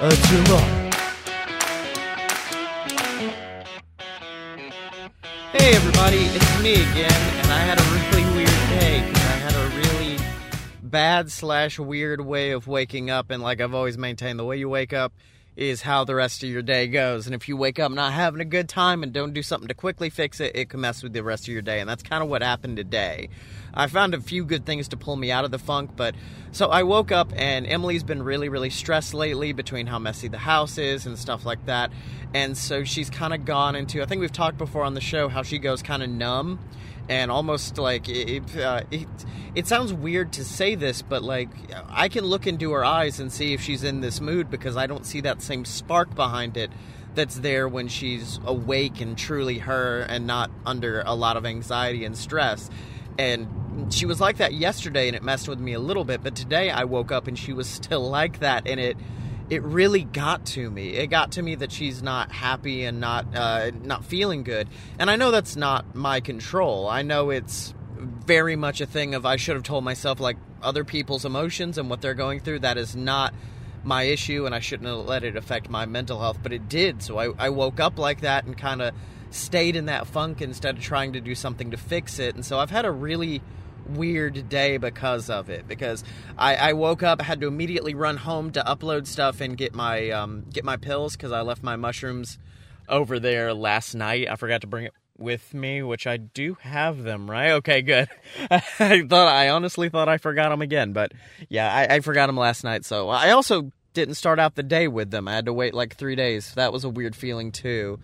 uh, 0.00 0.10
tomorrow. 0.46 0.90
Hey 5.52 5.76
everybody. 5.76 6.16
It's 6.16 6.62
me 6.62 6.72
again, 6.76 7.12
and 7.12 7.52
I 7.52 7.58
had 7.58 7.78
a 7.78 8.11
bad 10.92 11.32
slash 11.32 11.80
weird 11.80 12.20
way 12.20 12.52
of 12.52 12.68
waking 12.68 13.10
up. 13.10 13.30
And 13.30 13.42
like 13.42 13.60
I've 13.60 13.74
always 13.74 13.98
maintained, 13.98 14.38
the 14.38 14.44
way 14.44 14.58
you 14.58 14.68
wake 14.68 14.92
up 14.92 15.12
is 15.56 15.82
how 15.82 16.04
the 16.04 16.14
rest 16.14 16.42
of 16.42 16.48
your 16.48 16.62
day 16.62 16.86
goes. 16.86 17.26
And 17.26 17.34
if 17.34 17.48
you 17.48 17.56
wake 17.56 17.78
up 17.78 17.90
not 17.90 18.12
having 18.12 18.40
a 18.40 18.44
good 18.44 18.68
time 18.68 19.02
and 19.02 19.12
don't 19.12 19.34
do 19.34 19.42
something 19.42 19.68
to 19.68 19.74
quickly 19.74 20.08
fix 20.08 20.38
it, 20.38 20.54
it 20.54 20.68
can 20.70 20.80
mess 20.80 21.02
with 21.02 21.12
the 21.12 21.22
rest 21.22 21.44
of 21.44 21.52
your 21.52 21.62
day. 21.62 21.80
And 21.80 21.88
that's 21.88 22.02
kind 22.02 22.22
of 22.22 22.28
what 22.28 22.42
happened 22.42 22.76
today. 22.76 23.28
I 23.74 23.86
found 23.86 24.14
a 24.14 24.20
few 24.20 24.44
good 24.44 24.64
things 24.64 24.88
to 24.88 24.96
pull 24.96 25.16
me 25.16 25.30
out 25.30 25.44
of 25.44 25.50
the 25.50 25.58
funk, 25.58 25.90
but 25.96 26.14
so 26.52 26.68
I 26.68 26.82
woke 26.82 27.10
up 27.10 27.32
and 27.34 27.66
Emily's 27.66 28.02
been 28.02 28.22
really, 28.22 28.50
really 28.50 28.70
stressed 28.70 29.14
lately 29.14 29.52
between 29.52 29.86
how 29.86 29.98
messy 29.98 30.28
the 30.28 30.38
house 30.38 30.76
is 30.76 31.06
and 31.06 31.18
stuff 31.18 31.46
like 31.46 31.64
that. 31.66 31.90
And 32.34 32.56
so 32.56 32.84
she's 32.84 33.08
kind 33.10 33.32
of 33.32 33.44
gone 33.46 33.76
into, 33.76 34.02
I 34.02 34.06
think 34.06 34.20
we've 34.20 34.32
talked 34.32 34.58
before 34.58 34.84
on 34.84 34.94
the 34.94 35.00
show 35.00 35.28
how 35.28 35.42
she 35.42 35.58
goes 35.58 35.82
kind 35.82 36.02
of 36.02 36.10
numb 36.10 36.60
and 37.08 37.30
almost 37.30 37.78
like 37.78 38.08
it, 38.08 38.56
uh, 38.56 38.82
it, 38.90 39.08
it 39.54 39.66
sounds 39.66 39.92
weird 39.92 40.32
to 40.34 40.44
say 40.44 40.74
this, 40.74 41.02
but 41.02 41.22
like 41.22 41.48
I 41.88 42.08
can 42.08 42.24
look 42.24 42.46
into 42.46 42.72
her 42.72 42.84
eyes 42.84 43.20
and 43.20 43.32
see 43.32 43.52
if 43.52 43.60
she's 43.60 43.84
in 43.84 44.00
this 44.00 44.20
mood 44.20 44.50
because 44.50 44.76
I 44.76 44.86
don't 44.86 45.04
see 45.04 45.20
that 45.22 45.42
same 45.42 45.64
spark 45.64 46.14
behind 46.14 46.56
it 46.56 46.70
that's 47.14 47.36
there 47.36 47.68
when 47.68 47.88
she's 47.88 48.40
awake 48.44 49.00
and 49.00 49.18
truly 49.18 49.58
her 49.58 50.00
and 50.00 50.26
not 50.26 50.50
under 50.64 51.02
a 51.04 51.14
lot 51.14 51.36
of 51.36 51.44
anxiety 51.44 52.04
and 52.04 52.16
stress. 52.16 52.70
And 53.18 53.92
she 53.92 54.06
was 54.06 54.20
like 54.20 54.38
that 54.38 54.54
yesterday 54.54 55.08
and 55.08 55.16
it 55.16 55.22
messed 55.22 55.48
with 55.48 55.58
me 55.58 55.74
a 55.74 55.80
little 55.80 56.04
bit, 56.04 56.22
but 56.22 56.34
today 56.34 56.70
I 56.70 56.84
woke 56.84 57.12
up 57.12 57.26
and 57.26 57.38
she 57.38 57.52
was 57.52 57.68
still 57.82 58.08
like 58.08 58.40
that 58.40 58.66
and 58.66 58.80
it 58.80 58.96
it 59.52 59.62
really 59.64 60.04
got 60.04 60.46
to 60.46 60.70
me. 60.70 60.94
It 60.94 61.08
got 61.08 61.32
to 61.32 61.42
me 61.42 61.56
that 61.56 61.70
she's 61.70 62.02
not 62.02 62.32
happy 62.32 62.84
and 62.84 63.00
not 63.00 63.26
uh, 63.36 63.70
not 63.82 64.02
feeling 64.02 64.44
good. 64.44 64.66
And 64.98 65.10
I 65.10 65.16
know 65.16 65.30
that's 65.30 65.56
not 65.56 65.94
my 65.94 66.20
control. 66.20 66.88
I 66.88 67.02
know 67.02 67.28
it's 67.28 67.74
very 67.98 68.56
much 68.56 68.80
a 68.80 68.86
thing 68.86 69.14
of 69.14 69.26
I 69.26 69.36
should 69.36 69.54
have 69.54 69.62
told 69.62 69.84
myself 69.84 70.20
like 70.20 70.38
other 70.62 70.84
people's 70.84 71.26
emotions 71.26 71.76
and 71.76 71.90
what 71.90 72.00
they're 72.00 72.14
going 72.14 72.40
through. 72.40 72.60
That 72.60 72.78
is 72.78 72.96
not 72.96 73.34
my 73.84 74.04
issue, 74.04 74.46
and 74.46 74.54
I 74.54 74.60
shouldn't 74.60 74.88
have 74.88 75.04
let 75.04 75.22
it 75.22 75.36
affect 75.36 75.68
my 75.68 75.84
mental 75.84 76.18
health. 76.18 76.38
But 76.42 76.54
it 76.54 76.70
did. 76.70 77.02
So 77.02 77.18
I, 77.18 77.32
I 77.38 77.50
woke 77.50 77.78
up 77.78 77.98
like 77.98 78.22
that 78.22 78.46
and 78.46 78.56
kind 78.56 78.80
of 78.80 78.94
stayed 79.28 79.76
in 79.76 79.84
that 79.84 80.06
funk 80.06 80.40
instead 80.40 80.78
of 80.78 80.82
trying 80.82 81.12
to 81.12 81.20
do 81.20 81.34
something 81.34 81.72
to 81.72 81.76
fix 81.76 82.18
it. 82.18 82.36
And 82.36 82.44
so 82.46 82.58
I've 82.58 82.70
had 82.70 82.86
a 82.86 82.90
really 82.90 83.42
weird 83.90 84.48
day 84.48 84.76
because 84.76 85.30
of 85.30 85.50
it. 85.50 85.66
Because 85.68 86.04
I, 86.38 86.56
I 86.56 86.72
woke 86.72 87.02
up, 87.02 87.20
I 87.20 87.24
had 87.24 87.40
to 87.40 87.46
immediately 87.46 87.94
run 87.94 88.16
home 88.16 88.52
to 88.52 88.60
upload 88.62 89.06
stuff 89.06 89.40
and 89.40 89.56
get 89.56 89.74
my 89.74 90.10
um, 90.10 90.44
get 90.52 90.64
my 90.64 90.76
pills 90.76 91.16
because 91.16 91.32
I 91.32 91.42
left 91.42 91.62
my 91.62 91.76
mushrooms 91.76 92.38
over 92.88 93.18
there 93.18 93.54
last 93.54 93.94
night. 93.94 94.28
I 94.30 94.36
forgot 94.36 94.60
to 94.62 94.66
bring 94.66 94.86
it 94.86 94.92
with 95.18 95.54
me, 95.54 95.82
which 95.82 96.06
I 96.06 96.16
do 96.16 96.56
have 96.60 97.02
them, 97.02 97.30
right? 97.30 97.52
Okay, 97.52 97.82
good. 97.82 98.08
I 98.50 99.06
thought 99.06 99.28
I 99.28 99.50
honestly 99.50 99.88
thought 99.88 100.08
I 100.08 100.18
forgot 100.18 100.50
them 100.50 100.62
again, 100.62 100.92
but 100.92 101.12
yeah, 101.48 101.72
I, 101.72 101.96
I 101.96 102.00
forgot 102.00 102.26
them 102.26 102.36
last 102.36 102.64
night. 102.64 102.84
So 102.84 103.08
I 103.08 103.30
also 103.30 103.70
didn't 103.94 104.14
start 104.14 104.38
out 104.38 104.54
the 104.54 104.62
day 104.62 104.88
with 104.88 105.10
them. 105.10 105.28
I 105.28 105.34
had 105.34 105.46
to 105.46 105.52
wait 105.52 105.74
like 105.74 105.96
three 105.96 106.16
days. 106.16 106.54
That 106.54 106.72
was 106.72 106.84
a 106.84 106.88
weird 106.88 107.14
feeling 107.14 107.52
too. 107.52 108.00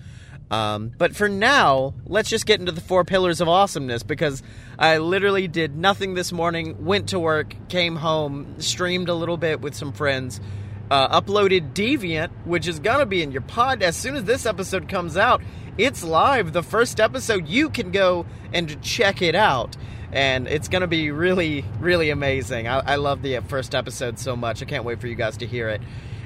Um, 0.51 0.93
but 0.97 1.15
for 1.15 1.29
now, 1.29 1.95
let's 2.07 2.31
just 2.31 2.47
get 2.47 2.61
into 2.61 2.73
the 2.73 2.81
four 2.81 3.05
pillars 3.05 3.41
of 3.41 3.49
awesomeness 3.49 4.03
because 4.03 4.43
I 4.79 4.99
literally 4.99 5.47
did 5.47 5.77
nothing 5.77 6.15
this 6.15 6.33
morning, 6.33 6.85
went 6.85 7.11
to 7.11 7.19
work, 7.19 7.55
came 7.69 7.97
home, 7.97 8.59
streamed 8.59 9.09
a 9.09 9.15
little 9.15 9.37
bit 9.37 9.61
with 9.61 9.75
some 9.75 9.93
friends, 9.93 10.41
uh, 10.91 11.21
uploaded 11.21 11.75
Deviant, 11.75 12.31
which 12.45 12.67
is 12.67 12.79
going 12.79 13.01
to 13.01 13.07
be 13.07 13.23
in 13.23 13.31
your 13.31 13.43
pod 13.43 13.83
as 13.83 13.97
soon 13.97 14.15
as 14.15 14.25
this 14.25 14.47
episode 14.47 14.89
comes 14.89 15.17
out. 15.17 15.43
It's 15.77 16.03
live. 16.03 16.53
The 16.53 16.63
first 16.63 16.99
episode, 16.99 17.47
you 17.47 17.69
can 17.69 17.93
go 17.93 18.27
and 18.53 18.83
check 18.83 19.21
it 19.21 19.35
out. 19.35 19.77
And 20.11 20.49
it's 20.49 20.69
going 20.69 20.81
to 20.81 20.89
be 20.89 21.11
really, 21.11 21.65
really 21.79 22.09
amazing. 22.09 22.67
I, 22.67 22.79
I 22.79 22.97
love 22.97 23.21
the 23.21 23.41
first 23.41 23.75
episode 23.75 24.19
so 24.19 24.35
much. 24.35 24.63
I 24.63 24.65
can't 24.65 24.85
wait 24.85 25.01
for 25.01 25.07
you 25.07 25.15
guys 25.15 25.37
to 25.37 25.47
hear 25.47 25.69
it. 25.69 25.83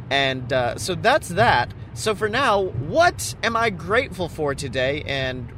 And 0.09 0.53
uh, 0.53 0.79
so 0.79 0.95
that's 0.95 1.29
that. 1.31 1.75
So 1.95 2.15
for 2.15 2.29
now, 2.29 2.63
what 2.63 3.35
am 3.43 3.55
I 3.55 3.69
grateful 3.69 4.31
for 4.31 4.55
today? 4.55 5.03
And 5.07 5.49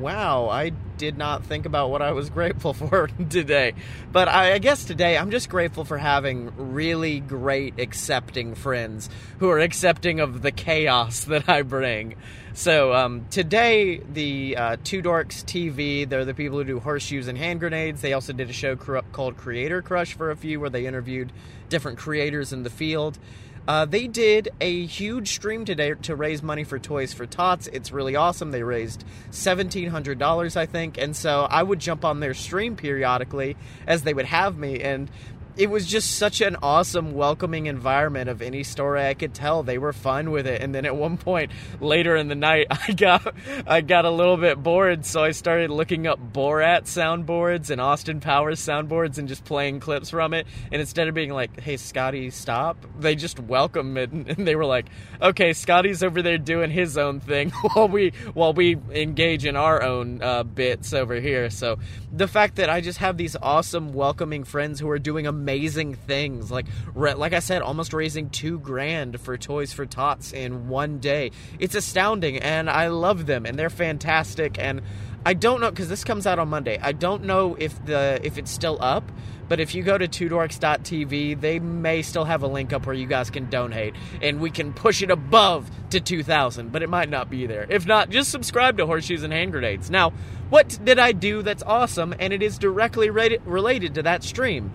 wow, 0.00 0.48
I 0.48 0.70
did 0.98 1.16
not 1.16 1.44
think 1.44 1.66
about 1.66 1.90
what 1.90 2.02
I 2.02 2.12
was 2.12 2.30
grateful 2.38 2.74
for 2.74 3.06
today. 3.28 3.74
But 4.10 4.28
I, 4.28 4.54
I, 4.54 4.58
guess 4.58 4.84
today 4.84 5.16
I'm 5.16 5.30
just 5.30 5.48
grateful 5.48 5.84
for 5.84 5.96
having 5.96 6.52
really 6.74 7.20
great 7.20 7.78
accepting 7.78 8.56
friends 8.56 9.08
who 9.38 9.48
are 9.50 9.60
accepting 9.60 10.18
of 10.18 10.42
the 10.42 10.50
chaos 10.50 11.24
that 11.24 11.48
I 11.48 11.62
bring. 11.62 12.16
So 12.54 12.92
um, 12.92 13.26
today, 13.30 13.98
the 13.98 14.56
uh, 14.56 14.76
Two 14.82 15.02
Dorks 15.02 15.44
TV, 15.44 16.08
they're 16.08 16.24
the 16.24 16.34
people 16.34 16.58
who 16.58 16.64
do 16.64 16.80
horseshoes 16.80 17.28
and 17.28 17.38
hand 17.38 17.60
grenades. 17.60 18.00
They 18.00 18.12
also 18.12 18.32
did 18.32 18.50
a 18.50 18.52
show 18.52 18.76
cr- 18.76 18.98
called 19.12 19.36
Creator 19.36 19.82
Crush 19.82 20.14
for 20.14 20.30
a 20.30 20.36
few 20.36 20.60
where 20.60 20.70
they 20.70 20.86
interviewed 20.86 21.32
different 21.68 21.98
creators 21.98 22.52
in 22.52 22.62
the 22.62 22.70
field. 22.70 23.18
Uh, 23.66 23.86
they 23.86 24.06
did 24.06 24.50
a 24.60 24.84
huge 24.84 25.32
stream 25.32 25.64
today 25.64 25.94
to 26.02 26.14
raise 26.14 26.42
money 26.42 26.64
for 26.64 26.78
Toys 26.78 27.14
for 27.14 27.24
Tots. 27.24 27.66
It's 27.68 27.92
really 27.92 28.14
awesome. 28.14 28.50
They 28.50 28.62
raised 28.62 29.04
$1,700, 29.30 30.56
I 30.56 30.66
think. 30.66 30.98
And 30.98 31.16
so 31.16 31.46
I 31.50 31.62
would 31.62 31.78
jump 31.78 32.04
on 32.04 32.20
their 32.20 32.34
stream 32.34 32.76
periodically 32.76 33.56
as 33.86 34.02
they 34.02 34.12
would 34.12 34.26
have 34.26 34.58
me. 34.58 34.80
And 34.80 35.10
it 35.56 35.70
was 35.70 35.86
just 35.86 36.16
such 36.16 36.40
an 36.40 36.56
awesome, 36.62 37.14
welcoming 37.14 37.66
environment 37.66 38.28
of 38.28 38.42
any 38.42 38.64
story 38.64 39.06
I 39.06 39.14
could 39.14 39.34
tell. 39.34 39.62
They 39.62 39.78
were 39.78 39.92
fun 39.92 40.30
with 40.30 40.46
it, 40.46 40.60
and 40.60 40.74
then 40.74 40.84
at 40.84 40.96
one 40.96 41.16
point 41.16 41.52
later 41.80 42.16
in 42.16 42.28
the 42.28 42.34
night, 42.34 42.66
I 42.70 42.92
got 42.92 43.34
I 43.66 43.80
got 43.80 44.04
a 44.04 44.10
little 44.10 44.36
bit 44.36 44.62
bored, 44.62 45.06
so 45.06 45.22
I 45.22 45.30
started 45.30 45.70
looking 45.70 46.06
up 46.06 46.18
Borat 46.18 46.84
soundboards 46.84 47.70
and 47.70 47.80
Austin 47.80 48.20
Powers 48.20 48.60
soundboards 48.60 49.18
and 49.18 49.28
just 49.28 49.44
playing 49.44 49.80
clips 49.80 50.10
from 50.10 50.34
it. 50.34 50.46
And 50.72 50.80
instead 50.80 51.06
of 51.06 51.14
being 51.14 51.30
like, 51.30 51.60
"Hey, 51.60 51.76
Scotty, 51.76 52.30
stop," 52.30 52.76
they 52.98 53.14
just 53.14 53.38
welcomed 53.38 53.96
it, 53.96 54.10
and 54.12 54.46
they 54.46 54.56
were 54.56 54.66
like, 54.66 54.86
"Okay, 55.22 55.52
Scotty's 55.52 56.02
over 56.02 56.20
there 56.20 56.38
doing 56.38 56.70
his 56.70 56.98
own 56.98 57.20
thing 57.20 57.50
while 57.74 57.88
we 57.88 58.12
while 58.32 58.52
we 58.52 58.76
engage 58.90 59.46
in 59.46 59.54
our 59.54 59.82
own 59.82 60.20
uh, 60.20 60.42
bits 60.42 60.92
over 60.92 61.14
here." 61.14 61.48
So 61.48 61.78
the 62.12 62.26
fact 62.26 62.56
that 62.56 62.68
I 62.68 62.80
just 62.80 62.98
have 62.98 63.16
these 63.16 63.36
awesome, 63.40 63.92
welcoming 63.92 64.42
friends 64.42 64.80
who 64.80 64.88
are 64.90 64.98
doing 64.98 65.26
a 65.26 65.43
amazing 65.44 65.94
things. 65.94 66.50
Like 66.50 66.66
like 66.94 67.34
I 67.34 67.40
said, 67.40 67.60
almost 67.60 67.92
raising 67.92 68.30
two 68.30 68.58
grand 68.60 69.20
for 69.20 69.36
Toys 69.36 69.74
for 69.74 69.84
Tots 69.84 70.32
in 70.32 70.68
one 70.68 71.00
day. 71.00 71.32
It's 71.58 71.74
astounding, 71.74 72.38
and 72.38 72.70
I 72.70 72.88
love 72.88 73.26
them, 73.26 73.44
and 73.44 73.58
they're 73.58 73.68
fantastic. 73.68 74.58
And 74.58 74.80
I 75.26 75.34
don't 75.34 75.60
know 75.60 75.70
because 75.70 75.90
this 75.90 76.02
comes 76.02 76.26
out 76.26 76.38
on 76.38 76.48
Monday. 76.48 76.78
I 76.80 76.92
don't 76.92 77.24
know 77.24 77.56
if 77.58 77.84
the 77.84 78.20
if 78.22 78.38
it's 78.38 78.50
still 78.50 78.78
up. 78.80 79.04
But 79.46 79.60
if 79.60 79.74
you 79.74 79.82
go 79.82 79.98
to 79.98 80.08
twodorks.tv, 80.08 81.38
they 81.38 81.58
may 81.58 82.00
still 82.00 82.24
have 82.24 82.42
a 82.42 82.46
link 82.46 82.72
up 82.72 82.86
where 82.86 82.94
you 82.94 83.06
guys 83.06 83.28
can 83.28 83.50
donate 83.50 83.94
and 84.22 84.40
we 84.40 84.50
can 84.50 84.72
push 84.72 85.02
it 85.02 85.10
above 85.10 85.70
to 85.90 86.00
2000, 86.00 86.72
but 86.72 86.82
it 86.82 86.88
might 86.88 87.10
not 87.10 87.28
be 87.28 87.46
there. 87.46 87.66
If 87.68 87.86
not, 87.86 88.08
just 88.08 88.30
subscribe 88.30 88.78
to 88.78 88.86
Horseshoes 88.86 89.22
and 89.22 89.34
Hand 89.34 89.52
Grenades. 89.52 89.90
Now, 89.90 90.14
what 90.48 90.78
did 90.82 90.98
I 90.98 91.12
do 91.12 91.42
that's 91.42 91.62
awesome 91.62 92.14
and 92.18 92.32
it 92.32 92.42
is 92.42 92.56
directly 92.56 93.10
related 93.10 93.94
to 93.96 94.02
that 94.04 94.22
stream? 94.22 94.72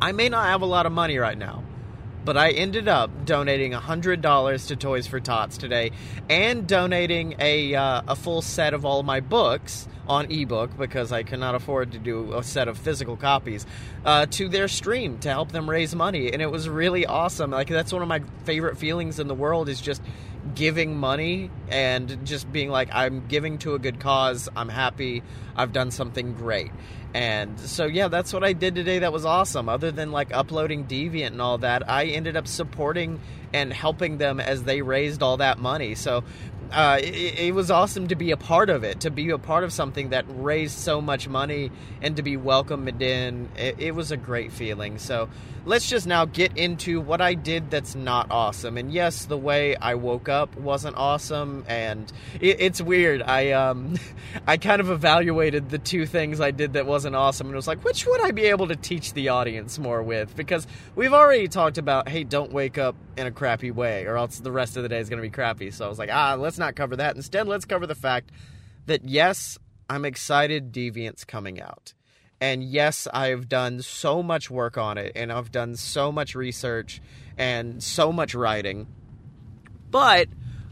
I 0.00 0.12
may 0.12 0.28
not 0.28 0.46
have 0.46 0.62
a 0.62 0.66
lot 0.66 0.86
of 0.86 0.92
money 0.92 1.18
right 1.18 1.36
now, 1.36 1.64
but 2.24 2.36
I 2.36 2.52
ended 2.52 2.86
up 2.86 3.24
donating 3.24 3.72
$100 3.72 4.66
to 4.68 4.76
Toys 4.76 5.06
for 5.08 5.18
Tots 5.18 5.58
today 5.58 5.90
and 6.28 6.68
donating 6.68 7.34
a, 7.40 7.74
uh, 7.74 8.02
a 8.06 8.14
full 8.14 8.40
set 8.40 8.74
of 8.74 8.84
all 8.84 9.02
my 9.02 9.18
books 9.18 9.88
on 10.06 10.30
ebook 10.30 10.76
because 10.78 11.10
I 11.10 11.24
cannot 11.24 11.56
afford 11.56 11.92
to 11.92 11.98
do 11.98 12.32
a 12.32 12.42
set 12.44 12.68
of 12.68 12.78
physical 12.78 13.16
copies 13.16 13.66
uh, 14.04 14.26
to 14.26 14.48
their 14.48 14.68
stream 14.68 15.18
to 15.18 15.30
help 15.30 15.50
them 15.50 15.68
raise 15.68 15.94
money. 15.94 16.32
And 16.32 16.40
it 16.40 16.50
was 16.50 16.68
really 16.68 17.04
awesome. 17.04 17.50
Like, 17.50 17.68
that's 17.68 17.92
one 17.92 18.02
of 18.02 18.08
my 18.08 18.22
favorite 18.44 18.78
feelings 18.78 19.18
in 19.18 19.26
the 19.26 19.34
world 19.34 19.68
is 19.68 19.80
just 19.80 20.00
giving 20.54 20.96
money 20.96 21.50
and 21.68 22.24
just 22.24 22.50
being 22.52 22.70
like, 22.70 22.88
I'm 22.92 23.26
giving 23.26 23.58
to 23.58 23.74
a 23.74 23.78
good 23.78 24.00
cause. 24.00 24.48
I'm 24.56 24.68
happy. 24.68 25.22
I've 25.56 25.72
done 25.72 25.90
something 25.90 26.34
great. 26.34 26.70
And 27.14 27.58
so, 27.58 27.86
yeah, 27.86 28.08
that's 28.08 28.32
what 28.32 28.44
I 28.44 28.52
did 28.52 28.74
today. 28.74 28.98
That 28.98 29.12
was 29.12 29.24
awesome. 29.24 29.68
Other 29.68 29.90
than 29.90 30.12
like 30.12 30.32
uploading 30.32 30.86
Deviant 30.86 31.28
and 31.28 31.40
all 31.42 31.58
that, 31.58 31.88
I 31.88 32.06
ended 32.06 32.36
up 32.36 32.46
supporting 32.46 33.20
and 33.52 33.72
helping 33.72 34.18
them 34.18 34.40
as 34.40 34.64
they 34.64 34.82
raised 34.82 35.22
all 35.22 35.38
that 35.38 35.58
money. 35.58 35.94
So 35.94 36.22
uh, 36.72 36.98
it, 37.02 37.38
it, 37.38 37.54
was 37.54 37.70
awesome 37.70 38.08
to 38.08 38.14
be 38.14 38.30
a 38.30 38.36
part 38.36 38.70
of 38.70 38.84
it, 38.84 39.00
to 39.00 39.10
be 39.10 39.30
a 39.30 39.38
part 39.38 39.64
of 39.64 39.72
something 39.72 40.10
that 40.10 40.24
raised 40.28 40.78
so 40.78 41.00
much 41.00 41.28
money 41.28 41.70
and 42.02 42.16
to 42.16 42.22
be 42.22 42.36
welcomed 42.36 43.00
in. 43.00 43.48
It, 43.56 43.76
it, 43.78 43.94
was 43.94 44.12
a 44.12 44.16
great 44.16 44.52
feeling. 44.52 44.98
So 44.98 45.28
let's 45.64 45.88
just 45.88 46.06
now 46.06 46.24
get 46.24 46.56
into 46.56 47.00
what 47.00 47.20
I 47.20 47.34
did 47.34 47.70
that's 47.70 47.94
not 47.94 48.30
awesome. 48.30 48.76
And 48.76 48.92
yes, 48.92 49.26
the 49.26 49.36
way 49.36 49.76
I 49.76 49.94
woke 49.94 50.28
up 50.28 50.56
wasn't 50.56 50.96
awesome, 50.96 51.64
and 51.68 52.10
it, 52.40 52.60
it's 52.60 52.80
weird. 52.80 53.22
I 53.22 53.52
um, 53.52 53.98
I 54.46 54.56
kind 54.56 54.80
of 54.80 54.90
evaluated 54.90 55.70
the 55.70 55.78
two 55.78 56.06
things 56.06 56.40
I 56.40 56.50
did 56.50 56.74
that 56.74 56.86
wasn't 56.86 57.16
awesome, 57.16 57.48
and 57.48 57.56
was 57.56 57.68
like, 57.68 57.84
which 57.84 58.06
would 58.06 58.20
I 58.22 58.30
be 58.30 58.44
able 58.44 58.68
to 58.68 58.76
teach 58.76 59.12
the 59.12 59.28
audience 59.28 59.78
more 59.78 60.02
with? 60.02 60.36
Because 60.36 60.66
we've 60.94 61.12
already 61.12 61.48
talked 61.48 61.78
about, 61.78 62.08
hey, 62.08 62.24
don't 62.24 62.52
wake 62.52 62.78
up 62.78 62.96
in 63.16 63.26
a 63.26 63.30
crappy 63.30 63.70
way, 63.70 64.04
or 64.04 64.16
else 64.16 64.38
the 64.38 64.52
rest 64.52 64.76
of 64.76 64.82
the 64.82 64.88
day 64.88 64.98
is 64.98 65.08
going 65.08 65.18
to 65.18 65.26
be 65.26 65.30
crappy. 65.30 65.70
So 65.70 65.84
I 65.84 65.88
was 65.88 65.98
like, 65.98 66.10
ah, 66.12 66.34
let's 66.34 66.57
not 66.58 66.76
cover 66.76 66.96
that. 66.96 67.16
Instead, 67.16 67.48
let's 67.48 67.64
cover 67.64 67.86
the 67.86 67.94
fact 67.94 68.30
that 68.86 69.04
yes, 69.04 69.58
I'm 69.88 70.04
excited 70.04 70.72
Deviant's 70.72 71.24
coming 71.24 71.60
out. 71.60 71.94
And 72.40 72.62
yes, 72.62 73.08
I've 73.12 73.48
done 73.48 73.82
so 73.82 74.22
much 74.22 74.50
work 74.50 74.78
on 74.78 74.96
it 74.96 75.12
and 75.16 75.32
I've 75.32 75.50
done 75.50 75.74
so 75.74 76.12
much 76.12 76.34
research 76.34 77.00
and 77.36 77.82
so 77.82 78.12
much 78.12 78.34
writing. 78.34 78.86
But 79.90 80.28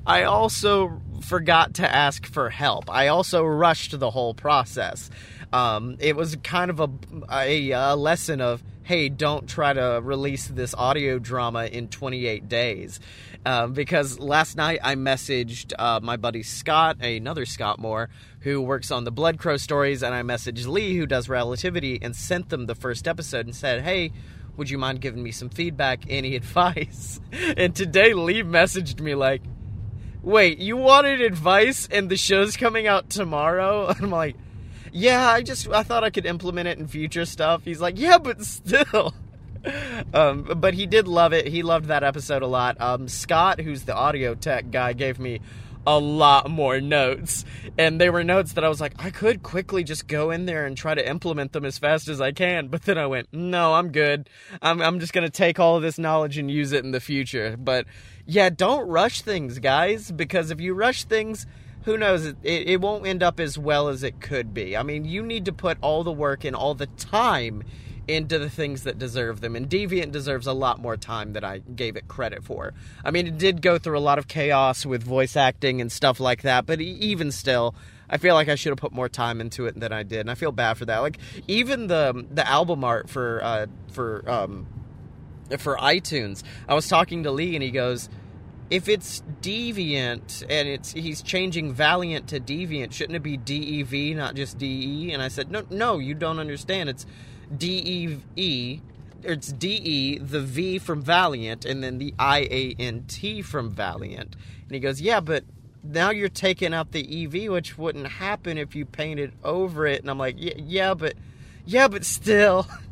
I 0.06 0.24
also 0.24 1.00
forgot 1.22 1.74
to 1.74 1.92
ask 1.92 2.26
for 2.26 2.50
help. 2.50 2.88
I 2.88 3.08
also 3.08 3.42
rushed 3.44 3.98
the 3.98 4.10
whole 4.10 4.34
process. 4.34 5.10
Um, 5.52 5.96
it 5.98 6.14
was 6.14 6.36
kind 6.44 6.70
of 6.70 6.80
a, 6.80 6.90
a, 7.30 7.70
a 7.70 7.96
lesson 7.96 8.40
of 8.40 8.62
hey, 8.86 9.08
don't 9.08 9.48
try 9.48 9.72
to 9.72 10.00
release 10.00 10.46
this 10.46 10.72
audio 10.72 11.18
drama 11.18 11.64
in 11.64 11.88
28 11.88 12.48
days. 12.48 13.00
Um, 13.44 13.72
because 13.72 14.20
last 14.20 14.56
night 14.56 14.78
I 14.80 14.94
messaged 14.94 15.72
uh, 15.76 15.98
my 16.00 16.16
buddy 16.16 16.44
Scott, 16.44 17.04
another 17.04 17.46
Scott 17.46 17.80
Moore, 17.80 18.08
who 18.40 18.62
works 18.62 18.92
on 18.92 19.02
the 19.02 19.10
Blood 19.10 19.38
Crow 19.38 19.56
stories, 19.56 20.04
and 20.04 20.14
I 20.14 20.22
messaged 20.22 20.68
Lee, 20.68 20.96
who 20.96 21.04
does 21.04 21.28
Relativity, 21.28 21.98
and 22.00 22.14
sent 22.14 22.48
them 22.48 22.66
the 22.66 22.76
first 22.76 23.08
episode 23.08 23.46
and 23.46 23.56
said, 23.56 23.82
hey, 23.82 24.12
would 24.56 24.70
you 24.70 24.78
mind 24.78 25.00
giving 25.00 25.20
me 25.20 25.32
some 25.32 25.48
feedback, 25.48 26.04
any 26.08 26.36
advice? 26.36 27.20
and 27.56 27.74
today 27.74 28.14
Lee 28.14 28.44
messaged 28.44 29.00
me 29.00 29.16
like, 29.16 29.42
wait, 30.22 30.58
you 30.58 30.76
wanted 30.76 31.20
advice 31.20 31.88
and 31.90 32.08
the 32.08 32.16
show's 32.16 32.56
coming 32.56 32.86
out 32.86 33.10
tomorrow? 33.10 33.86
I'm 34.00 34.12
like, 34.12 34.36
yeah, 34.96 35.28
I 35.28 35.42
just 35.42 35.68
I 35.68 35.82
thought 35.82 36.04
I 36.04 36.10
could 36.10 36.24
implement 36.24 36.68
it 36.68 36.78
in 36.78 36.86
future 36.86 37.26
stuff. 37.26 37.62
He's 37.64 37.80
like, 37.80 37.98
yeah, 37.98 38.18
but 38.18 38.42
still. 38.42 39.14
um, 40.14 40.50
but 40.56 40.74
he 40.74 40.86
did 40.86 41.06
love 41.06 41.32
it. 41.32 41.46
He 41.46 41.62
loved 41.62 41.86
that 41.86 42.02
episode 42.02 42.42
a 42.42 42.46
lot. 42.46 42.80
Um, 42.80 43.06
Scott, 43.06 43.60
who's 43.60 43.84
the 43.84 43.94
audio 43.94 44.34
tech 44.34 44.70
guy, 44.70 44.94
gave 44.94 45.18
me 45.18 45.40
a 45.86 45.98
lot 45.98 46.50
more 46.50 46.80
notes. 46.80 47.44
And 47.78 48.00
they 48.00 48.10
were 48.10 48.24
notes 48.24 48.54
that 48.54 48.64
I 48.64 48.68
was 48.68 48.80
like, 48.80 48.94
I 48.98 49.10
could 49.10 49.42
quickly 49.42 49.84
just 49.84 50.08
go 50.08 50.30
in 50.30 50.46
there 50.46 50.66
and 50.66 50.76
try 50.76 50.94
to 50.94 51.08
implement 51.08 51.52
them 51.52 51.64
as 51.64 51.78
fast 51.78 52.08
as 52.08 52.20
I 52.20 52.32
can. 52.32 52.68
But 52.68 52.82
then 52.82 52.98
I 52.98 53.06
went, 53.06 53.28
no, 53.32 53.74
I'm 53.74 53.92
good. 53.92 54.28
I'm, 54.62 54.80
I'm 54.80 54.98
just 54.98 55.12
going 55.12 55.26
to 55.26 55.30
take 55.30 55.60
all 55.60 55.76
of 55.76 55.82
this 55.82 55.98
knowledge 55.98 56.38
and 56.38 56.50
use 56.50 56.72
it 56.72 56.84
in 56.84 56.90
the 56.90 57.00
future. 57.00 57.56
But 57.56 57.86
yeah, 58.24 58.48
don't 58.48 58.88
rush 58.88 59.22
things, 59.22 59.58
guys, 59.58 60.10
because 60.10 60.50
if 60.50 60.60
you 60.60 60.74
rush 60.74 61.04
things, 61.04 61.46
who 61.86 61.96
knows? 61.96 62.26
It, 62.26 62.36
it 62.42 62.80
won't 62.80 63.06
end 63.06 63.22
up 63.22 63.40
as 63.40 63.56
well 63.56 63.88
as 63.88 64.02
it 64.02 64.20
could 64.20 64.52
be. 64.52 64.76
I 64.76 64.82
mean, 64.82 65.04
you 65.04 65.22
need 65.22 65.44
to 65.46 65.52
put 65.52 65.78
all 65.80 66.02
the 66.02 66.12
work 66.12 66.44
and 66.44 66.54
all 66.54 66.74
the 66.74 66.88
time 66.88 67.62
into 68.08 68.40
the 68.40 68.50
things 68.50 68.82
that 68.82 68.98
deserve 68.98 69.40
them. 69.40 69.54
And 69.54 69.68
Deviant 69.68 70.10
deserves 70.10 70.48
a 70.48 70.52
lot 70.52 70.80
more 70.80 70.96
time 70.96 71.32
than 71.32 71.44
I 71.44 71.58
gave 71.58 71.96
it 71.96 72.08
credit 72.08 72.42
for. 72.42 72.74
I 73.04 73.12
mean, 73.12 73.28
it 73.28 73.38
did 73.38 73.62
go 73.62 73.78
through 73.78 73.98
a 73.98 74.00
lot 74.00 74.18
of 74.18 74.26
chaos 74.26 74.84
with 74.84 75.02
voice 75.04 75.36
acting 75.36 75.80
and 75.80 75.90
stuff 75.90 76.18
like 76.18 76.42
that, 76.42 76.66
but 76.66 76.80
even 76.80 77.30
still, 77.30 77.74
I 78.10 78.18
feel 78.18 78.34
like 78.34 78.48
I 78.48 78.56
should 78.56 78.70
have 78.70 78.78
put 78.78 78.92
more 78.92 79.08
time 79.08 79.40
into 79.40 79.66
it 79.66 79.78
than 79.78 79.92
I 79.92 80.02
did, 80.02 80.20
and 80.20 80.30
I 80.30 80.34
feel 80.34 80.52
bad 80.52 80.78
for 80.78 80.86
that. 80.86 80.98
Like 80.98 81.18
even 81.46 81.86
the 81.86 82.26
the 82.32 82.46
album 82.48 82.82
art 82.82 83.08
for 83.08 83.40
uh, 83.42 83.66
for 83.92 84.28
um, 84.28 84.66
for 85.58 85.76
iTunes, 85.76 86.42
I 86.68 86.74
was 86.74 86.88
talking 86.88 87.24
to 87.24 87.30
Lee, 87.32 87.54
and 87.54 87.62
he 87.62 87.70
goes 87.70 88.08
if 88.68 88.88
it's 88.88 89.22
deviant 89.40 90.42
and 90.50 90.68
it's 90.68 90.92
he's 90.92 91.22
changing 91.22 91.72
valiant 91.72 92.26
to 92.28 92.40
deviant 92.40 92.92
shouldn't 92.92 93.14
it 93.14 93.22
be 93.22 93.36
dev 93.36 93.92
not 94.16 94.34
just 94.34 94.58
de 94.58 95.12
and 95.12 95.22
i 95.22 95.28
said 95.28 95.50
no 95.50 95.64
no 95.70 95.98
you 95.98 96.14
don't 96.14 96.38
understand. 96.38 96.88
It's 96.88 97.06
dev 97.56 98.22
it's 98.36 99.52
de 99.52 100.18
the 100.18 100.40
v 100.40 100.78
from 100.78 101.02
valiant 101.02 101.64
and 101.64 101.82
then 101.82 101.98
the 101.98 102.12
iant 102.18 103.44
from 103.44 103.70
valiant. 103.70 104.36
And 104.64 104.72
he 104.72 104.80
goes 104.80 105.00
yeah 105.00 105.20
but 105.20 105.44
now 105.82 106.10
you're 106.10 106.28
taking 106.28 106.74
out 106.74 106.92
the 106.92 107.24
ev 107.24 107.50
which 107.50 107.78
wouldn't 107.78 108.06
happen 108.06 108.58
if 108.58 108.74
you 108.74 108.84
painted 108.84 109.32
over 109.44 109.86
it. 109.86 110.00
And 110.00 110.10
i'm 110.10 110.18
like 110.18 110.36
yeah, 110.38 110.54
yeah 110.56 110.94
but 110.94 111.14
yeah 111.64 111.88
but 111.88 112.04
still 112.04 112.66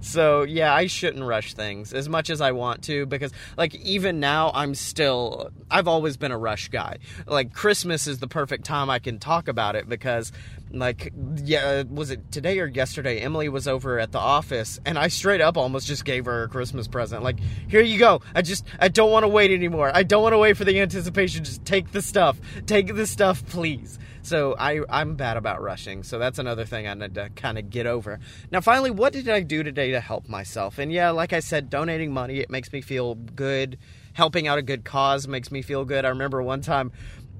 so 0.00 0.42
yeah, 0.42 0.74
I 0.74 0.86
shouldn't 0.86 1.24
rush 1.24 1.54
things 1.54 1.92
as 1.92 2.08
much 2.08 2.30
as 2.30 2.40
I 2.40 2.52
want 2.52 2.82
to 2.84 3.06
because 3.06 3.32
like 3.56 3.74
even 3.76 4.20
now 4.20 4.50
I'm 4.54 4.74
still 4.74 5.50
I've 5.70 5.88
always 5.88 6.16
been 6.16 6.32
a 6.32 6.38
rush 6.38 6.68
guy. 6.68 6.98
Like 7.26 7.52
Christmas 7.52 8.06
is 8.06 8.18
the 8.18 8.28
perfect 8.28 8.64
time 8.64 8.90
I 8.90 8.98
can 8.98 9.18
talk 9.18 9.48
about 9.48 9.76
it 9.76 9.88
because 9.88 10.32
like 10.78 11.12
yeah 11.36 11.82
was 11.88 12.10
it 12.10 12.30
today 12.30 12.58
or 12.58 12.66
yesterday? 12.66 13.18
Emily 13.18 13.48
was 13.48 13.66
over 13.68 13.98
at 13.98 14.12
the 14.12 14.18
office 14.18 14.80
and 14.84 14.98
i 14.98 15.08
straight 15.08 15.40
up 15.40 15.56
almost 15.56 15.86
just 15.86 16.04
gave 16.04 16.24
her 16.24 16.44
a 16.44 16.48
christmas 16.48 16.88
present. 16.88 17.22
Like 17.22 17.38
here 17.68 17.80
you 17.80 17.98
go. 17.98 18.20
I 18.34 18.42
just 18.42 18.66
i 18.78 18.88
don't 18.88 19.10
want 19.10 19.24
to 19.24 19.28
wait 19.28 19.50
anymore. 19.50 19.90
I 19.94 20.02
don't 20.02 20.22
want 20.22 20.32
to 20.32 20.38
wait 20.38 20.56
for 20.56 20.64
the 20.64 20.80
anticipation. 20.80 21.44
Just 21.44 21.64
take 21.64 21.92
the 21.92 22.02
stuff. 22.02 22.38
Take 22.66 22.94
the 22.94 23.06
stuff 23.06 23.44
please. 23.46 23.98
So 24.22 24.56
i 24.58 24.80
i'm 24.88 25.14
bad 25.14 25.36
about 25.36 25.62
rushing 25.62 26.02
so 26.02 26.18
that's 26.18 26.38
another 26.38 26.64
thing 26.64 26.86
i 26.88 26.94
need 26.94 27.14
to 27.14 27.30
kind 27.30 27.58
of 27.58 27.70
get 27.70 27.86
over. 27.86 28.18
Now 28.50 28.60
finally 28.60 28.90
what 28.90 29.12
did 29.12 29.28
i 29.28 29.40
do 29.40 29.62
today 29.62 29.92
to 29.92 30.00
help 30.00 30.28
myself? 30.28 30.78
And 30.78 30.92
yeah 30.92 31.10
like 31.10 31.32
i 31.32 31.40
said 31.40 31.70
donating 31.70 32.12
money 32.12 32.40
it 32.40 32.50
makes 32.50 32.72
me 32.72 32.80
feel 32.80 33.14
good. 33.14 33.78
Helping 34.14 34.48
out 34.48 34.56
a 34.56 34.62
good 34.62 34.82
cause 34.82 35.28
makes 35.28 35.52
me 35.52 35.60
feel 35.60 35.84
good. 35.84 36.06
I 36.06 36.08
remember 36.08 36.42
one 36.42 36.62
time 36.62 36.90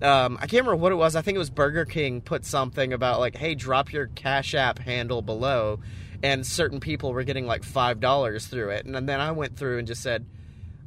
um, 0.02 0.36
I 0.40 0.46
can't 0.46 0.64
remember 0.64 0.76
what 0.76 0.92
it 0.92 0.96
was. 0.96 1.16
I 1.16 1.22
think 1.22 1.36
it 1.36 1.38
was 1.38 1.50
Burger 1.50 1.84
King 1.84 2.20
put 2.20 2.44
something 2.44 2.92
about 2.92 3.20
like, 3.20 3.36
hey, 3.36 3.54
drop 3.54 3.92
your 3.92 4.06
Cash 4.08 4.54
App 4.54 4.78
handle 4.78 5.22
below, 5.22 5.80
and 6.22 6.46
certain 6.46 6.80
people 6.80 7.12
were 7.12 7.24
getting 7.24 7.46
like 7.46 7.64
five 7.64 8.00
dollars 8.00 8.46
through 8.46 8.70
it. 8.70 8.86
And 8.86 9.08
then 9.08 9.20
I 9.20 9.32
went 9.32 9.56
through 9.56 9.78
and 9.78 9.86
just 9.86 10.02
said, 10.02 10.26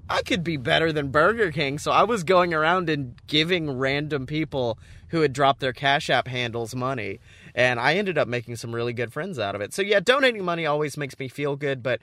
I 0.10 0.24
could 0.24 0.44
be 0.44 0.58
better 0.58 0.92
than 0.92 1.10
Burger 1.10 1.52
King. 1.52 1.78
So 1.78 1.92
I 1.92 2.04
was 2.04 2.24
going 2.24 2.54
around 2.54 2.90
and 2.90 3.16
giving 3.28 3.78
random 3.78 4.26
people 4.26 4.80
who 5.10 5.22
had 5.22 5.34
dropped 5.34 5.60
their 5.60 5.74
Cash 5.74 6.10
App 6.10 6.28
handles 6.28 6.76
money, 6.76 7.20
and 7.56 7.80
I 7.80 7.96
ended 7.96 8.18
up 8.18 8.28
making 8.28 8.56
some 8.56 8.74
really 8.74 8.94
good 8.94 9.14
friends 9.14 9.40
out 9.40 9.56
of 9.56 9.62
it. 9.62 9.74
So 9.74 9.82
yeah, 9.82 10.00
donating 10.00 10.44
money 10.44 10.66
always 10.66 10.98
makes 10.98 11.18
me 11.18 11.28
feel 11.28 11.56
good, 11.56 11.82
but 11.84 12.00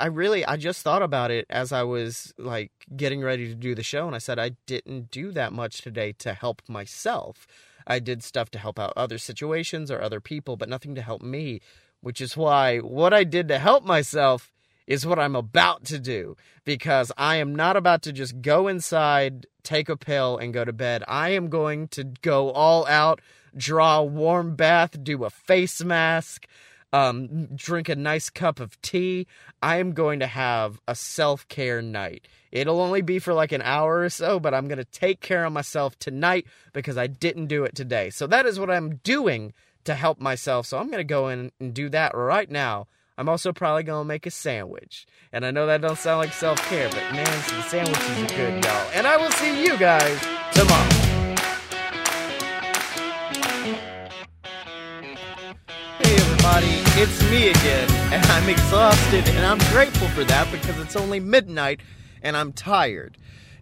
I 0.00 0.06
really 0.06 0.44
I 0.46 0.56
just 0.56 0.82
thought 0.82 1.02
about 1.02 1.30
it 1.30 1.46
as 1.50 1.72
I 1.72 1.82
was 1.82 2.32
like 2.38 2.72
getting 2.96 3.20
ready 3.20 3.46
to 3.48 3.54
do 3.54 3.74
the 3.74 3.82
show 3.82 4.06
and 4.06 4.16
I 4.16 4.18
said 4.18 4.38
I 4.38 4.52
didn't 4.64 5.10
do 5.10 5.30
that 5.32 5.52
much 5.52 5.82
today 5.82 6.12
to 6.18 6.32
help 6.32 6.62
myself. 6.68 7.46
I 7.86 7.98
did 7.98 8.24
stuff 8.24 8.50
to 8.52 8.58
help 8.58 8.78
out 8.78 8.94
other 8.96 9.18
situations 9.18 9.90
or 9.90 10.00
other 10.00 10.20
people, 10.20 10.56
but 10.56 10.70
nothing 10.70 10.94
to 10.94 11.02
help 11.02 11.20
me, 11.20 11.60
which 12.00 12.20
is 12.20 12.36
why 12.36 12.78
what 12.78 13.12
I 13.12 13.24
did 13.24 13.48
to 13.48 13.58
help 13.58 13.84
myself 13.84 14.50
is 14.86 15.06
what 15.06 15.18
I'm 15.18 15.36
about 15.36 15.84
to 15.84 15.98
do 15.98 16.34
because 16.64 17.12
I 17.18 17.36
am 17.36 17.54
not 17.54 17.76
about 17.76 18.02
to 18.02 18.12
just 18.12 18.40
go 18.40 18.68
inside, 18.68 19.46
take 19.62 19.88
a 19.88 19.96
pill 19.96 20.38
and 20.38 20.54
go 20.54 20.64
to 20.64 20.72
bed. 20.72 21.04
I 21.06 21.30
am 21.30 21.48
going 21.48 21.88
to 21.88 22.04
go 22.22 22.50
all 22.50 22.86
out, 22.86 23.20
draw 23.54 23.98
a 23.98 24.04
warm 24.04 24.56
bath, 24.56 25.02
do 25.04 25.24
a 25.24 25.30
face 25.30 25.84
mask, 25.84 26.46
um, 26.92 27.46
drink 27.54 27.88
a 27.88 27.96
nice 27.96 28.30
cup 28.30 28.60
of 28.60 28.80
tea. 28.82 29.26
I 29.62 29.76
am 29.76 29.92
going 29.92 30.20
to 30.20 30.26
have 30.26 30.80
a 30.88 30.94
self 30.94 31.46
care 31.48 31.82
night. 31.82 32.26
It'll 32.52 32.80
only 32.80 33.02
be 33.02 33.18
for 33.18 33.32
like 33.32 33.52
an 33.52 33.62
hour 33.62 34.00
or 34.00 34.10
so, 34.10 34.40
but 34.40 34.54
I'm 34.54 34.66
going 34.68 34.78
to 34.78 34.84
take 34.84 35.20
care 35.20 35.44
of 35.44 35.52
myself 35.52 35.98
tonight 35.98 36.46
because 36.72 36.98
I 36.98 37.06
didn't 37.06 37.46
do 37.46 37.64
it 37.64 37.74
today. 37.74 38.10
So 38.10 38.26
that 38.26 38.46
is 38.46 38.58
what 38.58 38.70
I'm 38.70 38.96
doing 38.96 39.52
to 39.84 39.94
help 39.94 40.20
myself. 40.20 40.66
So 40.66 40.78
I'm 40.78 40.86
going 40.86 40.98
to 40.98 41.04
go 41.04 41.28
in 41.28 41.52
and 41.60 41.72
do 41.72 41.88
that 41.90 42.14
right 42.14 42.50
now. 42.50 42.86
I'm 43.16 43.28
also 43.28 43.52
probably 43.52 43.82
going 43.82 44.04
to 44.04 44.08
make 44.08 44.26
a 44.26 44.30
sandwich. 44.30 45.06
And 45.32 45.44
I 45.44 45.50
know 45.50 45.66
that 45.66 45.82
don't 45.82 45.98
sound 45.98 46.20
like 46.20 46.32
self 46.32 46.58
care, 46.68 46.88
but 46.88 47.12
man, 47.12 47.26
the 47.26 47.62
sandwiches 47.62 48.22
are 48.22 48.36
good, 48.36 48.64
y'all. 48.64 48.90
And 48.94 49.06
I 49.06 49.16
will 49.16 49.30
see 49.32 49.62
you 49.62 49.76
guys 49.76 50.18
tomorrow. 50.52 51.09
Everybody. 56.42 57.00
It's 57.00 57.22
me 57.30 57.48
again, 57.48 57.90
and 58.12 58.24
I'm 58.26 58.48
exhausted, 58.48 59.28
and 59.28 59.44
I'm 59.44 59.58
grateful 59.72 60.08
for 60.08 60.24
that 60.24 60.50
because 60.50 60.78
it's 60.80 60.96
only 60.96 61.20
midnight 61.20 61.80
and 62.22 62.36
I'm 62.36 62.52
tired. 62.52 63.18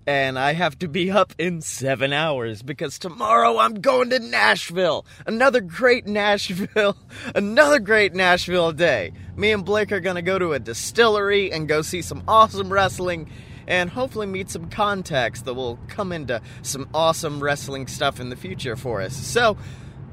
And 0.07 0.39
I 0.39 0.53
have 0.53 0.79
to 0.79 0.89
be 0.89 1.11
up 1.11 1.35
in 1.39 1.61
seven 1.61 2.13
hours 2.13 2.63
because 2.63 2.99
tomorrow 2.99 3.59
I'm 3.59 3.81
going 3.81 4.11
to 4.11 4.21
Nashville. 4.21 5.05
Another 5.27 5.61
great 5.61 6.07
Nashville, 6.07 6.97
another 7.35 7.79
great 7.79 8.15
Nashville 8.15 8.73
day. 8.73 9.13
Me 9.37 9.51
and 9.51 9.65
Blake 9.65 9.93
are 9.93 10.01
to 10.01 10.23
go 10.23 10.39
to 10.39 10.53
a 10.53 10.59
distillery 10.59 11.53
and 11.53 11.69
go 11.69 11.83
see 11.83 12.01
some 12.01 12.23
awesome 12.29 12.73
wrestling 12.73 13.31
and 13.67 13.91
hopefully 13.91 14.27
meet 14.27 14.51
some 14.51 14.71
contacts 14.71 15.43
that 15.43 15.55
will 15.55 15.79
come 15.89 16.13
into 16.13 16.41
some 16.63 16.89
awesome 16.95 17.43
wrestling 17.43 17.87
stuff 17.87 18.21
in 18.21 18.31
the 18.31 18.37
future 18.37 18.77
for 18.77 19.03
us. 19.03 19.15
So, 19.15 19.59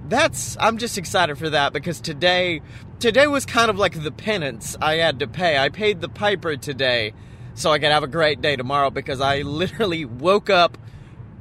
that's 0.10 0.58
I'm 0.60 0.78
just 0.78 0.98
excited 0.98 1.38
for 1.38 1.50
that 1.50 1.74
because 1.74 2.00
today 2.00 2.62
today 3.00 3.28
was 3.28 3.46
kind 3.46 3.70
of 3.70 3.78
like 3.78 4.02
the 4.02 4.12
penance 4.12 4.76
I 4.82 4.96
had 4.96 5.20
to 5.20 5.28
pay. 5.28 5.58
I 5.58 5.70
paid 5.70 6.02
the 6.02 6.10
piper 6.10 6.56
today 6.58 7.14
so 7.54 7.72
I 7.72 7.80
could 7.80 7.92
have 7.92 8.04
a 8.04 8.08
great 8.08 8.42
day 8.42 8.56
tomorrow 8.56 8.90
because 8.90 9.22
I 9.22 9.42
literally 9.42 10.06
woke 10.06 10.50
up 10.50 10.78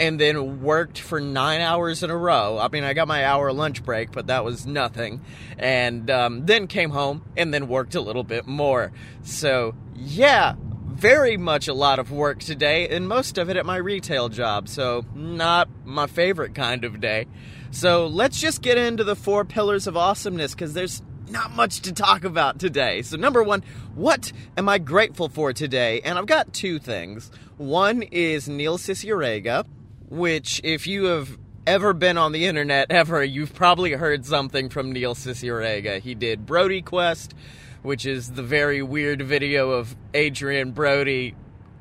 and 0.00 0.20
then 0.20 0.62
worked 0.62 0.98
for 0.98 1.20
nine 1.20 1.60
hours 1.60 2.02
in 2.02 2.10
a 2.10 2.16
row. 2.16 2.58
I 2.58 2.68
mean, 2.68 2.84
I 2.84 2.94
got 2.94 3.06
my 3.06 3.24
hour 3.24 3.52
lunch 3.52 3.84
break, 3.84 4.10
but 4.10 4.26
that 4.26 4.44
was 4.44 4.66
nothing. 4.66 5.20
And 5.58 6.10
um, 6.10 6.46
then 6.46 6.66
came 6.66 6.90
home 6.90 7.24
and 7.36 7.54
then 7.54 7.68
worked 7.68 7.94
a 7.94 8.00
little 8.00 8.24
bit 8.24 8.46
more. 8.46 8.92
So, 9.22 9.74
yeah, 9.94 10.54
very 10.84 11.36
much 11.36 11.68
a 11.68 11.74
lot 11.74 11.98
of 11.98 12.10
work 12.10 12.40
today, 12.40 12.88
and 12.88 13.08
most 13.08 13.38
of 13.38 13.50
it 13.50 13.56
at 13.56 13.66
my 13.66 13.76
retail 13.76 14.28
job. 14.28 14.68
So, 14.68 15.04
not 15.14 15.68
my 15.84 16.06
favorite 16.06 16.54
kind 16.54 16.84
of 16.84 17.00
day. 17.00 17.26
So 17.74 18.06
let's 18.06 18.40
just 18.40 18.62
get 18.62 18.78
into 18.78 19.02
the 19.02 19.16
four 19.16 19.44
pillars 19.44 19.88
of 19.88 19.96
awesomeness 19.96 20.54
because 20.54 20.74
there's 20.74 21.02
not 21.28 21.50
much 21.50 21.80
to 21.80 21.92
talk 21.92 22.22
about 22.22 22.60
today. 22.60 23.02
So, 23.02 23.16
number 23.16 23.42
one, 23.42 23.64
what 23.96 24.30
am 24.56 24.68
I 24.68 24.78
grateful 24.78 25.28
for 25.28 25.52
today? 25.52 26.00
And 26.02 26.16
I've 26.16 26.26
got 26.26 26.52
two 26.52 26.78
things. 26.78 27.32
One 27.56 28.02
is 28.02 28.48
Neil 28.48 28.78
Cicierega, 28.78 29.66
which, 30.08 30.60
if 30.62 30.86
you 30.86 31.06
have 31.06 31.36
ever 31.66 31.92
been 31.92 32.16
on 32.16 32.30
the 32.30 32.46
internet 32.46 32.92
ever, 32.92 33.24
you've 33.24 33.52
probably 33.52 33.90
heard 33.90 34.24
something 34.24 34.68
from 34.68 34.92
Neil 34.92 35.16
Cicierega. 35.16 35.98
He 35.98 36.14
did 36.14 36.46
Brody 36.46 36.80
Quest, 36.80 37.34
which 37.82 38.06
is 38.06 38.30
the 38.30 38.44
very 38.44 38.82
weird 38.82 39.20
video 39.20 39.72
of 39.72 39.96
Adrien 40.14 40.70
Brody 40.70 41.34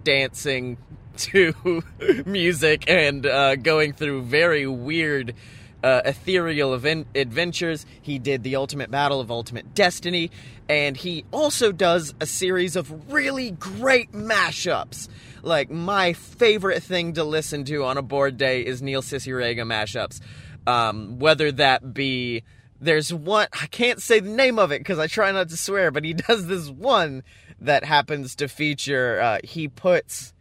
dancing 0.03 0.79
to 1.17 1.83
music 2.25 2.89
and 2.89 3.27
uh, 3.27 3.57
going 3.57 3.93
through 3.93 4.23
very 4.23 4.65
weird 4.65 5.35
uh, 5.83 6.01
ethereal 6.05 6.73
event- 6.73 7.07
adventures. 7.13 7.85
He 8.01 8.17
did 8.17 8.43
the 8.43 8.55
Ultimate 8.55 8.89
Battle 8.89 9.19
of 9.19 9.29
Ultimate 9.29 9.75
Destiny, 9.75 10.31
and 10.69 10.95
he 10.95 11.25
also 11.31 11.71
does 11.71 12.13
a 12.19 12.25
series 12.25 12.75
of 12.75 13.11
really 13.11 13.51
great 13.51 14.11
mashups. 14.13 15.09
Like 15.41 15.69
my 15.69 16.13
favorite 16.13 16.81
thing 16.81 17.13
to 17.13 17.23
listen 17.23 17.65
to 17.65 17.83
on 17.83 17.97
a 17.97 18.01
bored 18.01 18.37
day 18.37 18.65
is 18.65 18.81
Neil 18.81 19.01
Cicierega 19.01 19.63
mashups. 19.63 20.21
Um, 20.65 21.19
whether 21.19 21.51
that 21.51 21.93
be 21.93 22.43
there's 22.79 23.13
one 23.13 23.47
I 23.51 23.67
can't 23.67 24.01
say 24.01 24.21
the 24.21 24.29
name 24.29 24.57
of 24.57 24.71
it 24.71 24.79
because 24.79 24.99
I 24.99 25.07
try 25.07 25.31
not 25.31 25.49
to 25.49 25.57
swear, 25.57 25.91
but 25.91 26.05
he 26.05 26.13
does 26.13 26.47
this 26.47 26.69
one 26.69 27.23
that 27.59 27.83
happens 27.83 28.35
to 28.35 28.47
feature. 28.47 29.19
Uh, 29.19 29.37
he 29.43 29.67
puts 29.67 30.33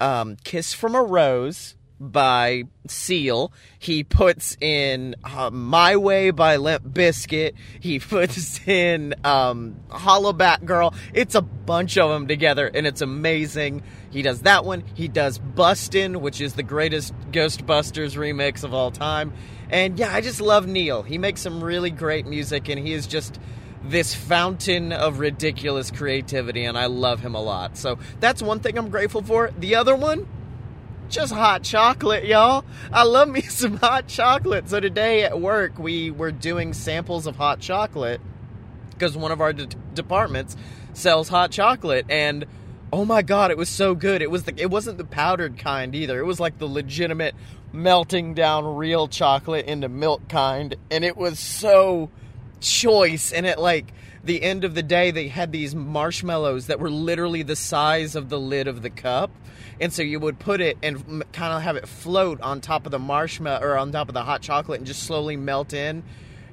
um, 0.00 0.36
"Kiss 0.42 0.74
from 0.74 0.96
a 0.96 1.02
Rose" 1.02 1.75
by 2.00 2.64
Seal. 2.86 3.52
He 3.78 4.04
puts 4.04 4.56
in 4.60 5.16
uh, 5.24 5.50
My 5.50 5.96
Way 5.96 6.30
by 6.30 6.56
Limp 6.56 6.84
Bizkit. 6.84 7.54
He 7.80 7.98
puts 8.00 8.66
in 8.66 9.14
um, 9.24 9.76
Hollaback 9.88 10.64
Girl. 10.64 10.94
It's 11.14 11.34
a 11.34 11.42
bunch 11.42 11.98
of 11.98 12.10
them 12.10 12.28
together, 12.28 12.66
and 12.66 12.86
it's 12.86 13.00
amazing. 13.00 13.82
He 14.10 14.22
does 14.22 14.42
that 14.42 14.64
one. 14.64 14.84
He 14.94 15.08
does 15.08 15.38
Bustin', 15.38 16.20
which 16.20 16.40
is 16.40 16.54
the 16.54 16.62
greatest 16.62 17.14
Ghostbusters 17.30 18.16
remix 18.16 18.64
of 18.64 18.74
all 18.74 18.90
time. 18.90 19.32
And 19.70 19.98
yeah, 19.98 20.14
I 20.14 20.20
just 20.20 20.40
love 20.40 20.66
Neil. 20.66 21.02
He 21.02 21.18
makes 21.18 21.40
some 21.40 21.62
really 21.62 21.90
great 21.90 22.26
music, 22.26 22.68
and 22.68 22.78
he 22.78 22.92
is 22.92 23.06
just 23.06 23.40
this 23.84 24.14
fountain 24.14 24.92
of 24.92 25.18
ridiculous 25.18 25.90
creativity, 25.90 26.64
and 26.64 26.76
I 26.78 26.86
love 26.86 27.20
him 27.20 27.34
a 27.34 27.42
lot. 27.42 27.76
So 27.76 27.98
that's 28.20 28.42
one 28.42 28.60
thing 28.60 28.78
I'm 28.78 28.90
grateful 28.90 29.22
for. 29.22 29.50
The 29.58 29.76
other 29.76 29.94
one, 29.94 30.26
just 31.08 31.32
hot 31.32 31.62
chocolate, 31.62 32.24
y'all. 32.24 32.64
I 32.92 33.04
love 33.04 33.28
me 33.28 33.40
some 33.42 33.76
hot 33.76 34.06
chocolate. 34.06 34.68
So 34.68 34.80
today 34.80 35.24
at 35.24 35.40
work, 35.40 35.78
we 35.78 36.10
were 36.10 36.32
doing 36.32 36.72
samples 36.72 37.26
of 37.26 37.36
hot 37.36 37.60
chocolate 37.60 38.20
because 38.90 39.16
one 39.16 39.32
of 39.32 39.40
our 39.40 39.52
de- 39.52 39.66
departments 39.94 40.56
sells 40.94 41.28
hot 41.28 41.50
chocolate 41.50 42.06
and 42.08 42.46
oh 42.92 43.04
my 43.04 43.22
god, 43.22 43.50
it 43.50 43.58
was 43.58 43.68
so 43.68 43.94
good. 43.94 44.22
It 44.22 44.30
was 44.30 44.44
the 44.44 44.54
it 44.56 44.70
wasn't 44.70 44.98
the 44.98 45.04
powdered 45.04 45.58
kind 45.58 45.94
either. 45.94 46.18
It 46.18 46.24
was 46.24 46.40
like 46.40 46.58
the 46.58 46.66
legitimate 46.66 47.34
melting 47.72 48.34
down 48.34 48.76
real 48.76 49.08
chocolate 49.08 49.66
into 49.66 49.88
milk 49.88 50.28
kind 50.28 50.74
and 50.90 51.04
it 51.04 51.16
was 51.16 51.38
so 51.38 52.10
choice 52.60 53.32
and 53.32 53.46
at 53.46 53.60
like 53.60 53.92
the 54.24 54.42
end 54.42 54.64
of 54.64 54.74
the 54.74 54.82
day 54.82 55.10
they 55.10 55.28
had 55.28 55.52
these 55.52 55.74
marshmallows 55.74 56.68
that 56.68 56.80
were 56.80 56.90
literally 56.90 57.42
the 57.42 57.56
size 57.56 58.16
of 58.16 58.28
the 58.28 58.40
lid 58.40 58.66
of 58.66 58.80
the 58.82 58.88
cup 58.88 59.30
and 59.80 59.92
so 59.92 60.02
you 60.02 60.18
would 60.20 60.38
put 60.38 60.60
it 60.60 60.78
and 60.82 60.96
m- 60.96 61.22
kind 61.32 61.52
of 61.52 61.62
have 61.62 61.76
it 61.76 61.86
float 61.86 62.40
on 62.40 62.60
top 62.60 62.86
of 62.86 62.92
the 62.92 62.98
marshmallow 62.98 63.64
or 63.64 63.76
on 63.76 63.92
top 63.92 64.08
of 64.08 64.14
the 64.14 64.22
hot 64.22 64.42
chocolate 64.42 64.78
and 64.78 64.86
just 64.86 65.02
slowly 65.02 65.36
melt 65.36 65.72
in. 65.72 66.02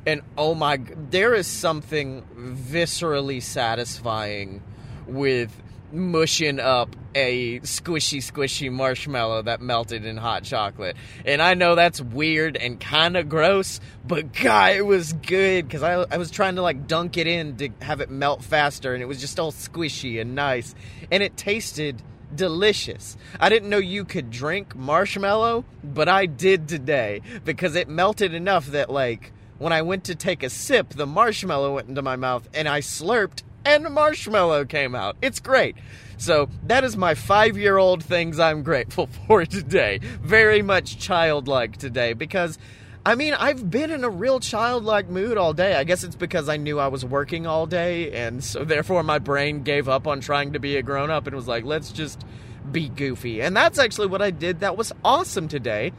And 0.06 0.22
oh 0.38 0.54
my 0.54 0.82
there 1.10 1.34
is 1.34 1.48
something 1.48 2.24
viscerally 2.36 3.42
satisfying 3.42 4.62
with 5.08 5.56
mushing 5.94 6.60
up 6.60 6.96
a 7.16 7.60
squishy 7.60 8.18
squishy 8.18 8.72
marshmallow 8.72 9.44
that 9.44 9.62
melted 9.62 10.06
in 10.06 10.18
hot 10.18 10.44
chocolate. 10.44 10.98
And 11.26 11.42
i 11.42 11.54
know 11.54 11.76
that's 11.76 12.02
weird 12.02 12.58
and 12.58 12.80
kind 12.80 13.16
of 13.16 13.30
gross 13.30 13.80
but 14.06 14.34
god 14.34 14.76
it 14.76 14.82
was 14.82 15.14
good 15.14 15.68
because 15.68 15.84
I, 15.84 16.06
I 16.12 16.18
was 16.18 16.32
trying 16.32 16.56
to 16.56 16.62
like 16.64 16.88
dunk 16.88 17.16
it 17.18 17.28
in 17.28 17.56
to 17.58 17.70
have 17.82 18.02
it 18.02 18.10
melt 18.10 18.44
faster 18.44 18.94
and 18.94 19.04
it 19.04 19.06
was 19.06 19.22
just 19.22 19.40
all 19.40 19.52
squishy 19.52 20.20
and 20.20 20.36
nice. 20.36 20.76
And 21.12 21.24
it 21.24 21.38
tasted 21.38 22.02
delicious. 22.36 23.18
I 23.40 23.50
didn't 23.50 23.70
know 23.70 23.78
you 23.78 24.06
could 24.06 24.30
drink 24.30 24.76
marshmallow, 24.76 25.66
but 25.84 26.10
I 26.10 26.26
did 26.26 26.68
today 26.68 27.22
because 27.46 27.76
it 27.76 27.88
melted 27.88 28.34
enough 28.34 28.68
that, 28.68 28.90
like, 28.90 29.32
when 29.60 29.74
I 29.74 29.82
went 29.82 30.04
to 30.06 30.16
take 30.16 30.44
a 30.44 30.50
sip, 30.50 30.90
the 30.90 31.06
marshmallow 31.06 31.76
went 31.76 31.90
into 31.90 32.02
my 32.02 32.16
mouth 32.16 32.48
and 32.54 32.68
I 32.68 32.82
slurped 32.82 33.44
and 33.66 33.94
marshmallow 33.94 34.66
came 34.66 34.94
out. 34.96 35.16
It's 35.22 35.40
great. 35.40 35.76
So, 36.18 36.50
that 36.68 36.84
is 36.84 36.98
my 36.98 37.16
five 37.16 37.58
year 37.58 37.78
old 37.78 38.04
things 38.04 38.40
I'm 38.40 38.64
grateful 38.64 39.08
for 39.28 39.46
today. 39.46 40.00
Very 40.22 40.62
much 40.62 41.00
childlike 41.00 41.78
today 41.78 42.14
because 42.14 42.58
I 43.06 43.16
mean, 43.16 43.34
I've 43.34 43.70
been 43.70 43.92
in 43.92 44.06
a 44.06 44.10
real 44.10 44.40
childlike 44.40 45.10
mood 45.10 45.38
all 45.38 45.54
day. 45.54 45.76
I 45.76 45.84
guess 45.84 46.06
it's 46.06 46.16
because 46.16 46.48
I 46.48 46.56
knew 46.56 46.80
I 46.80 46.88
was 46.88 47.04
working 47.04 47.46
all 47.46 47.66
day, 47.66 48.14
and 48.14 48.42
so 48.42 48.64
therefore 48.64 49.04
my 49.04 49.20
brain 49.20 49.64
gave 49.64 49.90
up 49.90 50.08
on 50.08 50.22
trying 50.22 50.54
to 50.54 50.60
be 50.60 50.78
a 50.78 50.82
grown 50.82 51.12
up 51.12 51.28
and 51.28 51.36
was 51.36 51.48
like, 51.48 51.66
let's 51.66 51.92
just 51.92 52.24
be 52.72 52.88
goofy. 52.88 53.42
And 53.42 53.56
that's 53.56 53.78
actually 53.78 54.08
what 54.08 54.22
I 54.22 54.32
did 54.32 54.62
that 54.62 54.78
was 54.78 54.94
awesome 55.04 55.50
today. 55.50 55.92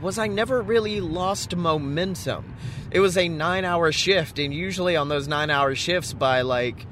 Was 0.00 0.18
I 0.18 0.26
never 0.26 0.60
really 0.60 1.00
lost 1.00 1.54
momentum. 1.54 2.56
It 2.90 2.98
was 2.98 3.16
a 3.16 3.28
9-hour 3.28 3.92
shift 3.92 4.40
and 4.40 4.52
usually 4.52 4.96
on 4.96 5.08
those 5.08 5.28
9-hour 5.28 5.76
shifts 5.76 6.12
by 6.12 6.42
like 6.42 6.86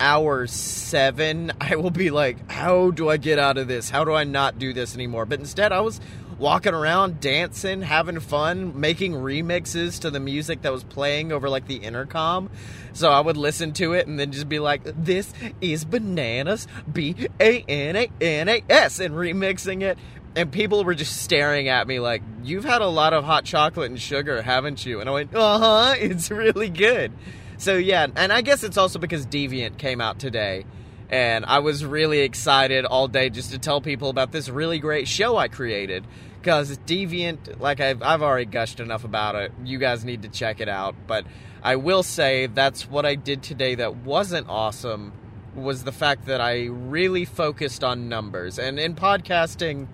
hour 0.00 0.46
7, 0.46 1.52
I 1.60 1.76
will 1.76 1.90
be 1.90 2.10
like, 2.10 2.50
how 2.50 2.90
do 2.90 3.08
I 3.10 3.18
get 3.18 3.38
out 3.38 3.58
of 3.58 3.68
this? 3.68 3.90
How 3.90 4.04
do 4.04 4.12
I 4.12 4.24
not 4.24 4.58
do 4.58 4.72
this 4.72 4.94
anymore? 4.94 5.26
But 5.26 5.40
instead 5.40 5.72
I 5.72 5.80
was 5.80 6.00
walking 6.38 6.74
around 6.74 7.20
dancing, 7.20 7.82
having 7.82 8.20
fun, 8.20 8.78
making 8.80 9.12
remixes 9.12 10.00
to 10.00 10.10
the 10.10 10.20
music 10.20 10.62
that 10.62 10.72
was 10.72 10.84
playing 10.84 11.32
over 11.32 11.48
like 11.48 11.66
the 11.66 11.76
intercom. 11.76 12.50
So 12.92 13.10
I 13.10 13.20
would 13.20 13.36
listen 13.36 13.72
to 13.74 13.92
it 13.92 14.06
and 14.06 14.18
then 14.18 14.32
just 14.32 14.48
be 14.48 14.58
like, 14.58 14.82
"This 14.84 15.32
is 15.60 15.84
bananas, 15.84 16.66
B 16.90 17.28
A 17.40 17.64
N 17.68 17.96
A 17.96 18.10
N 18.20 18.48
A 18.48 18.62
S," 18.68 19.00
and 19.00 19.14
remixing 19.14 19.82
it. 19.82 19.98
And 20.36 20.50
people 20.50 20.82
were 20.84 20.94
just 20.94 21.22
staring 21.22 21.68
at 21.68 21.86
me 21.86 22.00
like, 22.00 22.22
"You've 22.42 22.64
had 22.64 22.82
a 22.82 22.88
lot 22.88 23.12
of 23.12 23.24
hot 23.24 23.44
chocolate 23.44 23.90
and 23.90 24.00
sugar, 24.00 24.42
haven't 24.42 24.84
you?" 24.84 25.00
And 25.00 25.08
I 25.08 25.12
went, 25.12 25.34
"Uh 25.34 25.58
huh, 25.58 25.94
it's 25.98 26.30
really 26.30 26.70
good." 26.70 27.12
So 27.56 27.76
yeah, 27.76 28.06
and 28.16 28.32
I 28.32 28.40
guess 28.42 28.64
it's 28.64 28.76
also 28.76 28.98
because 28.98 29.26
Deviant 29.26 29.78
came 29.78 30.00
out 30.00 30.18
today 30.18 30.64
and 31.10 31.44
I 31.44 31.58
was 31.60 31.84
really 31.84 32.20
excited 32.20 32.84
all 32.84 33.08
day 33.08 33.30
just 33.30 33.52
to 33.52 33.58
tell 33.58 33.80
people 33.80 34.08
about 34.08 34.32
this 34.32 34.48
really 34.48 34.78
great 34.78 35.08
show 35.08 35.36
I 35.36 35.48
created. 35.48 36.06
Because 36.40 36.76
Deviant, 36.78 37.58
like 37.60 37.80
I've, 37.80 38.02
I've 38.02 38.22
already 38.22 38.44
gushed 38.44 38.78
enough 38.78 39.04
about 39.04 39.34
it, 39.34 39.52
you 39.64 39.78
guys 39.78 40.04
need 40.04 40.22
to 40.22 40.28
check 40.28 40.60
it 40.60 40.68
out. 40.68 40.94
But 41.06 41.24
I 41.62 41.76
will 41.76 42.02
say 42.02 42.46
that's 42.46 42.88
what 42.88 43.06
I 43.06 43.14
did 43.14 43.42
today 43.42 43.76
that 43.76 43.96
wasn't 43.96 44.48
awesome 44.48 45.12
was 45.54 45.84
the 45.84 45.92
fact 45.92 46.26
that 46.26 46.40
I 46.40 46.66
really 46.66 47.24
focused 47.24 47.82
on 47.82 48.08
numbers. 48.08 48.58
And 48.58 48.78
in 48.78 48.94
podcasting, 48.94 49.86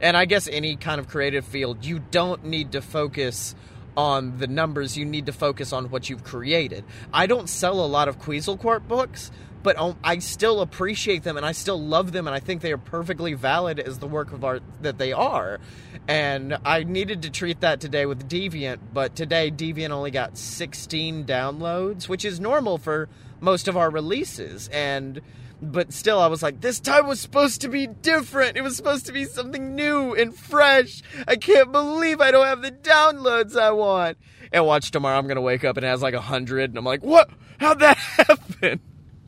and 0.00 0.16
I 0.16 0.26
guess 0.26 0.46
any 0.46 0.76
kind 0.76 1.00
of 1.00 1.08
creative 1.08 1.44
field, 1.44 1.84
you 1.84 1.98
don't 1.98 2.44
need 2.44 2.72
to 2.72 2.82
focus 2.82 3.54
on 3.96 4.38
the 4.38 4.46
numbers, 4.46 4.98
you 4.98 5.04
need 5.04 5.26
to 5.26 5.32
focus 5.32 5.72
on 5.72 5.90
what 5.90 6.10
you've 6.10 6.22
created. 6.22 6.84
I 7.12 7.26
don't 7.26 7.48
sell 7.48 7.84
a 7.84 7.86
lot 7.86 8.08
of 8.08 8.18
Quetzalcoatl 8.18 8.86
books, 8.86 9.30
but 9.66 9.76
um, 9.78 9.98
I 10.04 10.20
still 10.20 10.60
appreciate 10.60 11.24
them 11.24 11.36
and 11.36 11.44
I 11.44 11.50
still 11.50 11.80
love 11.80 12.12
them 12.12 12.28
and 12.28 12.36
I 12.36 12.38
think 12.38 12.62
they 12.62 12.70
are 12.70 12.78
perfectly 12.78 13.34
valid 13.34 13.80
as 13.80 13.98
the 13.98 14.06
work 14.06 14.30
of 14.30 14.44
art 14.44 14.62
that 14.82 14.96
they 14.96 15.12
are. 15.12 15.58
And 16.06 16.56
I 16.64 16.84
needed 16.84 17.22
to 17.22 17.30
treat 17.30 17.62
that 17.62 17.80
today 17.80 18.06
with 18.06 18.28
Deviant, 18.28 18.78
but 18.94 19.16
today 19.16 19.50
Deviant 19.50 19.90
only 19.90 20.12
got 20.12 20.38
16 20.38 21.24
downloads, 21.24 22.08
which 22.08 22.24
is 22.24 22.38
normal 22.38 22.78
for 22.78 23.08
most 23.40 23.66
of 23.66 23.76
our 23.76 23.90
releases. 23.90 24.68
And 24.68 25.20
but 25.60 25.92
still 25.92 26.20
I 26.20 26.28
was 26.28 26.44
like 26.44 26.60
this 26.60 26.78
time 26.78 27.08
was 27.08 27.18
supposed 27.18 27.62
to 27.62 27.68
be 27.68 27.88
different. 27.88 28.56
It 28.56 28.62
was 28.62 28.76
supposed 28.76 29.06
to 29.06 29.12
be 29.12 29.24
something 29.24 29.74
new 29.74 30.14
and 30.14 30.32
fresh. 30.32 31.02
I 31.26 31.34
can't 31.34 31.72
believe 31.72 32.20
I 32.20 32.30
don't 32.30 32.46
have 32.46 32.62
the 32.62 32.70
downloads 32.70 33.58
I 33.58 33.72
want. 33.72 34.16
And 34.52 34.64
watch 34.64 34.92
tomorrow 34.92 35.18
I'm 35.18 35.26
going 35.26 35.34
to 35.34 35.42
wake 35.42 35.64
up 35.64 35.76
and 35.76 35.84
it 35.84 35.88
has 35.88 36.02
like 36.02 36.14
100 36.14 36.70
and 36.70 36.78
I'm 36.78 36.84
like, 36.84 37.02
"What? 37.02 37.30
How'd 37.58 37.80
that 37.80 37.96
happen?" 37.96 38.80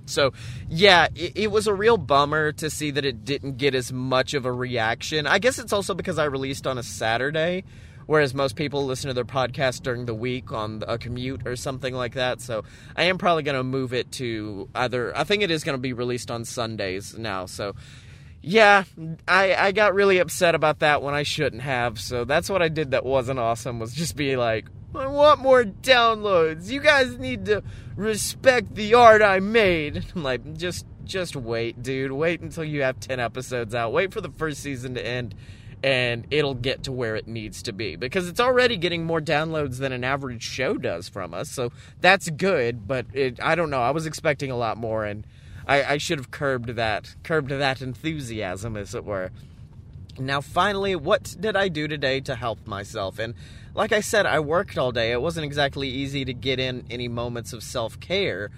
So, 0.09 0.33
yeah, 0.69 1.09
it, 1.15 1.37
it, 1.37 1.51
was 1.51 1.67
a 1.67 1.75
real 1.75 1.97
bummer 1.97 2.53
to 2.53 2.71
see 2.71 2.91
that 2.93 3.05
it 3.05 3.25
didn't 3.25 3.59
get 3.59 3.75
as 3.75 3.93
much 3.93 4.35
of 4.35 4.47
a 4.47 4.53
reaction. 4.53 5.27
I 5.27 5.39
guess 5.39 5.59
it's 5.59 5.73
also 5.73 5.95
because 5.95 6.19
I 6.19 6.25
released 6.25 6.67
on 6.67 6.79
a 6.79 6.83
Saturday, 6.83 7.65
whereas 8.07 8.35
most 8.35 8.57
people 8.57 8.87
listen 8.87 9.09
to 9.09 9.15
their 9.15 9.25
podcast 9.25 9.83
during 9.83 10.07
the 10.07 10.15
week 10.15 10.53
on 10.53 10.83
a 10.87 10.99
commute 10.99 11.47
or 11.47 11.57
something 11.57 11.95
like 11.95 12.15
that. 12.15 12.41
So, 12.41 12.65
I 12.97 13.05
am 13.05 13.19
probably 13.19 13.43
going 13.43 13.57
to 13.57 13.65
move 13.65 13.93
it 13.93 14.11
to 14.13 14.69
either, 14.75 15.17
I 15.17 15.25
think 15.25 15.43
it 15.43 15.51
is 15.51 15.65
going 15.65 15.77
to 15.77 15.83
be 15.83 15.93
released 15.93 16.31
on 16.31 16.45
Sundays 16.45 17.17
now. 17.17 17.47
So, 17.47 17.75
yeah, 18.41 18.85
I, 19.27 19.55
I 19.55 19.73
got 19.73 19.95
really 19.95 20.19
upset 20.19 20.55
about 20.55 20.79
that 20.81 21.03
when 21.03 21.15
I 21.15 21.23
shouldn't 21.23 21.63
have. 21.63 22.01
So 22.01 22.25
that's 22.25 22.49
what 22.49 22.63
I 22.63 22.69
did 22.69 22.93
that 22.93 23.05
wasn't 23.05 23.39
awesome 23.39 23.79
was 23.79 23.93
just 23.93 24.17
be 24.17 24.37
like, 24.37 24.67
I 24.99 25.07
want 25.07 25.41
more 25.41 25.65
downloads. 25.65 26.71
You 26.71 26.81
guys 26.81 27.19
need 27.19 27.47
to 27.47 27.63
respect 27.97 28.75
the 28.75 28.95
art 28.95 29.23
I 29.23 29.41
made. 29.41 30.05
I'm 30.15 30.23
like, 30.23 30.57
just 30.57 30.87
just 31.05 31.37
wait, 31.37 31.83
dude. 31.83 32.13
Wait 32.13 32.41
until 32.41 32.65
you 32.65 32.83
have 32.83 33.01
10 33.01 33.19
episodes 33.19 33.75
out. 33.75 33.93
Wait 33.93 34.13
for 34.13 34.21
the 34.21 34.31
first 34.31 34.61
season 34.61 34.95
to 34.95 35.07
end 35.07 35.35
and 35.83 36.27
it'll 36.31 36.55
get 36.55 36.83
to 36.83 36.93
where 36.93 37.15
it 37.17 37.29
needs 37.29 37.63
to 37.63 37.73
be 37.73 37.97
because 37.97 38.29
it's 38.29 38.41
already 38.41 38.77
getting 38.77 39.05
more 39.05 39.21
downloads 39.21 39.79
than 39.79 39.93
an 39.93 40.03
average 40.05 40.43
show 40.43 40.77
does 40.77 41.09
from 41.09 41.33
us. 41.33 41.49
So 41.49 41.73
that's 42.01 42.29
good, 42.31 42.87
but 42.87 43.07
it, 43.13 43.39
I 43.43 43.55
don't 43.55 43.71
know. 43.71 43.81
I 43.81 43.91
was 43.91 44.07
expecting 44.07 44.51
a 44.51 44.57
lot 44.57 44.77
more 44.77 45.05
and 45.05 45.25
I, 45.67 45.85
I 45.85 45.99
should 45.99 46.19
have 46.19 46.31
curbed 46.31 46.71
that, 46.71 47.15
curbed 47.23 47.51
that 47.51 47.83
enthusiasm, 47.83 48.77
as 48.77 48.95
it 48.95 49.05
were. 49.05 49.31
Now, 50.19 50.41
finally, 50.41 50.97
what 50.97 51.37
did 51.39 51.57
I 51.57 51.69
do 51.69 51.87
today 51.89 52.21
to 52.21 52.35
help 52.35 52.67
myself? 52.67 53.19
And 53.19 53.35
like 53.75 53.93
I 53.93 54.01
said, 54.01 54.27
I 54.27 54.41
worked 54.41 54.77
all 54.77 54.93
day. 54.93 55.13
It 55.13 55.23
wasn't 55.23 55.45
exactly 55.45 55.89
easy 55.89 56.25
to 56.25 56.35
get 56.35 56.59
in 56.59 56.85
any 56.91 57.09
moments 57.09 57.53
of 57.53 57.63
self 57.63 58.01
care, 58.01 58.51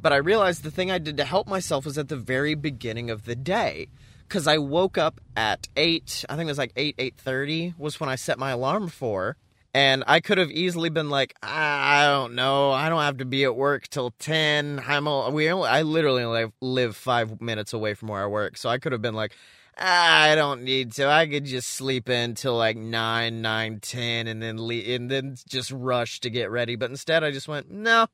but 0.00 0.12
I 0.12 0.16
realized 0.16 0.62
the 0.62 0.70
thing 0.70 0.90
I 0.90 0.98
did 0.98 1.16
to 1.16 1.24
help 1.24 1.48
myself 1.48 1.84
was 1.84 1.98
at 1.98 2.08
the 2.08 2.16
very 2.16 2.54
beginning 2.54 3.10
of 3.10 3.24
the 3.24 3.34
day. 3.34 3.88
Because 4.28 4.46
I 4.46 4.58
woke 4.58 4.98
up 4.98 5.22
at 5.36 5.68
8, 5.74 6.26
I 6.28 6.36
think 6.36 6.48
it 6.48 6.50
was 6.50 6.58
like 6.58 6.72
8, 6.76 6.98
8.30 6.98 7.78
was 7.78 7.98
when 7.98 8.10
I 8.10 8.16
set 8.16 8.38
my 8.38 8.50
alarm 8.50 8.88
for. 8.88 9.36
And 9.74 10.04
I 10.06 10.20
could 10.20 10.38
have 10.38 10.50
easily 10.50 10.90
been 10.90 11.08
like, 11.08 11.34
I 11.42 12.04
don't 12.06 12.34
know, 12.34 12.70
I 12.72 12.88
don't 12.88 13.02
have 13.02 13.18
to 13.18 13.24
be 13.24 13.44
at 13.44 13.54
work 13.54 13.88
till 13.88 14.10
ten. 14.18 14.82
I'm 14.86 15.06
all, 15.06 15.30
we 15.30 15.50
only, 15.50 15.68
I 15.68 15.82
literally 15.82 16.22
only 16.22 16.50
live 16.60 16.96
five 16.96 17.40
minutes 17.40 17.72
away 17.72 17.94
from 17.94 18.08
where 18.08 18.22
I 18.22 18.26
work, 18.26 18.56
so 18.56 18.70
I 18.70 18.78
could 18.78 18.92
have 18.92 19.02
been 19.02 19.14
like, 19.14 19.36
I 19.78 20.34
don't 20.34 20.62
need 20.62 20.92
to. 20.94 21.08
I 21.08 21.26
could 21.26 21.44
just 21.44 21.68
sleep 21.68 22.08
in 22.08 22.34
till 22.34 22.56
like 22.56 22.76
nine, 22.76 23.42
nine, 23.42 23.78
ten, 23.80 24.26
and 24.26 24.42
then 24.42 24.66
leave, 24.66 24.88
and 24.88 25.10
then 25.10 25.36
just 25.46 25.70
rush 25.70 26.20
to 26.20 26.30
get 26.30 26.50
ready. 26.50 26.74
But 26.74 26.90
instead, 26.90 27.22
I 27.22 27.30
just 27.30 27.46
went, 27.46 27.70
no, 27.70 28.08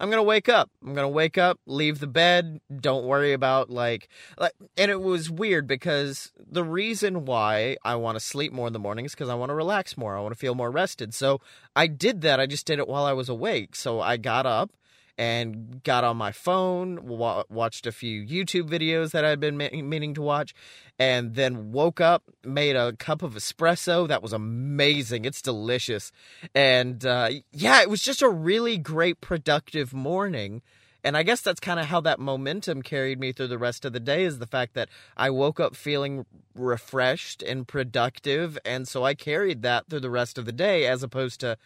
I'm 0.00 0.10
gonna 0.10 0.22
wake 0.24 0.48
up. 0.48 0.68
I'm 0.84 0.94
gonna 0.94 1.08
wake 1.08 1.38
up, 1.38 1.60
leave 1.64 2.00
the 2.00 2.08
bed, 2.08 2.60
don't 2.80 3.06
worry 3.06 3.32
about 3.32 3.70
like, 3.70 4.08
like 4.36 4.52
and 4.76 4.90
it 4.90 5.00
was 5.00 5.30
weird 5.30 5.68
because 5.68 6.32
the 6.38 6.64
reason 6.64 7.24
why 7.24 7.76
I 7.84 7.94
want 7.94 8.16
to 8.16 8.20
sleep 8.20 8.52
more 8.52 8.66
in 8.66 8.72
the 8.72 8.78
morning 8.80 9.04
is 9.04 9.12
because 9.12 9.28
I 9.28 9.34
want 9.34 9.50
to 9.50 9.54
relax 9.54 9.96
more. 9.96 10.16
I 10.16 10.20
want 10.20 10.34
to 10.34 10.38
feel 10.38 10.56
more 10.56 10.72
rested. 10.72 11.14
So 11.14 11.40
I 11.76 11.86
did 11.86 12.22
that. 12.22 12.40
I 12.40 12.46
just 12.46 12.66
did 12.66 12.80
it 12.80 12.88
while 12.88 13.04
I 13.04 13.12
was 13.12 13.28
awake. 13.28 13.76
So 13.76 14.00
I 14.00 14.16
got 14.16 14.44
up 14.44 14.70
and 15.18 15.82
got 15.82 16.04
on 16.04 16.16
my 16.16 16.32
phone, 16.32 17.06
wa- 17.06 17.44
watched 17.48 17.86
a 17.86 17.92
few 17.92 18.22
YouTube 18.22 18.68
videos 18.68 19.12
that 19.12 19.24
I'd 19.24 19.40
been 19.40 19.56
meaning 19.56 20.14
to 20.14 20.22
watch, 20.22 20.54
and 20.98 21.34
then 21.34 21.72
woke 21.72 22.00
up, 22.00 22.24
made 22.44 22.76
a 22.76 22.92
cup 22.94 23.22
of 23.22 23.34
espresso. 23.34 24.06
That 24.06 24.22
was 24.22 24.32
amazing. 24.32 25.24
It's 25.24 25.42
delicious. 25.42 26.12
And 26.54 27.04
uh, 27.04 27.30
yeah, 27.52 27.82
it 27.82 27.90
was 27.90 28.02
just 28.02 28.22
a 28.22 28.28
really 28.28 28.78
great, 28.78 29.20
productive 29.20 29.94
morning. 29.94 30.62
And 31.04 31.16
I 31.16 31.22
guess 31.22 31.40
that's 31.40 31.60
kind 31.60 31.78
of 31.78 31.86
how 31.86 32.00
that 32.00 32.18
momentum 32.18 32.82
carried 32.82 33.20
me 33.20 33.30
through 33.30 33.46
the 33.46 33.58
rest 33.58 33.84
of 33.84 33.92
the 33.92 34.00
day 34.00 34.24
is 34.24 34.40
the 34.40 34.46
fact 34.46 34.74
that 34.74 34.88
I 35.16 35.30
woke 35.30 35.60
up 35.60 35.76
feeling 35.76 36.26
refreshed 36.52 37.42
and 37.44 37.68
productive. 37.68 38.58
And 38.64 38.88
so 38.88 39.04
I 39.04 39.14
carried 39.14 39.62
that 39.62 39.88
through 39.88 40.00
the 40.00 40.10
rest 40.10 40.36
of 40.36 40.46
the 40.46 40.52
day 40.52 40.84
as 40.84 41.04
opposed 41.04 41.38
to 41.40 41.58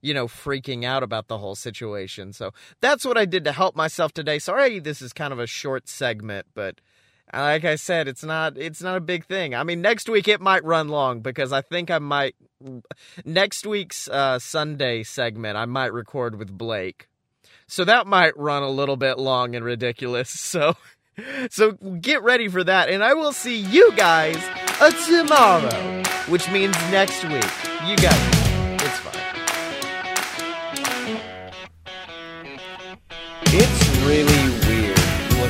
you 0.00 0.14
know, 0.14 0.26
freaking 0.26 0.84
out 0.84 1.02
about 1.02 1.28
the 1.28 1.38
whole 1.38 1.54
situation. 1.54 2.32
So 2.32 2.52
that's 2.80 3.04
what 3.04 3.18
I 3.18 3.24
did 3.24 3.44
to 3.44 3.52
help 3.52 3.76
myself 3.76 4.12
today. 4.12 4.38
Sorry, 4.38 4.78
this 4.78 5.02
is 5.02 5.12
kind 5.12 5.32
of 5.32 5.38
a 5.38 5.46
short 5.46 5.88
segment, 5.88 6.46
but 6.54 6.80
like 7.32 7.64
I 7.64 7.74
said, 7.76 8.08
it's 8.08 8.24
not 8.24 8.56
it's 8.56 8.82
not 8.82 8.96
a 8.96 9.00
big 9.00 9.26
thing. 9.26 9.54
I 9.54 9.64
mean, 9.64 9.82
next 9.82 10.08
week 10.08 10.28
it 10.28 10.40
might 10.40 10.64
run 10.64 10.88
long 10.88 11.20
because 11.20 11.52
I 11.52 11.62
think 11.62 11.90
I 11.90 11.98
might 11.98 12.36
next 13.24 13.66
week's 13.66 14.08
uh, 14.08 14.38
Sunday 14.38 15.02
segment 15.02 15.56
I 15.56 15.66
might 15.66 15.92
record 15.92 16.38
with 16.38 16.56
Blake, 16.56 17.08
so 17.66 17.84
that 17.84 18.06
might 18.06 18.36
run 18.38 18.62
a 18.62 18.70
little 18.70 18.96
bit 18.96 19.18
long 19.18 19.54
and 19.54 19.64
ridiculous. 19.64 20.30
So. 20.48 20.76
So 21.50 21.72
get 21.72 22.22
ready 22.22 22.46
for 22.46 22.62
that, 22.62 22.90
and 22.90 23.02
I 23.02 23.14
will 23.14 23.32
see 23.32 23.58
you 23.58 23.90
guys 23.96 24.36
uh, 24.80 24.92
tomorrow, 25.04 26.04
which 26.28 26.48
means 26.48 26.76
next 26.92 27.24
week. 27.24 27.42
You 27.84 27.96
guys. 27.96 28.37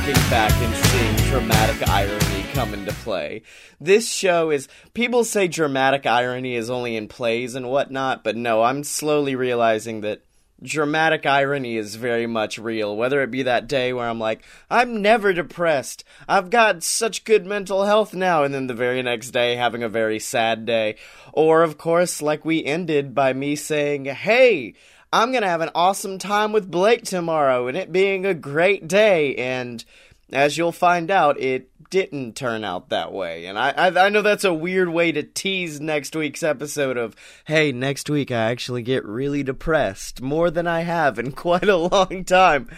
Looking 0.08 0.30
back 0.30 0.52
and 0.52 0.74
seeing 0.74 1.16
dramatic 1.30 1.86
irony 1.86 2.42
come 2.54 2.72
into 2.72 2.92
play. 2.92 3.42
This 3.78 4.10
show 4.10 4.50
is. 4.50 4.66
People 4.94 5.22
say 5.22 5.48
dramatic 5.48 6.06
irony 6.06 6.54
is 6.54 6.70
only 6.70 6.96
in 6.96 7.08
plays 7.08 7.54
and 7.54 7.68
whatnot, 7.68 8.24
but 8.24 8.34
no, 8.34 8.62
I'm 8.62 8.84
slowly 8.84 9.34
realizing 9.34 10.00
that 10.00 10.22
dramatic 10.62 11.26
irony 11.26 11.76
is 11.76 11.96
very 11.96 12.26
much 12.26 12.58
real. 12.58 12.96
Whether 12.96 13.22
it 13.22 13.30
be 13.30 13.42
that 13.42 13.68
day 13.68 13.92
where 13.92 14.08
I'm 14.08 14.18
like, 14.18 14.42
I'm 14.70 15.02
never 15.02 15.34
depressed. 15.34 16.04
I've 16.26 16.48
got 16.48 16.82
such 16.82 17.24
good 17.24 17.44
mental 17.44 17.84
health 17.84 18.14
now, 18.14 18.44
and 18.44 18.54
then 18.54 18.66
the 18.66 18.72
very 18.72 19.02
next 19.02 19.32
day 19.32 19.56
having 19.56 19.82
a 19.82 19.90
very 19.90 20.20
sad 20.20 20.64
day. 20.64 20.96
Or, 21.34 21.62
of 21.62 21.76
course, 21.76 22.22
like 22.22 22.46
we 22.46 22.64
ended 22.64 23.14
by 23.14 23.34
me 23.34 23.56
saying, 23.56 24.06
hey, 24.06 24.72
I'm 25.12 25.30
going 25.30 25.42
to 25.42 25.48
have 25.48 25.60
an 25.60 25.70
awesome 25.74 26.18
time 26.18 26.52
with 26.52 26.70
Blake 26.70 27.04
tomorrow 27.04 27.66
and 27.66 27.76
it 27.76 27.92
being 27.92 28.26
a 28.26 28.34
great 28.34 28.86
day. 28.86 29.34
And 29.36 29.84
as 30.32 30.58
you'll 30.58 30.72
find 30.72 31.10
out, 31.10 31.40
it 31.40 31.70
didn't 31.90 32.34
turn 32.34 32.64
out 32.64 32.88
that 32.88 33.12
way. 33.12 33.46
And 33.46 33.58
I, 33.58 33.70
I, 33.70 34.06
I 34.06 34.08
know 34.08 34.22
that's 34.22 34.44
a 34.44 34.54
weird 34.54 34.88
way 34.88 35.12
to 35.12 35.22
tease 35.22 35.80
next 35.80 36.14
week's 36.14 36.42
episode 36.42 36.96
of, 36.96 37.16
hey, 37.44 37.72
next 37.72 38.10
week 38.10 38.30
I 38.30 38.50
actually 38.50 38.82
get 38.82 39.04
really 39.04 39.42
depressed 39.42 40.20
more 40.20 40.50
than 40.50 40.66
I 40.66 40.80
have 40.80 41.18
in 41.18 41.32
quite 41.48 41.68
a 41.68 41.76
long 41.76 42.24
time. 42.24 42.70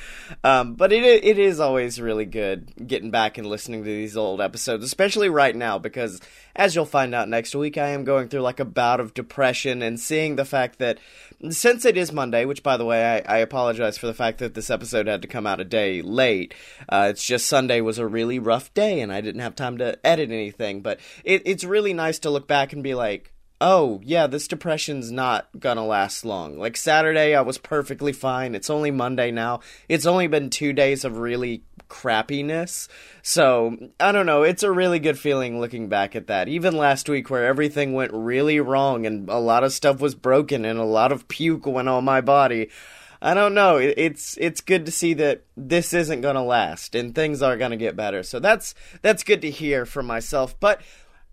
Um, 0.44 0.74
but 0.74 0.92
it 0.92 1.04
it 1.04 1.38
is 1.38 1.60
always 1.60 2.00
really 2.00 2.24
good 2.24 2.86
getting 2.86 3.10
back 3.10 3.38
and 3.38 3.46
listening 3.46 3.82
to 3.84 3.90
these 3.90 4.16
old 4.16 4.40
episodes, 4.40 4.84
especially 4.84 5.28
right 5.28 5.54
now 5.54 5.78
because 5.78 6.20
as 6.54 6.74
you'll 6.74 6.86
find 6.86 7.14
out 7.14 7.28
next 7.28 7.54
week, 7.54 7.78
I 7.78 7.88
am 7.88 8.04
going 8.04 8.28
through 8.28 8.40
like 8.40 8.60
a 8.60 8.64
bout 8.64 9.00
of 9.00 9.14
depression 9.14 9.82
and 9.82 9.98
seeing 9.98 10.36
the 10.36 10.44
fact 10.44 10.78
that 10.78 10.98
since 11.48 11.84
it 11.84 11.96
is 11.96 12.12
Monday, 12.12 12.44
which 12.44 12.62
by 12.62 12.76
the 12.76 12.84
way, 12.84 13.24
I, 13.26 13.36
I 13.36 13.38
apologize 13.38 13.96
for 13.96 14.06
the 14.06 14.14
fact 14.14 14.38
that 14.38 14.54
this 14.54 14.68
episode 14.68 15.06
had 15.06 15.22
to 15.22 15.28
come 15.28 15.46
out 15.46 15.60
a 15.60 15.64
day 15.64 16.02
late. 16.02 16.54
Uh, 16.88 17.08
it's 17.10 17.24
just 17.24 17.46
Sunday 17.46 17.80
was 17.80 17.98
a 17.98 18.06
really 18.06 18.38
rough 18.38 18.72
day 18.74 18.99
and 19.00 19.12
I 19.12 19.20
didn't 19.20 19.40
have 19.40 19.54
time 19.54 19.78
to 19.78 19.98
edit 20.04 20.30
anything. 20.30 20.82
But 20.82 21.00
it, 21.24 21.42
it's 21.44 21.64
really 21.64 21.92
nice 21.92 22.18
to 22.20 22.30
look 22.30 22.46
back 22.46 22.72
and 22.72 22.82
be 22.82 22.94
like, 22.94 23.32
oh, 23.60 24.00
yeah, 24.04 24.26
this 24.26 24.48
depression's 24.48 25.12
not 25.12 25.48
gonna 25.58 25.84
last 25.84 26.24
long. 26.24 26.58
Like 26.58 26.76
Saturday, 26.76 27.34
I 27.34 27.42
was 27.42 27.58
perfectly 27.58 28.12
fine. 28.12 28.54
It's 28.54 28.70
only 28.70 28.90
Monday 28.90 29.30
now. 29.30 29.60
It's 29.88 30.06
only 30.06 30.28
been 30.28 30.48
two 30.48 30.72
days 30.72 31.04
of 31.04 31.18
really 31.18 31.62
crappiness. 31.88 32.88
So, 33.22 33.76
I 33.98 34.12
don't 34.12 34.26
know. 34.26 34.44
It's 34.44 34.62
a 34.62 34.72
really 34.72 34.98
good 34.98 35.18
feeling 35.18 35.60
looking 35.60 35.88
back 35.88 36.16
at 36.16 36.28
that. 36.28 36.48
Even 36.48 36.76
last 36.76 37.08
week, 37.08 37.28
where 37.28 37.44
everything 37.44 37.92
went 37.92 38.12
really 38.14 38.60
wrong 38.60 39.04
and 39.04 39.28
a 39.28 39.38
lot 39.38 39.64
of 39.64 39.72
stuff 39.72 40.00
was 40.00 40.14
broken 40.14 40.64
and 40.64 40.78
a 40.78 40.84
lot 40.84 41.12
of 41.12 41.28
puke 41.28 41.66
went 41.66 41.88
on 41.88 42.04
my 42.04 42.22
body. 42.22 42.70
I 43.22 43.34
don't 43.34 43.54
know. 43.54 43.76
It's 43.76 44.38
it's 44.38 44.62
good 44.62 44.86
to 44.86 44.92
see 44.92 45.12
that 45.14 45.42
this 45.56 45.92
isn't 45.92 46.22
going 46.22 46.36
to 46.36 46.42
last 46.42 46.94
and 46.94 47.14
things 47.14 47.42
are 47.42 47.56
going 47.56 47.70
to 47.70 47.76
get 47.76 47.94
better. 47.94 48.22
So 48.22 48.40
that's 48.40 48.74
that's 49.02 49.24
good 49.24 49.42
to 49.42 49.50
hear 49.50 49.84
from 49.84 50.06
myself. 50.06 50.58
But 50.58 50.80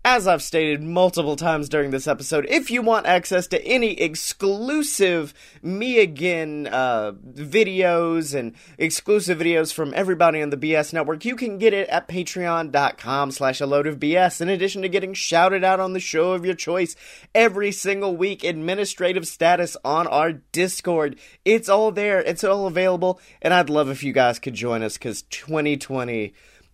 as 0.04 0.26
I've 0.26 0.42
stated 0.42 0.82
multiple 0.82 1.36
times 1.36 1.68
during 1.68 1.90
this 1.90 2.06
episode, 2.06 2.46
if 2.48 2.70
you 2.70 2.82
want 2.82 3.06
access 3.06 3.46
to 3.48 3.64
any 3.66 4.00
exclusive 4.00 5.34
Me 5.60 5.98
Again 5.98 6.68
uh, 6.70 7.12
videos 7.12 8.34
and 8.34 8.54
exclusive 8.78 9.38
videos 9.38 9.72
from 9.72 9.92
everybody 9.94 10.40
on 10.40 10.50
the 10.50 10.56
BS 10.56 10.92
Network, 10.92 11.24
you 11.24 11.36
can 11.36 11.58
get 11.58 11.74
it 11.74 11.88
at 11.88 12.08
patreon.com 12.08 13.30
slash 13.32 13.60
a 13.60 13.66
load 13.66 13.86
of 13.86 13.98
BS. 13.98 14.40
In 14.40 14.48
addition 14.48 14.82
to 14.82 14.88
getting 14.88 15.14
shouted 15.14 15.64
out 15.64 15.80
on 15.80 15.92
the 15.92 16.00
show 16.00 16.32
of 16.32 16.44
your 16.44 16.54
choice 16.54 16.94
every 17.34 17.72
single 17.72 18.16
week, 18.16 18.44
administrative 18.44 19.26
status 19.26 19.76
on 19.84 20.06
our 20.06 20.32
Discord. 20.32 21.18
It's 21.44 21.68
all 21.68 21.90
there. 21.90 22.20
It's 22.20 22.44
all 22.44 22.66
available. 22.66 23.20
And 23.42 23.52
I'd 23.52 23.68
love 23.68 23.90
if 23.90 24.04
you 24.04 24.12
guys 24.12 24.38
could 24.38 24.54
join 24.54 24.82
us 24.82 24.96
because 24.96 25.22
2020 25.22 26.32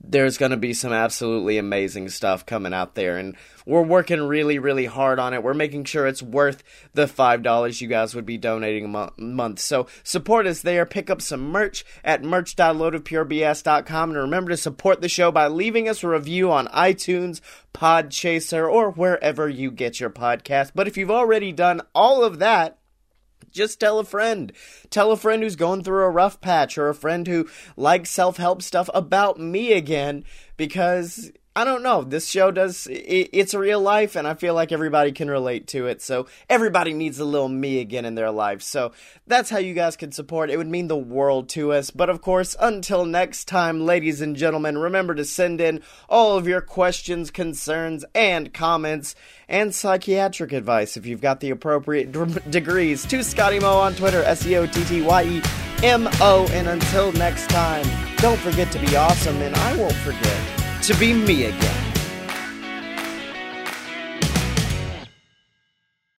there's 0.09 0.39
going 0.39 0.51
to 0.51 0.57
be 0.57 0.75
some 0.75 0.93
absolutely 0.93 1.59
amazing 1.59 2.09
stuff 2.09 2.47
coming 2.47 2.75
out 2.75 2.95
there 2.95 3.17
and 3.17 3.37
we're 3.67 3.83
working 3.83 4.21
really 4.23 4.59
really 4.59 4.87
hard 4.87 5.19
on 5.19 5.33
it. 5.35 5.43
We're 5.43 5.55
making 5.55 5.85
sure 5.85 6.07
it's 6.07 6.23
worth 6.23 6.63
the 6.93 7.07
five 7.07 7.43
dollars 7.43 7.81
you 7.81 7.89
guys 7.89 8.15
would 8.15 8.27
be 8.27 8.39
donating 8.39 8.85
a 8.85 8.89
mo- 8.89 9.13
month. 9.17 9.61
So 9.61 9.87
support 10.03 10.47
us 10.47 10.63
there. 10.63 10.85
Pick 10.87 11.11
up 11.11 11.23
some 11.23 11.41
merch 11.41 11.85
at 12.05 12.23
merch.loadofpurebs.com 12.23 14.11
and 14.11 14.19
remember 14.19 14.51
to 14.51 14.57
support 14.57 15.01
the 15.01 15.09
show 15.09 15.31
by 15.33 15.47
leaving 15.49 15.89
us 15.89 16.03
a 16.03 16.09
review 16.09 16.51
on 16.53 16.67
itunes 16.69 17.41
podchaser 17.73 18.71
or 18.71 18.91
wherever 18.91 19.49
you 19.49 19.71
get 19.71 19.99
your 19.99 20.11
podcast 20.11 20.71
but 20.75 20.87
if 20.87 20.97
you've 20.97 21.11
already 21.11 21.51
done 21.51 21.81
all 21.95 22.23
of 22.23 22.39
that 22.39 22.79
just 23.51 23.81
tell 23.81 23.99
a 23.99 24.05
friend. 24.05 24.53
Tell 24.91 25.13
a 25.13 25.17
friend 25.17 25.43
who's 25.43 25.57
going 25.57 25.83
through 25.83 26.05
a 26.05 26.11
rough 26.11 26.41
patch 26.41 26.79
or 26.79 26.89
a 26.89 26.95
friend 26.95 27.27
who 27.27 27.49
likes 27.77 28.11
self 28.11 28.37
help 28.37 28.63
stuff 28.63 28.89
about 28.95 29.39
me 29.39 29.73
again 29.73 30.25
because 30.57 31.31
I 31.57 31.63
don't 31.63 31.85
know. 31.85 32.03
This 32.03 32.27
show 32.29 32.51
does, 32.51 32.89
it, 32.89 33.31
it's 33.33 33.55
real 33.55 33.81
life, 33.81 34.17
and 34.17 34.27
I 34.27 34.35
feel 34.35 34.55
like 34.55 34.73
everybody 34.73 35.13
can 35.13 35.31
relate 35.31 35.69
to 35.69 35.87
it. 35.87 36.03
So 36.03 36.27
everybody 36.51 36.93
needs 36.93 37.21
a 37.21 37.25
little 37.25 37.49
me 37.49 37.79
again 37.79 38.05
in 38.05 38.17
their 38.17 38.33
life. 38.33 38.61
So 38.61 38.91
that's 39.29 39.51
how 39.51 39.59
you 39.59 39.73
guys 39.73 39.97
can 39.97 40.11
support. 40.11 40.51
It 40.51 40.57
would 40.57 40.67
mean 40.67 40.89
the 40.89 40.97
world 40.97 41.49
to 41.51 41.73
us. 41.73 41.93
But 41.93 42.11
of 42.11 42.21
course, 42.21 42.57
until 42.59 43.05
next 43.05 43.45
time, 43.47 43.87
ladies 43.87 44.21
and 44.21 44.35
gentlemen, 44.35 44.79
remember 44.79 45.15
to 45.15 45.25
send 45.25 45.61
in 45.61 45.81
all 46.09 46.37
of 46.37 46.49
your 46.49 46.61
questions, 46.61 47.31
concerns, 47.31 48.05
and 48.17 48.53
comments, 48.53 49.15
and 49.49 49.73
psychiatric 49.73 50.53
advice 50.53 50.97
if 50.97 51.07
you've 51.07 51.21
got 51.21 51.39
the 51.39 51.51
appropriate 51.51 52.11
d- 52.11 52.51
degrees 52.51 53.07
to 53.07 53.23
Scotty 53.23 53.61
Mo 53.61 53.79
on 53.79 53.95
Twitter, 53.95 54.25
S 54.25 54.45
E 54.45 54.57
O 54.57 54.67
T 54.67 54.85
T 54.85 55.03
Y 55.03 55.23
E 55.23 55.43
M 55.85 56.09
O. 56.21 56.49
And 56.51 56.67
until 56.67 57.13
next 57.13 57.49
time, 57.49 57.87
don't 58.17 58.41
forget 58.41 58.73
to 58.73 58.81
be 58.81 58.97
awesome, 58.97 59.37
and 59.41 59.55
I 59.55 59.77
won't 59.77 59.95
forget 59.95 60.64
to 60.87 60.93
be 60.99 61.15
me 61.15 61.45
again. 61.45 61.84